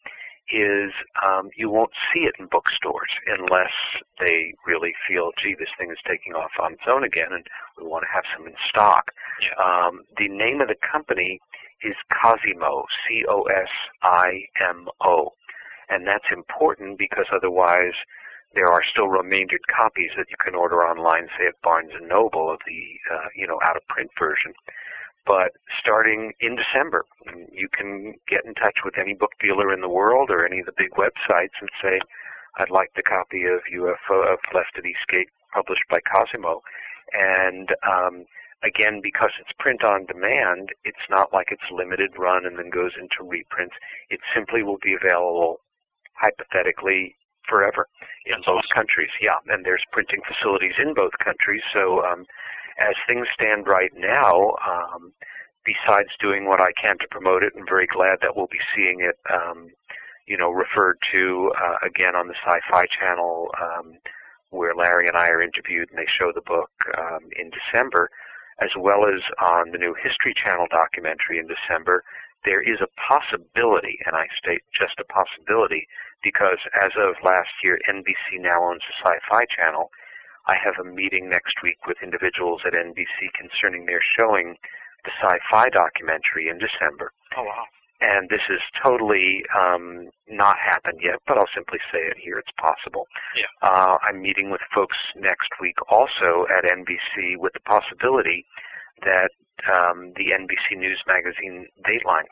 is 0.51 0.91
um, 1.23 1.49
you 1.55 1.69
won't 1.69 1.93
see 2.13 2.25
it 2.25 2.35
in 2.37 2.47
bookstores 2.47 3.09
unless 3.27 3.71
they 4.19 4.53
really 4.67 4.93
feel, 5.07 5.31
gee, 5.41 5.55
this 5.57 5.69
thing 5.77 5.89
is 5.89 5.99
taking 6.05 6.33
off 6.33 6.51
on 6.61 6.73
its 6.73 6.83
own 6.85 7.03
again, 7.05 7.31
and 7.31 7.47
we 7.77 7.85
want 7.85 8.03
to 8.03 8.09
have 8.13 8.25
some 8.35 8.45
in 8.45 8.53
stock. 8.67 9.11
Um, 9.57 10.03
the 10.17 10.27
name 10.27 10.59
of 10.59 10.67
the 10.67 10.75
company 10.75 11.39
is 11.81 11.95
Cosimo, 12.11 12.85
C-O-S-I-M-O, 13.07 13.43
and 15.89 16.07
that's 16.07 16.31
important 16.31 16.97
because 16.97 17.27
otherwise 17.31 17.93
there 18.55 18.71
are 18.71 18.83
still 18.83 19.07
remaindered 19.07 19.65
copies 19.67 20.11
that 20.15 20.29
you 20.29 20.37
can 20.37 20.55
order 20.55 20.85
online, 20.85 21.27
say 21.37 21.47
at 21.47 21.61
Barnes 21.61 21.91
and 21.95 22.07
Noble 22.07 22.51
of 22.51 22.59
the 22.67 22.99
uh, 23.11 23.27
you 23.35 23.47
know 23.47 23.59
out 23.63 23.75
of 23.75 23.87
print 23.87 24.11
version. 24.17 24.53
But 25.25 25.53
starting 25.79 26.33
in 26.41 26.55
December, 26.55 27.05
you 27.51 27.69
can 27.69 28.15
get 28.27 28.45
in 28.45 28.53
touch 28.55 28.79
with 28.83 28.97
any 28.97 29.13
book 29.13 29.31
dealer 29.39 29.73
in 29.73 29.81
the 29.81 29.89
world 29.89 30.29
or 30.29 30.45
any 30.45 30.59
of 30.59 30.65
the 30.65 30.73
big 30.77 30.91
websites 30.91 31.61
and 31.61 31.69
say, 31.81 32.01
I'd 32.57 32.69
like 32.69 32.93
the 32.93 33.03
copy 33.03 33.45
of 33.45 33.61
UFO 33.73 34.33
of 34.33 34.39
Left 34.53 34.77
at 34.77 34.85
East 34.85 35.07
Gate 35.07 35.29
published 35.53 35.85
by 35.89 36.01
Cosimo. 36.01 36.61
And 37.13 37.73
um, 37.83 38.25
again, 38.63 38.99
because 39.01 39.31
it's 39.39 39.53
print 39.53 39.83
on 39.83 40.05
demand, 40.05 40.73
it's 40.83 41.09
not 41.09 41.31
like 41.31 41.51
it's 41.51 41.71
limited 41.71 42.17
run 42.17 42.45
and 42.45 42.57
then 42.57 42.69
goes 42.69 42.93
into 42.99 43.23
reprints. 43.23 43.75
It 44.09 44.19
simply 44.33 44.61
will 44.61 44.79
be 44.79 44.93
available 44.93 45.61
hypothetically 46.13 47.15
forever 47.47 47.87
in 48.25 48.41
both 48.45 48.63
countries. 48.73 49.09
Yeah, 49.21 49.37
and 49.47 49.65
there's 49.65 49.83
printing 49.91 50.21
facilities 50.27 50.75
in 50.77 50.93
both 50.93 51.11
countries. 51.19 51.61
So 51.73 52.05
um, 52.05 52.25
as 52.77 52.95
things 53.07 53.27
stand 53.33 53.67
right 53.67 53.91
now, 53.95 54.55
um, 54.65 55.13
besides 55.65 56.09
doing 56.19 56.45
what 56.45 56.61
I 56.61 56.71
can 56.73 56.97
to 56.99 57.07
promote 57.09 57.43
it, 57.43 57.53
I'm 57.57 57.67
very 57.67 57.87
glad 57.87 58.19
that 58.21 58.35
we'll 58.35 58.47
be 58.47 58.59
seeing 58.75 59.01
it, 59.01 59.17
um, 59.29 59.69
you 60.27 60.37
know, 60.37 60.51
referred 60.51 60.97
to 61.11 61.53
uh, 61.61 61.75
again 61.83 62.15
on 62.15 62.27
the 62.27 62.35
Sci-Fi 62.35 62.85
Channel, 62.87 63.49
um, 63.61 63.97
where 64.49 64.75
Larry 64.75 65.07
and 65.07 65.17
I 65.17 65.29
are 65.29 65.41
interviewed 65.41 65.89
and 65.89 65.97
they 65.97 66.07
show 66.07 66.31
the 66.33 66.41
book 66.41 66.71
um, 66.97 67.29
in 67.37 67.49
December, 67.49 68.09
as 68.59 68.69
well 68.77 69.05
as 69.05 69.21
on 69.41 69.71
the 69.71 69.77
new 69.77 69.93
History 69.95 70.33
Channel 70.33 70.67
documentary 70.69 71.39
in 71.39 71.47
December. 71.47 72.03
There 72.45 72.61
is 72.61 72.81
a 72.81 72.87
possibility, 72.99 73.99
and 74.05 74.15
I 74.15 74.27
state 74.37 74.63
just 74.73 74.99
a 74.99 75.05
possibility, 75.05 75.87
because 76.21 76.59
as 76.79 76.91
of 76.97 77.15
last 77.23 77.51
year, 77.63 77.79
NBC 77.87 78.39
now 78.39 78.63
owns 78.63 78.81
the 78.87 78.93
Sci-Fi 79.01 79.45
Channel. 79.45 79.89
I 80.45 80.55
have 80.55 80.75
a 80.79 80.83
meeting 80.83 81.29
next 81.29 81.63
week 81.63 81.87
with 81.87 82.03
individuals 82.03 82.61
at 82.65 82.73
NBC 82.73 83.31
concerning 83.33 83.85
their 83.85 84.01
showing 84.01 84.57
the 85.05 85.11
sci-fi 85.21 85.69
documentary 85.69 86.49
in 86.49 86.57
December. 86.57 87.11
Oh 87.37 87.43
wow. 87.43 87.65
And 88.01 88.29
this 88.29 88.41
is 88.49 88.59
totally 88.81 89.45
um, 89.57 90.09
not 90.27 90.57
happened 90.57 90.99
yet, 91.01 91.19
but 91.25 91.37
I'll 91.37 91.47
simply 91.53 91.79
say 91.91 91.99
it 91.99 92.17
here. 92.17 92.37
It's 92.37 92.51
possible. 92.57 93.07
Yeah. 93.35 93.45
Uh, 93.61 93.97
I'm 94.01 94.21
meeting 94.21 94.51
with 94.51 94.59
folks 94.73 94.97
next 95.15 95.49
week 95.61 95.77
also 95.89 96.45
at 96.57 96.65
NBC 96.65 97.37
with 97.37 97.53
the 97.53 97.61
possibility 97.61 98.45
that 99.03 99.31
um, 99.71 100.13
the 100.15 100.31
NBC 100.31 100.77
News 100.77 101.01
magazine 101.07 101.67
Dateline 101.85 102.27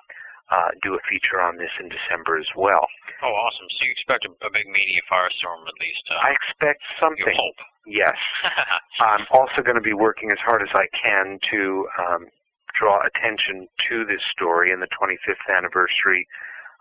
uh, 0.51 0.69
do 0.83 0.95
a 0.95 0.99
feature 1.09 1.41
on 1.41 1.57
this 1.57 1.71
in 1.79 1.87
December 1.89 2.37
as 2.37 2.47
well. 2.55 2.85
Oh, 3.23 3.31
awesome. 3.31 3.67
So 3.69 3.85
you 3.85 3.91
expect 3.91 4.25
a, 4.25 4.45
a 4.45 4.51
big 4.51 4.67
media 4.67 4.99
firestorm 5.09 5.65
at 5.67 5.73
least? 5.79 6.03
Uh, 6.11 6.15
I 6.21 6.31
expect 6.31 6.81
you 6.89 6.99
something. 6.99 7.35
hope. 7.35 7.55
Yes. 7.87 8.17
I'm 8.99 9.25
also 9.31 9.61
going 9.61 9.77
to 9.77 9.81
be 9.81 9.93
working 9.93 10.29
as 10.31 10.39
hard 10.39 10.61
as 10.61 10.69
I 10.73 10.87
can 11.01 11.39
to 11.51 11.87
um, 11.97 12.27
draw 12.75 12.99
attention 13.05 13.67
to 13.89 14.05
this 14.05 14.21
story 14.31 14.71
in 14.71 14.79
the 14.79 14.87
25th 14.87 15.57
anniversary 15.57 16.27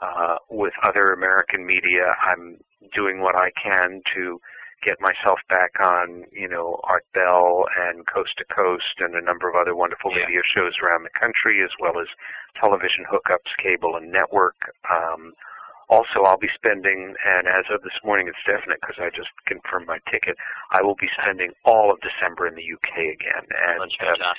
uh, 0.03 0.37
with 0.51 0.72
other 0.83 1.12
American 1.12 1.64
media. 1.64 2.14
I'm 2.22 2.59
doing 2.93 3.20
what 3.20 3.37
I 3.37 3.51
can 3.62 4.03
to 4.14 4.41
get 4.83 5.01
myself 5.01 5.41
back 5.49 5.78
on, 5.81 6.24
you 6.33 6.49
know, 6.49 6.81
Art 6.85 7.05
Bell 7.12 7.66
and 7.78 8.07
Coast 8.07 8.37
to 8.39 8.45
Coast 8.45 9.01
and 9.01 9.14
a 9.14 9.20
number 9.20 9.49
of 9.49 9.55
other 9.55 9.74
wonderful 9.74 10.11
Yeah. 10.12 10.24
radio 10.24 10.43
shows 10.43 10.78
around 10.81 11.03
the 11.03 11.11
country, 11.11 11.62
as 11.62 11.70
well 11.78 11.99
as 11.99 12.09
television 12.55 13.05
hookups, 13.05 13.57
cable, 13.59 13.97
and 13.97 14.11
network. 14.11 14.74
Um, 14.89 15.35
also, 15.89 16.22
I'll 16.22 16.39
be 16.39 16.49
spending, 16.49 17.16
and 17.24 17.49
as 17.49 17.64
of 17.68 17.83
this 17.83 17.99
morning, 18.05 18.28
it's 18.28 18.43
definite 18.47 18.81
because 18.81 18.99
I 19.01 19.11
just 19.11 19.31
confirmed 19.47 19.87
my 19.89 19.99
ticket. 20.09 20.37
I 20.70 20.83
will 20.83 20.95
be 20.95 21.09
spending 21.20 21.53
all 21.64 21.91
of 21.91 22.01
December 22.01 22.47
in 22.47 22.55
the 22.55 22.62
UK 22.72 23.09
again, 23.11 23.45
and 23.51 23.91
That's 24.01 24.20
uh. 24.20 24.35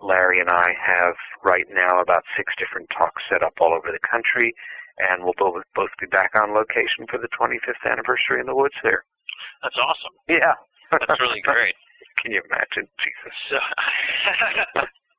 Larry 0.00 0.40
and 0.40 0.50
I 0.50 0.72
have 0.74 1.16
right 1.42 1.66
now 1.70 2.00
about 2.00 2.24
six 2.36 2.54
different 2.56 2.90
talks 2.90 3.22
set 3.28 3.42
up 3.42 3.60
all 3.60 3.72
over 3.72 3.92
the 3.92 3.98
country, 4.00 4.54
and 4.98 5.22
we'll 5.22 5.34
both 5.36 5.62
both 5.74 5.90
be 6.00 6.06
back 6.06 6.34
on 6.34 6.54
location 6.54 7.06
for 7.06 7.18
the 7.18 7.28
25th 7.28 7.84
anniversary 7.84 8.40
in 8.40 8.46
the 8.46 8.54
woods 8.54 8.76
there. 8.82 9.04
That's 9.62 9.76
awesome. 9.78 10.12
Yeah, 10.28 10.54
That's 10.92 11.20
really 11.20 11.40
great. 11.40 11.74
Can 12.22 12.32
you 12.32 12.42
imagine? 12.50 12.88
Jesus. 12.98 13.36
So, 13.50 13.58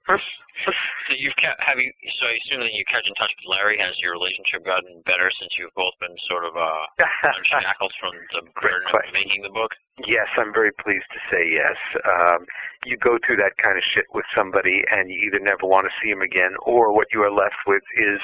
so 0.65 1.13
you've 1.15 1.35
kept, 1.35 1.61
have 1.61 1.77
you? 1.79 1.91
So 2.19 2.27
I 2.27 2.37
assume 2.43 2.61
that 2.61 2.73
you 2.73 2.83
kept 2.85 3.07
in 3.07 3.13
touch 3.15 3.33
with 3.37 3.45
Larry. 3.49 3.77
Has 3.77 3.99
your 3.99 4.13
relationship 4.13 4.65
gotten 4.65 5.01
better 5.05 5.29
since 5.39 5.55
you've 5.59 5.73
both 5.75 5.93
been 5.99 6.15
sort 6.29 6.45
of 6.45 6.55
uh, 6.55 6.85
unshackled 7.37 7.93
from 7.99 8.13
the 8.33 8.41
burden 8.61 8.87
of 8.87 9.13
making 9.13 9.43
the 9.43 9.49
book? 9.49 9.75
Yes, 10.05 10.27
I'm 10.37 10.53
very 10.53 10.71
pleased 10.71 11.05
to 11.13 11.19
say 11.29 11.49
yes. 11.51 11.75
Um, 12.05 12.45
you 12.85 12.97
go 12.97 13.17
through 13.25 13.37
that 13.37 13.57
kind 13.57 13.77
of 13.77 13.83
shit 13.83 14.05
with 14.13 14.25
somebody, 14.33 14.83
and 14.91 15.09
you 15.11 15.17
either 15.27 15.39
never 15.39 15.65
want 15.67 15.85
to 15.87 15.93
see 16.01 16.09
him 16.09 16.21
again, 16.21 16.55
or 16.61 16.93
what 16.93 17.07
you 17.13 17.21
are 17.23 17.31
left 17.31 17.57
with 17.67 17.83
is 17.97 18.19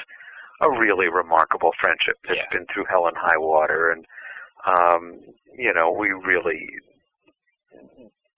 a 0.62 0.70
really 0.70 1.10
remarkable 1.10 1.74
friendship 1.80 2.16
that's 2.28 2.38
Yeah. 2.40 2.50
been 2.52 2.66
through 2.74 2.86
hell 2.90 3.08
and 3.08 3.18
high 3.18 3.38
water. 3.38 3.92
And 3.92 4.06
um, 4.66 5.20
you 5.58 5.74
know, 5.74 5.92
we 5.92 6.10
really 6.10 6.70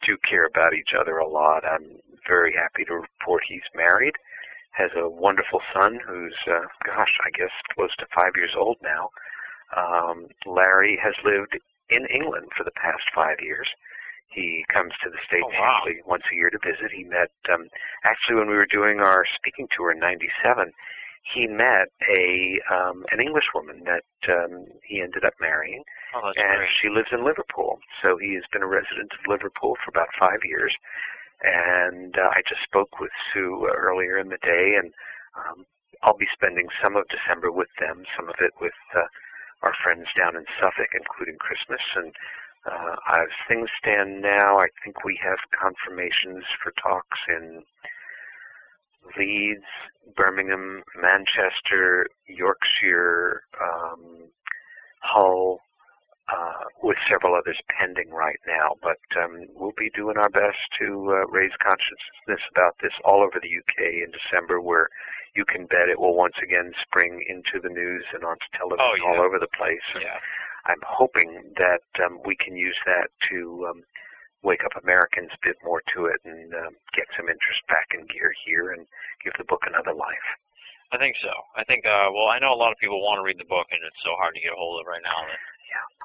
do 0.01 0.17
care 0.17 0.45
about 0.45 0.73
each 0.73 0.93
other 0.93 1.17
a 1.17 1.27
lot. 1.27 1.63
I'm 1.65 1.99
very 2.27 2.53
happy 2.53 2.85
to 2.85 2.95
report 2.95 3.43
he's 3.47 3.61
married, 3.73 4.13
has 4.71 4.91
a 4.95 5.09
wonderful 5.09 5.61
son 5.73 5.99
who's, 6.05 6.35
uh, 6.47 6.61
gosh, 6.85 7.17
I 7.25 7.29
guess 7.31 7.51
close 7.73 7.95
to 7.97 8.07
five 8.13 8.31
years 8.35 8.55
old 8.55 8.77
now. 8.81 9.09
Um, 9.75 10.27
Larry 10.45 10.97
has 10.97 11.15
lived 11.23 11.57
in 11.89 12.05
England 12.07 12.47
for 12.55 12.63
the 12.63 12.71
past 12.71 13.03
five 13.13 13.39
years. 13.41 13.67
He 14.27 14.65
comes 14.69 14.93
to 15.03 15.09
the 15.09 15.17
States 15.25 15.45
Oh, 15.47 15.59
wow. 15.61 15.81
usually 15.85 16.01
once 16.05 16.23
a 16.31 16.35
year 16.35 16.49
to 16.49 16.59
visit. 16.59 16.91
He 16.91 17.03
met, 17.03 17.31
um, 17.49 17.67
actually 18.03 18.35
when 18.35 18.47
we 18.49 18.55
were 18.55 18.65
doing 18.65 18.99
our 18.99 19.25
speaking 19.35 19.67
tour 19.71 19.91
in 19.91 19.99
97, 19.99 20.71
he 21.33 21.47
met 21.47 21.87
a, 22.09 22.59
um, 22.71 23.03
an 23.11 23.19
English 23.19 23.49
woman 23.53 23.83
that, 23.85 24.03
um, 24.29 24.65
he 24.83 25.01
ended 25.01 25.25
up 25.25 25.33
marrying 25.41 25.83
Oh, 26.13 26.31
and 26.37 26.57
great. 26.59 26.69
she 26.79 26.87
lives 26.89 27.09
in 27.11 27.25
Liverpool. 27.25 27.79
So 28.01 28.17
he 28.17 28.35
has 28.35 28.43
been 28.51 28.61
a 28.63 28.67
resident 28.67 29.11
of 29.13 29.27
Liverpool 29.27 29.75
for 29.83 29.89
about 29.89 30.07
five 30.17 30.39
years. 30.43 30.73
And 31.43 32.17
uh, 32.17 32.29
I 32.31 32.41
just 32.47 32.61
spoke 32.63 32.99
with 32.99 33.11
Sue 33.33 33.69
earlier 33.75 34.17
in 34.17 34.29
the 34.29 34.37
day, 34.37 34.75
and 34.77 34.93
um, 35.35 35.65
I'll 36.03 36.17
be 36.17 36.27
spending 36.31 36.67
some 36.81 36.95
of 36.95 37.07
December 37.09 37.51
with 37.51 37.67
them, 37.79 38.03
some 38.15 38.29
of 38.29 38.35
it 38.39 38.53
with 38.61 38.73
uh, 38.95 39.03
our 39.63 39.73
friends 39.83 40.07
down 40.15 40.35
in 40.37 40.45
Suffolk, 40.59 40.89
including 40.93 41.37
Christmas. 41.37 41.81
And 41.95 42.13
uh, 42.65 42.95
as 43.11 43.27
things 43.47 43.69
stand 43.77 44.21
now, 44.21 44.59
I 44.59 44.67
think 44.83 45.03
we 45.03 45.19
have 45.21 45.39
confirmations 45.51 46.45
for 46.63 46.71
talks 46.81 47.19
in 47.27 47.63
Leeds, 49.17 49.63
Birmingham, 50.15 50.83
Manchester, 51.01 52.07
Yorkshire, 52.27 53.41
um, 53.61 54.29
Hull, 54.99 55.59
uh, 56.27 56.63
with 56.81 56.97
several 57.07 57.35
others 57.35 57.59
pending 57.69 58.09
right 58.09 58.39
now. 58.47 58.75
But 58.81 58.97
um, 59.21 59.45
we'll 59.53 59.73
be 59.77 59.89
doing 59.91 60.17
our 60.17 60.29
best 60.29 60.57
to 60.79 60.85
uh, 61.15 61.27
raise 61.27 61.51
consciousness 61.61 62.41
about 62.51 62.75
this 62.81 62.93
all 63.03 63.21
over 63.21 63.39
the 63.39 63.57
UK 63.59 64.03
in 64.03 64.11
December, 64.11 64.59
where 64.59 64.89
you 65.35 65.45
can 65.45 65.65
bet 65.67 65.89
it 65.89 65.99
will 65.99 66.15
once 66.15 66.35
again 66.41 66.73
spring 66.81 67.23
into 67.27 67.59
the 67.61 67.69
news 67.69 68.05
and 68.13 68.23
onto 68.23 68.45
television 68.53 68.85
Oh, 68.91 68.95
yeah. 68.97 69.03
all 69.19 69.23
over 69.25 69.37
the 69.37 69.49
place. 69.55 69.81
And 69.93 70.03
Yeah. 70.03 70.19
I'm 70.65 70.81
hoping 70.83 71.43
that 71.57 71.81
um, 72.03 72.19
we 72.25 72.35
can 72.35 72.55
use 72.55 72.77
that 72.87 73.09
to 73.29 73.67
um, 73.69 73.83
wake 74.45 74.63
up 74.63 74.71
Americans 74.81 75.31
a 75.33 75.47
bit 75.47 75.57
more 75.63 75.81
to 75.93 76.05
it 76.05 76.21
and 76.23 76.53
um, 76.53 76.75
get 76.93 77.07
some 77.17 77.27
interest 77.27 77.61
back 77.67 77.87
in 77.93 78.05
gear 78.05 78.31
here 78.45 78.71
and 78.71 78.85
give 79.23 79.33
the 79.37 79.43
book 79.43 79.63
another 79.67 79.93
life. 79.93 80.29
I 80.91 80.97
think 80.97 81.15
so. 81.21 81.33
I 81.57 81.63
think. 81.63 81.85
Uh, 81.85 82.09
well, 82.13 82.27
I 82.27 82.39
know 82.39 82.53
a 82.53 82.55
lot 82.55 82.71
of 82.71 82.77
people 82.77 83.01
want 83.01 83.19
to 83.19 83.25
read 83.25 83.39
the 83.39 83.49
book, 83.49 83.67
and 83.71 83.81
it's 83.83 84.03
so 84.03 84.13
hard 84.15 84.35
to 84.35 84.41
get 84.41 84.53
a 84.53 84.55
hold 84.55 84.79
of 84.79 84.87
right 84.87 85.01
now. 85.03 85.27
That, 85.27 85.39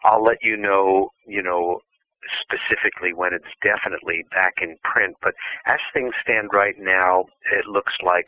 I'll 0.04 0.24
let 0.24 0.42
you 0.42 0.56
know, 0.56 1.12
you 1.26 1.42
know, 1.42 1.80
specifically 2.40 3.12
when 3.12 3.32
it's 3.32 3.52
definitely 3.62 4.24
back 4.30 4.54
in 4.62 4.76
print. 4.82 5.16
But 5.22 5.34
as 5.66 5.80
things 5.92 6.14
stand 6.22 6.50
right 6.52 6.78
now, 6.78 7.26
it 7.52 7.66
looks 7.66 7.94
like 8.02 8.26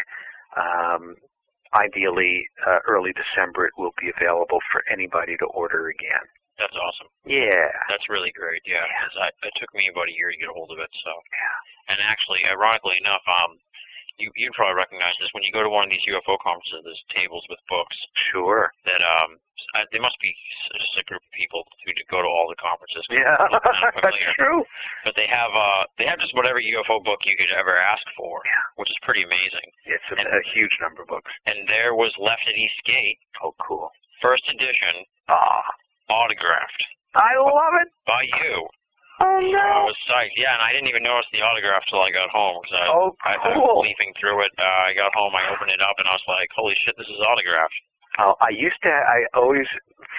um, 0.57 1.17
ideally 1.75 2.47
uh, 2.67 2.79
early 2.87 3.13
December 3.13 3.67
it 3.67 3.73
will 3.79 3.95
be 3.99 4.11
available 4.15 4.61
for 4.71 4.83
anybody 4.91 5.37
to 5.39 5.47
order 5.47 5.89
again. 5.89 6.21
That's 6.59 6.77
awesome. 6.77 7.09
Yeah. 7.25 7.69
That's 7.89 8.09
really 8.09 8.33
great. 8.33 8.63
Yeah. 8.67 8.85
Yeah. 8.85 9.23
I, 9.23 9.29
it 9.47 9.53
took 9.57 9.73
me 9.75 9.89
about 9.91 10.09
a 10.09 10.15
year 10.17 10.31
to 10.31 10.37
get 10.39 10.49
a 10.49 10.53
hold 10.53 10.71
of 10.71 10.79
it. 10.79 10.91
So. 11.05 11.11
Yeah. 11.11 11.95
And 11.95 11.99
actually, 12.05 12.41
ironically 12.47 12.97
enough, 13.01 13.23
um, 13.27 13.59
you 14.19 14.31
you'd 14.37 14.53
probably 14.53 14.77
recognize 14.77 15.15
this 15.19 15.33
when 15.33 15.43
you 15.43 15.51
go 15.51 15.63
to 15.65 15.71
one 15.73 15.85
of 15.85 15.91
these 15.91 16.05
UFO 16.07 16.37
conferences. 16.45 16.85
There's 16.85 17.05
tables 17.11 17.45
with 17.49 17.59
books 17.69 17.97
Sure. 18.31 18.71
that 18.85 19.01
um, 19.01 19.41
I, 19.75 19.85
there 19.91 20.03
must 20.05 20.21
be 20.21 20.31
just 20.77 21.01
a 21.01 21.05
group 21.09 21.23
of 21.25 21.33
people 21.33 21.65
who 21.85 21.93
go 22.13 22.21
to 22.23 22.29
all 22.29 22.47
the 22.47 22.61
conferences. 22.61 23.03
Yeah, 23.11 23.35
they 23.41 23.49
look 23.51 23.65
kind 23.65 23.97
of 23.97 24.03
that's 24.05 24.37
true. 24.37 24.63
But 25.05 25.17
they 25.17 25.27
have 25.27 25.51
uh, 25.57 25.85
they 25.99 26.05
have 26.05 26.21
just 26.21 26.37
whatever 26.37 26.61
UFO 26.61 27.03
book 27.03 27.25
you 27.25 27.35
could 27.37 27.51
ever 27.57 27.75
ask 27.77 28.05
for, 28.15 28.43
Yeah. 28.45 28.61
which 28.77 28.91
is 28.93 28.99
pretty 29.03 29.25
amazing. 29.25 29.67
It's 29.89 30.05
a, 30.13 30.21
And- 30.21 30.29
a 30.29 30.43
huge 30.55 30.77
number 30.81 31.03
of 31.03 31.09
books. 31.09 31.33
And 31.47 31.67
there 31.67 31.95
was 31.97 32.13
Left 32.21 32.45
at 32.47 32.55
East 32.55 32.79
Gate, 32.85 33.19
Oh, 33.43 33.55
cool. 33.59 33.91
first 34.21 34.45
edition, 34.53 35.09
Ah, 35.29 35.65
autographed 36.13 36.83
I 37.15 37.37
love 37.41 37.75
it. 37.81 37.89
by 38.07 38.23
you. 38.23 38.69
Oh 39.21 39.39
So 39.41 39.57
I 39.57 39.81
no. 39.81 39.85
was 39.89 39.97
psyched. 40.09 40.37
Yeah, 40.37 40.53
and 40.55 40.63
I 40.63 40.73
didn't 40.73 40.89
even 40.89 41.03
notice 41.05 41.27
the 41.33 41.41
autograph 41.43 41.85
till 41.89 42.01
I 42.01 42.11
got 42.11 42.31
home. 42.31 42.61
I, 42.73 42.89
Oh, 42.89 43.17
I, 43.25 43.35
I 43.37 43.49
was 43.57 43.69
cool. 43.69 43.81
leafing 43.83 44.13
through 44.19 44.43
it. 44.45 44.53
Uh, 44.59 44.63
I 44.89 44.95
got 44.95 45.15
home, 45.15 45.33
I 45.37 45.49
opened 45.53 45.71
it 45.71 45.81
up, 45.81 45.97
and 45.99 46.09
I 46.09 46.13
was 46.13 46.25
like, 46.27 46.49
"Holy 46.57 46.75
shit, 46.85 46.97
this 46.97 47.07
is 47.09 47.21
autographed!" 47.21 47.75
Uh, 48.19 48.35
I 48.41 48.51
used 48.51 48.81
to. 48.83 48.91
I 48.91 49.25
always, 49.35 49.67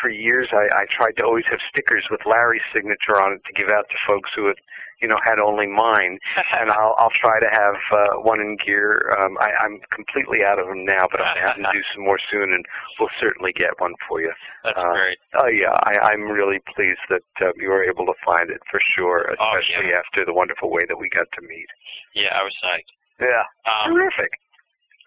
for 0.02 0.10
years, 0.10 0.50
I, 0.52 0.68
I 0.82 0.86
tried 0.90 1.18
to 1.18 1.24
always 1.24 1.46
have 1.48 1.60
stickers 1.70 2.06
with 2.10 2.22
Larry's 2.26 2.64
signature 2.74 3.20
on 3.22 3.34
it 3.34 3.46
to 3.46 3.54
give 3.54 3.70
out 3.70 3.88
to 3.90 3.96
folks 4.08 4.32
who 4.36 4.48
had, 4.48 4.56
you 5.02 5.08
know, 5.08 5.18
had 5.24 5.38
only 5.38 5.68
mine. 5.68 6.18
and 6.60 6.72
I'll 6.72 6.96
I'll 6.98 7.12
try 7.12 7.40
to 7.40 7.50
have 7.50 7.76
uh, 7.92 8.20
one 8.22 8.40
in 8.42 8.58
gear. 8.58 9.16
Um, 9.20 9.38
I, 9.40 9.52
I'm 9.64 9.80
completely 9.92 10.44
out 10.44 10.58
of 10.60 10.68
them 10.68 10.86
now, 10.86 11.08
but 11.12 11.22
I'm 11.22 11.38
having 11.38 11.64
to 11.66 11.72
do 11.72 11.84
some 11.94 12.04
more 12.04 12.18
soon, 12.32 12.52
and 12.54 12.66
we'll 13.00 13.10
certainly 13.20 13.54
get 13.54 13.80
one 13.80 13.94
for 14.08 14.22
you. 14.22 14.34
That's 14.64 14.78
Uh, 14.78 14.94
great. 14.94 15.18
Oh 15.36 15.48
yeah, 15.48 15.72
I, 15.84 16.00
I'm 16.00 16.24
really 16.24 16.60
pleased 16.76 17.02
that 17.10 17.22
uh, 17.42 17.52
you 17.58 17.70
were 17.70 17.84
able 17.84 18.06
to 18.08 18.14
find 18.26 18.50
it 18.50 18.62
for 18.72 18.80
sure, 18.80 19.36
Oh, 19.40 19.58
especially 19.58 19.90
yeah. 19.92 20.00
after 20.00 20.26
the 20.26 20.34
wonderful 20.34 20.72
way 20.72 20.86
that 20.88 20.98
we 20.98 21.10
got 21.10 21.32
to 21.34 21.42
meet. 21.42 21.68
Yeah, 22.16 22.38
I 22.40 22.44
was 22.44 22.56
psyched. 22.64 22.90
Yeah, 23.20 23.44
Um, 23.72 23.94
terrific. 23.94 24.32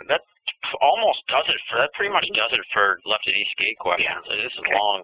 that 0.09 0.21
almost 0.81 1.23
does 1.29 1.45
it 1.49 1.61
for 1.71 1.79
that. 1.79 1.93
Pretty 1.95 2.13
much 2.13 2.27
does 2.35 2.53
it 2.53 2.61
for 2.73 2.99
left 3.07 3.27
at 3.29 3.35
East 3.35 3.57
Gate 3.57 3.79
questions. 3.79 4.25
This 4.29 4.53
is 4.53 4.59
Okay. 4.61 4.75
a 4.75 4.79
long 4.79 5.03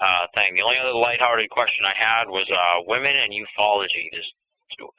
uh, 0.00 0.26
thing. 0.34 0.54
The 0.54 0.62
only 0.62 0.78
other 0.78 0.92
lighthearted 0.92 1.50
question 1.50 1.84
I 1.84 1.94
had 1.96 2.28
was 2.28 2.48
uh, 2.50 2.82
women 2.86 3.14
and 3.16 3.32
ufology. 3.32 4.10
This, 4.12 4.32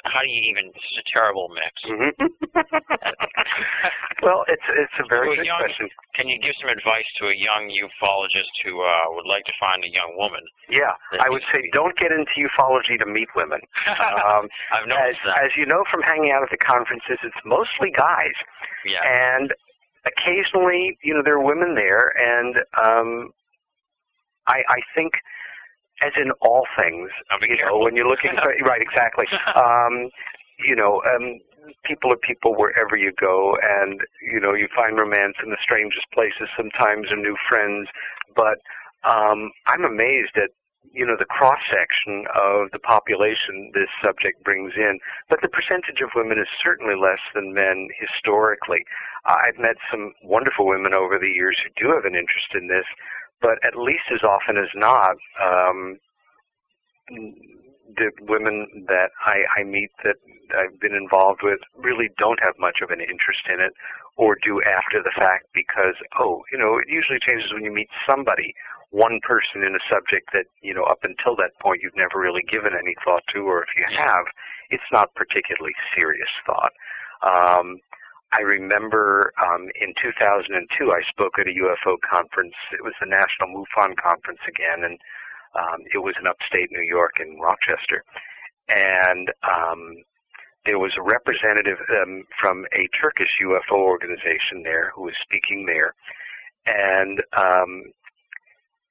how 0.03 0.21
do 0.21 0.27
you 0.27 0.41
even? 0.51 0.71
This 0.73 0.83
is 0.91 0.97
a 1.05 1.11
terrible 1.11 1.49
mix. 1.49 1.71
Mhm. 1.85 2.11
well, 4.23 4.43
it's 4.47 4.63
it's 4.69 4.93
a 4.99 5.05
very 5.07 5.35
good 5.35 5.45
young- 5.45 5.59
question. 5.59 5.89
Can 6.15 6.27
you 6.27 6.39
give 6.39 6.55
some 6.59 6.69
advice 6.69 7.05
to 7.19 7.27
a 7.27 7.35
young 7.35 7.69
ufologist 7.69 8.49
who 8.65 8.81
uh, 8.81 9.03
would 9.09 9.27
like 9.27 9.45
to 9.45 9.53
find 9.59 9.83
a 9.83 9.89
young 9.89 10.15
woman? 10.17 10.41
Yeah, 10.69 10.91
I 11.21 11.29
would 11.29 11.43
say 11.53 11.69
don't 11.71 11.95
get 11.97 12.11
into 12.11 12.31
ufology 12.37 12.97
to 12.99 13.05
meet 13.05 13.29
women. 13.35 13.61
Um, 13.89 14.47
I've 14.71 14.83
as, 14.83 14.87
noticed 14.89 15.19
that. 15.25 15.43
as 15.43 15.51
you 15.55 15.65
know 15.65 15.83
from 15.89 16.01
hanging 16.01 16.31
out 16.31 16.43
at 16.43 16.49
the 16.49 16.57
conferences, 16.57 17.17
it's 17.23 17.35
mostly 17.45 17.91
guys, 17.91 18.33
yeah. 18.85 19.35
and 19.37 19.53
occasionally, 20.05 20.97
you 21.03 21.13
know, 21.13 21.21
there 21.23 21.35
are 21.35 21.43
women 21.43 21.75
there, 21.75 22.13
and 22.17 22.57
um, 22.79 23.31
I, 24.47 24.63
I 24.69 24.81
think, 24.95 25.13
as 26.01 26.13
in 26.15 26.31
all 26.41 26.65
things, 26.77 27.11
be 27.41 27.47
you 27.49 27.65
know, 27.65 27.79
when 27.79 27.95
you're 27.95 28.07
looking 28.07 28.31
for 28.31 28.53
right, 28.65 28.81
exactly. 28.81 29.27
Um, 29.55 30.09
you 30.59 30.75
know, 30.75 31.01
um, 31.15 31.39
people 31.83 32.11
are 32.11 32.17
people 32.17 32.53
wherever 32.55 32.95
you 32.97 33.11
go, 33.13 33.57
and 33.61 34.01
you 34.21 34.39
know, 34.39 34.53
you 34.53 34.67
find 34.75 34.97
romance 34.97 35.35
in 35.43 35.49
the 35.49 35.57
strangest 35.61 36.05
places. 36.11 36.49
Sometimes, 36.55 37.11
or 37.11 37.17
new 37.17 37.35
friends, 37.47 37.87
but 38.35 38.59
um, 39.03 39.51
I'm 39.65 39.85
amazed 39.85 40.37
at 40.37 40.51
you 40.91 41.05
know 41.05 41.15
the 41.17 41.25
cross 41.25 41.59
section 41.69 42.25
of 42.33 42.71
the 42.71 42.79
population 42.79 43.71
this 43.73 43.89
subject 44.01 44.43
brings 44.43 44.73
in. 44.75 44.99
But 45.29 45.41
the 45.41 45.49
percentage 45.49 46.01
of 46.01 46.09
women 46.15 46.39
is 46.39 46.47
certainly 46.61 46.95
less 46.95 47.19
than 47.33 47.53
men 47.53 47.89
historically. 47.99 48.83
I've 49.25 49.57
met 49.57 49.77
some 49.91 50.13
wonderful 50.23 50.65
women 50.65 50.93
over 50.93 51.19
the 51.19 51.29
years 51.29 51.57
who 51.63 51.69
do 51.75 51.93
have 51.93 52.05
an 52.05 52.15
interest 52.15 52.53
in 52.53 52.67
this, 52.67 52.85
but 53.41 53.63
at 53.63 53.77
least 53.77 54.05
as 54.11 54.23
often 54.23 54.57
as 54.57 54.69
not, 54.73 55.15
um, 55.41 55.99
the 57.95 58.11
women 58.21 58.85
that 58.87 59.11
I, 59.25 59.43
I 59.57 59.63
meet 59.63 59.89
that 60.03 60.17
I've 60.57 60.79
been 60.79 60.95
involved 60.95 61.41
with 61.43 61.59
really 61.75 62.09
don't 62.17 62.39
have 62.41 62.55
much 62.59 62.81
of 62.81 62.89
an 62.91 63.01
interest 63.01 63.47
in 63.49 63.59
it 63.59 63.73
or 64.15 64.37
do 64.43 64.61
after 64.61 65.01
the 65.01 65.11
fact 65.15 65.47
because, 65.53 65.95
oh, 66.19 66.43
you 66.51 66.57
know, 66.57 66.77
it 66.77 66.89
usually 66.89 67.19
changes 67.19 67.53
when 67.53 67.63
you 67.63 67.71
meet 67.71 67.89
somebody, 68.05 68.53
one 68.91 69.19
person 69.21 69.63
in 69.63 69.75
a 69.75 69.79
subject 69.89 70.29
that, 70.33 70.45
you 70.61 70.73
know, 70.73 70.83
up 70.83 70.99
until 71.03 71.35
that 71.35 71.57
point 71.59 71.81
you've 71.81 71.95
never 71.95 72.19
really 72.19 72.43
given 72.43 72.73
any 72.73 72.95
thought 73.03 73.23
to, 73.27 73.41
or 73.41 73.63
if 73.63 73.69
you 73.77 73.85
have, 73.95 74.25
it's 74.69 74.91
not 74.91 75.13
particularly 75.15 75.73
serious 75.95 76.29
thought. 76.45 76.73
Um, 77.21 77.79
I 78.31 78.41
remember 78.41 79.31
um, 79.43 79.69
in 79.81 79.93
2002 79.99 80.91
I 80.91 81.01
spoke 81.09 81.39
at 81.39 81.47
a 81.47 81.51
UFO 81.51 81.97
conference. 82.01 82.53
It 82.71 82.83
was 82.83 82.93
the 82.99 83.07
National 83.07 83.49
MUFON 83.49 83.95
conference 83.97 84.39
again, 84.47 84.83
and 84.83 84.99
um, 85.55 85.81
it 85.93 85.97
was 85.97 86.15
in 86.19 86.27
upstate 86.27 86.69
New 86.71 86.83
York 86.83 87.19
in 87.19 87.39
Rochester. 87.39 88.03
And 88.67 89.31
um, 89.43 89.95
there 90.65 90.77
was 90.77 90.95
a 90.97 91.01
representative 91.01 91.79
um, 91.89 92.23
from 92.39 92.65
a 92.73 92.87
Turkish 92.89 93.39
UFO 93.41 93.77
organization 93.77 94.61
there 94.63 94.91
who 94.95 95.03
was 95.03 95.15
speaking 95.21 95.65
there, 95.65 95.95
and 96.67 97.23
um, 97.33 97.83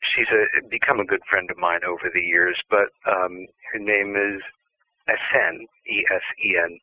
she's 0.00 0.28
a, 0.30 0.66
become 0.68 1.00
a 1.00 1.04
good 1.04 1.22
friend 1.28 1.50
of 1.50 1.58
mine 1.58 1.80
over 1.84 2.10
the 2.12 2.22
years. 2.22 2.60
But 2.70 2.88
um, 3.06 3.46
her 3.72 3.78
name 3.78 4.16
is 4.16 4.42
Esen, 5.08 5.66
E-S-E-N, 5.86 6.78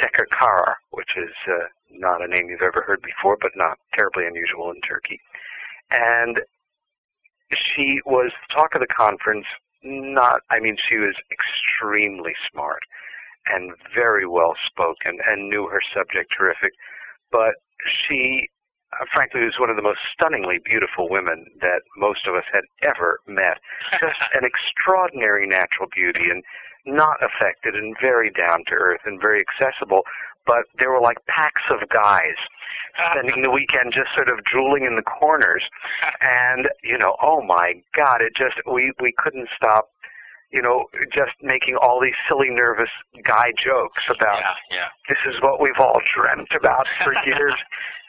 Sekerkarar, 0.00 0.74
which 0.90 1.16
is 1.16 1.34
uh, 1.48 1.66
not 1.90 2.22
a 2.22 2.28
name 2.28 2.48
you've 2.48 2.62
ever 2.62 2.82
heard 2.82 3.02
before, 3.02 3.36
but 3.40 3.52
not 3.56 3.78
terribly 3.92 4.26
unusual 4.26 4.70
in 4.70 4.80
Turkey. 4.80 5.20
And 5.90 6.40
she 7.52 8.00
was 8.06 8.32
the 8.32 8.54
talk 8.54 8.74
of 8.74 8.80
the 8.80 8.86
conference. 8.86 9.46
Not, 9.82 10.40
I 10.50 10.60
mean, 10.60 10.76
she 10.88 10.98
was 10.98 11.14
extremely 11.30 12.34
smart 12.50 12.82
and 13.46 13.72
very 13.94 14.26
well 14.26 14.54
spoken 14.66 15.18
and 15.26 15.48
knew 15.48 15.66
her 15.66 15.80
subject 15.92 16.32
terrific. 16.36 16.72
But 17.30 17.54
she, 17.84 18.48
uh, 19.00 19.04
frankly, 19.12 19.44
was 19.44 19.58
one 19.58 19.70
of 19.70 19.76
the 19.76 19.82
most 19.82 20.00
stunningly 20.12 20.58
beautiful 20.64 21.08
women 21.08 21.46
that 21.60 21.82
most 21.96 22.26
of 22.26 22.34
us 22.34 22.44
had 22.52 22.64
ever 22.82 23.20
met. 23.26 23.60
Just 24.00 24.20
an 24.34 24.44
extraordinary 24.44 25.46
natural 25.46 25.88
beauty 25.94 26.30
and 26.30 26.42
not 26.84 27.16
affected 27.22 27.74
and 27.74 27.96
very 28.00 28.30
down 28.30 28.64
to 28.66 28.74
earth 28.74 29.00
and 29.04 29.20
very 29.20 29.40
accessible. 29.40 30.02
But 30.44 30.64
there 30.78 30.90
were 30.90 31.00
like 31.00 31.24
packs 31.26 31.62
of 31.70 31.88
guys 31.88 32.34
spending 33.12 33.42
the 33.42 33.50
weekend 33.50 33.92
just 33.92 34.12
sort 34.14 34.28
of 34.28 34.42
drooling 34.44 34.84
in 34.84 34.96
the 34.96 35.02
corners. 35.02 35.64
And, 36.20 36.68
you 36.82 36.98
know, 36.98 37.16
oh 37.22 37.42
my 37.42 37.74
God, 37.94 38.22
it 38.22 38.34
just, 38.34 38.56
we, 38.70 38.92
we 39.00 39.12
couldn't 39.16 39.48
stop, 39.56 39.88
you 40.52 40.60
know, 40.60 40.84
just 41.10 41.32
making 41.42 41.76
all 41.76 42.00
these 42.00 42.14
silly, 42.28 42.50
nervous 42.50 42.90
guy 43.24 43.52
jokes 43.56 44.02
about 44.08 44.40
yeah, 44.40 44.54
yeah. 44.70 44.88
this 45.08 45.18
is 45.26 45.40
what 45.40 45.60
we've 45.60 45.78
all 45.78 46.00
dreamt 46.14 46.52
about 46.54 46.86
for 47.02 47.14
years. 47.26 47.54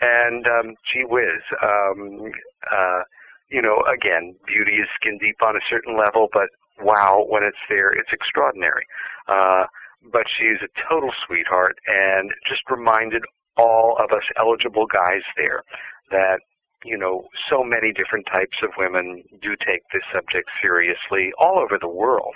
and 0.02 0.46
um, 0.48 0.76
gee 0.92 1.06
whiz, 1.06 1.42
um, 1.62 2.32
uh, 2.70 3.02
you 3.50 3.62
know, 3.62 3.82
again, 3.84 4.36
beauty 4.46 4.78
is 4.78 4.88
skin 4.96 5.18
deep 5.20 5.42
on 5.42 5.56
a 5.56 5.62
certain 5.70 5.98
level, 5.98 6.28
but 6.34 6.50
wow, 6.82 7.26
when 7.30 7.44
it's 7.44 7.58
there, 7.70 7.92
it's 7.92 8.12
extraordinary. 8.12 8.84
Uh, 9.28 9.66
but 10.12 10.26
she's 10.28 10.58
a 10.62 10.90
total 10.90 11.12
sweetheart 11.26 11.78
and 11.88 12.34
just 12.46 12.70
reminded 12.70 13.24
all 13.56 13.96
of 14.00 14.12
us 14.12 14.24
eligible 14.38 14.86
guys 14.86 15.22
there 15.38 15.64
that 16.12 16.42
you 16.84 16.98
know, 16.98 17.28
so 17.50 17.64
many 17.64 17.92
different 17.92 18.26
types 18.26 18.58
of 18.62 18.70
women 18.78 19.24
do 19.42 19.56
take 19.56 19.82
this 19.92 20.04
subject 20.12 20.50
seriously 20.62 21.32
all 21.38 21.60
over 21.60 21.78
the 21.78 21.88
world. 21.88 22.36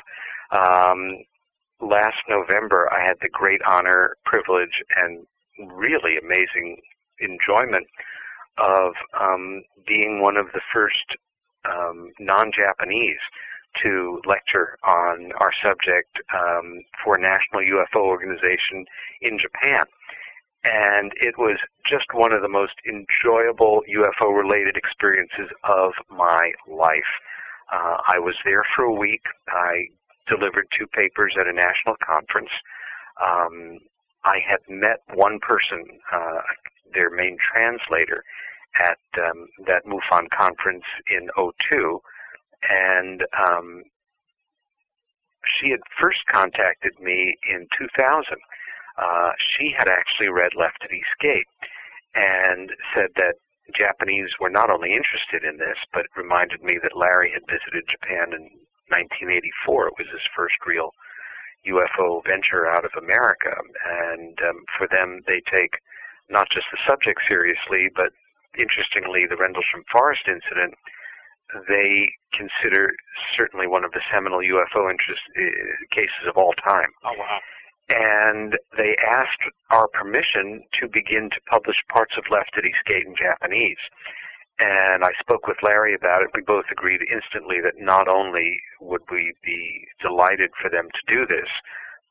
Um, 0.51 1.23
last 1.81 2.17
November, 2.29 2.91
I 2.91 3.03
had 3.05 3.17
the 3.21 3.29
great 3.29 3.61
honor, 3.63 4.15
privilege, 4.25 4.83
and 4.95 5.25
really 5.75 6.17
amazing 6.17 6.81
enjoyment 7.19 7.87
of 8.57 8.93
um, 9.19 9.63
being 9.85 10.21
one 10.21 10.37
of 10.37 10.47
the 10.53 10.61
first 10.73 11.17
um, 11.65 12.11
non-Japanese 12.19 13.19
to 13.83 14.21
lecture 14.25 14.77
on 14.83 15.31
our 15.39 15.51
subject 15.61 16.19
um, 16.33 16.81
for 17.03 17.15
a 17.15 17.21
national 17.21 17.61
UFO 17.61 18.01
organization 18.01 18.85
in 19.21 19.37
Japan. 19.37 19.85
And 20.67 21.13
it 21.15 21.37
was 21.37 21.59
just 21.85 22.13
one 22.13 22.33
of 22.33 22.41
the 22.41 22.49
most 22.49 22.75
enjoyable 22.85 23.83
UFO-related 23.89 24.75
experiences 24.75 25.49
of 25.63 25.93
my 26.09 26.51
life. 26.67 27.07
Uh, 27.71 27.97
I 28.05 28.19
was 28.19 28.35
there 28.43 28.63
for 28.75 28.83
a 28.83 28.93
week. 28.93 29.23
I 29.47 29.85
delivered 30.27 30.67
two 30.77 30.87
papers 30.87 31.35
at 31.39 31.47
a 31.47 31.53
national 31.53 31.95
conference. 32.03 32.49
Um, 33.23 33.79
I 34.25 34.39
had 34.39 34.59
met 34.67 34.99
one 35.13 35.39
person, 35.39 35.85
uh, 36.11 36.41
their 36.93 37.09
main 37.11 37.37
translator, 37.39 38.23
at 38.77 38.99
um, 39.23 39.47
that 39.65 39.85
MUFON 39.85 40.29
conference 40.29 40.83
in 41.09 41.29
02, 41.69 42.01
and 42.69 43.25
um, 43.39 43.83
she 45.45 45.69
had 45.69 45.79
first 45.97 46.25
contacted 46.27 46.99
me 46.99 47.37
in 47.49 47.67
2000. 47.77 48.37
Uh, 48.97 49.31
she 49.37 49.71
had 49.71 49.87
actually 49.87 50.29
read 50.29 50.55
Left 50.55 50.83
at 50.83 50.93
East 50.93 51.15
Gate 51.19 51.47
and 52.15 52.71
said 52.93 53.09
that 53.15 53.35
Japanese 53.73 54.33
were 54.39 54.49
not 54.49 54.69
only 54.71 54.93
interested 54.93 55.43
in 55.43 55.57
this, 55.57 55.77
but 55.93 56.05
it 56.05 56.11
reminded 56.15 56.63
me 56.63 56.79
that 56.81 56.97
Larry 56.97 57.31
had 57.31 57.47
visited 57.47 57.87
Japan 57.87 58.33
in 58.33 58.49
1984. 58.89 59.87
It 59.87 59.93
was 59.97 60.07
his 60.11 60.27
first 60.35 60.55
real 60.65 60.91
UFO 61.67 62.23
venture 62.25 62.65
out 62.65 62.85
of 62.85 62.91
America, 62.97 63.53
and 63.85 64.39
um, 64.41 64.63
for 64.77 64.87
them, 64.87 65.21
they 65.27 65.41
take 65.41 65.77
not 66.29 66.49
just 66.49 66.67
the 66.71 66.77
subject 66.87 67.21
seriously, 67.27 67.89
but 67.93 68.13
interestingly, 68.57 69.25
the 69.25 69.37
Rendlesham 69.37 69.83
Forest 69.91 70.27
incident 70.27 70.73
they 71.67 72.11
consider 72.33 72.93
certainly 73.33 73.67
one 73.67 73.85
of 73.85 73.91
the 73.91 74.01
seminal 74.11 74.39
UFO 74.39 74.91
interest 74.91 75.21
uh, 75.37 75.41
cases 75.91 76.27
of 76.27 76.37
all 76.37 76.53
time. 76.53 76.89
Oh 77.03 77.13
wow. 77.17 77.39
And 77.89 78.57
they 78.75 78.97
asked 78.97 79.43
our 79.69 79.87
permission 79.87 80.63
to 80.73 80.89
begin 80.89 81.29
to 81.29 81.41
publish 81.47 81.83
parts 81.89 82.17
of 82.17 82.29
Left 82.29 82.57
at 82.57 82.65
East 82.65 82.83
Gate 82.85 83.05
in 83.05 83.15
Japanese. 83.15 83.79
And 84.59 85.03
I 85.03 85.11
spoke 85.19 85.47
with 85.47 85.61
Larry 85.61 85.93
about 85.93 86.23
it. 86.23 86.29
We 86.33 86.41
both 86.41 86.65
agreed 86.71 87.01
instantly 87.11 87.61
that 87.61 87.77
not 87.77 88.07
only 88.07 88.59
would 88.81 89.03
we 89.11 89.33
be 89.43 89.87
delighted 90.01 90.51
for 90.59 90.69
them 90.69 90.89
to 90.91 91.15
do 91.15 91.25
this, 91.27 91.49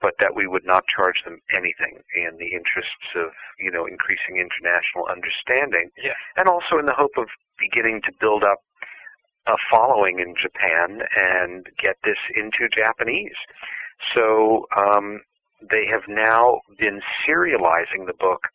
but 0.01 0.15
that 0.21 0.35
we 0.35 0.47
would 0.47 0.65
not 0.65 0.87
charge 0.87 1.23
them 1.25 1.41
anything 1.53 2.03
in 2.15 2.37
the 2.39 2.55
interests 2.55 3.15
of, 3.15 3.31
you 3.59 3.71
know, 3.71 3.87
increasing 3.87 4.37
international 4.37 5.07
understanding. 5.11 5.91
Yeah. 5.97 6.15
And 6.37 6.49
also 6.49 6.79
in 6.79 6.87
the 6.87 6.93
hope 6.93 7.17
of 7.17 7.29
beginning 7.59 8.03
to 8.03 8.13
build 8.21 8.45
up 8.45 8.61
a 9.47 9.57
following 9.71 10.19
in 10.19 10.35
Japan 10.37 11.03
and 11.17 11.67
get 11.79 11.97
this 12.05 12.19
into 12.35 12.69
Japanese. 12.69 13.37
So 14.15 14.67
um, 14.77 15.23
they 15.71 15.87
have 15.87 16.03
now 16.09 16.61
been 16.79 17.01
serializing 17.27 18.07
the 18.07 18.15
book 18.19 18.49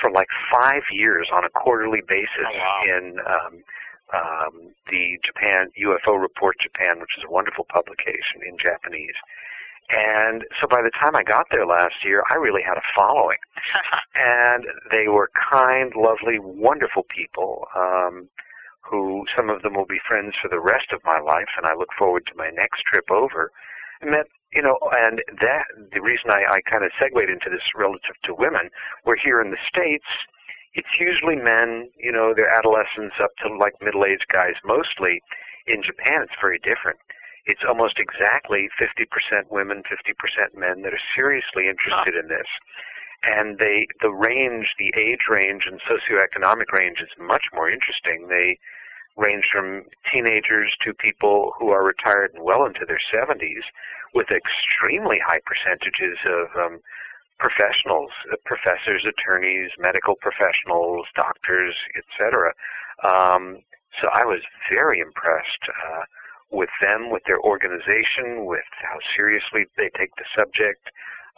for 0.00 0.10
like 0.10 0.28
five 0.50 0.82
years 0.90 1.28
on 1.32 1.44
a 1.44 1.48
quarterly 1.50 2.02
basis 2.08 2.46
Oh, 2.46 2.56
wow. 2.58 2.82
in 2.86 3.18
um, 3.26 3.62
um, 4.12 4.74
the 4.90 5.18
Japan 5.24 5.70
UFO 5.80 6.20
Report 6.20 6.56
Japan, 6.58 7.00
which 7.00 7.16
is 7.18 7.24
a 7.28 7.30
wonderful 7.30 7.64
publication 7.68 8.40
in 8.46 8.56
Japanese. 8.58 9.14
And 9.90 10.44
so 10.60 10.68
by 10.68 10.82
the 10.82 10.90
time 10.90 11.16
I 11.16 11.24
got 11.24 11.46
there 11.50 11.66
last 11.66 12.04
year, 12.04 12.22
I 12.30 12.34
really 12.34 12.62
had 12.62 12.76
a 12.78 12.82
following. 12.94 13.38
and 14.14 14.64
they 14.90 15.08
were 15.08 15.30
kind, 15.34 15.92
lovely, 15.96 16.38
wonderful 16.38 17.02
people 17.08 17.66
um, 17.76 18.28
who 18.82 19.24
some 19.36 19.50
of 19.50 19.62
them 19.62 19.74
will 19.74 19.86
be 19.86 19.98
friends 20.06 20.34
for 20.40 20.48
the 20.48 20.60
rest 20.60 20.92
of 20.92 21.00
my 21.04 21.18
life, 21.18 21.48
and 21.56 21.66
I 21.66 21.74
look 21.74 21.92
forward 21.98 22.24
to 22.26 22.34
my 22.36 22.50
next 22.50 22.82
trip 22.82 23.10
over. 23.10 23.50
And 24.00 24.14
you 24.52 24.62
know, 24.62 24.78
and 24.92 25.22
that 25.40 25.66
the 25.92 26.02
reason 26.02 26.30
I, 26.30 26.44
I 26.50 26.60
kind 26.62 26.84
of 26.84 26.90
segued 26.98 27.30
into 27.30 27.50
this 27.50 27.62
relative 27.76 28.16
to 28.24 28.34
women, 28.34 28.70
we're 29.04 29.16
here 29.16 29.40
in 29.40 29.50
the 29.50 29.58
states. 29.66 30.06
It's 30.74 30.98
usually 30.98 31.36
men, 31.36 31.90
you 31.98 32.12
know, 32.12 32.32
they're 32.34 32.48
adolescents 32.48 33.16
up 33.20 33.30
to 33.42 33.56
like 33.56 33.74
middle-aged 33.80 34.26
guys 34.28 34.54
mostly. 34.64 35.20
In 35.66 35.82
Japan, 35.82 36.22
it's 36.22 36.40
very 36.40 36.58
different. 36.58 36.98
It's 37.46 37.64
almost 37.66 37.98
exactly 37.98 38.68
50% 38.80 39.50
women, 39.50 39.82
50% 39.82 40.54
men 40.54 40.82
that 40.82 40.94
are 40.94 41.06
seriously 41.14 41.68
interested 41.68 42.14
in 42.14 42.28
this 42.28 42.46
and 43.22 43.58
they 43.58 43.86
the 44.00 44.10
range, 44.10 44.74
the 44.78 44.92
age 44.96 45.26
range 45.28 45.66
and 45.66 45.80
socioeconomic 45.82 46.72
range 46.72 47.00
is 47.00 47.10
much 47.18 47.44
more 47.52 47.70
interesting. 47.70 48.28
They 48.28 48.58
range 49.20 49.48
from 49.52 49.84
teenagers 50.10 50.74
to 50.80 50.94
people 50.94 51.52
who 51.58 51.68
are 51.68 51.84
retired 51.84 52.32
and 52.34 52.42
well 52.42 52.64
into 52.64 52.84
their 52.86 53.00
70s, 53.12 53.62
with 54.14 54.30
extremely 54.30 55.18
high 55.18 55.40
percentages 55.44 56.18
of 56.24 56.48
um, 56.56 56.80
professionals, 57.38 58.10
uh, 58.32 58.36
professors, 58.44 59.04
attorneys, 59.06 59.70
medical 59.78 60.14
professionals, 60.16 61.06
doctors, 61.14 61.74
etc. 61.96 62.52
Um, 63.04 63.58
so 64.00 64.08
I 64.12 64.24
was 64.24 64.40
very 64.70 65.00
impressed. 65.00 65.68
Uh, 65.68 66.02
with 66.50 66.70
them, 66.80 67.10
with 67.10 67.22
their 67.26 67.40
organization, 67.40 68.44
with 68.46 68.64
how 68.82 68.98
seriously 69.14 69.66
they 69.76 69.88
take 69.96 70.14
the 70.16 70.24
subject. 70.34 70.90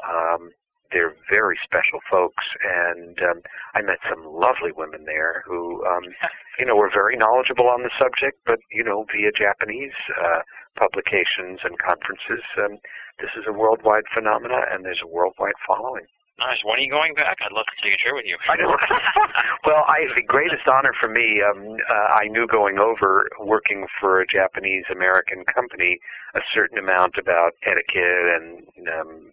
Um, 0.08 0.50
they're 0.92 1.14
very 1.28 1.58
special 1.62 2.00
folks, 2.10 2.44
and 2.62 3.20
um, 3.22 3.42
I 3.74 3.82
met 3.82 3.98
some 4.08 4.24
lovely 4.24 4.72
women 4.72 5.04
there 5.04 5.42
who, 5.46 5.84
um, 5.86 6.04
you 6.58 6.66
know, 6.66 6.76
were 6.76 6.90
very 6.92 7.16
knowledgeable 7.16 7.68
on 7.68 7.82
the 7.82 7.90
subject, 7.98 8.38
but 8.46 8.60
you 8.70 8.84
know, 8.84 9.06
via 9.12 9.32
Japanese 9.32 9.94
uh, 10.20 10.40
publications 10.76 11.60
and 11.64 11.78
conferences, 11.78 12.42
um, 12.58 12.78
this 13.20 13.30
is 13.36 13.46
a 13.46 13.52
worldwide 13.52 14.04
phenomena, 14.12 14.64
and 14.70 14.84
there's 14.84 15.02
a 15.02 15.08
worldwide 15.08 15.54
following. 15.66 16.06
Nice. 16.38 16.64
When 16.64 16.78
are 16.78 16.82
you 16.82 16.90
going 16.90 17.14
back? 17.14 17.38
I'd 17.44 17.52
love 17.52 17.66
to 17.66 17.82
take 17.82 17.94
a 17.94 18.02
trip 18.02 18.14
with 18.14 18.26
you. 18.26 18.36
I 18.48 18.56
know. 18.56 18.76
well, 19.66 19.84
I, 19.86 20.06
the 20.16 20.22
greatest 20.22 20.66
honor 20.66 20.92
for 20.98 21.08
me, 21.08 21.42
um, 21.42 21.76
uh, 21.88 21.92
I 21.92 22.28
knew 22.28 22.46
going 22.46 22.78
over 22.78 23.28
working 23.38 23.86
for 24.00 24.20
a 24.20 24.26
Japanese 24.26 24.86
American 24.90 25.44
company 25.44 26.00
a 26.34 26.40
certain 26.52 26.78
amount 26.78 27.18
about 27.18 27.52
etiquette 27.64 27.94
and, 27.96 28.88
um, 28.88 29.32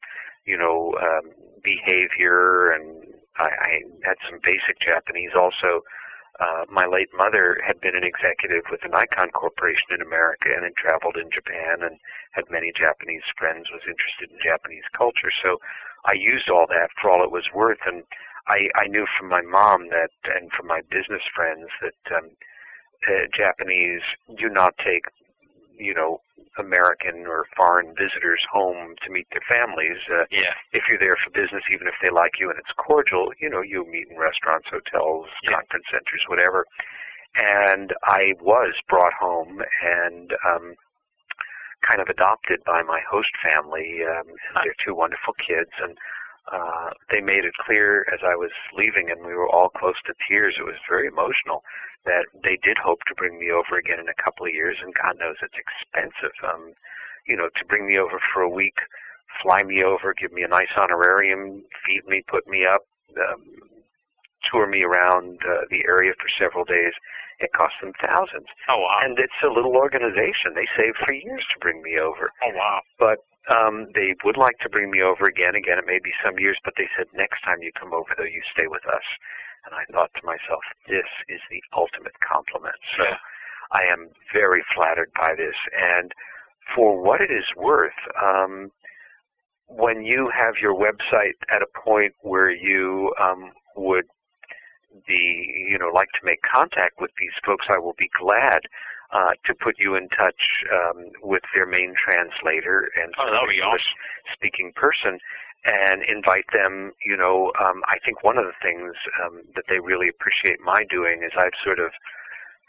you 0.50 0.58
know, 0.58 0.96
um, 1.00 1.30
behavior, 1.64 2.72
and 2.72 3.06
I, 3.38 3.50
I 3.70 3.82
had 4.04 4.18
some 4.28 4.40
basic 4.44 4.80
Japanese 4.80 5.32
also. 5.36 5.82
Uh, 6.40 6.66
my 6.72 6.88
late 6.88 7.10
mother 7.14 7.60
had 7.68 7.80
been 7.82 7.96
an 7.96 8.04
executive 8.04 8.64
with 8.72 8.82
the 8.82 8.88
Nikon 8.88 9.30
Corporation 9.30 9.90
in 9.92 10.02
America 10.02 10.50
and 10.56 10.64
had 10.64 10.76
traveled 10.76 11.18
in 11.18 11.30
Japan 11.30 11.84
and 11.84 12.00
had 12.32 12.46
many 12.50 12.72
Japanese 12.72 13.28
friends, 13.38 13.70
was 13.72 13.84
interested 13.88 14.32
in 14.32 14.40
Japanese 14.42 14.86
culture. 14.98 15.30
So 15.44 15.60
I 16.06 16.14
used 16.14 16.50
all 16.50 16.66
that 16.68 16.90
for 17.00 17.12
all 17.12 17.24
it 17.24 17.32
was 17.32 17.50
worth, 17.54 17.86
and 17.86 18.04
I, 18.48 18.70
I 18.74 18.88
knew 18.88 19.06
from 19.18 19.30
my 19.30 19.44
mom 19.44 19.90
that, 19.90 20.12
and 20.34 20.52
from 20.52 20.66
my 20.66 20.82
business 20.90 21.24
friends 21.36 21.70
that 21.82 22.16
um, 22.18 22.32
uh, 23.08 23.28
Japanese 23.32 24.02
do 24.36 24.50
not 24.50 24.78
take, 24.80 25.06
you 25.80 25.94
know, 25.94 26.22
American 26.58 27.26
or 27.26 27.46
foreign 27.56 27.96
visitors 27.96 28.46
home 28.52 28.96
to 29.02 29.10
meet 29.12 29.28
their 29.32 29.42
families. 29.48 29.98
Uh, 30.12 30.26
Yeah. 30.30 30.54
if 30.74 30.88
you're 30.88 31.00
there 31.00 31.16
for 31.16 31.30
business, 31.32 31.64
even 31.72 31.88
if 31.88 31.96
they 32.02 32.10
like 32.10 32.40
you 32.40 32.50
and 32.50 32.60
it's 32.60 32.72
cordial, 32.74 33.32
you 33.40 33.50
know, 33.50 33.62
you 33.62 33.86
meet 33.86 34.08
in 34.10 34.18
restaurants, 34.18 34.70
hotels, 34.70 35.30
Yeah. 35.44 35.52
conference 35.54 35.86
centers, 35.90 36.24
whatever. 36.28 36.66
And 37.36 37.94
I 38.04 38.34
was 38.42 38.74
brought 38.88 39.14
home 39.14 39.64
and 39.82 40.36
um, 40.46 40.76
kind 41.82 42.02
of 42.02 42.10
adopted 42.10 42.64
by 42.66 42.84
my 42.84 43.00
host 43.02 43.32
family 43.38 44.04
um, 44.06 44.28
and 44.28 44.64
their 44.64 44.74
two 44.84 44.94
wonderful 44.94 45.34
kids. 45.34 45.72
And 45.82 45.98
uh, 46.52 46.90
they 47.10 47.22
made 47.22 47.46
it 47.46 47.54
clear 47.56 48.06
as 48.14 48.20
I 48.24 48.36
was 48.36 48.52
leaving, 48.76 49.10
and 49.12 49.26
we 49.26 49.34
were 49.34 49.50
all 49.50 49.70
close 49.70 49.96
to 50.06 50.14
tears. 50.28 50.56
It 50.60 50.66
was 50.66 50.76
very 50.88 51.08
emotional 51.08 51.64
that 52.06 52.26
they 52.44 52.58
did 52.58 52.78
hope 52.78 53.00
to 53.08 53.16
bring 53.16 53.38
me 53.40 53.52
over 53.52 53.78
again 53.78 54.00
in 54.00 54.10
a 54.10 54.24
couple 54.24 54.46
of 54.46 54.54
years, 54.54 54.78
and 54.82 54.94
God 54.94 55.18
knows 55.20 55.36
it's 55.42 55.58
expensive. 55.58 56.34
Um, 56.44 56.74
you 57.28 57.36
know, 57.36 57.50
to 57.56 57.66
bring 57.66 57.86
me 57.88 57.98
over 57.98 58.20
for 58.34 58.42
a 58.42 58.50
week, 58.50 58.80
fly 59.42 59.64
me 59.64 59.84
over, 59.84 60.14
give 60.14 60.32
me 60.32 60.44
a 60.44 60.48
nice 60.48 60.72
honorarium, 60.76 61.64
feed 61.86 62.06
me, 62.08 62.24
put 62.28 62.48
me 62.48 62.66
up, 62.66 62.82
um, 63.30 63.44
tour 64.50 64.68
me 64.68 64.84
around 64.84 65.40
uh, 65.46 65.62
the 65.70 65.84
area 65.86 66.14
for 66.20 66.28
several 66.30 66.64
days. 66.66 66.94
It 67.40 67.52
cost 67.54 67.76
them 67.82 67.94
thousands, 68.02 68.48
Oh 68.68 68.80
wow. 68.80 69.00
and 69.04 69.18
it's 69.20 69.34
a 69.44 69.48
little 69.48 69.76
organization. 69.78 70.54
They 70.56 70.68
saved 70.76 70.98
for 70.98 71.14
years 71.14 71.46
to 71.54 71.60
bring 71.60 71.82
me 71.82 71.98
over 72.00 72.32
oh 72.44 72.52
wow. 72.54 72.82
but 72.98 73.20
um, 73.50 73.88
they 73.94 74.16
would 74.24 74.38
like 74.38 74.60
to 74.60 74.70
bring 74.70 74.92
me 74.92 75.02
over 75.02 75.26
again. 75.26 75.56
Again, 75.56 75.78
it 75.78 75.86
may 75.86 76.00
be 76.00 76.14
some 76.24 76.38
years, 76.40 76.58
but 76.64 76.74
they 76.78 76.88
said 76.96 77.08
next 77.14 77.42
time 77.42 77.62
you 77.62 77.72
come 77.72 77.94
over, 77.94 78.14
though, 78.18 78.24
you 78.24 78.42
stay 78.52 78.68
with 78.68 78.86
us. 78.86 79.04
And 79.66 79.76
I 79.76 79.84
thought 79.92 80.12
to 80.16 80.26
myself, 80.26 80.62
this 80.88 81.08
is 81.28 81.42
the 81.50 81.62
ultimate 81.76 82.18
compliment. 82.22 82.76
So 82.96 83.04
Yeah. 83.04 83.18
I 83.72 83.84
am 83.84 84.10
very 84.34 84.64
flattered 84.74 85.12
by 85.14 85.36
this. 85.36 85.56
And 85.78 86.14
for 86.76 87.02
what 87.02 87.22
it 87.22 87.32
is 87.32 87.46
worth, 87.56 88.00
um, 88.22 88.72
when 89.68 90.04
you 90.04 90.30
have 90.30 90.58
your 90.58 90.74
website 90.74 91.36
at 91.50 91.62
a 91.62 91.68
point 91.80 92.14
where 92.22 92.50
you 92.50 93.14
um, 93.20 93.52
would 93.76 94.08
be, 95.08 95.68
you 95.70 95.78
know, 95.78 95.90
like 95.90 96.12
to 96.14 96.26
make 96.26 96.42
contact 96.42 97.00
with 97.00 97.12
these 97.20 97.34
folks, 97.46 97.68
I 97.70 97.78
will 97.78 97.96
be 97.98 98.10
glad 98.18 98.62
uh, 99.12 99.34
to 99.46 99.54
put 99.56 99.80
you 99.80 99.96
in 99.96 100.08
touch 100.10 100.64
um, 100.72 101.10
with 101.24 101.44
their 101.54 101.66
main 101.66 101.94
translator 101.96 102.90
and 102.96 103.14
Oh, 103.18 103.32
that 103.32 103.42
would 103.42 103.50
be 103.50 103.62
English 103.62 103.86
speaking 104.34 104.72
person 104.76 105.20
and 105.66 106.04
invite 106.04 106.46
them, 106.54 106.94
you 107.04 107.18
know, 107.18 107.52
um, 107.60 107.82
I 107.88 108.00
think 108.06 108.24
one 108.24 108.38
of 108.38 108.46
the 108.46 108.54
things 108.62 108.96
um, 109.24 109.42
that 109.56 109.66
they 109.68 109.80
really 109.80 110.08
appreciate 110.08 110.62
my 110.62 110.86
doing 110.86 111.22
is 111.24 111.32
I've 111.38 111.52
sort 111.64 111.80
of 111.80 111.92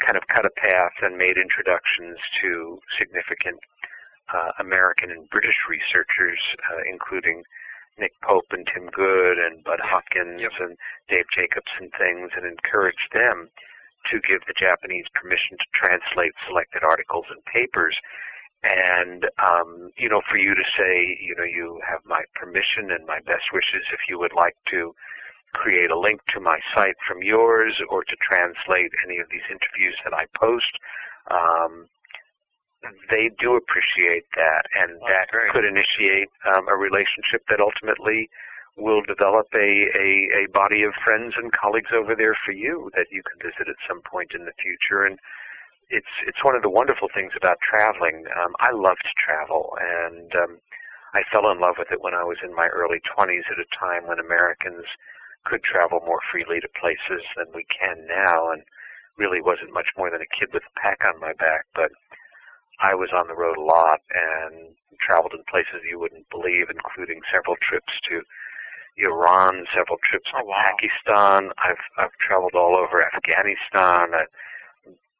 kind 0.00 0.16
of 0.16 0.26
cut 0.26 0.44
a 0.44 0.50
path 0.50 0.92
and 1.02 1.16
made 1.16 1.36
introductions 1.36 2.18
to 2.40 2.80
significant 2.98 3.60
uh, 4.34 4.52
American 4.58 5.10
and 5.10 5.28
British 5.30 5.58
researchers, 5.68 6.40
uh, 6.72 6.82
including 6.90 7.44
Nick 7.98 8.12
Pope 8.22 8.46
and 8.50 8.66
Tim 8.66 8.86
Good 8.86 9.38
and 9.38 9.62
Budd 9.62 9.80
Hopkins 9.80 10.40
Yep. 10.40 10.52
and 10.60 10.76
Dave 11.08 11.26
Jacobs 11.30 11.70
and 11.78 11.92
things, 11.98 12.30
and 12.34 12.46
encouraged 12.46 13.12
them 13.12 13.50
to 14.10 14.20
give 14.20 14.40
the 14.47 14.55
Japanese 14.56 15.06
permission 15.14 15.56
to 15.59 15.64
translate 15.72 16.32
selected 16.47 16.82
articles 16.82 17.27
and 17.31 17.44
papers. 17.44 17.97
And, 18.62 19.28
um, 19.39 19.90
you 19.97 20.09
know, 20.09 20.20
for 20.28 20.36
you 20.36 20.55
to 20.55 20.64
say, 20.77 21.18
you 21.20 21.35
know, 21.36 21.44
you 21.44 21.81
have 21.86 22.01
my 22.05 22.22
permission 22.35 22.90
and 22.90 23.06
my 23.06 23.20
best 23.20 23.52
wishes 23.52 23.86
if 23.93 24.01
you 24.09 24.18
would 24.18 24.35
like 24.35 24.56
to 24.66 24.94
create 25.52 25.90
a 25.90 25.98
link 25.98 26.20
to 26.28 26.40
my 26.40 26.60
site 26.74 26.97
from 27.06 27.22
yours 27.22 27.81
or 27.89 28.05
to 28.05 28.16
translate 28.16 28.93
any 29.05 29.18
of 29.18 29.28
these 29.31 29.43
interviews 29.51 29.97
that 30.05 30.14
I 30.14 30.27
post, 30.35 30.78
um, 31.31 31.86
they 33.10 33.31
do 33.39 33.56
appreciate 33.56 34.24
that, 34.36 34.64
and 34.74 34.98
Oh, 35.02 35.09
that 35.09 35.28
could 35.52 35.64
initiate 35.64 36.31
um, 36.47 36.68
a 36.68 36.77
relationship 36.77 37.43
that 37.48 37.60
ultimately 37.60 38.31
will 38.76 39.02
develop 39.02 39.47
a, 39.55 39.88
a, 39.94 40.44
a 40.44 40.48
body 40.52 40.82
of 40.82 40.94
friends 40.94 41.34
and 41.36 41.52
colleagues 41.52 41.90
over 41.92 42.14
there 42.14 42.34
for 42.34 42.52
you 42.52 42.90
that 42.97 43.09
you 43.10 43.22
can 43.22 43.51
visit 43.51 43.68
at 43.68 43.76
some 43.86 44.01
point 44.02 44.32
in 44.34 44.44
the 44.44 44.52
future. 44.59 45.05
And 45.05 45.18
it's 45.90 46.10
it's 46.26 46.44
one 46.44 46.55
of 46.55 46.62
the 46.62 46.70
wonderful 46.70 47.09
things 47.12 47.32
about 47.36 47.60
traveling. 47.60 48.24
Um, 48.36 48.55
I 48.60 48.70
love 48.70 48.98
to 48.98 49.14
travel, 49.16 49.76
and 49.80 50.34
um, 50.36 50.59
I 51.14 51.22
fell 51.32 51.51
in 51.51 51.59
love 51.59 51.74
with 51.78 51.90
it 51.90 52.01
when 52.01 52.14
I 52.14 52.22
was 52.22 52.38
in 52.42 52.55
my 52.55 52.68
early 52.68 53.01
20s 53.01 53.51
at 53.51 53.59
a 53.59 53.66
time 53.76 54.06
when 54.06 54.20
Americans 54.20 54.86
could 55.44 55.62
travel 55.62 56.01
more 56.06 56.20
freely 56.30 56.60
to 56.60 56.68
places 56.68 57.24
than 57.36 57.47
we 57.55 57.64
can 57.64 58.06
now, 58.06 58.52
and 58.52 58.62
really 59.16 59.40
wasn't 59.40 59.74
much 59.74 59.88
more 59.97 60.10
than 60.10 60.22
a 60.22 60.38
kid 60.38 60.51
with 60.52 60.62
a 60.62 60.80
pack 60.80 61.05
on 61.05 61.20
my 61.20 61.32
back, 61.32 61.66
but 61.74 61.90
I 62.78 62.94
was 62.94 63.12
on 63.12 63.28
the 63.28 63.34
road 63.34 63.59
a 63.59 63.62
lot 63.62 64.01
and 64.14 64.74
traveled 65.01 65.34
in 65.34 65.42
places 65.44 65.82
you 65.88 65.98
wouldn't 65.98 66.30
believe, 66.30 66.70
including 66.70 67.20
several 67.30 67.56
trips 67.56 68.01
to 68.09 68.22
Iran, 68.96 69.66
several 69.74 69.98
trips 70.02 70.30
to 70.30 70.38
Oh, 70.38 70.44
wow. 70.44 70.62
Pakistan. 70.76 71.52
I've 71.58 71.80
I've 71.96 72.12
traveled 72.18 72.54
all 72.54 72.74
over 72.76 73.04
Afghanistan. 73.14 74.14
I've 74.14 74.28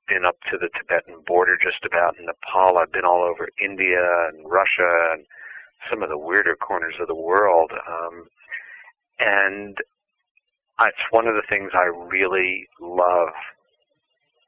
been 0.09 0.25
up 0.25 0.37
to 0.51 0.59
the 0.59 0.69
Tibetan 0.71 1.21
border 1.27 1.57
just 1.57 1.85
about 1.85 2.19
in 2.19 2.27
Nepal. 2.27 2.79
I've 2.79 2.93
been 2.93 3.05
all 3.05 3.23
over 3.23 3.49
India 3.59 4.29
and 4.29 4.51
Russia 4.51 5.11
and 5.13 5.25
some 5.89 6.03
of 6.03 6.09
the 6.09 6.19
weirder 6.19 6.57
corners 6.57 6.95
of 7.01 7.07
the 7.09 7.15
world. 7.15 7.73
Um, 7.89 8.29
and 9.19 9.79
it's 10.81 11.11
one 11.11 11.27
of 11.27 11.35
the 11.35 11.43
things 11.49 11.71
I 11.75 11.85
really 11.85 12.69
love. 12.81 13.31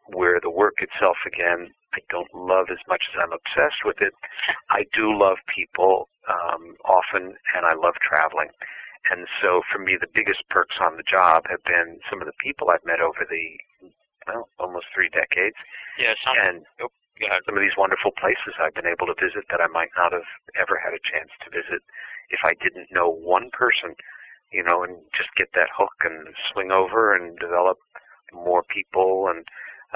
Where 0.08 0.40
the 0.40 0.50
work 0.50 0.82
itself, 0.82 1.16
again, 1.26 1.72
I 1.94 1.98
don't 2.10 2.34
love 2.34 2.66
as 2.70 2.78
much 2.88 3.08
as 3.12 3.20
I'm 3.22 3.32
obsessed 3.32 3.84
with 3.84 4.00
it. 4.00 4.12
I 4.68 4.84
do 4.92 5.16
love 5.16 5.38
people 5.46 6.08
um, 6.28 6.76
often, 6.84 7.36
and 7.54 7.64
I 7.64 7.74
love 7.74 7.94
traveling. 7.94 8.48
And 9.10 9.26
so, 9.40 9.62
for 9.70 9.78
me, 9.78 9.96
the 9.96 10.08
biggest 10.14 10.48
perks 10.48 10.76
on 10.80 10.96
the 10.96 11.02
job 11.02 11.44
have 11.50 11.62
been 11.64 11.98
some 12.08 12.20
of 12.20 12.26
the 12.26 12.32
people 12.40 12.70
I've 12.70 12.84
met 12.84 13.00
over 13.00 13.26
the 13.28 13.58
well, 14.26 14.48
almost 14.58 14.86
three 14.94 15.08
decades, 15.08 15.56
Yeah, 15.98 16.14
some, 16.24 16.36
and 16.38 16.66
ahead. 17.20 17.42
some 17.46 17.56
of 17.56 17.62
these 17.62 17.76
wonderful 17.76 18.12
places 18.12 18.54
I've 18.60 18.74
been 18.74 18.86
able 18.86 19.06
to 19.08 19.14
visit 19.20 19.44
that 19.50 19.60
I 19.60 19.66
might 19.66 19.90
not 19.96 20.12
have 20.12 20.26
ever 20.56 20.78
had 20.78 20.94
a 20.94 20.98
chance 21.02 21.30
to 21.44 21.50
visit 21.50 21.82
if 22.30 22.40
I 22.44 22.54
didn't 22.54 22.92
know 22.92 23.08
one 23.10 23.50
person, 23.50 23.94
you 24.52 24.62
know, 24.62 24.84
and 24.84 24.96
just 25.12 25.34
get 25.34 25.52
that 25.54 25.70
hook 25.76 25.92
and 26.04 26.28
swing 26.52 26.70
over 26.70 27.14
and 27.14 27.36
develop 27.38 27.78
more 28.32 28.62
people. 28.62 29.28
And 29.28 29.44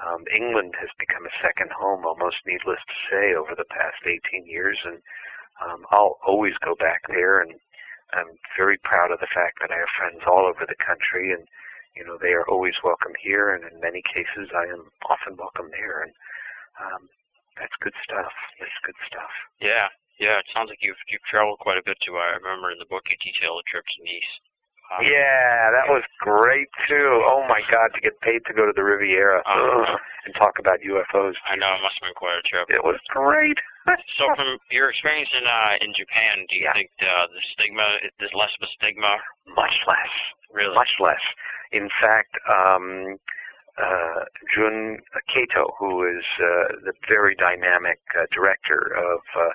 um, 0.05 0.25
England 0.35 0.75
has 0.81 0.91
become 0.99 1.25
a 1.27 1.43
second 1.43 1.71
home, 1.73 2.05
almost 2.05 2.39
needless 2.47 2.81
to 2.89 2.95
say, 3.11 3.35
over 3.35 3.55
the 3.55 3.65
past 3.67 4.03
18 4.05 4.47
years. 4.47 4.79
And 4.85 4.99
um, 5.65 5.87
I'll 5.91 6.19
always 6.27 6.59
go 6.59 6.75
back 6.75 7.03
there, 7.09 7.41
and 7.41 7.55
I'm 8.13 8.39
very 8.57 8.79
proud 8.79 9.11
of 9.11 9.21
the 9.21 9.27
fact 9.27 9.59
that 9.61 9.71
I 9.71 9.79
have 9.79 9.89
friends 9.97 10.23
all 10.27 10.47
over 10.47 10.65
the 10.67 10.77
country, 10.77 11.33
and 11.33 11.47
you 11.97 12.05
know 12.05 12.19
they 12.21 12.33
are 12.33 12.47
always 12.49 12.77
welcome 12.85 13.13
here, 13.21 13.55
and 13.55 13.65
in 13.65 13.81
many 13.81 14.03
cases 14.03 14.51
I 14.55 14.65
am 14.65 14.91
often 15.09 15.37
welcome 15.37 15.71
there. 15.73 16.03
And 16.03 16.13
um, 16.81 17.09
that's 17.59 17.75
good 17.81 17.95
stuff. 18.03 18.33
That's 18.61 18.79
good 18.85 18.95
stuff. 19.07 19.31
Yeah, 19.61 19.89
yeah. 20.21 20.39
It 20.39 20.47
sounds 20.53 20.71
like 20.71 20.83
you've 20.83 21.01
you've 21.09 21.23
traveled 21.23 21.59
quite 21.59 21.79
a 21.79 21.83
bit 21.83 21.99
too. 22.05 22.17
I 22.17 22.37
remember 22.37 22.71
in 22.71 22.79
the 22.79 22.87
book 22.87 23.05
you 23.11 23.17
detail 23.19 23.59
a 23.59 23.63
trip 23.65 23.85
to 23.87 24.05
Nice. 24.05 24.41
Um, 24.99 25.05
Yeah, 25.05 25.71
that 25.73 25.89
was 25.89 26.05
great 26.21 26.69
too. 26.89 27.23
Oh 27.25 27.45
my 27.49 27.61
God, 27.71 27.91
to 27.95 28.01
get 28.01 28.21
paid 28.21 28.45
to 28.47 28.53
go 28.53 28.67
to 28.67 28.73
the 28.73 28.85
Riviera 28.85 29.43
Uh-huh. 29.45 29.99
And 30.25 30.35
talk 30.35 30.59
about 30.59 30.81
UFOs. 30.81 31.35
I 31.47 31.57
know 31.57 31.75
it 31.75 31.83
must 31.83 31.99
have 32.01 32.03
been 32.09 32.15
quite 32.15 32.39
a 32.39 32.43
trip. 32.43 32.71
It 32.71 32.85
was 32.85 33.01
great. 33.09 33.59
So, 34.19 34.27
from 34.35 34.59
your 34.71 34.91
experience 34.91 35.31
in 35.37 35.47
uh, 35.47 35.77
in 35.81 35.93
Japan, 35.95 36.47
do 36.49 36.57
you 36.57 36.65
Yeah. 36.65 36.73
think 36.75 36.91
uh, 37.01 37.27
the 37.29 37.41
stigma 37.53 37.87
there's 38.19 38.35
less 38.35 38.51
of 38.61 38.67
a 38.69 38.71
stigma? 38.73 39.19
much 39.55 39.79
less, 39.87 40.11
Really? 40.53 40.75
much 40.75 40.93
less. 40.99 41.21
In 41.73 41.89
fact, 42.01 42.37
um, 42.49 43.19
uh, 43.79 44.25
Jun 44.55 44.99
Kato, 45.29 45.75
who 45.79 46.03
is 46.05 46.25
uh, 46.39 46.45
the 46.85 46.93
very 47.07 47.35
dynamic 47.37 48.01
uh, 48.19 48.27
director 48.33 48.93
of 48.97 49.21
uh, 49.37 49.51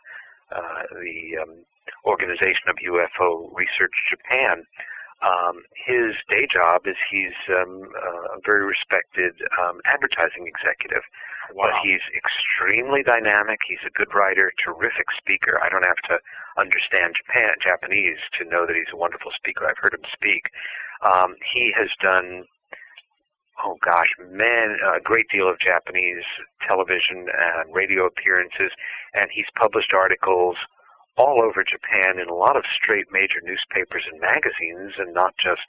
uh, 0.56 0.84
the 1.02 1.38
um, 1.42 1.66
Organization 2.06 2.70
of 2.70 2.76
UFO 2.78 3.54
Research 3.54 3.92
Japan, 4.10 4.66
um, 5.22 5.64
his 5.76 6.16
day 6.30 6.48
job 6.52 6.88
is 6.88 6.98
he's 7.10 7.38
um, 7.50 7.84
uh, 7.96 8.38
a 8.38 8.42
very 8.44 8.66
respected 8.66 9.34
um, 9.60 9.80
advertising 9.86 10.48
executive. 10.48 11.04
But 11.56 11.74
he's 11.84 12.02
extremely 12.16 13.04
dynamic. 13.04 13.60
He's 13.68 13.84
a 13.86 13.90
good 13.90 14.14
writer, 14.16 14.54
terrific 14.64 15.12
speaker. 15.18 15.60
I 15.62 15.70
don't 15.70 15.84
have 15.84 16.02
to 16.08 16.18
understand 16.58 17.16
Japan 17.16 17.56
Japanese 17.60 18.20
to 18.40 18.46
know 18.46 18.66
that 18.66 18.76
he's 18.76 18.94
a 18.94 18.98
wonderful 18.98 19.32
speaker. 19.36 19.68
I've 19.68 19.78
heard 19.78 19.94
him 19.94 20.06
speak. 20.14 20.50
Um, 21.02 21.36
he 21.54 21.74
has 21.74 21.90
done, 22.00 22.46
oh 23.66 23.78
gosh, 23.84 24.08
man, 24.30 24.78
a 24.96 25.02
great 25.02 25.28
deal 25.30 25.50
of 25.50 25.60
Japanese 25.60 26.24
television 26.62 27.28
and 27.28 27.76
radio 27.76 28.06
appearances, 28.06 28.72
and 29.14 29.30
he's 29.30 29.48
published 29.56 29.94
articles 29.94 30.56
all 31.18 31.42
over 31.42 31.64
Japan 31.64 32.20
in 32.20 32.30
a 32.30 32.34
lot 32.34 32.56
of 32.56 32.64
straight 32.66 33.12
major 33.12 33.42
newspapers 33.44 34.04
and 34.10 34.20
magazines, 34.20 34.94
and 34.98 35.14
not 35.14 35.36
just, 35.38 35.62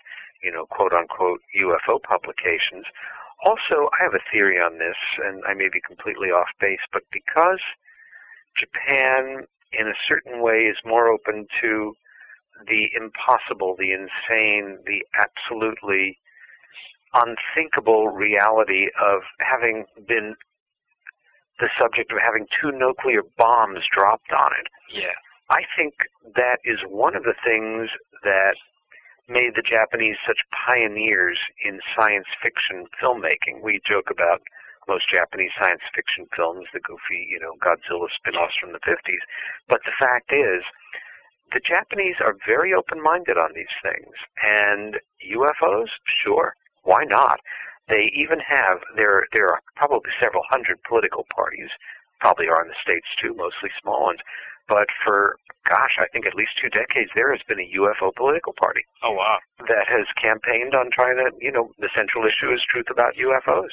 you 0.43 0.52
know, 0.52 0.66
quote 0.66 0.93
unquote 0.93 1.40
UFO 1.59 2.02
publications. 2.02 2.86
Also, 3.44 3.89
I 3.98 4.05
have 4.05 4.14
a 4.14 4.31
theory 4.31 4.60
on 4.60 4.78
this, 4.78 4.97
and 5.24 5.43
I 5.47 5.55
may 5.55 5.69
be 5.69 5.81
completely 5.81 6.31
off 6.31 6.48
base, 6.60 6.81
but 6.93 7.02
because 7.10 7.60
Japan, 8.56 9.47
in 9.73 9.89
a 9.89 9.94
certain 10.06 10.43
way, 10.43 10.66
is 10.66 10.78
more 10.85 11.09
open 11.09 11.47
to 11.60 11.94
the 12.69 12.90
impossible, 12.94 13.74
the 13.77 13.93
insane, 13.93 14.78
the 14.86 15.05
absolutely 15.14 16.19
unthinkable 17.14 18.09
reality 18.09 18.89
of 19.01 19.23
having 19.40 19.85
been 20.06 20.36
the 21.59 21.69
subject 21.78 22.12
of 22.12 22.19
having 22.19 22.47
two 22.60 22.73
nuclear 22.73 23.23
bombs 23.36 23.81
dropped 23.90 24.32
on 24.32 24.52
it. 24.59 24.69
Yeah. 24.89 25.12
I 25.52 25.66
think 25.76 25.92
that 26.34 26.60
is 26.64 26.80
one 26.88 27.14
of 27.14 27.24
the 27.24 27.34
things 27.44 27.90
that 28.24 28.56
made 29.28 29.54
the 29.54 29.60
Japanese 29.60 30.16
such 30.26 30.38
pioneers 30.50 31.38
in 31.62 31.78
science 31.94 32.26
fiction 32.42 32.86
filmmaking. 32.98 33.60
We 33.62 33.78
joke 33.84 34.08
about 34.10 34.40
most 34.88 35.10
Japanese 35.10 35.52
science 35.58 35.82
fiction 35.94 36.26
films, 36.34 36.68
the 36.72 36.80
goofy, 36.80 37.28
you 37.28 37.38
know, 37.38 37.52
Godzilla 37.60 38.08
spin-offs 38.10 38.56
from 38.58 38.72
the 38.72 38.80
50s. 38.80 39.20
But 39.68 39.82
the 39.84 39.92
fact 39.98 40.32
is, 40.32 40.64
the 41.52 41.60
Japanese 41.60 42.16
are 42.20 42.34
very 42.46 42.72
open-minded 42.72 43.36
on 43.36 43.52
these 43.54 43.76
things. 43.82 44.16
And 44.42 44.98
UFOs, 45.36 45.90
sure, 46.24 46.56
why 46.82 47.04
not? 47.04 47.40
They 47.88 48.10
even 48.14 48.40
have, 48.40 48.78
there, 48.96 49.26
there 49.32 49.50
are 49.50 49.60
probably 49.76 50.12
several 50.18 50.44
hundred 50.48 50.82
political 50.82 51.26
parties, 51.34 51.68
probably 52.20 52.48
are 52.48 52.62
in 52.62 52.68
the 52.68 52.74
States 52.80 53.08
too, 53.20 53.34
mostly 53.34 53.68
small 53.82 54.04
ones. 54.04 54.20
But 54.68 54.89
for, 55.05 55.36
gosh, 55.68 55.97
I 55.98 56.06
think 56.12 56.26
at 56.26 56.34
least 56.34 56.52
two 56.60 56.70
decades, 56.70 57.10
there 57.14 57.32
has 57.32 57.43
been 57.48 57.60
a 57.60 57.70
UFO 57.76 58.14
political 58.14 58.52
party 58.52 58.84
Oh 59.02 59.12
wow. 59.12 59.39
that 59.68 59.86
has 59.89 60.06
campaigned 60.16 60.74
on 60.74 60.90
trying 60.90 61.16
to, 61.16 61.32
you 61.40 61.52
know, 61.52 61.72
the 61.78 61.90
central 61.94 62.24
issue 62.24 62.52
is 62.52 62.62
truth 62.68 62.86
about 62.90 63.14
UFOs. 63.16 63.70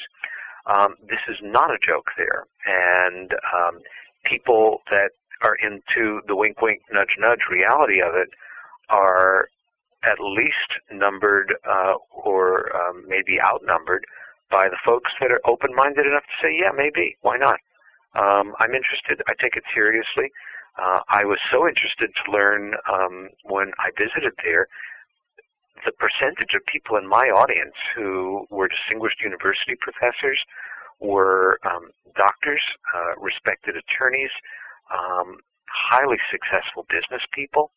Um, 0.66 0.96
this 1.08 1.20
is 1.28 1.38
not 1.42 1.70
a 1.70 1.78
joke 1.80 2.10
there, 2.18 2.44
and 2.66 3.32
um, 3.54 3.80
people 4.24 4.82
that 4.90 5.10
are 5.42 5.54
into 5.54 6.20
the 6.28 6.36
wink, 6.36 6.60
wink, 6.60 6.82
nudge, 6.92 7.16
nudge 7.18 7.46
reality 7.50 8.02
of 8.02 8.14
it 8.14 8.28
are 8.90 9.48
at 10.02 10.18
least 10.20 10.80
numbered 10.90 11.54
uh, 11.68 11.94
or 12.10 12.74
um, 12.76 13.04
maybe 13.08 13.40
outnumbered 13.40 14.04
by 14.50 14.68
the 14.68 14.78
folks 14.84 15.12
that 15.20 15.30
are 15.30 15.40
open-minded 15.44 16.06
enough 16.06 16.24
to 16.24 16.46
say, 16.46 16.58
yeah, 16.58 16.70
maybe, 16.74 17.16
why 17.22 17.36
not? 17.36 17.60
Um, 18.14 18.54
I'm 18.58 18.74
interested. 18.74 19.22
I 19.28 19.34
take 19.38 19.56
it 19.56 19.64
seriously. 19.72 20.30
Uh, 20.80 21.00
I 21.08 21.24
was 21.24 21.38
so 21.50 21.68
interested 21.68 22.10
to 22.14 22.32
learn 22.32 22.74
um, 22.90 23.28
when 23.44 23.72
I 23.78 23.90
visited 23.98 24.32
there 24.42 24.66
the 25.84 25.92
percentage 25.92 26.54
of 26.54 26.64
people 26.66 26.96
in 26.96 27.06
my 27.06 27.26
audience 27.28 27.74
who 27.94 28.46
were 28.50 28.68
distinguished 28.68 29.20
university 29.20 29.76
professors, 29.76 30.38
were 31.00 31.58
um, 31.64 31.90
doctors, 32.16 32.62
uh, 32.94 33.12
respected 33.18 33.76
attorneys, 33.76 34.30
um, 34.94 35.38
highly 35.68 36.18
successful 36.30 36.86
business 36.88 37.22
people, 37.32 37.72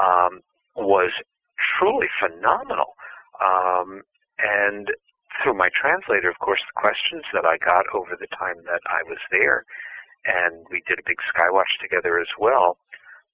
um, 0.00 0.40
was 0.76 1.12
truly 1.58 2.08
phenomenal. 2.20 2.94
Um, 3.40 4.02
and 4.38 4.90
through 5.42 5.54
my 5.54 5.70
translator, 5.74 6.28
of 6.28 6.38
course, 6.38 6.60
the 6.60 6.80
questions 6.80 7.24
that 7.32 7.44
I 7.44 7.58
got 7.58 7.84
over 7.92 8.16
the 8.18 8.28
time 8.28 8.56
that 8.66 8.80
I 8.86 9.02
was 9.04 9.18
there, 9.30 9.64
and 10.26 10.66
we 10.70 10.82
did 10.86 10.98
a 10.98 11.06
big 11.06 11.18
skywatch 11.34 11.78
together 11.80 12.18
as 12.18 12.28
well, 12.38 12.78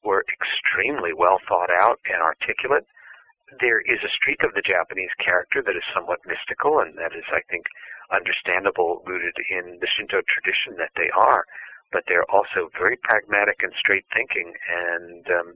were 0.05 0.25
extremely 0.33 1.13
well 1.13 1.39
thought 1.49 1.71
out 1.71 1.99
and 2.07 2.23
articulate 2.23 2.85
there 3.61 3.81
is 3.81 4.03
a 4.05 4.09
streak 4.09 4.43
of 4.43 4.55
the 4.55 4.63
Japanese 4.63 5.13
character 5.19 5.63
that 5.63 5.77
is 5.77 5.83
somewhat 5.95 6.21
mystical, 6.27 6.81
and 6.81 6.97
that 6.99 7.15
is, 7.15 7.25
I 7.33 7.41
think, 7.51 7.67
understandable, 8.11 9.03
rooted 9.07 9.37
in 9.51 9.79
the 9.81 9.87
Shinto 9.87 10.23
tradition 10.27 10.77
that 10.79 10.91
they 10.97 11.11
are. 11.11 11.45
But 11.91 12.05
they're 12.07 12.31
also 12.31 12.71
very 12.79 12.97
pragmatic 12.97 13.63
and 13.63 13.73
straight 13.75 14.05
thinking, 14.13 14.53
and 14.69 15.31
um, 15.31 15.55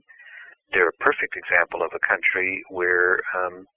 they're 0.71 0.89
a 0.89 1.03
perfect 1.03 1.35
example 1.35 1.83
of 1.83 1.91
a 1.93 1.99
country 1.99 2.63
where 2.69 3.21
um, 3.35 3.67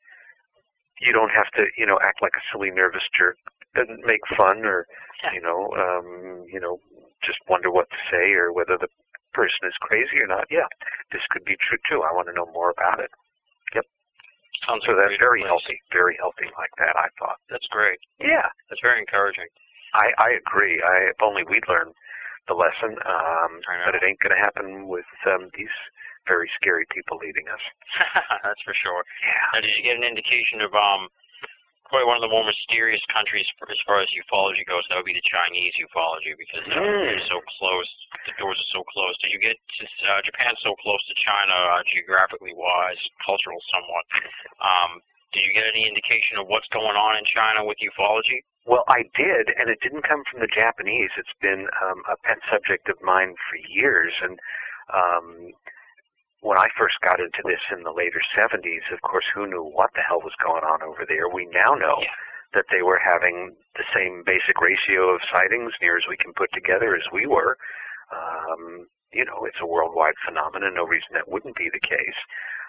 you 1.00 1.12
don't 1.12 1.30
have 1.30 1.50
to, 1.52 1.66
you 1.76 1.84
know, 1.84 1.98
act 2.02 2.22
like 2.22 2.32
a 2.36 2.44
silly, 2.50 2.70
nervous 2.70 3.06
jerk, 3.12 3.36
and 3.74 4.00
make 4.04 4.26
fun, 4.34 4.64
or 4.64 4.86
you 5.34 5.42
know, 5.42 5.70
um, 5.76 6.46
you 6.50 6.60
know, 6.60 6.80
just 7.22 7.38
wonder 7.48 7.70
what 7.70 7.88
to 7.90 7.97
say 8.10 8.32
or 8.34 8.52
whether 8.52 8.76
the 8.78 8.88
person 9.32 9.59
is 9.68 9.74
crazy 9.80 10.18
or 10.20 10.26
not. 10.26 10.47
Yeah, 10.51 10.66
this 11.12 11.22
could 11.30 11.44
be 11.44 11.56
true 11.60 11.78
too. 11.88 12.02
I 12.02 12.12
want 12.12 12.28
to 12.28 12.34
know 12.34 12.47
more 12.52 12.70
about 12.70 13.01
it. 13.01 13.10
Yep. 13.74 13.84
Sounds 14.66 14.84
So 14.86 14.93
like 14.93 15.09
that's 15.09 15.18
very 15.18 15.40
place. 15.40 15.48
healthy, 15.51 15.80
very 15.93 16.16
healthy 16.18 16.47
like 16.59 16.70
that, 16.78 16.97
I 16.97 17.09
thought. 17.18 17.36
That's 17.51 17.68
great. 17.68 17.98
Yeah, 18.18 18.48
That's 18.68 18.80
very 18.82 19.01
encouraging. 19.01 19.47
I, 19.94 20.12
I 20.18 20.30
agree. 20.32 20.82
I, 20.82 21.10
if 21.10 21.22
only 21.22 21.44
we'd 21.44 21.68
learn 21.68 21.93
the 22.48 22.55
lesson, 22.55 22.97
um, 23.06 23.60
but 23.84 23.94
it 23.94 24.02
ain't 24.05 24.20
going 24.20 24.34
to 24.34 24.40
happen 24.40 24.88
with 24.88 25.05
um, 25.26 25.51
these 25.56 25.72
very 26.26 26.48
scary 26.55 26.86
people 26.90 27.18
leading 27.18 27.47
us. 27.48 27.60
That's 28.43 28.62
for 28.62 28.74
sure. 28.74 29.05
Yeah. 29.22 29.47
Now, 29.55 29.60
did 29.60 29.70
you 29.76 29.82
get 29.82 29.97
an 29.97 30.05
indication 30.05 30.60
of 30.60 30.74
um, 30.74 31.09
probably 31.88 32.06
one 32.06 32.16
of 32.18 32.24
the 32.24 32.32
more 32.32 32.44
mysterious 32.44 33.02
countries 33.12 33.46
for, 33.58 33.70
as 33.70 33.78
far 33.86 34.00
as 34.00 34.08
ufology 34.14 34.66
goes? 34.66 34.82
That 34.88 34.96
would 34.96 35.06
be 35.08 35.14
the 35.14 35.24
Chinese 35.24 35.74
ufology 35.78 36.34
because 36.36 36.62
Mm. 36.66 37.06
they're 37.06 37.26
so 37.28 37.40
close. 37.58 37.88
The 38.26 38.32
doors 38.38 38.58
are 38.58 38.70
so 38.78 38.82
close. 38.84 39.16
Did 39.18 39.32
you 39.32 39.38
get 39.38 39.56
to, 39.56 39.84
uh, 40.10 40.22
Japan 40.22 40.54
so 40.58 40.74
close 40.76 41.02
to 41.06 41.14
China 41.14 41.52
uh, 41.54 41.82
geographically 41.86 42.54
wise, 42.54 42.98
cultural 43.24 43.58
somewhat? 43.70 44.04
Um, 44.60 45.00
did 45.32 45.44
you 45.46 45.52
get 45.52 45.64
any 45.68 45.86
indication 45.86 46.38
of 46.38 46.46
what's 46.48 46.68
going 46.68 46.96
on 46.96 47.16
in 47.18 47.24
China 47.24 47.64
with 47.64 47.78
ufology? 47.78 48.42
Well, 48.64 48.84
I 48.88 49.04
did, 49.14 49.50
and 49.56 49.70
it 49.70 49.78
didn't 49.80 50.02
come 50.02 50.24
from 50.30 50.40
the 50.40 50.48
Japanese. 50.48 51.10
It's 51.16 51.34
been 51.40 51.68
um, 51.82 52.02
a 52.10 52.16
pet 52.24 52.38
subject 52.50 52.88
of 52.88 53.00
mine 53.02 53.34
for 53.48 53.56
years, 53.68 54.12
and 54.22 54.38
um, 54.92 55.52
when 56.47 56.59
I 56.59 56.68
first 56.78 57.01
got 57.01 57.18
into 57.18 57.43
this 57.44 57.60
in 57.73 57.82
the 57.82 57.90
later 57.93 58.20
70s, 58.36 58.93
of 58.93 59.01
course, 59.02 59.24
who 59.35 59.47
knew 59.48 59.64
what 59.64 59.90
the 59.94 60.02
hell 60.02 60.20
was 60.23 60.35
going 60.43 60.62
on 60.62 60.81
over 60.82 61.05
there? 61.05 61.28
We 61.28 61.47
now 61.47 61.74
know 61.74 61.98
Yeah. 62.01 62.14
that 62.55 62.66
they 62.70 62.82
were 62.82 62.98
having 62.98 63.56
the 63.74 63.85
same 63.93 64.23
basic 64.23 64.60
ratio 64.60 65.10
of 65.10 65.20
sightings, 65.24 65.74
near 65.82 65.97
as 65.97 66.06
we 66.09 66.16
can 66.16 66.32
put 66.32 66.52
together, 66.52 66.94
as 66.94 67.10
we 67.12 67.27
were. 67.27 67.59
Um, 68.12 68.86
you 69.12 69.24
know, 69.24 69.44
it's 69.44 69.60
a 69.60 69.66
worldwide 69.66 70.14
phenomenon. 70.24 70.74
No 70.74 70.86
reason 70.86 71.09
that 71.14 71.28
wouldn't 71.28 71.56
be 71.56 71.68
the 71.68 71.81
case. 71.81 72.16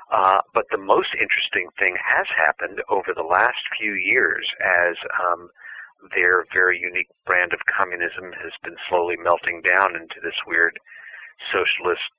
Uh, 0.10 0.42
but 0.54 0.66
the 0.72 0.78
most 0.78 1.14
interesting 1.16 1.70
thing 1.78 1.96
has 2.04 2.28
happened 2.30 2.82
over 2.90 3.14
the 3.14 3.24
last 3.24 3.62
few 3.78 3.94
years 3.94 4.50
as 4.62 4.98
um, 5.24 5.50
their 6.16 6.46
very 6.54 6.80
unique 6.80 7.10
brand 7.26 7.54
of 7.54 7.60
communism 7.66 8.32
has 8.34 8.54
been 8.64 8.78
slowly 8.90 9.18
melting 9.18 9.62
down 9.62 9.96
into 9.96 10.20
this 10.24 10.40
weird 10.48 10.80
socialist 11.52 12.10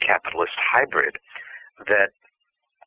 capitalist 0.00 0.54
hybrid 0.56 1.18
that 1.86 2.10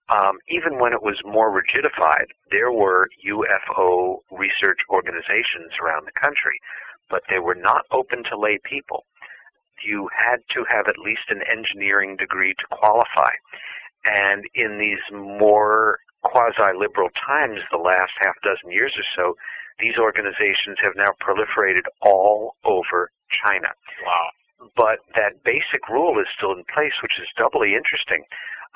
um, 0.10 0.40
even 0.50 0.78
when 0.78 0.94
it 0.94 1.02
was 1.02 1.22
more 1.24 1.50
rigidified, 1.52 2.28
there 2.52 2.72
were 2.72 3.08
UFO 3.26 4.20
research 4.30 4.80
organizations 4.90 5.72
around 5.82 6.06
the 6.06 6.12
country, 6.12 6.60
but 7.10 7.24
they 7.30 7.40
were 7.40 7.56
not 7.56 7.86
open 7.92 8.24
to 8.26 8.38
lay 8.38 8.58
people. 8.64 9.06
You 9.84 10.10
had 10.16 10.40
to 10.50 10.66
have 10.66 10.88
at 10.88 10.98
least 10.98 11.30
an 11.30 11.42
engineering 11.44 12.18
degree 12.18 12.54
to 12.54 12.66
qualify. 12.72 13.32
And 14.04 14.46
in 14.54 14.78
these 14.78 15.00
more 15.12 16.00
quasi-liberal 16.24 17.10
times, 17.12 17.60
the 17.72 17.78
last 17.78 18.12
half 18.20 18.36
dozen 18.44 18.72
years 18.72 18.94
or 18.98 19.04
so, 19.16 19.36
these 19.80 19.98
organizations 19.98 20.78
have 20.82 20.96
now 20.96 21.12
proliferated 21.20 21.84
all 22.02 22.56
over 22.64 23.10
China 23.30 23.70
Wow. 24.06 24.30
But 24.76 25.00
that 25.16 25.44
basic 25.44 25.88
rule 25.90 26.20
is 26.20 26.28
still 26.36 26.54
in 26.54 26.64
place, 26.74 26.94
which 27.02 27.20
is 27.20 27.28
doubly 27.38 27.76
interesting. 27.76 28.24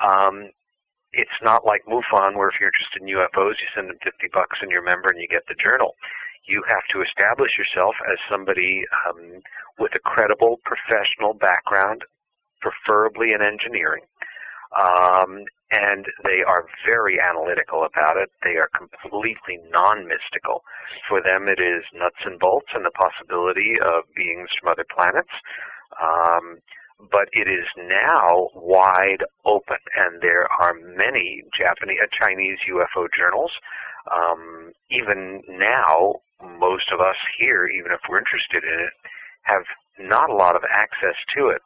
Um, 0.00 0.50
it's 1.12 1.42
not 1.42 1.64
like 1.64 1.82
MUFON, 1.86 2.36
where 2.36 2.48
if 2.48 2.60
you're 2.60 2.68
interested 2.68 3.02
in 3.02 3.08
UFOs, 3.08 3.60
you 3.60 3.68
send 3.74 3.88
them 3.88 3.98
50 4.02 4.28
bucks 4.32 4.58
and 4.60 4.70
you're 4.70 4.82
a 4.82 4.84
member 4.84 5.10
and 5.10 5.20
you 5.20 5.28
get 5.28 5.46
the 5.48 5.54
journal. 5.54 5.94
You 6.44 6.62
have 6.68 6.86
to 6.90 7.02
establish 7.02 7.56
yourself 7.58 7.94
as 8.10 8.18
somebody 8.28 8.84
um, 9.08 9.40
with 9.78 9.94
a 9.94 9.98
credible 9.98 10.60
professional 10.64 11.34
background, 11.34 12.04
preferably 12.60 13.32
in 13.32 13.42
engineering. 13.42 14.02
Um, 14.76 15.44
and 15.70 16.06
they 16.24 16.44
are 16.44 16.66
very 16.84 17.18
analytical 17.20 17.84
about 17.84 18.16
it. 18.16 18.30
They 18.42 18.56
are 18.56 18.68
completely 18.68 19.58
non-mystical. 19.70 20.62
For 21.08 21.20
them, 21.22 21.48
it 21.48 21.58
is 21.58 21.82
nuts 21.92 22.22
and 22.24 22.38
bolts 22.38 22.68
and 22.74 22.84
the 22.84 22.92
possibility 22.92 23.80
of 23.80 24.04
beings 24.14 24.50
from 24.60 24.68
other 24.68 24.86
planets. 24.88 25.32
Um, 26.00 26.58
but 27.10 27.28
it 27.32 27.48
is 27.48 27.66
now 27.76 28.48
wide 28.54 29.22
open, 29.44 29.76
and 29.96 30.20
there 30.22 30.50
are 30.50 30.74
many 30.74 31.44
Japanese, 31.52 32.00
uh, 32.02 32.06
Chinese 32.10 32.58
UFO 32.68 33.06
journals. 33.12 33.52
Um, 34.10 34.72
even 34.90 35.42
now, 35.48 36.20
most 36.58 36.90
of 36.90 37.00
us 37.00 37.16
here, 37.38 37.66
even 37.66 37.92
if 37.92 38.00
we're 38.08 38.18
interested 38.18 38.64
in 38.64 38.80
it, 38.80 38.92
have 39.42 39.64
not 39.98 40.30
a 40.30 40.34
lot 40.34 40.56
of 40.56 40.62
access 40.70 41.16
to 41.36 41.48
it. 41.48 41.62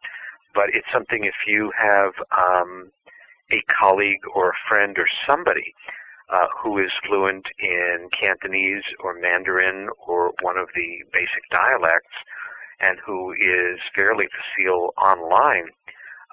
But 0.54 0.70
it's 0.72 0.90
something 0.92 1.24
if 1.24 1.46
you 1.46 1.72
have 1.78 2.12
um, 2.36 2.90
a 3.52 3.62
colleague 3.62 4.22
or 4.34 4.50
a 4.50 4.68
friend 4.68 4.98
or 4.98 5.06
somebody 5.26 5.74
uh, 6.28 6.46
who 6.62 6.78
is 6.78 6.92
fluent 7.06 7.46
in 7.58 8.08
Cantonese 8.18 8.84
or 9.00 9.14
Mandarin 9.18 9.88
or 10.06 10.32
one 10.42 10.56
of 10.56 10.68
the 10.74 11.04
basic 11.12 11.48
dialects 11.50 12.14
and 12.80 12.98
who 13.04 13.32
is 13.32 13.80
fairly 13.94 14.28
facile 14.28 14.92
online, 14.96 15.68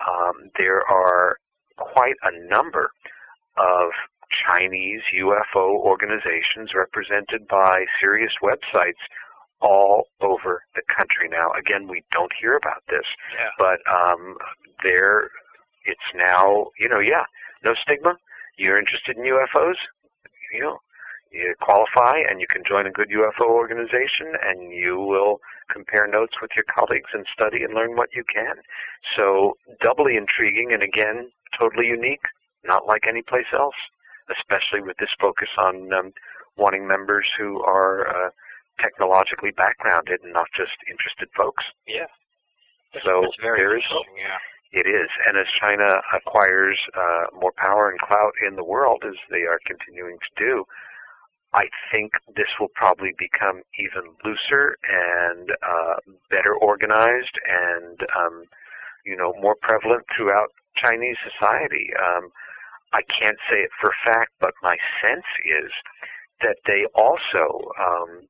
um, 0.07 0.49
there 0.57 0.85
are 0.87 1.37
quite 1.77 2.15
a 2.23 2.31
number 2.47 2.91
of 3.57 3.91
Chinese 4.45 5.01
UFO 5.15 5.75
organizations 5.79 6.73
represented 6.75 7.47
by 7.47 7.85
serious 7.99 8.33
websites 8.41 8.99
all 9.61 10.07
over 10.21 10.61
the 10.75 10.81
country 10.87 11.27
now. 11.29 11.51
Again, 11.53 11.87
we 11.87 12.03
don't 12.11 12.31
hear 12.33 12.55
about 12.57 12.83
this, 12.89 13.05
Yeah. 13.33 13.49
but 13.57 13.79
um, 13.91 14.35
there, 14.83 15.29
it's 15.85 15.99
now, 16.13 16.67
you 16.79 16.87
know, 16.89 16.99
yeah, 16.99 17.23
no 17.63 17.73
stigma. 17.73 18.15
You're 18.57 18.77
interested 18.77 19.17
in 19.17 19.23
UFOs, 19.23 19.77
you 20.53 20.61
know, 20.61 20.79
you 21.31 21.55
qualify 21.59 22.19
and 22.19 22.39
you 22.41 22.47
can 22.47 22.63
join 22.63 22.87
a 22.87 22.91
good 22.91 23.09
UFO 23.09 23.49
organization 23.49 24.33
and 24.43 24.71
you 24.71 24.99
will 24.99 25.39
compare 25.69 26.07
notes 26.07 26.35
with 26.41 26.51
your 26.55 26.65
colleagues 26.65 27.09
and 27.13 27.25
study 27.33 27.63
and 27.63 27.73
learn 27.73 27.95
what 27.95 28.09
you 28.15 28.23
can. 28.23 28.55
So 29.15 29.57
doubly 29.81 30.17
intriguing 30.17 30.73
and 30.73 30.83
again, 30.83 31.31
totally 31.57 31.87
unique, 31.87 32.23
not 32.63 32.85
like 32.85 33.07
any 33.07 33.21
place 33.21 33.51
else, 33.53 33.75
especially 34.29 34.81
with 34.81 34.97
this 34.97 35.13
focus 35.19 35.49
on 35.57 35.91
um, 35.93 36.13
wanting 36.57 36.87
members 36.87 37.29
who 37.37 37.61
are 37.63 38.07
uh, 38.07 38.29
technologically 38.79 39.51
backgrounded 39.51 40.21
and 40.23 40.33
not 40.33 40.47
just 40.55 40.77
interested 40.89 41.29
folks. 41.35 41.63
Yeah. 41.87 42.05
So 43.03 43.21
That's 43.21 43.37
very 43.41 43.57
there 43.57 43.77
is 43.77 43.83
yeah. 44.17 44.37
it 44.79 44.87
is. 44.87 45.09
And 45.27 45.37
as 45.37 45.47
China 45.59 46.01
acquires 46.13 46.79
uh, 46.95 47.25
more 47.39 47.51
power 47.57 47.89
and 47.89 47.99
clout 47.99 48.33
in 48.45 48.55
the 48.55 48.63
world, 48.63 49.03
as 49.05 49.15
they 49.29 49.43
are 49.43 49.59
continuing 49.65 50.17
to 50.19 50.43
do, 50.43 50.65
I 51.53 51.69
think 51.91 52.11
this 52.35 52.49
will 52.59 52.71
probably 52.75 53.13
become 53.17 53.61
even 53.79 54.03
looser 54.23 54.77
and 54.89 55.51
uh, 55.63 55.95
better 56.29 56.55
organized 56.55 57.39
and, 57.47 58.01
um, 58.15 58.43
you 59.05 59.15
know, 59.15 59.33
more 59.39 59.55
prevalent 59.61 60.03
throughout 60.15 60.49
Chinese 60.75 61.17
society. 61.23 61.89
Um, 61.95 62.29
I 62.93 63.01
can't 63.03 63.37
say 63.49 63.61
it 63.61 63.71
for 63.79 63.89
a 63.89 64.05
fact, 64.05 64.31
but 64.39 64.53
my 64.61 64.77
sense 65.01 65.25
is 65.45 65.71
that 66.41 66.57
they 66.65 66.85
also 66.93 67.71
um, 67.79 68.27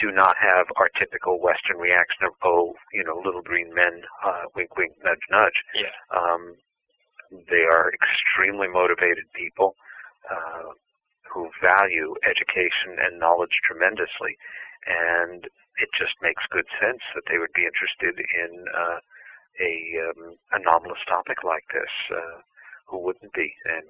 do 0.00 0.10
not 0.10 0.36
have 0.38 0.66
our 0.76 0.88
typical 0.98 1.40
Western 1.40 1.78
reaction 1.78 2.24
of, 2.24 2.32
oh, 2.42 2.74
you 2.92 3.04
know, 3.04 3.20
little 3.24 3.42
green 3.42 3.74
men, 3.74 4.02
uh, 4.24 4.44
wink, 4.56 4.76
wink, 4.76 4.92
nudge, 5.04 5.20
nudge. 5.30 5.64
Yeah. 5.74 5.90
Um, 6.16 6.54
they 7.50 7.62
are 7.64 7.92
extremely 7.92 8.68
motivated 8.68 9.24
people 9.34 9.74
uh, 10.30 10.72
who 11.32 11.50
value 11.60 12.14
education 12.24 12.96
and 12.98 13.18
knowledge 13.18 13.60
tremendously, 13.64 14.36
and 14.86 15.48
it 15.78 15.88
just 15.98 16.14
makes 16.22 16.46
good 16.50 16.66
sense 16.80 17.02
that 17.14 17.24
they 17.28 17.38
would 17.38 17.52
be 17.54 17.66
interested 17.66 18.18
in 18.18 18.64
uh, 18.74 18.98
a 19.60 20.10
um, 20.10 20.36
anomalous 20.52 21.04
topic 21.06 21.44
like 21.44 21.64
this. 21.72 21.90
Uh, 22.10 22.40
who 22.86 22.98
wouldn't 22.98 23.32
be? 23.32 23.54
And 23.64 23.84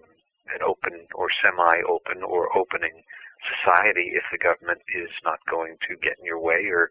an 0.55 0.63
open 0.63 1.07
or 1.15 1.29
semi-open 1.43 2.23
or 2.23 2.57
opening 2.57 3.03
society 3.43 4.13
if 4.15 4.25
the 4.31 4.39
government 4.39 4.81
is 4.95 5.11
not 5.25 5.39
going 5.49 5.77
to 5.89 5.97
get 5.97 6.19
in 6.19 6.25
your 6.25 6.41
way 6.41 6.67
or, 6.71 6.91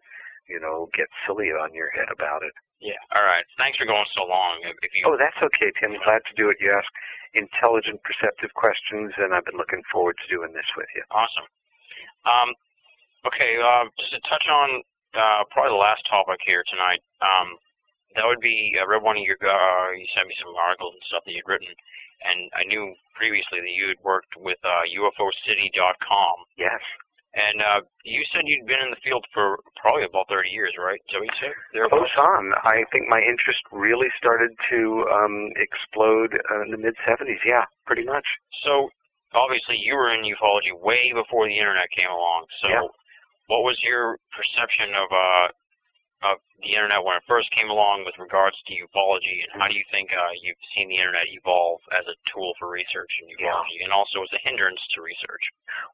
you 0.50 0.60
know, 0.60 0.90
get 0.94 1.08
silly 1.26 1.52
on 1.52 1.74
your 1.74 1.90
head 1.92 2.08
about 2.12 2.44
it. 2.44 2.54
Yeah. 2.82 2.98
All 3.16 3.24
right. 3.24 3.46
Thanks 3.58 3.78
for 3.78 3.86
going 3.86 4.06
so 4.18 4.26
long. 4.26 4.60
You 4.94 5.04
Oh, 5.06 5.16
that's 5.18 5.38
okay, 5.42 5.72
Tim. 5.80 5.94
Glad 6.04 6.22
to 6.26 6.34
do 6.36 6.50
it. 6.50 6.58
You 6.60 6.74
ask 6.74 6.90
intelligent, 7.34 8.02
perceptive 8.04 8.54
questions, 8.56 9.14
and 9.18 9.34
I've 9.34 9.46
been 9.46 9.58
looking 9.58 9.84
forward 9.92 10.18
to 10.18 10.36
doing 10.36 10.52
this 10.52 10.66
with 10.76 10.88
you. 10.96 11.04
Awesome. 11.12 11.46
Um, 12.26 12.54
okay, 13.26 13.58
uh, 13.62 13.86
just 14.00 14.14
to 14.14 14.20
touch 14.28 14.48
on 14.50 14.82
uh, 15.14 15.44
probably 15.52 15.72
the 15.72 15.76
last 15.78 16.06
topic 16.10 16.40
here 16.44 16.64
tonight, 16.68 17.02
um, 17.22 17.56
that 18.16 18.26
would 18.26 18.42
be, 18.42 18.76
I 18.82 18.84
read 18.86 19.04
one 19.04 19.18
of 19.18 19.24
your, 19.24 19.38
uh, 19.42 19.92
you 19.92 20.06
sent 20.16 20.28
me 20.28 20.36
some 20.42 20.54
articles 20.56 20.94
and 20.94 21.04
stuff 21.06 21.24
that 21.26 21.34
you'd 21.34 21.48
written, 21.48 21.68
and 22.26 22.50
I 22.56 22.64
knew 22.66 22.94
previously 23.16 23.62
that 23.62 23.72
you 23.72 23.88
had 23.90 23.98
worked 24.04 24.36
with 24.38 24.58
uh, 24.64 24.82
UFOcity.com, 24.90 26.36
Yes. 26.58 26.82
And 27.34 27.62
uh, 27.62 27.82
you 28.04 28.24
said 28.32 28.44
you'd 28.46 28.66
been 28.68 28.82
in 28.82 28.90
the 28.90 29.02
field 29.04 29.26
for 29.34 29.60
probably 29.76 30.04
about 30.04 30.28
30 30.30 30.50
years, 30.50 30.76
right? 30.78 31.02
So 31.10 31.22
you 31.22 31.30
said? 31.40 31.52
Close 31.90 32.10
on. 32.18 32.54
I 32.64 32.84
think 32.92 33.08
my 33.08 33.22
interest 33.22 33.62
really 33.72 34.10
started 34.18 34.52
to 34.70 35.08
um, 35.10 35.50
explode 35.56 36.34
uh, 36.52 36.62
in 36.64 36.72
the 36.72 36.78
mid 36.78 36.96
70s. 37.08 37.40
Yeah, 37.46 37.66
pretty 37.86 38.04
much. 38.04 38.26
So, 38.64 38.90
obviously 39.34 39.78
you 39.78 39.96
were 39.96 40.12
in 40.12 40.24
ufology 40.24 40.78
way 40.78 41.12
before 41.14 41.48
the 41.48 41.58
internet 41.58 41.90
came 41.92 42.10
along, 42.10 42.46
so 42.60 42.68
Yeah. 42.68 42.82
what 43.48 43.64
was 43.64 43.82
your 43.82 44.18
perception 44.36 44.94
of 44.94 45.08
uh, 45.12 45.48
of 46.24 46.38
the 46.62 46.76
internet 46.76 47.04
when 47.04 47.18
it 47.18 47.24
first 47.28 47.50
came 47.52 47.70
along 47.70 48.06
with 48.06 48.18
regards 48.20 48.56
to 48.66 48.74
ufology, 48.74 49.42
and 49.44 49.62
how 49.62 49.68
do 49.68 49.76
you 49.76 49.84
think 49.92 50.14
uh, 50.14 50.30
you've 50.42 50.56
seen 50.76 50.90
the 50.90 50.98
internet 50.98 51.26
evolve 51.28 51.80
as 51.92 52.06
a 52.08 52.16
tool 52.32 52.54
for 52.60 52.70
research 52.70 53.10
in 53.22 53.30
Yeah. 53.40 53.54
ufology, 53.54 53.84
and 53.84 53.92
also 53.92 54.22
as 54.24 54.30
a 54.34 54.38
hindrance 54.48 54.80
to 54.94 55.02
research? 55.02 55.42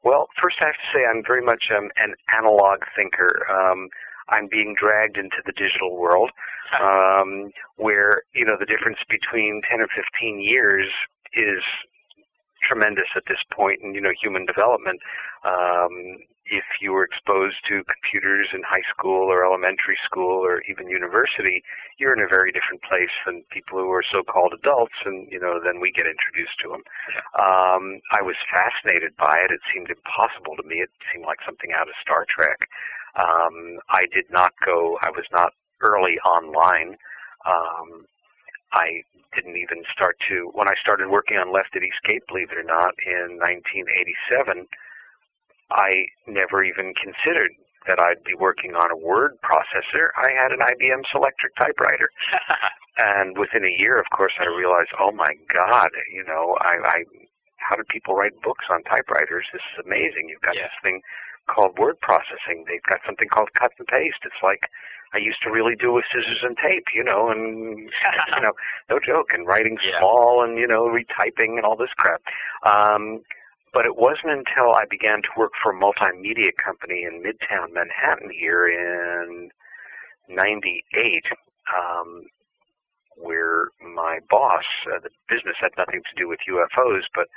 Well, 0.02 0.28
first 0.40 0.56
I 0.60 0.66
have 0.66 0.74
to 0.76 0.88
say 0.92 1.04
I'm 1.06 1.24
very 1.24 1.42
much 1.42 1.70
um, 1.70 1.90
an 1.96 2.14
analog 2.36 2.80
thinker. 2.94 3.46
Um, 3.50 3.88
I'm 4.28 4.46
being 4.48 4.74
dragged 4.78 5.16
into 5.16 5.42
the 5.46 5.52
digital 5.52 5.96
world, 5.96 6.30
um, 6.80 7.50
where 7.76 8.22
you 8.34 8.44
know 8.44 8.56
the 8.58 8.66
difference 8.66 8.98
between 9.08 9.62
10 9.70 9.80
or 9.80 9.88
15 9.88 10.40
years 10.40 10.86
is 11.32 11.62
tremendous 12.62 13.08
at 13.16 13.24
this 13.26 13.42
point 13.50 13.80
in 13.82 13.94
you 13.94 14.00
know 14.00 14.12
human 14.20 14.46
development. 14.46 15.00
Um, 15.44 16.18
if 16.50 16.64
you 16.80 16.92
were 16.92 17.04
exposed 17.04 17.56
to 17.68 17.84
computers 17.84 18.48
in 18.54 18.62
high 18.62 18.82
school 18.88 19.30
or 19.30 19.44
elementary 19.44 19.98
school 20.04 20.44
or 20.44 20.62
even 20.62 20.88
university, 20.88 21.62
you're 21.98 22.14
in 22.14 22.24
a 22.24 22.28
very 22.28 22.50
different 22.52 22.82
place 22.82 23.10
than 23.26 23.44
people 23.50 23.78
who 23.78 23.90
are 23.90 24.02
so-called 24.02 24.54
adults, 24.54 24.94
and 25.04 25.30
you 25.30 25.38
know 25.38 25.60
then 25.62 25.80
we 25.80 25.92
get 25.92 26.06
introduced 26.06 26.58
to 26.60 26.68
them. 26.68 26.82
Um, 27.38 28.00
I 28.10 28.22
was 28.22 28.36
fascinated 28.50 29.16
by 29.16 29.40
it. 29.40 29.50
It 29.50 29.60
seemed 29.72 29.90
impossible 29.90 30.56
to 30.56 30.62
me. 30.62 30.76
It 30.76 30.90
seemed 31.12 31.26
like 31.26 31.40
something 31.44 31.72
out 31.72 31.88
of 31.88 31.94
Star 32.00 32.24
Trek. 32.28 32.68
Um, 33.16 33.78
I 33.88 34.06
did 34.12 34.30
not 34.30 34.52
go. 34.64 34.98
I 35.02 35.10
was 35.10 35.26
not 35.32 35.52
early 35.80 36.18
online. 36.20 36.96
Um, 37.46 38.06
I 38.72 39.02
didn't 39.34 39.56
even 39.56 39.84
start 39.92 40.16
to, 40.28 40.50
when 40.54 40.68
I 40.68 40.74
started 40.80 41.08
working 41.08 41.36
on 41.36 41.52
Left 41.52 41.74
at 41.76 41.82
East 41.82 42.02
Gate, 42.04 42.22
believe 42.28 42.50
it 42.50 42.58
or 42.58 42.64
not, 42.64 42.94
in 43.06 43.38
1987, 43.38 44.66
I 45.70 46.06
never 46.26 46.62
even 46.62 46.94
considered 46.94 47.52
that 47.86 47.98
I'd 47.98 48.24
be 48.24 48.34
working 48.34 48.74
on 48.74 48.90
a 48.90 48.96
word 48.96 49.38
processor. 49.42 50.08
I 50.16 50.30
had 50.30 50.52
an 50.52 50.60
IBM 50.60 51.04
Selectric 51.12 51.54
typewriter. 51.56 52.08
and 52.98 53.36
within 53.36 53.64
a 53.64 53.68
year, 53.78 53.98
of 53.98 54.06
course, 54.10 54.32
I 54.38 54.46
realized, 54.46 54.90
oh 54.98 55.12
my 55.12 55.34
God, 55.52 55.90
you 56.12 56.24
know, 56.24 56.56
I, 56.60 56.78
I 56.84 57.04
how 57.56 57.76
do 57.76 57.82
people 57.88 58.14
write 58.14 58.40
books 58.42 58.66
on 58.70 58.82
typewriters? 58.84 59.46
This 59.52 59.62
is 59.72 59.84
amazing. 59.84 60.28
You've 60.28 60.40
got 60.40 60.54
Yeah. 60.56 60.64
this 60.64 60.72
thing 60.82 61.02
called 61.48 61.78
word 61.78 62.00
processing. 62.00 62.64
They've 62.68 62.82
got 62.82 63.00
something 63.04 63.28
called 63.28 63.48
cut 63.58 63.72
and 63.78 63.86
paste. 63.88 64.20
It's 64.24 64.42
like 64.42 64.68
I 65.14 65.18
used 65.18 65.42
to 65.42 65.50
really 65.50 65.74
do 65.74 65.92
with 65.92 66.04
scissors 66.12 66.42
and 66.42 66.56
tape, 66.56 66.86
you 66.94 67.02
know, 67.02 67.30
and 67.30 67.78
you 68.36 68.40
know, 68.42 68.52
no 68.90 68.98
joke, 69.00 69.32
and 69.32 69.46
writing 69.46 69.78
Yeah. 69.82 69.98
small 69.98 70.42
and 70.44 70.58
you 70.58 70.66
know, 70.66 70.84
retyping 70.84 71.56
and 71.56 71.62
all 71.64 71.76
this 71.76 71.92
crap. 71.96 72.22
Um, 72.62 73.22
but 73.72 73.84
it 73.86 73.96
wasn't 73.96 74.32
until 74.32 74.72
I 74.74 74.84
began 74.88 75.22
to 75.22 75.28
work 75.36 75.52
for 75.62 75.72
a 75.72 75.78
multimedia 75.78 76.50
company 76.56 77.04
in 77.04 77.22
Midtown 77.22 77.72
Manhattan 77.72 78.30
here 78.30 78.66
in 78.68 79.50
'98, 80.28 81.26
um, 81.76 82.22
where 83.16 83.68
my 83.94 84.20
boss, 84.30 84.64
uh, 84.92 84.98
the 85.00 85.10
business 85.28 85.56
had 85.60 85.72
nothing 85.76 86.02
to 86.02 86.14
do 86.16 86.28
with 86.28 86.38
UFOs, 86.48 87.02
but 87.14 87.28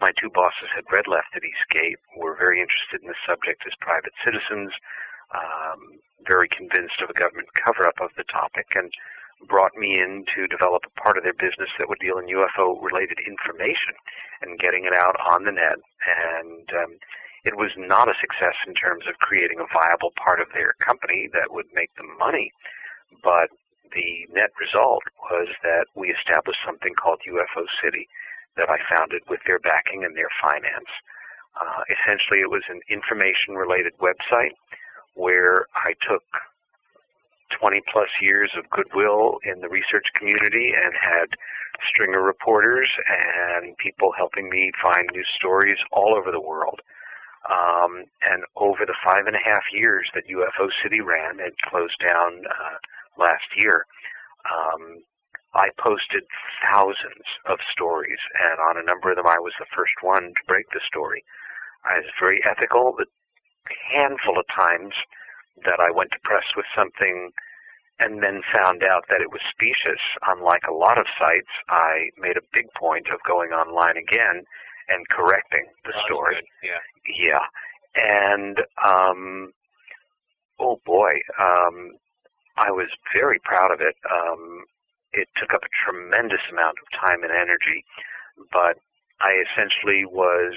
my 0.00 0.12
two 0.12 0.30
bosses 0.30 0.68
had 0.74 0.84
read 0.90 1.06
Left 1.06 1.34
at 1.34 1.44
East 1.44 1.68
Gate, 1.70 1.98
were 2.16 2.36
very 2.36 2.60
interested 2.60 3.02
in 3.02 3.08
the 3.08 3.14
subject 3.26 3.64
as 3.66 3.74
private 3.80 4.12
citizens, 4.24 4.72
um, 5.34 6.00
very 6.26 6.48
convinced 6.48 7.00
of 7.02 7.10
a 7.10 7.14
government 7.14 7.48
cover-up 7.54 8.00
of 8.00 8.10
the 8.16 8.24
topic, 8.24 8.66
and 8.74 8.92
brought 9.48 9.74
me 9.76 10.00
in 10.00 10.24
to 10.34 10.46
develop 10.48 10.84
a 10.84 11.00
part 11.00 11.16
of 11.16 11.24
their 11.24 11.34
business 11.34 11.70
that 11.78 11.88
would 11.88 11.98
deal 11.98 12.18
in 12.18 12.26
UFO-related 12.26 13.18
information 13.26 13.94
and 14.42 14.58
getting 14.58 14.84
it 14.84 14.92
out 14.92 15.16
on 15.20 15.44
the 15.44 15.52
net. 15.52 15.78
And 16.06 16.72
um, 16.74 16.98
it 17.44 17.56
was 17.56 17.72
not 17.76 18.08
a 18.08 18.20
success 18.20 18.56
in 18.66 18.74
terms 18.74 19.06
of 19.06 19.18
creating 19.18 19.60
a 19.60 19.72
viable 19.72 20.12
part 20.16 20.40
of 20.40 20.48
their 20.52 20.74
company 20.80 21.28
that 21.32 21.52
would 21.52 21.66
make 21.72 21.94
them 21.96 22.18
money, 22.18 22.52
but 23.22 23.48
the 23.92 24.28
net 24.32 24.50
result 24.60 25.02
was 25.30 25.48
that 25.62 25.86
we 25.94 26.10
established 26.12 26.60
something 26.64 26.94
called 26.94 27.20
UFO 27.26 27.64
City 27.82 28.08
that 28.56 28.68
I 28.68 28.78
founded 28.88 29.22
with 29.28 29.40
their 29.46 29.58
backing 29.58 30.04
and 30.04 30.16
their 30.16 30.30
finance. 30.40 30.88
Uh, 31.60 31.82
essentially, 31.90 32.40
it 32.40 32.50
was 32.50 32.62
an 32.68 32.80
information-related 32.88 33.94
website 33.98 34.52
where 35.14 35.66
I 35.74 35.94
took 36.00 36.22
20 37.50 37.82
plus 37.92 38.08
years 38.20 38.50
of 38.56 38.68
goodwill 38.70 39.38
in 39.44 39.60
the 39.60 39.68
research 39.68 40.06
community 40.14 40.72
and 40.74 40.94
had 40.94 41.26
stringer 41.88 42.22
reporters 42.22 42.88
and 43.08 43.76
people 43.78 44.12
helping 44.16 44.48
me 44.48 44.70
find 44.80 45.08
new 45.12 45.24
stories 45.36 45.78
all 45.92 46.14
over 46.14 46.30
the 46.30 46.40
world. 46.40 46.80
Um, 47.50 48.04
and 48.22 48.44
over 48.56 48.84
the 48.84 48.94
five 49.02 49.26
and 49.26 49.34
a 49.34 49.40
half 49.40 49.64
years 49.72 50.08
that 50.14 50.28
UFO 50.28 50.70
City 50.82 51.00
ran, 51.00 51.40
it 51.40 51.56
closed 51.62 51.98
down 51.98 52.44
uh, 52.46 52.76
last 53.18 53.56
year. 53.56 53.86
Um, 54.50 55.02
I 55.54 55.70
posted 55.78 56.24
thousands 56.62 57.26
of 57.46 57.58
stories, 57.72 58.20
and 58.40 58.58
on 58.60 58.76
a 58.78 58.82
number 58.82 59.10
of 59.10 59.16
them, 59.16 59.26
I 59.26 59.38
was 59.38 59.54
the 59.58 59.66
first 59.74 59.94
one 60.02 60.32
to 60.36 60.44
break 60.46 60.70
the 60.70 60.80
story. 60.80 61.24
I 61.84 61.98
was 61.98 62.10
very 62.20 62.44
ethical. 62.44 62.94
The 62.96 63.06
handful 63.92 64.38
of 64.38 64.46
times 64.48 64.94
that 65.64 65.80
I 65.80 65.90
went 65.90 66.12
to 66.12 66.18
press 66.20 66.44
with 66.56 66.66
something 66.74 67.30
and 67.98 68.22
then 68.22 68.42
found 68.52 68.82
out 68.82 69.04
that 69.10 69.20
it 69.20 69.30
was 69.30 69.40
specious, 69.50 70.00
unlike 70.26 70.66
a 70.68 70.72
lot 70.72 70.98
of 70.98 71.06
sites, 71.18 71.50
I 71.68 72.10
made 72.16 72.36
a 72.36 72.42
big 72.52 72.72
point 72.74 73.08
of 73.10 73.22
going 73.26 73.50
online 73.52 73.96
again 73.98 74.44
and 74.88 75.08
correcting 75.08 75.66
the 75.84 75.92
Oh, 75.94 76.04
story. 76.06 76.36
Yeah. 76.62 76.78
Yeah. 77.06 77.46
And 77.94 78.64
um 78.82 79.52
oh 80.58 80.80
boy, 80.86 81.20
um 81.38 81.92
I 82.56 82.70
was 82.70 82.88
very 83.12 83.38
proud 83.44 83.70
of 83.72 83.80
it. 83.80 83.96
Um 84.10 84.64
it 85.12 85.28
took 85.36 85.52
up 85.52 85.62
a 85.62 85.84
tremendous 85.84 86.40
amount 86.50 86.76
of 86.80 86.98
time 86.98 87.22
and 87.22 87.32
energy, 87.32 87.84
but 88.52 88.78
I 89.20 89.42
essentially 89.50 90.04
was 90.04 90.54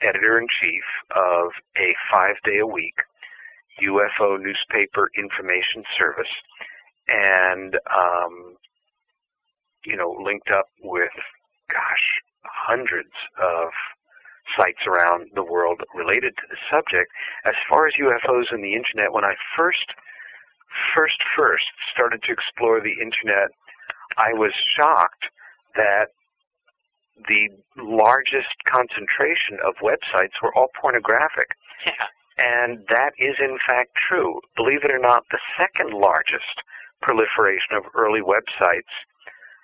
editor 0.00 0.38
in 0.38 0.46
chief 0.48 0.84
of 1.10 1.52
a 1.76 1.94
5-day 2.12 2.58
a 2.58 2.66
week 2.66 2.98
UFO 3.80 4.40
newspaper 4.40 5.10
information 5.16 5.84
service 5.96 6.30
and 7.08 7.78
um 7.94 8.56
you 9.84 9.96
know 9.96 10.16
linked 10.22 10.50
up 10.50 10.66
with 10.82 11.10
gosh 11.68 12.22
hundreds 12.44 13.10
of 13.40 13.70
sites 14.56 14.86
around 14.86 15.30
the 15.34 15.42
world 15.44 15.82
related 15.94 16.36
to 16.36 16.42
the 16.50 16.56
subject. 16.70 17.10
As 17.44 17.54
far 17.68 17.86
as 17.86 17.94
UFOs 17.94 18.52
and 18.52 18.62
the 18.62 18.74
internet, 18.74 19.12
when 19.12 19.24
I 19.24 19.34
first, 19.56 19.94
first, 20.94 21.22
first 21.36 21.64
started 21.92 22.22
to 22.24 22.32
explore 22.32 22.80
the 22.80 23.00
internet, 23.00 23.48
I 24.16 24.32
was 24.32 24.52
shocked 24.54 25.30
that 25.76 26.08
the 27.28 27.50
largest 27.76 28.54
concentration 28.66 29.58
of 29.64 29.74
websites 29.76 30.42
were 30.42 30.54
all 30.54 30.68
pornographic. 30.80 31.54
Yeah. 31.86 32.06
And 32.36 32.84
that 32.88 33.12
is 33.18 33.36
in 33.38 33.58
fact 33.64 33.94
true. 33.94 34.40
Believe 34.56 34.84
it 34.84 34.90
or 34.90 34.98
not, 34.98 35.24
the 35.30 35.38
second 35.56 35.92
largest 35.92 36.62
proliferation 37.00 37.76
of 37.76 37.84
early 37.94 38.20
websites, 38.20 38.90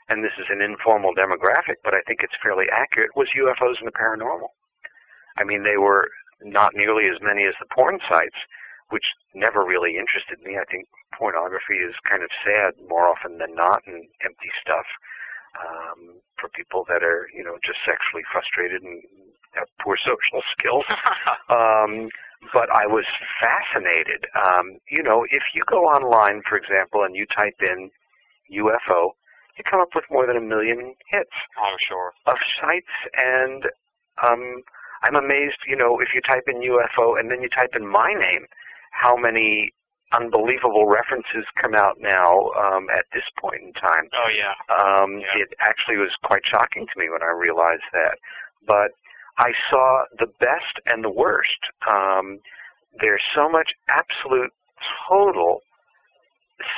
and 0.08 0.22
this 0.24 0.32
is 0.38 0.46
an 0.50 0.60
informal 0.60 1.14
demographic, 1.14 1.76
but 1.82 1.94
I 1.94 2.02
think 2.02 2.22
it's 2.22 2.36
fairly 2.42 2.66
accurate, 2.70 3.16
was 3.16 3.30
UFOs 3.36 3.78
and 3.78 3.88
the 3.88 3.92
paranormal. 3.92 4.48
I 5.36 5.44
mean, 5.44 5.62
they 5.62 5.76
were 5.76 6.08
not 6.42 6.74
nearly 6.74 7.08
as 7.08 7.20
many 7.20 7.44
as 7.44 7.54
the 7.58 7.66
porn 7.66 7.98
sites, 8.08 8.36
which 8.90 9.04
never 9.34 9.64
really 9.64 9.96
interested 9.96 10.40
me. 10.42 10.58
I 10.58 10.64
think 10.70 10.86
pornography 11.16 11.78
is 11.78 11.94
kind 12.08 12.22
of 12.22 12.30
sad 12.44 12.74
more 12.88 13.08
often 13.08 13.38
than 13.38 13.54
not 13.54 13.82
and 13.86 14.06
empty 14.24 14.50
stuff 14.60 14.86
um, 15.58 16.20
for 16.38 16.48
people 16.50 16.84
that 16.88 17.02
are, 17.02 17.28
you 17.34 17.44
know, 17.44 17.58
just 17.64 17.78
sexually 17.84 18.22
frustrated 18.30 18.82
and 18.82 19.02
have 19.52 19.66
poor 19.80 19.96
social 19.96 20.42
skills. 20.52 20.84
Um, 21.50 22.08
but 22.52 22.70
I 22.70 22.86
was 22.86 23.04
fascinated. 23.40 24.24
Um, 24.36 24.78
you 24.88 25.02
know, 25.02 25.26
if 25.30 25.42
you 25.52 25.62
go 25.66 25.84
online, 25.84 26.42
for 26.48 26.56
example, 26.56 27.02
and 27.02 27.14
you 27.14 27.26
type 27.26 27.56
in 27.60 27.90
UFO, 28.52 29.10
you 29.58 29.64
come 29.64 29.80
up 29.80 29.94
with 29.94 30.04
more 30.10 30.26
than 30.26 30.36
a 30.36 30.40
million 30.40 30.94
hits 31.08 31.34
I'm 31.62 31.76
sure. 31.78 32.12
of 32.26 32.38
sites, 32.60 32.86
and 33.14 33.64
um, 34.22 34.62
I'm 35.02 35.16
amazed. 35.16 35.58
You 35.66 35.76
know, 35.76 36.00
if 36.00 36.14
you 36.14 36.20
type 36.20 36.44
in 36.46 36.60
UFO 36.60 37.18
and 37.18 37.30
then 37.30 37.42
you 37.42 37.48
type 37.48 37.74
in 37.74 37.86
my 37.86 38.12
name, 38.14 38.46
how 38.90 39.16
many 39.16 39.72
unbelievable 40.12 40.86
references 40.86 41.44
come 41.60 41.74
out 41.74 41.96
now 42.00 42.50
um, 42.58 42.88
at 42.90 43.04
this 43.12 43.24
point 43.38 43.62
in 43.62 43.72
time. 43.74 44.08
Oh 44.12 44.28
yeah. 44.28 44.54
Um, 44.74 45.18
Yeah. 45.20 45.42
It 45.42 45.54
actually 45.60 45.96
was 45.98 46.16
quite 46.24 46.44
shocking 46.44 46.86
to 46.86 46.98
me 46.98 47.08
when 47.08 47.22
I 47.22 47.30
realized 47.30 47.84
that. 47.92 48.18
But 48.66 48.90
I 49.38 49.52
saw 49.70 50.04
the 50.18 50.26
best 50.40 50.80
and 50.86 51.04
the 51.04 51.10
worst. 51.10 51.60
Um, 51.86 52.40
there's 53.00 53.22
so 53.34 53.48
much 53.48 53.72
absolute, 53.88 54.52
total, 55.08 55.60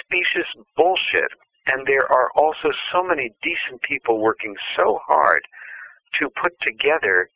specious 0.01 0.47
bullshit, 0.77 1.31
and 1.67 1.87
there 1.87 2.11
are 2.13 2.31
also 2.37 2.71
so 2.93 3.03
many 3.03 3.35
decent 3.43 3.81
people 3.83 4.21
working 4.21 4.55
so 4.77 5.01
hard 5.07 5.43
to 6.21 6.29
put 6.31 6.53
together 6.61 7.31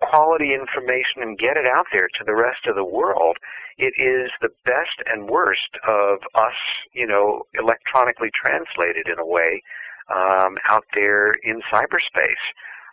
quality 0.00 0.54
information 0.54 1.22
and 1.22 1.38
get 1.38 1.56
it 1.56 1.66
out 1.66 1.86
there 1.92 2.08
to 2.14 2.24
the 2.24 2.34
rest 2.34 2.66
of 2.66 2.76
the 2.76 2.84
world. 2.84 3.38
It 3.78 3.94
is 3.96 4.30
the 4.40 4.50
best 4.64 5.02
and 5.06 5.28
worst 5.28 5.78
of 5.86 6.18
us, 6.34 6.54
you 6.92 7.06
know, 7.06 7.42
electronically 7.54 8.30
translated 8.34 9.08
in 9.08 9.18
a 9.18 9.26
way, 9.26 9.62
um, 10.08 10.58
out 10.68 10.84
there 10.94 11.32
in 11.42 11.62
cyberspace. 11.62 12.44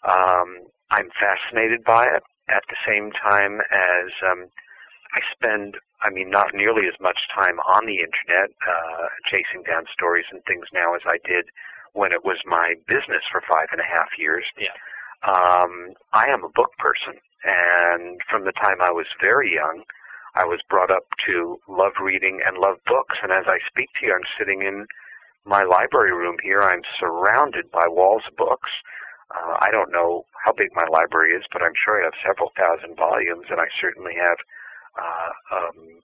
Um, 0.04 0.68
I'm 0.90 1.10
fascinated 1.20 1.84
by 1.84 2.06
it 2.08 2.24
at 2.50 2.64
the 2.70 2.76
same 2.86 3.12
time 3.12 3.62
as 3.72 4.12
um, 4.26 4.48
I 5.16 5.22
spend, 5.32 5.78
I 6.02 6.10
mean, 6.10 6.30
not 6.30 6.54
nearly 6.54 6.88
as 6.88 7.00
much 7.00 7.18
time 7.34 7.60
on 7.60 7.86
the 7.86 8.00
internet 8.00 8.50
uh, 8.68 9.08
chasing 9.26 9.64
down 9.64 9.86
stories 9.92 10.26
and 10.32 10.44
things 10.46 10.68
now 10.74 10.96
as 10.96 11.02
I 11.06 11.20
did 11.26 11.46
when 11.94 12.12
it 12.12 12.26
was 12.26 12.40
my 12.46 12.76
business 12.88 13.24
for 13.32 13.42
five 13.42 13.68
and 13.72 13.80
a 13.80 13.86
half 13.86 14.18
years. 14.18 14.46
Yeah. 14.58 14.70
Um, 15.24 15.94
I 16.12 16.28
am 16.28 16.44
a 16.44 16.50
book 16.50 16.72
person, 16.78 17.14
and 17.46 18.22
from 18.30 18.44
the 18.46 18.52
time 18.52 18.82
I 18.82 18.92
was 18.92 19.08
very 19.22 19.54
young, 19.54 19.84
I 20.36 20.46
was 20.46 20.62
brought 20.70 20.92
up 20.92 21.06
to 21.26 21.60
love 21.68 21.94
reading 22.02 22.42
and 22.46 22.58
love 22.58 22.78
books. 22.86 23.18
And 23.22 23.32
as 23.32 23.46
I 23.48 23.60
speak 23.68 23.90
to 24.00 24.08
you, 24.08 24.14
I'm 24.14 24.28
sitting 24.38 24.64
in 24.64 24.86
my 25.46 25.64
library 25.64 26.14
room 26.14 26.38
here. 26.42 26.62
I'm 26.62 26.82
surrounded 27.00 27.72
by 27.72 27.88
walls 27.88 28.24
of 28.28 28.36
books. 28.36 28.72
Uh, 29.34 29.58
I 29.60 29.72
don't 29.72 29.92
know 29.92 30.26
how 30.44 30.52
big 30.52 30.70
my 30.76 30.86
library 30.86 31.32
is, 31.32 31.46
but 31.52 31.62
I'm 31.62 31.76
sure 31.76 32.02
I 32.02 32.06
have 32.06 32.14
several 32.26 32.52
thousand 32.58 32.98
volumes, 32.98 33.46
and 33.50 33.60
I 33.60 33.68
certainly 33.80 34.16
have. 34.16 34.38
Uh, 35.00 35.56
um, 35.56 36.02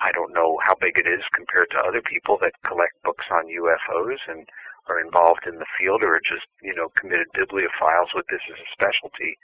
I 0.00 0.12
don't 0.12 0.32
know 0.32 0.58
how 0.62 0.76
big 0.80 0.96
it 0.96 1.08
is 1.08 1.24
compared 1.34 1.70
to 1.70 1.78
other 1.78 2.00
people 2.00 2.38
that 2.40 2.52
collect 2.64 3.02
books 3.02 3.26
on 3.30 3.48
UFOs 3.48 4.18
and 4.28 4.48
are 4.88 5.00
involved 5.00 5.46
in 5.46 5.56
the 5.56 5.66
field 5.78 6.02
or 6.02 6.16
are 6.16 6.20
just, 6.24 6.46
you 6.62 6.74
know, 6.74 6.88
committed 6.96 7.28
bibliophiles 7.34 8.14
with 8.14 8.26
this 8.28 8.42
as 8.50 8.58
a 8.58 8.72
specialty. 8.72 9.36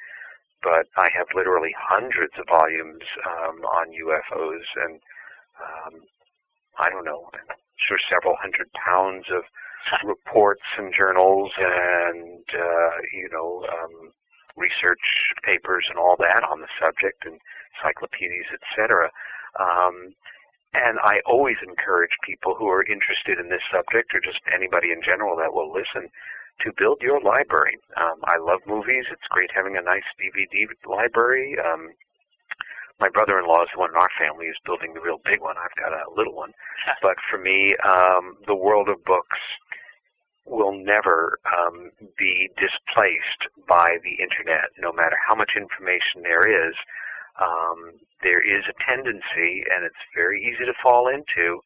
But 0.62 0.86
I 0.96 1.08
have 1.10 1.26
literally 1.34 1.74
hundreds 1.78 2.32
of 2.38 2.46
volumes 2.48 3.04
um, 3.26 3.60
on 3.64 3.92
UFOs 3.92 4.64
and 4.76 5.00
um, 5.60 6.00
I 6.78 6.90
don't 6.90 7.04
know, 7.04 7.30
I'm 7.34 7.56
sure 7.76 7.98
several 8.10 8.36
hundred 8.40 8.72
pounds 8.72 9.26
of 9.30 9.42
reports 10.04 10.64
and 10.78 10.92
journals 10.92 11.52
and, 11.58 12.44
uh, 12.52 12.96
you 13.12 13.28
know, 13.30 13.66
um, 13.70 14.12
research 14.56 15.34
papers 15.42 15.86
and 15.88 15.98
all 15.98 16.16
that 16.18 16.42
on 16.44 16.60
the 16.60 16.68
subject 16.80 17.24
and 17.26 17.38
encyclopedias, 17.76 18.46
etc. 18.52 19.10
Um, 19.58 20.14
and 20.74 20.98
I 21.00 21.20
always 21.24 21.56
encourage 21.66 22.16
people 22.22 22.54
who 22.54 22.68
are 22.68 22.84
interested 22.84 23.38
in 23.38 23.48
this 23.48 23.62
subject 23.70 24.14
or 24.14 24.20
just 24.20 24.40
anybody 24.52 24.92
in 24.92 25.02
general 25.02 25.36
that 25.36 25.52
will 25.52 25.72
listen 25.72 26.08
to 26.60 26.72
build 26.76 27.00
your 27.00 27.20
library. 27.20 27.78
Um, 27.96 28.20
I 28.24 28.38
love 28.38 28.60
movies. 28.66 29.06
It's 29.10 29.28
great 29.30 29.50
having 29.54 29.76
a 29.76 29.82
nice 29.82 30.04
DVD 30.20 30.66
library. 30.86 31.56
Um, 31.58 31.90
my 33.00 33.08
brother-in-law 33.08 33.64
is 33.64 33.70
the 33.72 33.80
one 33.80 33.90
in 33.90 33.96
our 33.96 34.10
family 34.18 34.46
who's 34.46 34.60
building 34.64 34.94
the 34.94 35.00
real 35.00 35.20
big 35.24 35.40
one. 35.40 35.56
I've 35.58 35.74
got 35.76 35.92
a 35.92 36.14
little 36.16 36.34
one. 36.34 36.52
but 37.02 37.16
for 37.28 37.38
me, 37.38 37.76
um, 37.78 38.36
the 38.46 38.54
world 38.54 38.88
of 38.88 39.04
books 39.04 39.38
will 40.46 40.72
never 40.72 41.38
um, 41.58 41.90
be 42.18 42.50
displaced 42.56 43.48
by 43.66 43.96
the 44.04 44.22
internet, 44.22 44.70
no 44.78 44.92
matter 44.92 45.16
how 45.26 45.34
much 45.34 45.52
information 45.56 46.22
there 46.22 46.68
is 46.68 46.74
um, 47.40 47.92
there 48.22 48.40
is 48.40 48.64
a 48.68 48.84
tendency, 48.84 49.64
and 49.70 49.84
it's 49.84 49.94
very 50.14 50.42
easy 50.42 50.64
to 50.64 50.74
fall 50.82 51.08
into, 51.08 51.60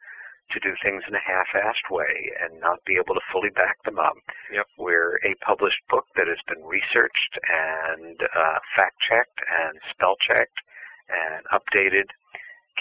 to 0.51 0.61
do 0.61 0.75
things 0.83 1.05
in 1.07 1.15
a 1.15 1.21
half-assed 1.21 1.91
way 1.91 2.33
and 2.41 2.61
not 2.61 2.85
be 2.85 2.97
able 2.97 3.15
to 3.15 3.21
fully 3.31 3.51
back 3.51 3.83
them 3.85 3.99
up. 3.99 4.17
Yep. 4.53 4.67
Where 4.77 5.21
a 5.25 5.35
published 5.43 5.83
book 5.91 6.07
that 6.17 6.27
has 6.27 6.41
been 6.47 6.65
researched 6.65 7.39
and 7.49 8.19
uh, 8.35 8.59
fact-checked 8.75 9.41
and 9.51 9.79
spell-checked 9.91 10.63
and 11.11 11.45
updated 11.53 12.09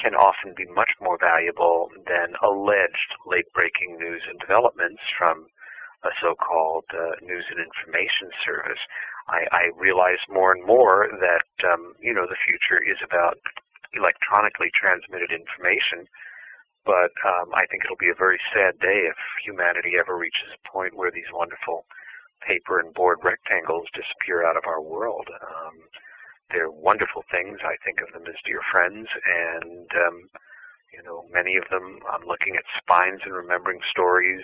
can 0.02 0.16
often 0.16 0.54
be 0.56 0.66
much 0.68 0.92
more 1.02 1.18
valuable 1.20 1.90
than 2.08 2.36
alleged 2.42 3.16
late-breaking 3.26 3.98
news 3.98 4.22
and 4.30 4.40
developments 4.40 5.02
from 5.18 5.48
a 6.04 6.10
so-called 6.22 6.86
uh, 6.94 7.16
news 7.22 7.46
and 7.50 7.60
information 7.60 8.30
service. 8.46 8.80
I, 9.30 9.48
I 9.52 9.70
realize 9.76 10.20
more 10.30 10.54
and 10.54 10.66
more 10.66 11.10
that 11.20 11.70
um, 11.70 11.94
you 12.02 12.14
know 12.14 12.28
the 12.28 12.36
future 12.46 12.82
is 12.82 12.98
about 13.04 13.38
electronically 13.94 14.72
transmitted 14.74 15.32
information, 15.32 16.08
but 16.86 17.12
um, 17.26 17.54
I 17.54 17.66
think 17.68 17.84
it'll 17.86 17.98
be 17.98 18.10
a 18.10 18.16
very 18.16 18.40
sad 18.54 18.80
day 18.80 19.08
if 19.08 19.18
humanity 19.44 19.94
ever 20.00 20.18
reaches 20.18 20.50
a 20.54 20.70
point 20.70 20.96
where 20.96 21.12
these 21.12 21.32
wonderful 21.34 21.86
paper 22.42 22.80
and 22.80 22.94
board 22.94 23.20
rectangles 23.24 23.88
disappear 23.94 24.46
out 24.46 24.58
of 24.58 24.66
our 24.66 24.82
world. 24.82 25.28
Um, 25.42 25.74
they're 26.52 26.72
wonderful 26.72 27.24
things. 27.30 27.60
I 27.64 27.76
think 27.84 28.02
of 28.02 28.14
them 28.14 28.24
as 28.28 28.40
dear 28.46 28.62
friends, 28.72 29.10
and 29.26 29.90
um, 29.96 30.30
you 30.94 31.04
know, 31.04 31.26
many 31.32 31.58
of 31.58 31.68
them. 31.70 32.00
I'm 32.10 32.26
looking 32.26 32.56
at 32.56 32.64
spines 32.78 33.22
and 33.26 33.34
remembering 33.34 33.80
stories 33.92 34.44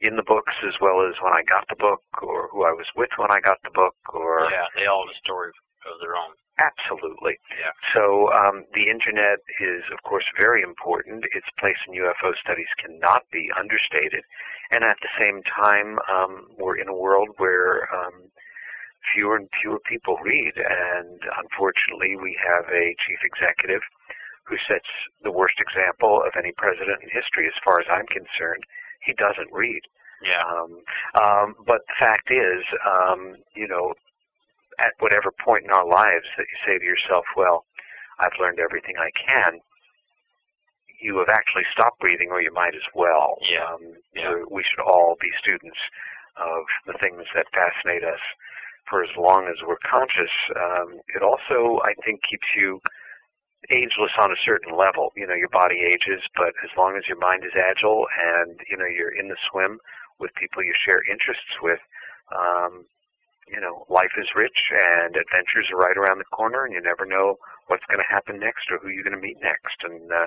in 0.00 0.16
the 0.16 0.22
books 0.22 0.54
as 0.66 0.74
well 0.80 1.02
as 1.02 1.14
when 1.22 1.32
I 1.32 1.42
got 1.42 1.66
the 1.68 1.76
book 1.76 2.02
or 2.22 2.48
who 2.52 2.64
I 2.64 2.72
was 2.72 2.86
with 2.96 3.10
when 3.16 3.30
I 3.30 3.40
got 3.40 3.58
the 3.64 3.70
book 3.70 3.96
or 4.12 4.48
yeah, 4.50 4.66
they 4.76 4.86
all 4.86 5.06
have 5.06 5.14
a 5.14 5.18
story 5.18 5.50
of 5.86 6.00
their 6.00 6.14
own. 6.14 6.34
Absolutely. 6.58 7.38
Yeah. 7.60 7.70
So 7.94 8.32
um, 8.32 8.64
the 8.74 8.90
internet 8.90 9.38
is, 9.60 9.84
of 9.92 10.02
course, 10.02 10.24
very 10.36 10.62
important. 10.62 11.24
Its 11.32 11.46
place 11.58 11.78
in 11.86 11.94
UFO 11.94 12.34
studies 12.34 12.68
cannot 12.78 13.22
be 13.30 13.50
understated. 13.56 14.24
And 14.70 14.82
at 14.82 14.98
the 15.00 15.08
same 15.18 15.42
time, 15.44 15.98
um, 16.10 16.48
we're 16.58 16.76
in 16.76 16.88
a 16.88 16.96
world 16.96 17.28
where 17.36 17.88
um, 17.94 18.30
fewer 19.14 19.36
and 19.36 19.48
fewer 19.60 19.78
people 19.86 20.18
read. 20.24 20.54
And 20.56 21.20
unfortunately, 21.38 22.16
we 22.16 22.36
have 22.44 22.64
a 22.72 22.96
chief 23.06 23.18
executive 23.22 23.82
who 24.44 24.56
sets 24.66 24.88
the 25.22 25.32
worst 25.32 25.60
example 25.60 26.22
of 26.26 26.32
any 26.36 26.52
president 26.56 27.02
in 27.02 27.08
history, 27.10 27.46
as 27.46 27.54
far 27.62 27.78
as 27.78 27.86
I'm 27.88 28.06
concerned 28.06 28.64
he 29.00 29.12
doesn't 29.14 29.52
read. 29.52 29.82
Yeah. 30.22 30.42
Um, 30.42 30.82
um, 31.14 31.54
but 31.66 31.82
the 31.86 31.94
fact 31.98 32.30
is, 32.30 32.64
um, 32.84 33.36
you 33.54 33.68
know, 33.68 33.94
at 34.78 34.92
whatever 34.98 35.32
point 35.32 35.64
in 35.64 35.70
our 35.70 35.86
lives 35.86 36.26
that 36.36 36.46
you 36.50 36.58
say 36.66 36.78
to 36.78 36.84
yourself, 36.84 37.24
well, 37.36 37.64
I've 38.18 38.38
learned 38.40 38.58
everything 38.58 38.96
I 38.98 39.10
can, 39.10 39.60
you 41.00 41.18
have 41.18 41.28
actually 41.28 41.64
stopped 41.72 42.00
breathing 42.00 42.30
or 42.30 42.40
you 42.40 42.52
might 42.52 42.74
as 42.74 42.86
well. 42.94 43.38
Yeah. 43.48 43.64
Um, 43.64 43.94
yeah. 44.14 44.34
We 44.50 44.62
should 44.62 44.82
all 44.82 45.16
be 45.20 45.30
students 45.38 45.78
of 46.36 46.64
the 46.86 46.98
things 46.98 47.24
that 47.34 47.46
fascinate 47.52 48.04
us 48.04 48.20
for 48.88 49.02
as 49.02 49.10
long 49.16 49.46
as 49.46 49.56
we're 49.66 49.78
conscious. 49.84 50.30
Um, 50.56 51.00
it 51.14 51.22
also, 51.22 51.80
I 51.84 51.94
think, 52.04 52.22
keeps 52.22 52.46
you 52.56 52.80
ageless 53.70 54.12
on 54.18 54.32
a 54.32 54.44
certain 54.44 54.76
level. 54.76 55.12
You 55.16 55.26
know, 55.26 55.34
your 55.34 55.48
body 55.48 55.80
ages, 55.80 56.22
but 56.36 56.54
as 56.64 56.70
long 56.76 56.96
as 56.96 57.08
your 57.08 57.18
mind 57.18 57.44
is 57.44 57.52
agile 57.54 58.06
and, 58.18 58.60
you 58.70 58.76
know, 58.76 58.86
you're 58.86 59.14
in 59.14 59.28
the 59.28 59.36
swim 59.50 59.78
with 60.18 60.34
people 60.34 60.62
you 60.62 60.74
share 60.74 61.02
interests 61.10 61.58
with, 61.62 61.80
um, 62.36 62.84
you 63.48 63.60
know, 63.60 63.86
life 63.88 64.12
is 64.18 64.28
rich 64.34 64.72
and 64.72 65.16
adventures 65.16 65.70
are 65.72 65.78
right 65.78 65.96
around 65.96 66.18
the 66.18 66.24
corner 66.24 66.64
and 66.64 66.74
you 66.74 66.80
never 66.80 67.06
know 67.06 67.36
what's 67.68 67.86
going 67.86 68.00
to 68.00 68.12
happen 68.12 68.38
next 68.38 68.70
or 68.70 68.78
who 68.78 68.88
you're 68.88 69.04
going 69.04 69.16
to 69.16 69.20
meet 69.20 69.40
next. 69.42 69.82
And, 69.82 70.12
uh, 70.12 70.26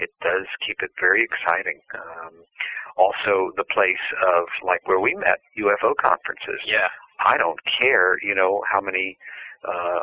it 0.00 0.10
does 0.22 0.46
keep 0.66 0.82
it 0.82 0.90
very 0.98 1.22
exciting. 1.22 1.80
Um, 1.94 2.32
also, 2.96 3.52
the 3.56 3.64
place 3.64 4.00
of 4.26 4.46
like 4.64 4.86
where 4.88 4.98
we 5.00 5.14
met, 5.14 5.40
UFO 5.58 5.94
conferences. 5.96 6.60
Yeah. 6.66 6.88
I 7.20 7.36
don't 7.36 7.60
care, 7.64 8.18
you 8.22 8.34
know, 8.34 8.62
how 8.68 8.80
many 8.80 9.18
uh, 9.66 10.00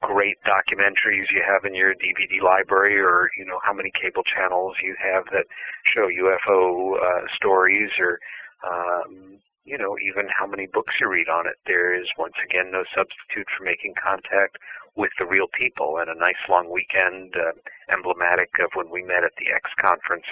great 0.00 0.36
documentaries 0.44 1.30
you 1.30 1.42
have 1.42 1.64
in 1.64 1.74
your 1.74 1.94
DVD 1.94 2.40
library 2.40 2.98
or, 2.98 3.30
you 3.36 3.44
know, 3.44 3.58
how 3.62 3.72
many 3.72 3.90
cable 3.90 4.22
channels 4.22 4.76
you 4.82 4.94
have 4.98 5.24
that 5.32 5.46
show 5.84 6.08
UFO 6.08 7.00
uh, 7.02 7.26
stories 7.34 7.90
or, 7.98 8.18
um, 8.66 9.38
you 9.64 9.78
know, 9.78 9.96
even 9.98 10.28
how 10.36 10.46
many 10.46 10.66
books 10.66 10.94
you 11.00 11.08
read 11.08 11.28
on 11.28 11.46
it. 11.46 11.56
There 11.66 11.98
is, 11.98 12.08
once 12.18 12.36
again, 12.44 12.70
no 12.70 12.84
substitute 12.94 13.48
for 13.56 13.64
making 13.64 13.94
contact 14.02 14.58
with 14.96 15.10
the 15.18 15.26
real 15.26 15.48
people 15.48 15.98
and 15.98 16.10
a 16.10 16.18
nice 16.18 16.48
long 16.48 16.70
weekend 16.70 17.34
uh, 17.36 17.52
emblematic 17.90 18.50
of 18.58 18.70
when 18.74 18.90
we 18.90 19.02
met 19.02 19.24
at 19.24 19.32
the 19.38 19.52
X 19.52 19.70
conference 19.78 20.26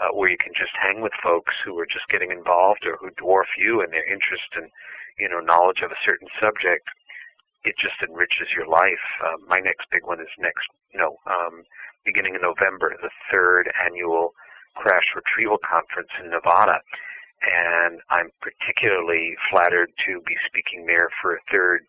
uh, 0.00 0.08
where 0.12 0.30
you 0.30 0.36
can 0.36 0.52
just 0.54 0.76
hang 0.76 1.00
with 1.00 1.12
folks 1.22 1.54
who 1.64 1.78
are 1.78 1.86
just 1.86 2.08
getting 2.08 2.30
involved 2.30 2.86
or 2.86 2.96
who 2.96 3.10
dwarf 3.12 3.46
you 3.56 3.82
in 3.82 3.90
their 3.90 4.04
interest 4.04 4.48
and, 4.54 4.70
you 5.18 5.28
know, 5.28 5.40
knowledge 5.40 5.80
of 5.80 5.90
a 5.90 6.02
certain 6.04 6.28
subject 6.38 6.88
it 7.64 7.76
just 7.78 8.00
enriches 8.02 8.48
your 8.54 8.66
life. 8.66 9.02
Uh, 9.24 9.36
my 9.46 9.60
next 9.60 9.88
big 9.90 10.06
one 10.06 10.20
is 10.20 10.28
next, 10.38 10.68
you 10.92 10.98
know, 10.98 11.16
um, 11.26 11.62
beginning 12.04 12.34
in 12.34 12.42
November, 12.42 12.96
the 13.02 13.10
third 13.30 13.70
annual 13.84 14.32
Crash 14.76 15.14
Retrieval 15.14 15.58
Conference 15.58 16.10
in 16.20 16.30
Nevada. 16.30 16.80
And 17.42 18.00
I'm 18.08 18.30
particularly 18.40 19.36
flattered 19.50 19.90
to 20.06 20.20
be 20.26 20.36
speaking 20.46 20.86
there 20.86 21.08
for 21.20 21.34
a 21.36 21.40
third, 21.50 21.82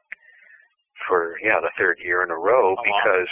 for, 1.08 1.38
yeah, 1.42 1.60
the 1.62 1.72
third 1.78 2.00
year 2.00 2.24
in 2.24 2.32
a 2.32 2.38
row 2.38 2.74
wow. 2.74 2.84
because, 2.84 3.30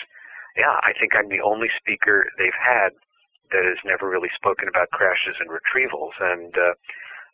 yeah, 0.55 0.79
I 0.81 0.93
think 0.99 1.15
I'm 1.15 1.29
the 1.29 1.41
only 1.41 1.69
speaker 1.77 2.27
they've 2.37 2.53
had 2.53 2.89
that 3.51 3.65
has 3.65 3.77
never 3.83 4.09
really 4.09 4.29
spoken 4.35 4.67
about 4.67 4.91
crashes 4.91 5.35
and 5.39 5.49
retrievals. 5.49 6.13
And, 6.19 6.57
uh, 6.57 6.73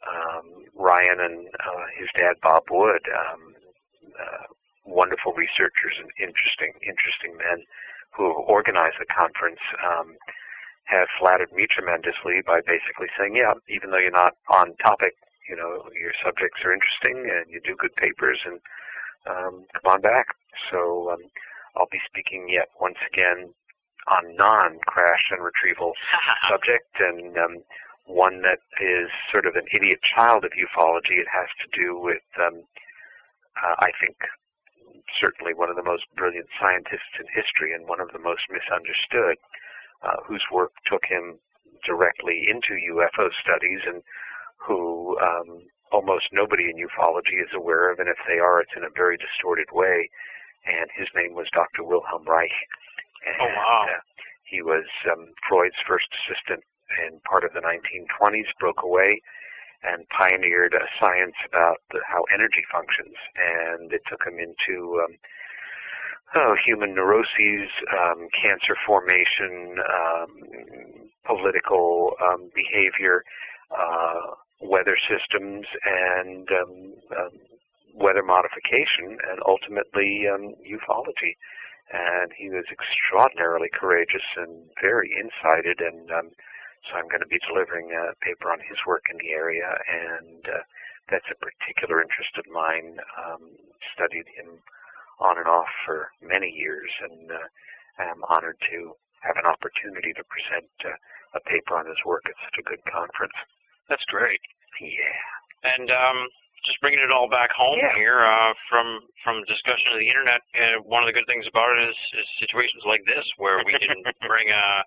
um, 0.09 0.65
Ryan 0.73 1.19
and 1.19 1.47
uh, 1.47 1.85
his 1.95 2.09
dad, 2.15 2.35
Bob 2.41 2.63
Wood, 2.71 3.01
um, 3.15 3.53
uh, 4.19 4.43
wonderful 4.85 5.33
researchers 5.33 5.93
and 5.99 6.09
interesting, 6.19 6.73
interesting 6.81 7.37
men 7.37 7.63
who 8.11 8.27
have 8.27 8.37
organized 8.47 8.97
the 8.99 9.05
conference 9.05 9.59
um, 9.83 10.15
have 10.85 11.07
flattered 11.19 11.51
me 11.53 11.67
tremendously 11.67 12.41
by 12.45 12.59
basically 12.65 13.07
saying, 13.17 13.35
yeah, 13.35 13.53
even 13.69 13.91
though 13.91 13.97
you're 13.97 14.11
not 14.11 14.35
on 14.49 14.75
topic, 14.77 15.13
you 15.47 15.55
know, 15.55 15.83
your 15.99 16.11
subjects 16.23 16.61
are 16.65 16.73
interesting 16.73 17.29
and 17.31 17.45
you 17.49 17.61
do 17.61 17.75
good 17.75 17.95
papers 17.95 18.39
and 18.45 18.59
um, 19.27 19.65
come 19.73 19.93
on 19.93 20.01
back. 20.01 20.27
So 20.69 21.11
um, 21.11 21.21
I'll 21.75 21.87
be 21.91 22.01
speaking 22.05 22.47
yet 22.49 22.69
once 22.79 22.97
again 23.07 23.53
on 24.07 24.35
non-crash 24.35 25.31
and 25.31 25.43
retrieval 25.43 25.93
subject 26.49 26.99
and 26.99 27.37
um, 27.37 27.63
one 28.05 28.41
that 28.41 28.59
is 28.81 29.09
sort 29.31 29.45
of 29.45 29.55
an 29.55 29.65
idiot 29.71 29.99
child 30.01 30.43
of 30.43 30.51
ufology. 30.51 31.19
It 31.21 31.27
has 31.31 31.47
to 31.61 31.79
do 31.79 31.99
with 31.99 32.23
um, 32.39 32.63
uh, 33.57 33.75
I 33.79 33.91
think, 33.99 34.15
certainly 35.19 35.53
one 35.53 35.69
of 35.69 35.75
the 35.75 35.83
most 35.83 36.05
brilliant 36.15 36.47
scientists 36.59 37.19
in 37.19 37.25
history 37.33 37.73
and 37.73 37.87
one 37.87 37.99
of 38.01 38.11
the 38.11 38.19
most 38.19 38.43
misunderstood, 38.49 39.37
uh, 40.03 40.17
whose 40.25 40.43
work 40.51 40.71
took 40.85 41.05
him 41.05 41.39
directly 41.85 42.47
into 42.49 42.73
UFO 42.93 43.29
studies 43.33 43.81
and 43.85 44.01
who 44.57 45.17
um, 45.19 45.63
almost 45.91 46.29
nobody 46.31 46.69
in 46.69 46.77
ufology 46.77 47.41
is 47.41 47.53
aware 47.53 47.91
of, 47.91 47.99
and 47.99 48.07
if 48.09 48.17
they 48.27 48.39
are, 48.39 48.61
it's 48.61 48.75
in 48.75 48.83
a 48.83 48.89
very 48.95 49.17
distorted 49.17 49.67
way. 49.71 50.09
And 50.65 50.89
his 50.95 51.09
name 51.15 51.33
was 51.33 51.49
Dr. 51.51 51.83
Wilhelm 51.83 52.23
Reich. 52.25 52.51
And, 53.25 53.35
Oh, 53.39 53.45
wow. 53.47 53.85
uh, 53.89 53.99
he 54.43 54.61
was 54.61 54.85
um, 55.11 55.27
Freud's 55.47 55.75
first 55.87 56.07
assistant 56.13 56.63
in 57.07 57.19
part 57.21 57.43
of 57.43 57.53
the 57.53 57.61
1920s, 57.61 58.47
broke 58.59 58.83
away 58.83 59.21
and 59.83 60.07
pioneered 60.09 60.73
a 60.73 60.87
science 60.99 61.35
about 61.45 61.77
the, 61.91 61.99
how 62.07 62.23
energy 62.33 62.63
functions. 62.71 63.15
And 63.35 63.91
it 63.91 64.01
took 64.07 64.23
him 64.25 64.37
into 64.39 65.01
um, 65.03 65.17
oh, 66.35 66.55
human 66.63 66.93
neuroses, 66.93 67.69
um, 67.97 68.27
cancer 68.41 68.75
formation, 68.85 69.75
um, 69.79 70.29
political 71.25 72.13
um, 72.21 72.49
behavior, 72.55 73.23
uh, 73.75 74.35
weather 74.61 74.97
systems, 75.09 75.65
and 75.83 76.49
um, 76.51 76.93
um, 77.17 77.31
weather 77.95 78.23
modification, 78.23 79.17
and 79.29 79.39
ultimately 79.47 80.27
um, 80.27 80.53
ufology. 80.69 81.35
And 81.93 82.31
he 82.37 82.49
was 82.49 82.65
extraordinarily 82.71 83.69
courageous 83.73 84.23
and 84.37 84.63
very 84.81 85.11
insighted, 85.11 85.81
and 85.81 86.09
um, 86.11 86.29
so 86.89 86.97
I'm 86.97 87.07
going 87.07 87.21
to 87.21 87.27
be 87.27 87.39
delivering 87.47 87.91
a 87.93 88.13
paper 88.25 88.51
on 88.51 88.59
his 88.59 88.77
work 88.87 89.05
in 89.11 89.17
the 89.17 89.31
area, 89.31 89.69
and 89.87 90.41
uh, 90.47 90.63
that's 91.09 91.29
a 91.31 91.35
particular 91.35 92.01
interest 92.01 92.37
of 92.37 92.45
mine. 92.51 92.97
Um, 93.17 93.57
studied 93.95 94.25
him 94.35 94.61
on 95.19 95.37
and 95.37 95.47
off 95.47 95.69
for 95.85 96.09
many 96.21 96.49
years, 96.49 96.89
and 97.01 97.31
uh, 97.31 97.47
I'm 97.99 98.23
honored 98.29 98.57
to 98.71 98.93
have 99.21 99.37
an 99.37 99.45
opportunity 99.45 100.13
to 100.13 100.23
present 100.25 100.69
uh, 100.85 100.97
a 101.37 101.39
paper 101.49 101.77
on 101.77 101.85
his 101.85 101.99
work 102.05 102.23
at 102.25 102.35
such 102.43 102.57
a 102.59 102.63
good 102.67 102.81
conference. 102.89 103.33
That's 103.89 104.05
great. 104.05 104.39
Yeah. 104.79 105.21
And 105.77 105.91
um, 105.91 106.27
just 106.65 106.81
bringing 106.81 106.99
it 106.99 107.11
all 107.11 107.29
back 107.29 107.51
home 107.51 107.77
Yeah. 107.77 107.93
here 107.95 108.19
uh, 108.21 108.53
from 108.69 109.01
from 109.23 109.43
discussion 109.45 109.93
of 109.93 109.99
the 109.99 110.09
internet. 110.09 110.41
Uh, 110.57 110.81
one 110.85 111.03
of 111.03 111.07
the 111.07 111.13
good 111.13 111.27
things 111.27 111.45
about 111.47 111.77
it 111.77 111.89
is, 111.89 111.97
is 112.17 112.27
situations 112.39 112.83
like 112.85 113.01
this 113.05 113.25
where 113.37 113.61
we 113.65 113.73
can 113.77 114.01
bring 114.27 114.49
uh, 114.49 114.81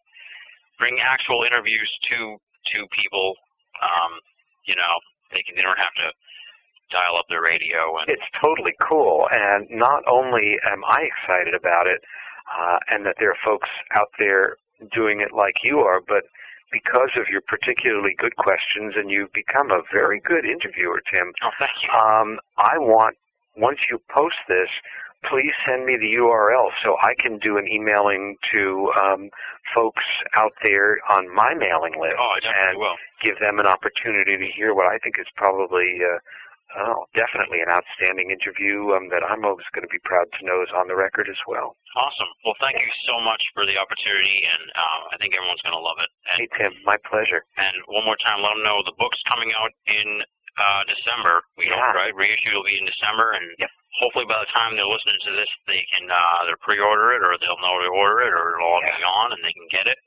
bring 0.78 0.98
actual 1.00 1.44
interviews 1.44 1.90
to 2.10 2.36
to 2.72 2.86
people. 2.88 3.34
Um, 3.82 4.18
you 4.66 4.76
know, 4.76 4.94
they 5.32 5.42
can 5.42 5.56
they 5.56 5.62
don't 5.62 5.78
have 5.78 5.94
to 5.94 6.12
dial 6.90 7.16
up 7.16 7.26
their 7.28 7.42
radio 7.42 7.96
and 7.98 8.08
It's 8.08 8.24
totally 8.40 8.74
cool, 8.80 9.28
and 9.30 9.66
not 9.70 10.02
only 10.06 10.58
am 10.64 10.84
I 10.84 11.02
excited 11.02 11.54
about 11.54 11.86
it, 11.86 12.00
uh, 12.56 12.78
and 12.90 13.04
that 13.06 13.16
there 13.18 13.30
are 13.30 13.36
folks 13.44 13.68
out 13.92 14.08
there 14.18 14.56
doing 14.92 15.20
it 15.20 15.32
like 15.32 15.64
you 15.64 15.80
are, 15.80 16.00
but 16.06 16.24
because 16.70 17.10
of 17.16 17.28
your 17.28 17.40
particularly 17.42 18.14
good 18.18 18.34
questions, 18.36 18.94
and 18.96 19.10
you've 19.10 19.32
become 19.32 19.70
a 19.70 19.82
very 19.92 20.20
good 20.20 20.44
interviewer, 20.44 21.00
Tim. 21.10 21.32
oh, 21.42 21.50
thank 21.58 21.70
you. 21.82 21.90
Um, 21.90 22.40
I 22.58 22.78
want 22.78 23.16
once 23.56 23.78
you 23.88 24.00
post 24.10 24.36
this, 24.48 24.68
please 25.28 25.52
send 25.66 25.84
me 25.86 25.96
the 25.96 26.14
URL 26.14 26.70
so 26.82 26.96
I 27.02 27.14
can 27.18 27.38
do 27.38 27.58
an 27.58 27.66
emailing 27.68 28.36
to 28.52 28.92
um, 29.00 29.30
folks 29.74 30.04
out 30.34 30.52
there 30.62 30.98
on 31.08 31.32
my 31.34 31.54
mailing 31.54 31.94
list 32.00 32.16
oh, 32.18 32.36
and 32.44 32.78
will. 32.78 32.96
give 33.20 33.38
them 33.38 33.58
an 33.58 33.66
opportunity 33.66 34.36
to 34.36 34.46
hear 34.46 34.74
what 34.74 34.86
I 34.92 34.98
think 34.98 35.18
is 35.18 35.26
probably. 35.36 36.00
Uh, 36.04 36.18
Oh, 36.74 37.06
definitely 37.14 37.60
an 37.62 37.68
outstanding 37.70 38.32
interview 38.34 38.90
um, 38.98 39.06
that 39.14 39.22
I'm 39.22 39.44
always 39.46 39.62
going 39.70 39.86
to 39.86 39.92
be 39.94 40.00
proud 40.02 40.26
to 40.34 40.44
know 40.44 40.58
is 40.62 40.74
on 40.74 40.88
the 40.88 40.96
record 40.96 41.28
as 41.30 41.38
well. 41.46 41.76
Awesome. 41.94 42.26
Well, 42.42 42.56
thank 42.58 42.74
you 42.82 42.90
so 43.06 43.20
much 43.22 43.38
for 43.54 43.62
the 43.62 43.78
opportunity, 43.78 44.42
and 44.42 44.64
um, 44.74 45.00
I 45.14 45.16
think 45.22 45.36
everyone's 45.38 45.62
going 45.62 45.76
to 45.76 45.78
love 45.78 46.02
it. 46.02 46.10
And 46.34 46.34
Hey, 46.42 46.48
Tim, 46.58 46.74
my 46.82 46.98
pleasure. 47.06 47.46
And 47.62 47.76
one 47.86 48.02
more 48.04 48.18
time, 48.18 48.42
let 48.42 48.58
them 48.58 48.64
know 48.66 48.82
the 48.82 48.96
book's 48.98 49.22
coming 49.30 49.54
out 49.54 49.70
in 49.86 50.18
uh, 50.58 50.82
December. 50.90 51.46
We 51.54 51.70
Yeah. 51.70 51.78
know, 51.78 51.94
right? 51.94 52.10
Reissue 52.16 52.50
will 52.58 52.66
be 52.66 52.74
in 52.74 52.86
December, 52.90 53.38
and 53.38 53.46
Yep. 53.62 53.70
Hopefully 53.98 54.26
by 54.26 54.38
the 54.40 54.50
time 54.52 54.74
they're 54.74 54.86
listening 54.88 55.18
to 55.24 55.32
this, 55.32 55.50
they 55.66 55.82
can 55.92 56.10
uh, 56.10 56.42
either 56.42 56.56
pre-order 56.60 57.12
it 57.14 57.22
or 57.22 57.36
they'll 57.38 57.60
know 57.62 57.78
to 57.82 57.90
order 57.94 58.22
it, 58.26 58.32
or 58.34 58.54
it'll 58.56 58.66
all 58.66 58.82
Yeah. 58.82 58.96
be 58.96 59.04
on 59.04 59.32
and 59.32 59.42
they 59.44 59.52
can 59.54 59.68
get 59.70 59.86
it. 59.86 59.98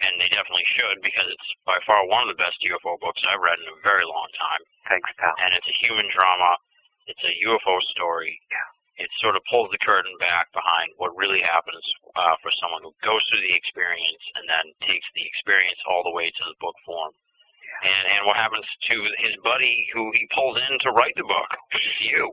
And 0.00 0.20
they 0.20 0.28
definitely 0.28 0.66
should 0.76 1.00
because 1.00 1.24
it's 1.32 1.48
by 1.64 1.78
far 1.86 2.04
one 2.06 2.28
of 2.28 2.28
the 2.28 2.36
best 2.42 2.60
UFO 2.60 3.00
books 3.00 3.24
I've 3.24 3.40
read 3.40 3.56
in 3.60 3.68
a 3.72 3.80
very 3.82 4.04
long 4.04 4.28
time. 4.36 4.60
Thanks, 4.88 5.08
pal. 5.16 5.32
And 5.40 5.54
it's 5.56 5.68
a 5.68 5.76
human 5.80 6.04
drama. 6.12 6.56
It's 7.06 7.24
a 7.24 7.32
UFO 7.48 7.80
story. 7.96 8.36
Yeah. 8.50 9.04
It 9.04 9.10
sort 9.20 9.36
of 9.36 9.42
pulls 9.48 9.70
the 9.72 9.78
curtain 9.78 10.12
back 10.20 10.52
behind 10.52 10.88
what 10.96 11.16
really 11.16 11.40
happens 11.40 11.84
uh, 12.14 12.36
for 12.42 12.50
someone 12.60 12.82
who 12.82 12.92
goes 13.04 13.24
through 13.28 13.40
the 13.40 13.54
experience 13.56 14.24
and 14.36 14.44
then 14.48 14.72
takes 14.88 15.06
the 15.14 15.24
experience 15.24 15.80
all 15.88 16.02
the 16.04 16.12
way 16.12 16.28
to 16.28 16.44
the 16.44 16.56
book 16.60 16.76
form. 16.84 17.12
And 17.82 18.04
and 18.16 18.26
what 18.26 18.36
happens 18.36 18.64
to 18.88 18.96
his 19.20 19.36
buddy 19.44 19.86
who 19.92 20.10
he 20.12 20.28
pulls 20.32 20.56
in 20.56 20.78
to 20.80 20.92
write 20.92 21.12
the 21.16 21.24
book, 21.28 21.48
which 21.72 21.84
is 21.86 22.00
you. 22.10 22.32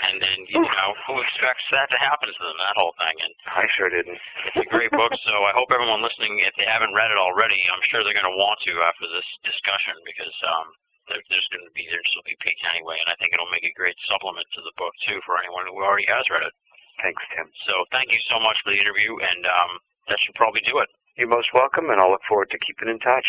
And 0.00 0.16
then 0.20 0.48
you 0.48 0.60
know 0.64 0.88
who 1.06 1.20
expects 1.20 1.68
that 1.70 1.90
to 1.92 1.98
happen 2.00 2.32
to 2.32 2.40
them, 2.40 2.56
that 2.56 2.76
whole 2.76 2.96
thing. 2.96 3.16
And 3.20 3.32
I 3.52 3.68
sure 3.68 3.92
didn't. 3.92 4.16
it's 4.48 4.64
a 4.64 4.72
great 4.72 4.90
book, 4.90 5.12
so 5.12 5.34
I 5.44 5.52
hope 5.52 5.68
everyone 5.68 6.00
listening, 6.00 6.40
if 6.40 6.56
they 6.56 6.64
haven't 6.64 6.96
read 6.96 7.12
it 7.12 7.20
already, 7.20 7.60
I'm 7.68 7.84
sure 7.84 8.00
they're 8.00 8.16
going 8.16 8.32
to 8.32 8.40
want 8.40 8.64
to 8.64 8.80
after 8.80 9.04
this 9.12 9.28
discussion 9.44 9.94
because 10.08 10.32
um, 10.48 10.72
there, 11.12 11.20
there's 11.28 11.48
going 11.52 11.68
to 11.68 11.74
be 11.76 11.84
there's 11.90 12.12
will 12.16 12.24
be 12.24 12.38
piqued 12.40 12.64
anyway, 12.72 12.96
and 12.96 13.12
I 13.12 13.16
think 13.20 13.34
it'll 13.34 13.52
make 13.52 13.68
a 13.68 13.76
great 13.76 13.98
supplement 14.08 14.48
to 14.56 14.64
the 14.64 14.72
book 14.80 14.94
too 15.04 15.20
for 15.26 15.36
anyone 15.36 15.68
who 15.68 15.82
already 15.82 16.08
has 16.08 16.24
read 16.32 16.48
it. 16.48 16.54
Thanks, 17.02 17.22
Tim. 17.36 17.48
So 17.66 17.84
thank 17.92 18.12
you 18.12 18.20
so 18.28 18.40
much 18.40 18.56
for 18.64 18.72
the 18.72 18.80
interview, 18.80 19.20
and 19.20 19.44
um, 19.46 19.72
that 20.08 20.18
should 20.20 20.34
probably 20.34 20.60
do 20.64 20.78
it. 20.80 20.88
You're 21.16 21.28
most 21.28 21.52
welcome, 21.52 21.90
and 21.90 22.00
I'll 22.00 22.10
look 22.10 22.24
forward 22.24 22.50
to 22.50 22.58
keeping 22.58 22.88
in 22.88 22.98
touch. 22.98 23.26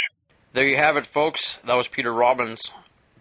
There 0.53 0.67
you 0.67 0.77
have 0.77 0.97
it, 0.97 1.05
folks. 1.05 1.57
That 1.63 1.75
was 1.75 1.87
Peter 1.87 2.13
Robbins. 2.13 2.71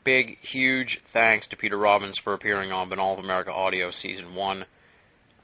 Big, 0.02 0.38
huge 0.40 1.00
thanks 1.00 1.48
to 1.48 1.56
Peter 1.56 1.76
Robbins 1.76 2.18
for 2.18 2.32
appearing 2.32 2.72
on 2.72 2.88
Binnall 2.88 3.18
of 3.18 3.24
America 3.24 3.52
Audio 3.52 3.90
Season 3.90 4.34
1. 4.34 4.64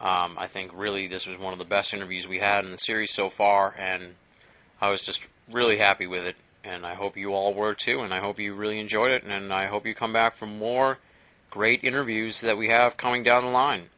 Um, 0.01 0.37
I 0.39 0.47
think 0.47 0.73
really 0.75 1.09
this 1.09 1.27
was 1.27 1.37
one 1.37 1.53
of 1.53 1.59
the 1.59 1.67
best 1.67 1.93
interviews 1.93 2.27
we 2.27 2.39
had 2.39 2.65
in 2.65 2.71
the 2.71 2.79
series 2.79 3.13
so 3.13 3.29
far, 3.29 3.75
and 3.79 4.15
I 4.81 4.89
was 4.89 5.05
just 5.05 5.27
really 5.51 5.77
happy 5.77 6.07
with 6.07 6.25
it. 6.25 6.37
And 6.65 6.87
I 6.87 6.95
hope 6.95 7.17
you 7.17 7.33
all 7.33 7.55
were 7.55 7.75
too, 7.75 8.01
and 8.01 8.13
I 8.13 8.21
hope 8.21 8.41
you 8.41 8.55
really 8.55 8.81
enjoyed 8.81 9.13
it, 9.13 9.25
and 9.25 9.53
I 9.53 9.67
hope 9.67 9.87
you 9.87 9.95
come 9.95 10.13
back 10.13 10.37
for 10.37 10.47
more 10.47 10.99
great 11.51 11.85
interviews 11.85 12.41
that 12.41 12.57
we 12.57 12.69
have 12.69 12.97
coming 12.97 13.23
down 13.23 13.45
the 13.45 13.51
line. 13.51 13.89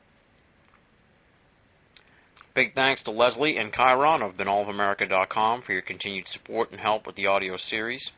Big 2.53 2.75
thanks 2.75 3.05
to 3.05 3.13
Leslie 3.13 3.59
and 3.59 3.73
Chiron 3.73 4.23
of 4.23 4.37
BinnallofAmerica.com 4.37 5.61
for 5.63 5.73
your 5.73 5.83
continued 5.83 6.27
support 6.27 6.73
and 6.73 6.81
help 6.81 7.07
with 7.07 7.15
the 7.15 7.29
audio 7.29 7.57
series. 7.57 8.11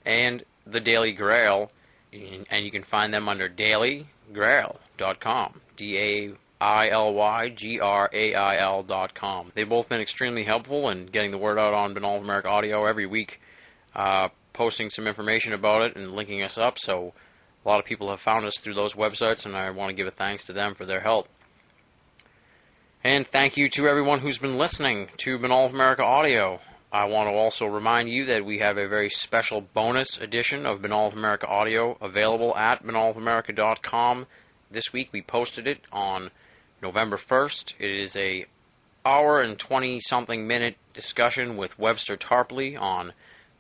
and 0.06 0.44
The 0.66 0.82
Daily 0.82 1.14
Grail, 1.14 1.72
and 2.12 2.62
you 2.62 2.72
can 2.72 2.84
find 2.84 3.14
them 3.14 3.30
under 3.30 3.48
dailygrail.com, 3.48 5.62
D-A-I-L-Y-G-R-A-I-L 6.60 7.54
dot 8.84 9.14
com. 9.14 9.52
They've 9.54 9.70
both 9.70 9.90
been 9.90 10.02
extremely 10.02 10.44
helpful 10.44 10.90
in 10.90 11.06
getting 11.06 11.30
the 11.32 11.38
word 11.38 11.60
out 11.60 11.76
on 11.76 11.94
Binnall 11.94 12.18
of 12.18 12.24
America 12.24 12.50
Audio 12.50 12.86
every 12.86 13.06
week, 13.06 13.40
uh, 13.96 14.30
posting 14.54 14.90
some 14.90 15.06
information 15.08 15.54
about 15.54 15.84
it 15.84 15.96
and 15.96 16.12
linking 16.12 16.42
us 16.42 16.58
up, 16.58 16.80
so 16.80 17.14
a 17.64 17.70
lot 17.70 17.80
of 17.80 17.86
people 17.86 18.10
have 18.10 18.20
found 18.20 18.46
us 18.46 18.58
through 18.58 18.74
those 18.74 18.96
websites, 18.96 19.46
and 19.46 19.56
I 19.56 19.70
want 19.70 19.90
to 19.90 19.94
give 19.94 20.08
a 20.08 20.12
thanks 20.12 20.46
to 20.46 20.54
them 20.54 20.74
for 20.74 20.86
their 20.86 21.00
help. 21.02 21.28
And 23.04 23.28
thank 23.28 23.58
you 23.58 23.70
to 23.70 23.88
everyone 23.88 24.20
who's 24.20 24.40
been 24.40 24.58
listening 24.58 25.10
to 25.18 25.38
Binnall 25.38 25.68
of 25.68 25.74
America 25.76 26.04
Audio. 26.04 26.60
I 26.92 27.06
want 27.06 27.30
to 27.30 27.34
also 27.34 27.68
remind 27.68 28.10
you 28.10 28.26
that 28.28 28.44
we 28.46 28.60
have 28.60 28.78
a 28.78 28.88
very 28.88 29.10
special 29.10 29.62
bonus 29.62 30.18
edition 30.18 30.66
of 30.66 30.82
Binnall 30.82 31.10
of 31.10 31.14
America 31.14 31.46
Audio 31.46 31.96
available 32.02 32.56
at 32.56 32.84
binnallofamerica.com. 32.84 34.26
This 34.72 34.92
week 34.92 35.10
we 35.14 35.22
posted 35.22 35.68
it 35.68 35.82
on 35.92 36.32
November 36.82 37.18
1st. 37.18 37.74
It 37.80 37.92
is 37.92 38.16
a 38.16 38.46
hour 39.06 39.42
and 39.42 39.58
20 39.58 40.00
something 40.00 40.48
minute 40.48 40.76
discussion 40.94 41.58
with 41.58 41.80
Webster 41.80 42.18
Tarpley 42.18 42.80
on 42.80 43.14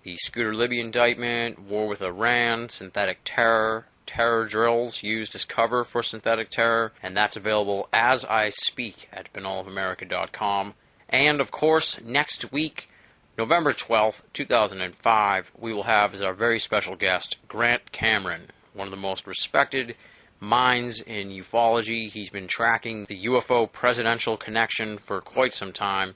the 0.03 0.15
Scooter 0.17 0.53
Libby 0.53 0.79
indictment, 0.79 1.59
war 1.59 1.87
with 1.87 2.01
Iran, 2.01 2.69
synthetic 2.69 3.19
terror, 3.25 3.85
terror 4.05 4.45
drills 4.45 5.01
used 5.03 5.35
as 5.35 5.45
cover 5.45 5.83
for 5.83 6.03
synthetic 6.03 6.49
terror, 6.49 6.93
and 7.01 7.15
that's 7.15 7.35
available 7.35 7.89
as 7.91 8.23
I 8.23 8.49
speak 8.49 9.09
at 9.11 9.33
binnallofamerica.com. 9.33 10.73
And 11.09 11.41
of 11.41 11.51
course, 11.51 11.99
next 12.01 12.51
week 12.51 12.89
November 13.37 13.73
12th, 13.73 14.21
2005, 14.33 15.51
we 15.57 15.73
will 15.73 15.83
have 15.83 16.13
as 16.13 16.21
our 16.21 16.33
very 16.33 16.59
special 16.59 16.95
guest 16.95 17.37
Grant 17.47 17.91
Cameron, 17.91 18.49
one 18.73 18.87
of 18.87 18.91
the 18.91 18.97
most 18.97 19.27
respected 19.27 19.95
minds 20.39 21.01
in 21.01 21.29
ufology. 21.29 22.09
He's 22.09 22.29
been 22.29 22.47
tracking 22.47 23.05
the 23.05 23.25
UFO 23.25 23.71
presidential 23.71 24.37
connection 24.37 24.97
for 24.97 25.21
quite 25.21 25.53
some 25.53 25.73
time. 25.73 26.15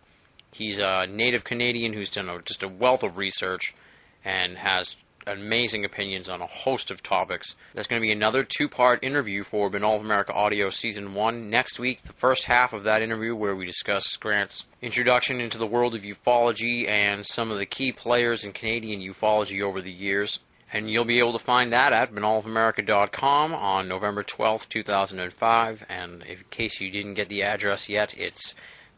He's 0.51 0.79
a 0.79 1.07
native 1.07 1.43
Canadian 1.43 1.93
who's 1.93 2.09
done 2.09 2.29
a, 2.29 2.41
just 2.41 2.63
a 2.63 2.67
wealth 2.67 3.03
of 3.03 3.17
research 3.17 3.73
and 4.23 4.57
has 4.57 4.95
amazing 5.27 5.85
opinions 5.85 6.29
on 6.29 6.41
a 6.41 6.47
host 6.47 6.91
of 6.91 7.03
topics. 7.03 7.55
There's 7.73 7.87
going 7.87 8.01
to 8.01 8.05
be 8.05 8.11
another 8.11 8.43
two 8.43 8.67
part 8.67 9.03
interview 9.03 9.43
for 9.43 9.69
Binnall 9.69 9.97
of 9.97 10.01
America 10.01 10.33
Audio 10.33 10.69
Season 10.69 11.13
1 11.13 11.49
next 11.49 11.79
week. 11.79 12.01
The 12.01 12.13
first 12.13 12.45
half 12.45 12.73
of 12.73 12.83
that 12.83 13.01
interview, 13.01 13.35
where 13.35 13.55
we 13.55 13.65
discuss 13.65 14.15
Grant's 14.17 14.65
introduction 14.81 15.39
into 15.39 15.57
the 15.57 15.67
world 15.67 15.95
of 15.95 16.01
ufology 16.01 16.89
and 16.89 17.25
some 17.25 17.51
of 17.51 17.57
the 17.57 17.65
key 17.65 17.91
players 17.91 18.43
in 18.43 18.53
Canadian 18.53 19.01
ufology 19.01 19.61
over 19.61 19.81
the 19.81 19.91
years. 19.91 20.39
And 20.73 20.89
you'll 20.89 21.05
be 21.05 21.19
able 21.19 21.33
to 21.33 21.43
find 21.43 21.73
that 21.73 21.91
at 21.91 22.13
binnallofamerica.com 22.13 23.53
on 23.53 23.89
November 23.89 24.23
12th, 24.23 24.69
2005. 24.69 25.83
And 25.89 26.23
in 26.23 26.37
case 26.49 26.79
you 26.79 26.89
didn't 26.89 27.15
get 27.15 27.27
the 27.27 27.43
address 27.43 27.89
yet, 27.89 28.17
it's 28.17 28.55